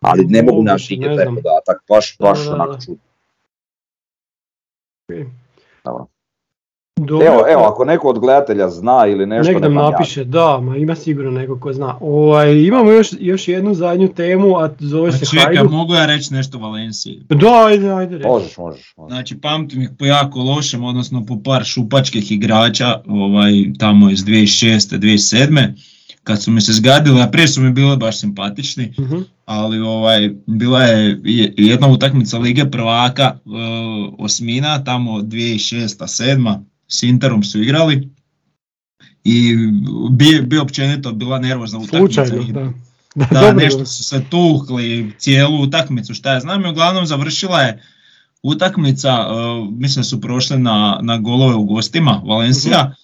Ali 0.00 0.24
ne 0.24 0.42
mogu 0.42 0.62
naći 0.62 1.00
taj 1.16 1.26
podatak, 1.26 1.82
baš, 1.88 2.16
baš 2.18 2.48
onako 2.48 2.78
čudno. 2.84 3.02
Ok. 5.08 5.26
Dobro. 5.84 6.06
Dobro, 6.98 7.26
Evo, 7.26 7.44
evo, 7.48 7.62
ako 7.62 7.84
neko 7.84 8.08
od 8.08 8.18
gledatelja 8.18 8.68
zna 8.70 9.06
ili 9.06 9.26
nešto, 9.26 9.52
Nek 9.52 9.62
nam 9.62 9.74
napiše, 9.74 10.24
da, 10.24 10.60
ma 10.60 10.76
ima 10.76 10.94
sigurno 10.96 11.30
neko 11.30 11.58
ko 11.58 11.72
zna. 11.72 11.96
Ovaj, 12.00 12.54
imamo 12.56 12.90
još, 12.90 13.08
još 13.20 13.48
jednu 13.48 13.74
zadnju 13.74 14.08
temu, 14.08 14.56
a 14.56 14.70
zove 14.80 15.10
Pa 15.10 15.16
se 15.16 15.26
čekaj, 15.26 15.44
Hajduk. 15.46 15.72
mogu 15.72 15.94
ja 15.94 16.06
reći 16.06 16.34
nešto 16.34 16.58
o 16.58 16.60
Valenciji? 16.60 17.22
Da, 17.30 17.66
ajde, 17.66 17.90
ajde, 17.90 18.16
reći. 18.16 18.28
Možeš, 18.28 18.56
možeš. 18.58 18.94
možeš. 18.96 19.10
Znači 19.10 19.36
pamtim 19.36 19.82
ih 19.82 19.90
po 19.90 20.04
jako 20.04 20.38
lošem, 20.40 20.84
odnosno 20.84 21.26
po 21.26 21.38
par 21.38 21.64
šupačkih 21.64 22.32
igrača 22.32 23.00
ovaj, 23.08 23.50
tamo 23.78 24.10
iz 24.10 24.20
2006. 24.20 24.98
2007. 24.98 25.68
Kad 26.22 26.42
su 26.42 26.50
mi 26.50 26.60
se 26.60 26.72
zgadili, 26.72 27.22
a 27.22 27.26
prije 27.26 27.48
su 27.48 27.60
mi 27.60 27.70
bili 27.72 27.96
baš 27.96 28.18
simpatični, 28.18 28.92
Mhm. 29.00 29.16
ali 29.44 29.80
ovaj, 29.80 30.30
bila 30.46 30.82
je 30.82 31.20
je- 31.24 31.54
jedna 31.56 31.88
utakmica 31.88 32.38
Lige 32.38 32.64
prvaka 32.66 33.22
e, 33.22 33.38
osmina, 34.18 34.84
tamo 34.84 35.20
2006. 35.20 36.06
7. 36.06 36.64
s 36.92 37.02
Interom 37.02 37.44
su 37.44 37.62
igrali 37.62 38.08
i 39.24 39.56
bi, 40.10 40.42
bi 40.42 40.58
općenito 40.58 41.12
bila 41.12 41.38
nervozna 41.38 41.78
utakmica. 41.78 42.26
Slučajno, 42.26 42.52
da. 42.52 42.72
Da, 43.14 43.52
nešto 43.52 43.86
su 43.86 44.04
se 44.04 44.24
tukli, 44.30 45.12
cijelu 45.18 45.62
utakmicu, 45.62 46.14
šta 46.14 46.32
ja 46.32 46.40
znam, 46.40 46.64
i 46.64 46.68
uglavnom 46.68 47.06
završila 47.06 47.60
je 47.60 47.82
utakmica, 48.42 49.26
uh, 49.30 49.68
mislim 49.70 50.04
su 50.04 50.20
prošli 50.20 50.58
na, 50.58 50.98
na 51.02 51.18
golove 51.18 51.54
u 51.54 51.64
gostima, 51.64 52.22
Valencija, 52.26 52.94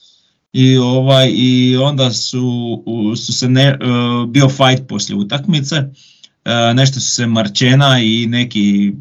i, 0.52 0.76
ovaj, 0.76 1.30
i 1.34 1.76
onda 1.76 2.10
su, 2.10 2.82
su 3.16 3.32
se 3.32 3.48
ne, 3.48 3.70
uh, 3.70 4.30
bio 4.30 4.48
fight 4.48 4.88
poslije 4.88 5.16
utakmice, 5.16 5.76
uh, 5.78 6.76
nešto 6.76 7.00
su 7.00 7.10
se 7.10 7.26
Marčena 7.26 8.00
i 8.00 8.26
neki 8.26 8.92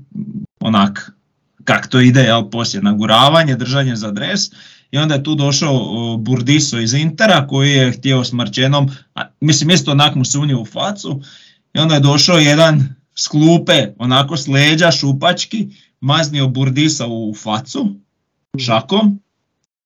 onak, 0.59 1.11
kak 1.64 1.88
to 1.88 1.99
ide, 1.99 2.22
jel, 2.22 2.49
poslije 2.49 2.81
naguravanje, 2.81 3.55
držanje 3.55 3.95
za 3.95 4.11
dres, 4.11 4.41
i 4.91 4.97
onda 4.97 5.15
je 5.15 5.23
tu 5.23 5.35
došao 5.35 6.18
Burdiso 6.18 6.80
iz 6.80 6.93
Intera 6.93 7.47
koji 7.47 7.72
je 7.72 7.91
htio 7.91 8.23
s 8.23 8.31
Marčenom, 8.31 8.89
mislim 9.41 9.69
isto 9.69 9.91
onak 9.91 10.15
mu 10.15 10.26
se 10.26 10.38
unio 10.38 10.61
u 10.61 10.65
facu, 10.65 11.22
i 11.73 11.80
onda 11.80 11.93
je 11.93 11.99
došao 11.99 12.38
jedan 12.38 12.95
s 13.15 13.27
klupe, 13.27 13.88
onako 13.97 14.38
s 14.38 14.47
leđa, 14.47 14.91
šupački, 14.91 15.68
maznio 16.01 16.47
Burdisa 16.47 17.07
u 17.07 17.34
facu, 17.35 17.95
šakom, 18.65 19.19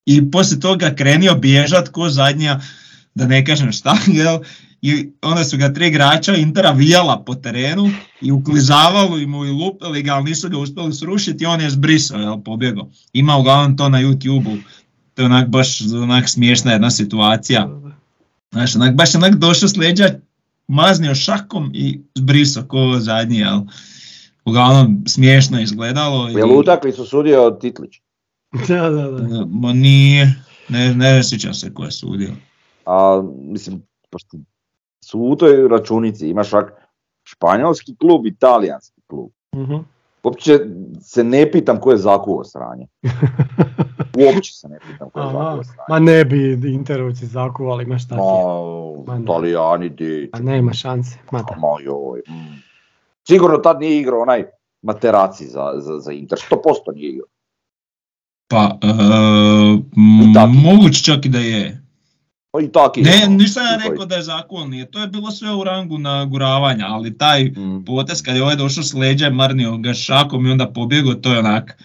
i 0.05 0.31
poslije 0.31 0.59
toga 0.59 0.95
krenio 0.95 1.35
bježat 1.35 1.89
ko 1.89 2.09
zadnja, 2.09 2.59
da 3.15 3.27
ne 3.27 3.45
kažem 3.45 3.71
šta, 3.71 3.97
jel, 4.23 4.39
i 4.81 5.09
onda 5.21 5.43
su 5.43 5.57
ga 5.57 5.73
tri 5.73 5.87
igrača 5.87 6.35
Intera 6.35 6.71
vijala 6.71 7.23
po 7.23 7.35
terenu 7.35 7.91
i 8.21 8.31
uklizavali 8.31 9.25
mu 9.25 9.45
i 9.45 9.49
lupili 9.49 10.03
ga, 10.03 10.13
ali 10.13 10.23
nisu 10.23 10.49
ga 10.49 10.57
uspjeli 10.57 10.93
srušiti 10.93 11.43
i 11.43 11.47
on 11.47 11.61
je 11.61 11.69
zbrisao, 11.69 12.19
jel, 12.19 12.43
pobjegao. 12.43 12.89
Ima 13.13 13.37
uglavnom 13.37 13.77
to 13.77 13.89
na 13.89 14.01
YouTube-u, 14.01 14.57
to 15.21 15.25
je 15.25 15.27
onak 15.27 15.49
baš 15.49 15.81
onak 15.93 16.29
smiješna 16.29 16.71
jedna 16.71 16.91
situacija. 16.91 17.69
Znaš, 18.51 18.75
onak, 18.75 18.95
baš 18.95 19.15
onak 19.15 19.35
došao 19.35 19.69
s 19.69 19.77
leđa, 19.77 20.09
maznio 20.67 21.15
šakom 21.15 21.71
i 21.73 22.01
zbrisao 22.15 22.63
ko 22.63 22.95
zadnji, 22.99 23.37
jel. 23.37 23.59
Uglavnom 24.45 25.03
smiješno 25.07 25.57
je 25.57 25.63
izgledalo. 25.63 26.29
i- 26.29 26.33
Jel 26.33 26.51
utakmicu 26.51 27.05
sudio 27.05 27.51
Titlić? 27.51 27.91
Da, 28.67 28.89
da, 28.89 29.11
da. 29.11 29.45
Ma 29.47 29.73
nije, 29.73 30.33
ne, 30.69 30.95
ne 30.95 31.23
sjećam 31.23 31.53
se 31.53 31.73
ko 31.73 31.83
je 31.83 31.91
sudio. 31.91 32.29
A, 32.85 33.21
mislim, 33.35 33.81
pošto 34.09 34.37
su 35.05 35.19
u 35.21 35.35
toj 35.35 35.67
računici, 35.69 36.27
imaš 36.27 36.49
čak 36.49 36.71
španjolski 37.23 37.95
klub 37.95 38.25
i 38.25 38.35
talijanski 38.35 39.01
klub. 39.07 39.29
Mhm. 39.55 39.75
Uopće 40.23 40.59
se 41.01 41.23
ne 41.23 41.51
pitam 41.51 41.79
ko 41.79 41.91
je 41.91 41.97
zakuo 41.97 42.43
sranje. 42.43 42.87
Uopće 44.25 44.53
se 44.53 44.67
ne 44.67 44.79
pitam 44.79 45.09
ko 45.09 45.19
je 45.19 45.25
zakuo 45.25 45.63
sranje. 45.63 45.85
ma 45.89 45.99
ne 45.99 46.25
bi 46.25 46.73
Interovci 46.73 47.25
zakuvali, 47.25 47.85
ma 47.85 47.97
šta 47.97 48.15
ti 48.15 48.21
je. 48.21 48.43
Ma, 49.07 49.13
Ma 49.13 49.17
ne. 49.17 49.23
Italijani 49.23 49.89
di. 49.89 50.29
Ma 50.33 50.39
nema 50.39 50.73
šanse, 50.73 51.17
ma 51.31 51.39
da. 51.39 51.55
Ma 51.55 51.67
joj. 51.83 52.21
mm. 52.29 52.61
Sigurno 53.27 53.57
tad 53.57 53.79
nije 53.79 53.99
igrao 53.99 54.21
onaj 54.21 54.43
Materaci 54.81 55.45
za, 55.45 55.73
za, 55.77 55.99
za 55.99 56.11
Inter, 56.11 56.37
100% 56.51 56.95
nije 56.95 57.09
igrao. 57.09 57.27
Pa, 58.47 58.77
e, 58.81 60.47
moguće 60.63 61.03
čak 61.03 61.25
i 61.25 61.29
da 61.29 61.39
je. 61.39 61.80
Pa 62.51 62.61
i 62.61 62.67
taki. 62.69 63.01
Ne, 63.01 63.11
nisam 63.29 63.63
ja 63.65 63.89
rekao 63.89 64.05
da 64.05 64.15
je 64.15 64.21
zakon, 64.23 64.69
nije. 64.69 64.91
To 64.91 64.99
je 64.99 65.07
bilo 65.07 65.31
sve 65.31 65.51
u 65.51 65.63
rangu 65.63 65.97
naguravanja, 65.97 66.85
ali 66.87 67.17
taj 67.17 67.43
Mm. 67.43 67.85
potez 67.85 68.21
kad 68.21 68.35
je 68.35 68.43
ovaj 68.43 68.55
došao 68.55 68.83
s 68.83 68.93
leđa, 68.93 69.29
marnio 69.29 69.77
ga 69.77 69.93
šakom 69.93 70.45
i 70.45 70.51
onda 70.51 70.67
pobjegao, 70.67 71.13
to 71.13 71.33
je 71.33 71.39
onak 71.39 71.77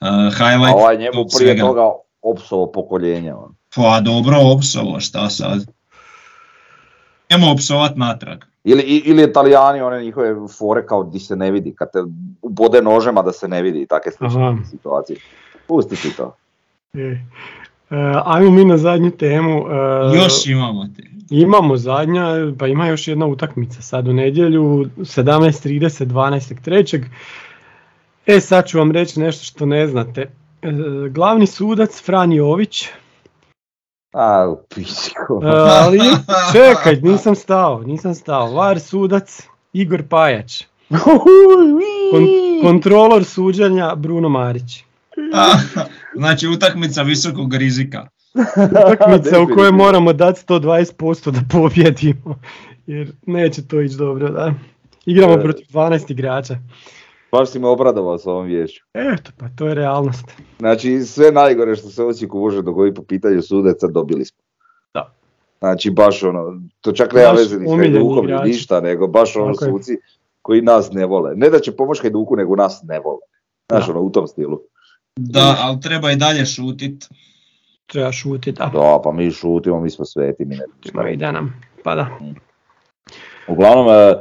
uh, 0.00 0.08
A 0.08 0.30
highlight 0.30 0.74
ovaj 0.74 0.96
njemu 0.96 1.12
tog 1.12 1.26
prije 1.28 1.48
svega. 1.48 1.62
toga 1.62 1.82
opsovo 2.22 2.72
pokoljenje. 2.72 3.34
ono. 3.34 3.54
Pa 3.74 4.00
dobro, 4.00 4.36
opsovo, 4.48 5.00
šta 5.00 5.30
sad? 5.30 5.66
Nemo 7.30 7.52
opsovat 7.52 7.96
natrag. 7.96 8.38
Ili, 8.64 8.82
i- 8.82 9.02
ili 9.04 9.22
Italijani, 9.24 9.80
one 9.80 10.02
njihove 10.02 10.34
fore 10.48 10.86
kao 10.86 11.04
di 11.04 11.18
se 11.18 11.36
ne 11.36 11.50
vidi, 11.50 11.74
kad 11.74 11.92
te 11.92 11.98
ubode 12.42 12.82
nožema 12.82 13.22
da 13.22 13.32
se 13.32 13.48
ne 13.48 13.62
vidi 13.62 13.82
i 13.82 13.86
takve 13.86 14.12
slične 14.12 14.40
situacije. 14.70 15.18
Pusti 15.68 15.96
ti 15.96 16.16
to. 16.16 16.36
E, 16.94 17.00
e, 17.00 17.18
ajmo 18.24 18.50
mi 18.50 18.64
na 18.64 18.76
zadnju 18.78 19.10
temu. 19.10 19.64
e, 20.12 20.16
Još 20.16 20.46
imamo 20.46 20.86
te. 20.96 21.02
Imamo 21.30 21.76
zadnja, 21.76 22.26
pa 22.58 22.66
ima 22.66 22.86
još 22.86 23.08
jedna 23.08 23.26
utakmica 23.26 23.82
sad 23.82 24.08
u 24.08 24.12
nedjelju, 24.12 24.62
17.30, 24.96 26.06
12.3. 26.06 27.04
E 28.26 28.40
sad 28.40 28.66
ću 28.66 28.78
vam 28.78 28.92
reći 28.92 29.20
nešto 29.20 29.44
što 29.44 29.66
ne 29.66 29.86
znate. 29.86 30.20
E, 30.62 30.68
glavni 31.10 31.46
sudac 31.46 32.02
Fran 32.02 32.32
Jović, 32.32 32.88
A, 34.12 34.48
u 34.48 34.60
pičku. 34.74 35.40
e, 35.44 35.48
ali 35.80 36.00
čekaj, 36.52 36.96
nisam 36.96 37.34
stao, 37.34 37.82
nisam 37.82 38.14
stao. 38.14 38.52
VAR 38.52 38.80
sudac 38.80 39.42
Igor 39.72 40.02
Pajač. 40.02 40.62
Kon- 42.12 42.28
kontrolor 42.62 43.24
suđenja 43.24 43.94
Bruno 43.94 44.28
Marić. 44.28 44.84
Znači 46.16 46.48
utakmica 46.48 47.02
visokog 47.02 47.54
rizika. 47.54 48.08
Utakmica 48.92 49.40
u 49.40 49.54
kojoj 49.54 49.72
moramo 49.72 50.12
dati 50.12 50.40
120% 50.46 51.30
da 51.30 51.40
pobjedimo. 51.50 52.40
Jer 52.86 53.12
neće 53.26 53.66
to 53.68 53.80
ići 53.80 53.96
dobro, 53.96 54.28
da. 54.28 54.54
Igramo 55.06 55.32
E. 55.34 55.40
protiv 55.42 55.66
12 55.66 56.10
igrača. 56.10 56.56
Baš 57.32 57.50
si 57.50 57.58
me 57.58 57.68
obradovao 57.68 58.18
s 58.18 58.26
ovom 58.26 58.46
vješću. 58.46 58.84
Eto, 58.94 59.30
pa 59.38 59.46
to 59.48 59.66
je 59.66 59.74
realnost. 59.74 60.24
Znači 60.58 61.00
sve 61.00 61.32
najgore 61.32 61.76
što 61.76 61.88
se 61.88 62.02
Osijeku 62.02 62.38
može 62.38 62.62
dogoditi 62.62 62.94
po 62.94 63.02
pitanju 63.02 63.42
sudaca 63.42 63.86
dobili 63.86 64.24
smo. 64.24 64.38
Da. 64.94 65.12
Znači 65.58 65.90
baš 65.90 66.22
ono, 66.22 66.60
to 66.80 66.92
čak 66.92 67.12
nema 67.12 67.28
Baš 67.28 67.38
veze 67.38 67.58
ni 67.58 67.68
s 67.68 67.70
Hajdukom 67.78 68.26
ni 68.26 68.32
ništa, 68.44 68.80
nego 68.80 69.06
baš 69.06 69.36
ono 69.36 69.48
je. 69.50 69.54
suci 69.54 69.96
koji 70.42 70.62
nas 70.62 70.92
ne 70.92 71.06
vole. 71.06 71.32
Ne 71.34 71.50
da 71.50 71.58
će 71.58 71.72
pomoći 71.76 72.02
Hajduku, 72.02 72.36
nego 72.36 72.56
nas 72.56 72.82
ne 72.82 73.00
vole. 73.00 73.20
Znaš 73.68 73.86
Da. 73.86 73.92
ono, 73.92 74.00
u 74.00 74.10
tom 74.10 74.26
stilu. 74.26 74.60
Da, 75.16 75.56
ali 75.60 75.80
treba 75.80 76.10
i 76.10 76.16
dalje 76.16 76.46
šutit. 76.46 77.08
Treba 77.86 78.12
šutit, 78.12 78.58
da. 78.58 78.70
Da, 78.74 79.00
pa 79.04 79.12
mi 79.12 79.30
šutimo, 79.30 79.80
mi 79.80 79.90
smo 79.90 80.04
sveti, 80.04 80.44
mi 80.44 80.56
ne 80.56 80.64
Ma 80.94 81.08
ide 81.08 81.32
nam. 81.32 81.60
Pa 81.84 81.94
da. 81.94 82.18
Uglavnom, 83.48 83.88
e, 83.88 84.14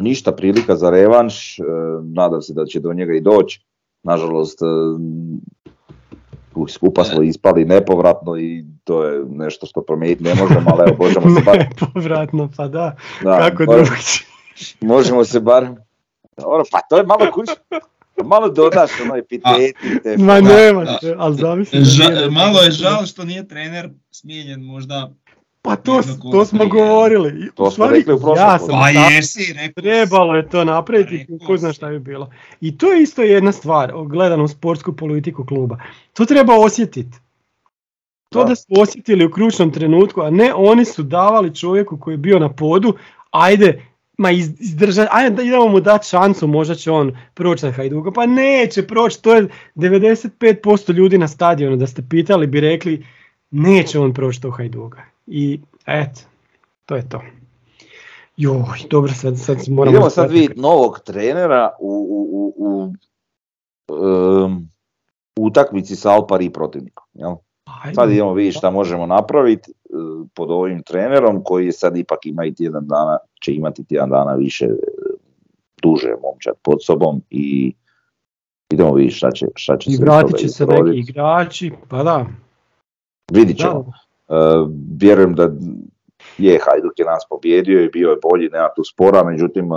ništa 0.00 0.32
prilika 0.32 0.76
za 0.76 0.90
revanš, 0.90 1.58
e, 1.58 1.62
nadam 2.02 2.42
se 2.42 2.52
da 2.54 2.64
će 2.64 2.80
do 2.80 2.92
njega 2.92 3.12
i 3.12 3.20
doći. 3.20 3.60
Nažalost, 4.02 4.58
e, 4.62 4.66
skupa 6.68 7.04
smo 7.04 7.22
ispali 7.22 7.64
nepovratno 7.64 8.38
i 8.38 8.64
to 8.84 9.04
je 9.04 9.24
nešto 9.28 9.66
što 9.66 9.82
promijeniti 9.82 10.24
ne 10.24 10.34
možemo, 10.34 10.70
ali 10.72 10.82
evo, 10.88 10.96
možemo 10.98 11.36
se 11.36 11.42
bar... 11.44 11.58
Nepovratno, 11.70 12.50
pa 12.56 12.68
da. 12.68 12.96
Da, 13.22 13.38
Kako 13.38 13.64
bar- 13.64 13.84
drugčije. 13.84 14.26
Možemo 14.80 15.24
se 15.24 15.40
bar... 15.40 15.68
Dobro, 16.36 16.64
pa 16.72 16.80
to 16.90 16.96
je 16.96 17.02
malo 17.02 17.26
kuć... 17.32 17.48
Malo 18.24 18.48
dodaš 18.48 18.90
ono 19.00 19.16
epiteti. 19.16 19.72
te- 20.02 20.16
Ma 20.18 20.34
Da, 20.34 20.54
nema 20.56 20.86
ali 21.16 21.36
zamisli. 21.36 21.80
Ža- 21.80 22.30
malo 22.30 22.60
je 22.60 22.70
žal 22.70 23.06
što 23.06 23.24
nije 23.24 23.48
trener 23.48 23.90
smijenjen 24.10 24.60
možda. 24.62 25.10
Pa 25.62 25.76
to, 25.76 26.02
to 26.32 26.44
smo 26.44 26.58
prije. 26.58 26.70
govorili. 26.70 27.50
To 27.50 27.64
smo 27.64 27.70
stvari, 27.70 27.94
rekli 27.94 28.14
u 28.14 28.18
prošlom 28.18 28.36
ja 28.38 28.58
sam 28.58 28.68
Pa 28.70 28.88
jesi, 28.90 29.52
rekao 29.54 29.82
Trebalo 29.82 30.36
je 30.36 30.48
to 30.48 30.64
napraviti, 30.64 31.26
ko 31.46 31.56
zna 31.56 31.72
šta 31.72 31.88
bi 31.88 31.98
bilo. 31.98 32.30
I 32.60 32.78
to 32.78 32.92
je 32.92 33.02
isto 33.02 33.22
jedna 33.22 33.52
stvar, 33.52 33.92
gledano 34.04 34.44
u 34.44 34.48
sportsku 34.48 34.92
politiku 34.94 35.46
kluba. 35.46 35.78
To 36.12 36.24
treba 36.24 36.54
osjetiti. 36.56 37.18
To 38.28 38.38
Da. 38.38 38.44
da 38.44 38.54
su 38.54 38.66
osjetili 38.70 39.26
u 39.26 39.32
ključnom 39.32 39.70
trenutku, 39.70 40.20
a 40.20 40.30
ne 40.30 40.54
oni 40.54 40.84
su 40.84 41.02
davali 41.02 41.54
čovjeku 41.54 41.98
koji 41.98 42.14
je 42.14 42.18
bio 42.18 42.38
na 42.38 42.48
podu, 42.50 42.94
ajde, 43.30 43.82
ma 44.16 44.30
iz, 44.30 44.60
izdrža, 44.60 45.06
ajde 45.10 45.36
da 45.36 45.42
idemo 45.42 45.68
mu 45.68 45.80
dati 45.80 46.08
šansu, 46.08 46.46
možda 46.46 46.74
će 46.74 46.90
on 46.90 47.16
proći 47.34 47.66
na 47.66 47.72
Hajduka. 47.72 48.10
Pa 48.10 48.26
neće 48.26 48.86
proći, 48.86 49.22
to 49.22 49.34
je 49.34 49.48
95% 49.74 50.92
ljudi 50.92 51.18
na 51.18 51.28
stadionu, 51.28 51.76
da 51.76 51.86
ste 51.86 52.02
pitali 52.10 52.46
bi 52.46 52.60
rekli 52.60 53.06
neće 53.50 53.98
on 53.98 54.14
proći 54.14 54.40
to 54.40 54.50
Hajduka. 54.50 55.02
I 55.26 55.60
eto, 55.86 56.20
to 56.86 56.96
je 56.96 57.08
to. 57.08 57.22
Joj, 58.36 58.78
dobro, 58.90 59.12
sad, 59.12 59.38
sad 59.38 59.58
moramo... 59.68 59.96
Idemo 59.96 60.10
sad 60.10 60.30
vidjeti 60.30 60.60
novog 60.60 61.00
trenera 61.00 61.70
u, 61.80 61.90
u, 62.10 62.26
u, 62.32 62.54
u 62.58 62.92
em, 64.44 64.70
utakmici 65.40 65.96
sa 65.96 66.10
Alpari 66.10 66.50
protivnikom. 66.50 67.06
Jel? 67.14 67.34
Ajde. 67.64 67.94
Sad 67.94 68.10
idemo 68.10 68.34
vidjeti 68.34 68.58
šta 68.58 68.70
možemo 68.70 69.06
napraviti 69.06 69.72
pod 70.34 70.50
ovim 70.50 70.82
trenerom 70.82 71.44
koji 71.44 71.72
sad 71.72 71.96
ipak 71.96 72.26
ima 72.26 72.44
i 72.44 72.54
tjedan 72.54 72.86
dana, 72.86 73.18
će 73.44 73.54
imati 73.54 73.84
tjedan 73.84 74.10
dana 74.10 74.34
više 74.34 74.64
e, 74.64 74.76
duže 75.82 76.14
momčad 76.22 76.54
pod 76.62 76.78
sobom 76.84 77.22
i 77.30 77.74
idemo 78.70 78.94
vidjeti 78.94 79.16
šta 79.16 79.30
će, 79.30 79.46
šta 79.54 79.76
će 79.76 79.90
I 79.90 79.96
se 79.96 80.02
vratit 80.02 80.36
će 80.36 80.48
se 80.48 80.66
neki 80.66 80.98
igrači, 80.98 81.72
pa 81.88 82.02
da. 82.02 82.26
Vidit 83.32 83.58
ćemo. 83.58 83.92
E, 84.28 84.34
vjerujem 85.00 85.34
da 85.34 85.42
je 86.38 86.58
Hajduk 86.64 86.98
je 86.98 87.04
nas 87.04 87.26
pobjedio 87.30 87.82
i 87.82 87.88
bio 87.88 88.10
je 88.10 88.18
bolji, 88.30 88.48
nema 88.48 88.68
tu 88.76 88.84
spora, 88.84 89.24
međutim 89.24 89.64
e, 89.64 89.76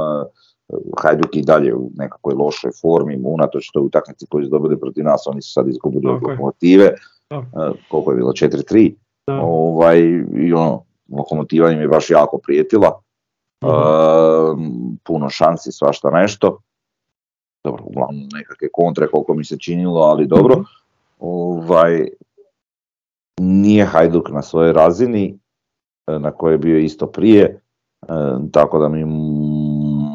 Hajduk 1.01 1.35
i 1.35 1.41
dalje 1.41 1.75
u 1.75 1.91
nekakvoj 1.95 2.33
lošoj 2.33 2.71
formi, 2.81 3.19
unatoč 3.23 3.71
toj 3.73 3.83
utakmici 3.83 4.25
koju 4.29 4.45
su 4.45 4.49
dobili 4.49 4.79
protiv 4.79 5.03
nas, 5.03 5.23
oni 5.27 5.41
su 5.41 5.51
sad 5.51 5.67
izgubili 5.67 6.07
od 6.07 6.21
je. 6.21 6.29
lokomotive. 6.29 6.85
E, 6.85 6.95
koliko 7.89 8.11
je 8.11 8.17
bilo, 8.17 8.31
4-3, 8.31 8.93
Da. 8.93 9.09
Ovaj, 9.31 9.99
i 10.35 10.53
ono, 10.53 10.84
lokomotiva 11.11 11.72
im 11.72 11.81
je 11.81 11.88
baš 11.88 12.10
jako 12.10 12.38
prijetila. 12.38 13.01
E, 13.61 13.68
puno 15.03 15.30
šansi, 15.30 15.72
svašta 15.72 16.10
nešto, 16.10 16.60
dobro, 17.64 17.84
uglavnom 17.85 18.27
nekakve 18.34 18.68
kontre 18.73 19.07
koliko 19.07 19.34
mi 19.34 19.45
se 19.45 19.57
činilo, 19.57 20.01
ali 20.01 20.27
dobro, 20.27 20.56
Mhm. 20.56 20.64
ovaj, 21.19 22.07
nije 23.39 23.85
Hajduk 23.85 24.30
na 24.30 24.41
svojoj 24.41 24.73
razini 24.73 25.39
e, 26.07 26.19
na 26.19 26.31
kojoj 26.31 26.53
je 26.53 26.57
bio 26.57 26.77
isto 26.77 27.07
prije, 27.07 27.61
e, 28.01 28.07
tako 28.51 28.80
da 28.80 28.89
mi 28.89 29.06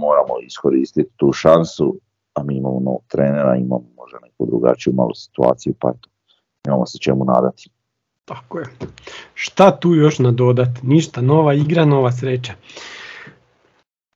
moramo 0.01 0.41
iskoristiti 0.43 1.11
tu 1.17 1.33
šansu, 1.33 1.95
a 2.35 2.43
mi 2.43 2.57
imamo 2.57 2.81
novog 2.81 3.03
trenera, 3.09 3.57
imamo 3.57 3.85
možda 3.97 4.19
neku 4.23 4.47
drugačiju 4.47 4.93
malu 4.93 5.15
situaciju, 5.15 5.75
pa 5.79 5.93
imamo 6.67 6.87
se 6.87 6.99
čemu 6.99 7.25
nadati. 7.25 7.71
Tako 8.25 8.59
je. 8.59 8.67
Šta 9.35 9.81
tu 9.81 9.95
još 9.95 10.19
nadodat? 10.19 10.69
Ništa, 10.83 11.21
nova 11.21 11.55
igra, 11.55 11.85
nova 11.85 12.13
sreća. 12.13 12.53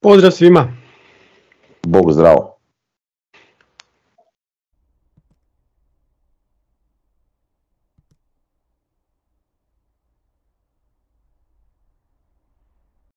Pozdrav 0.03 0.31
svima! 0.31 0.73
Bog 1.83 2.13
zdravo! 2.13 2.58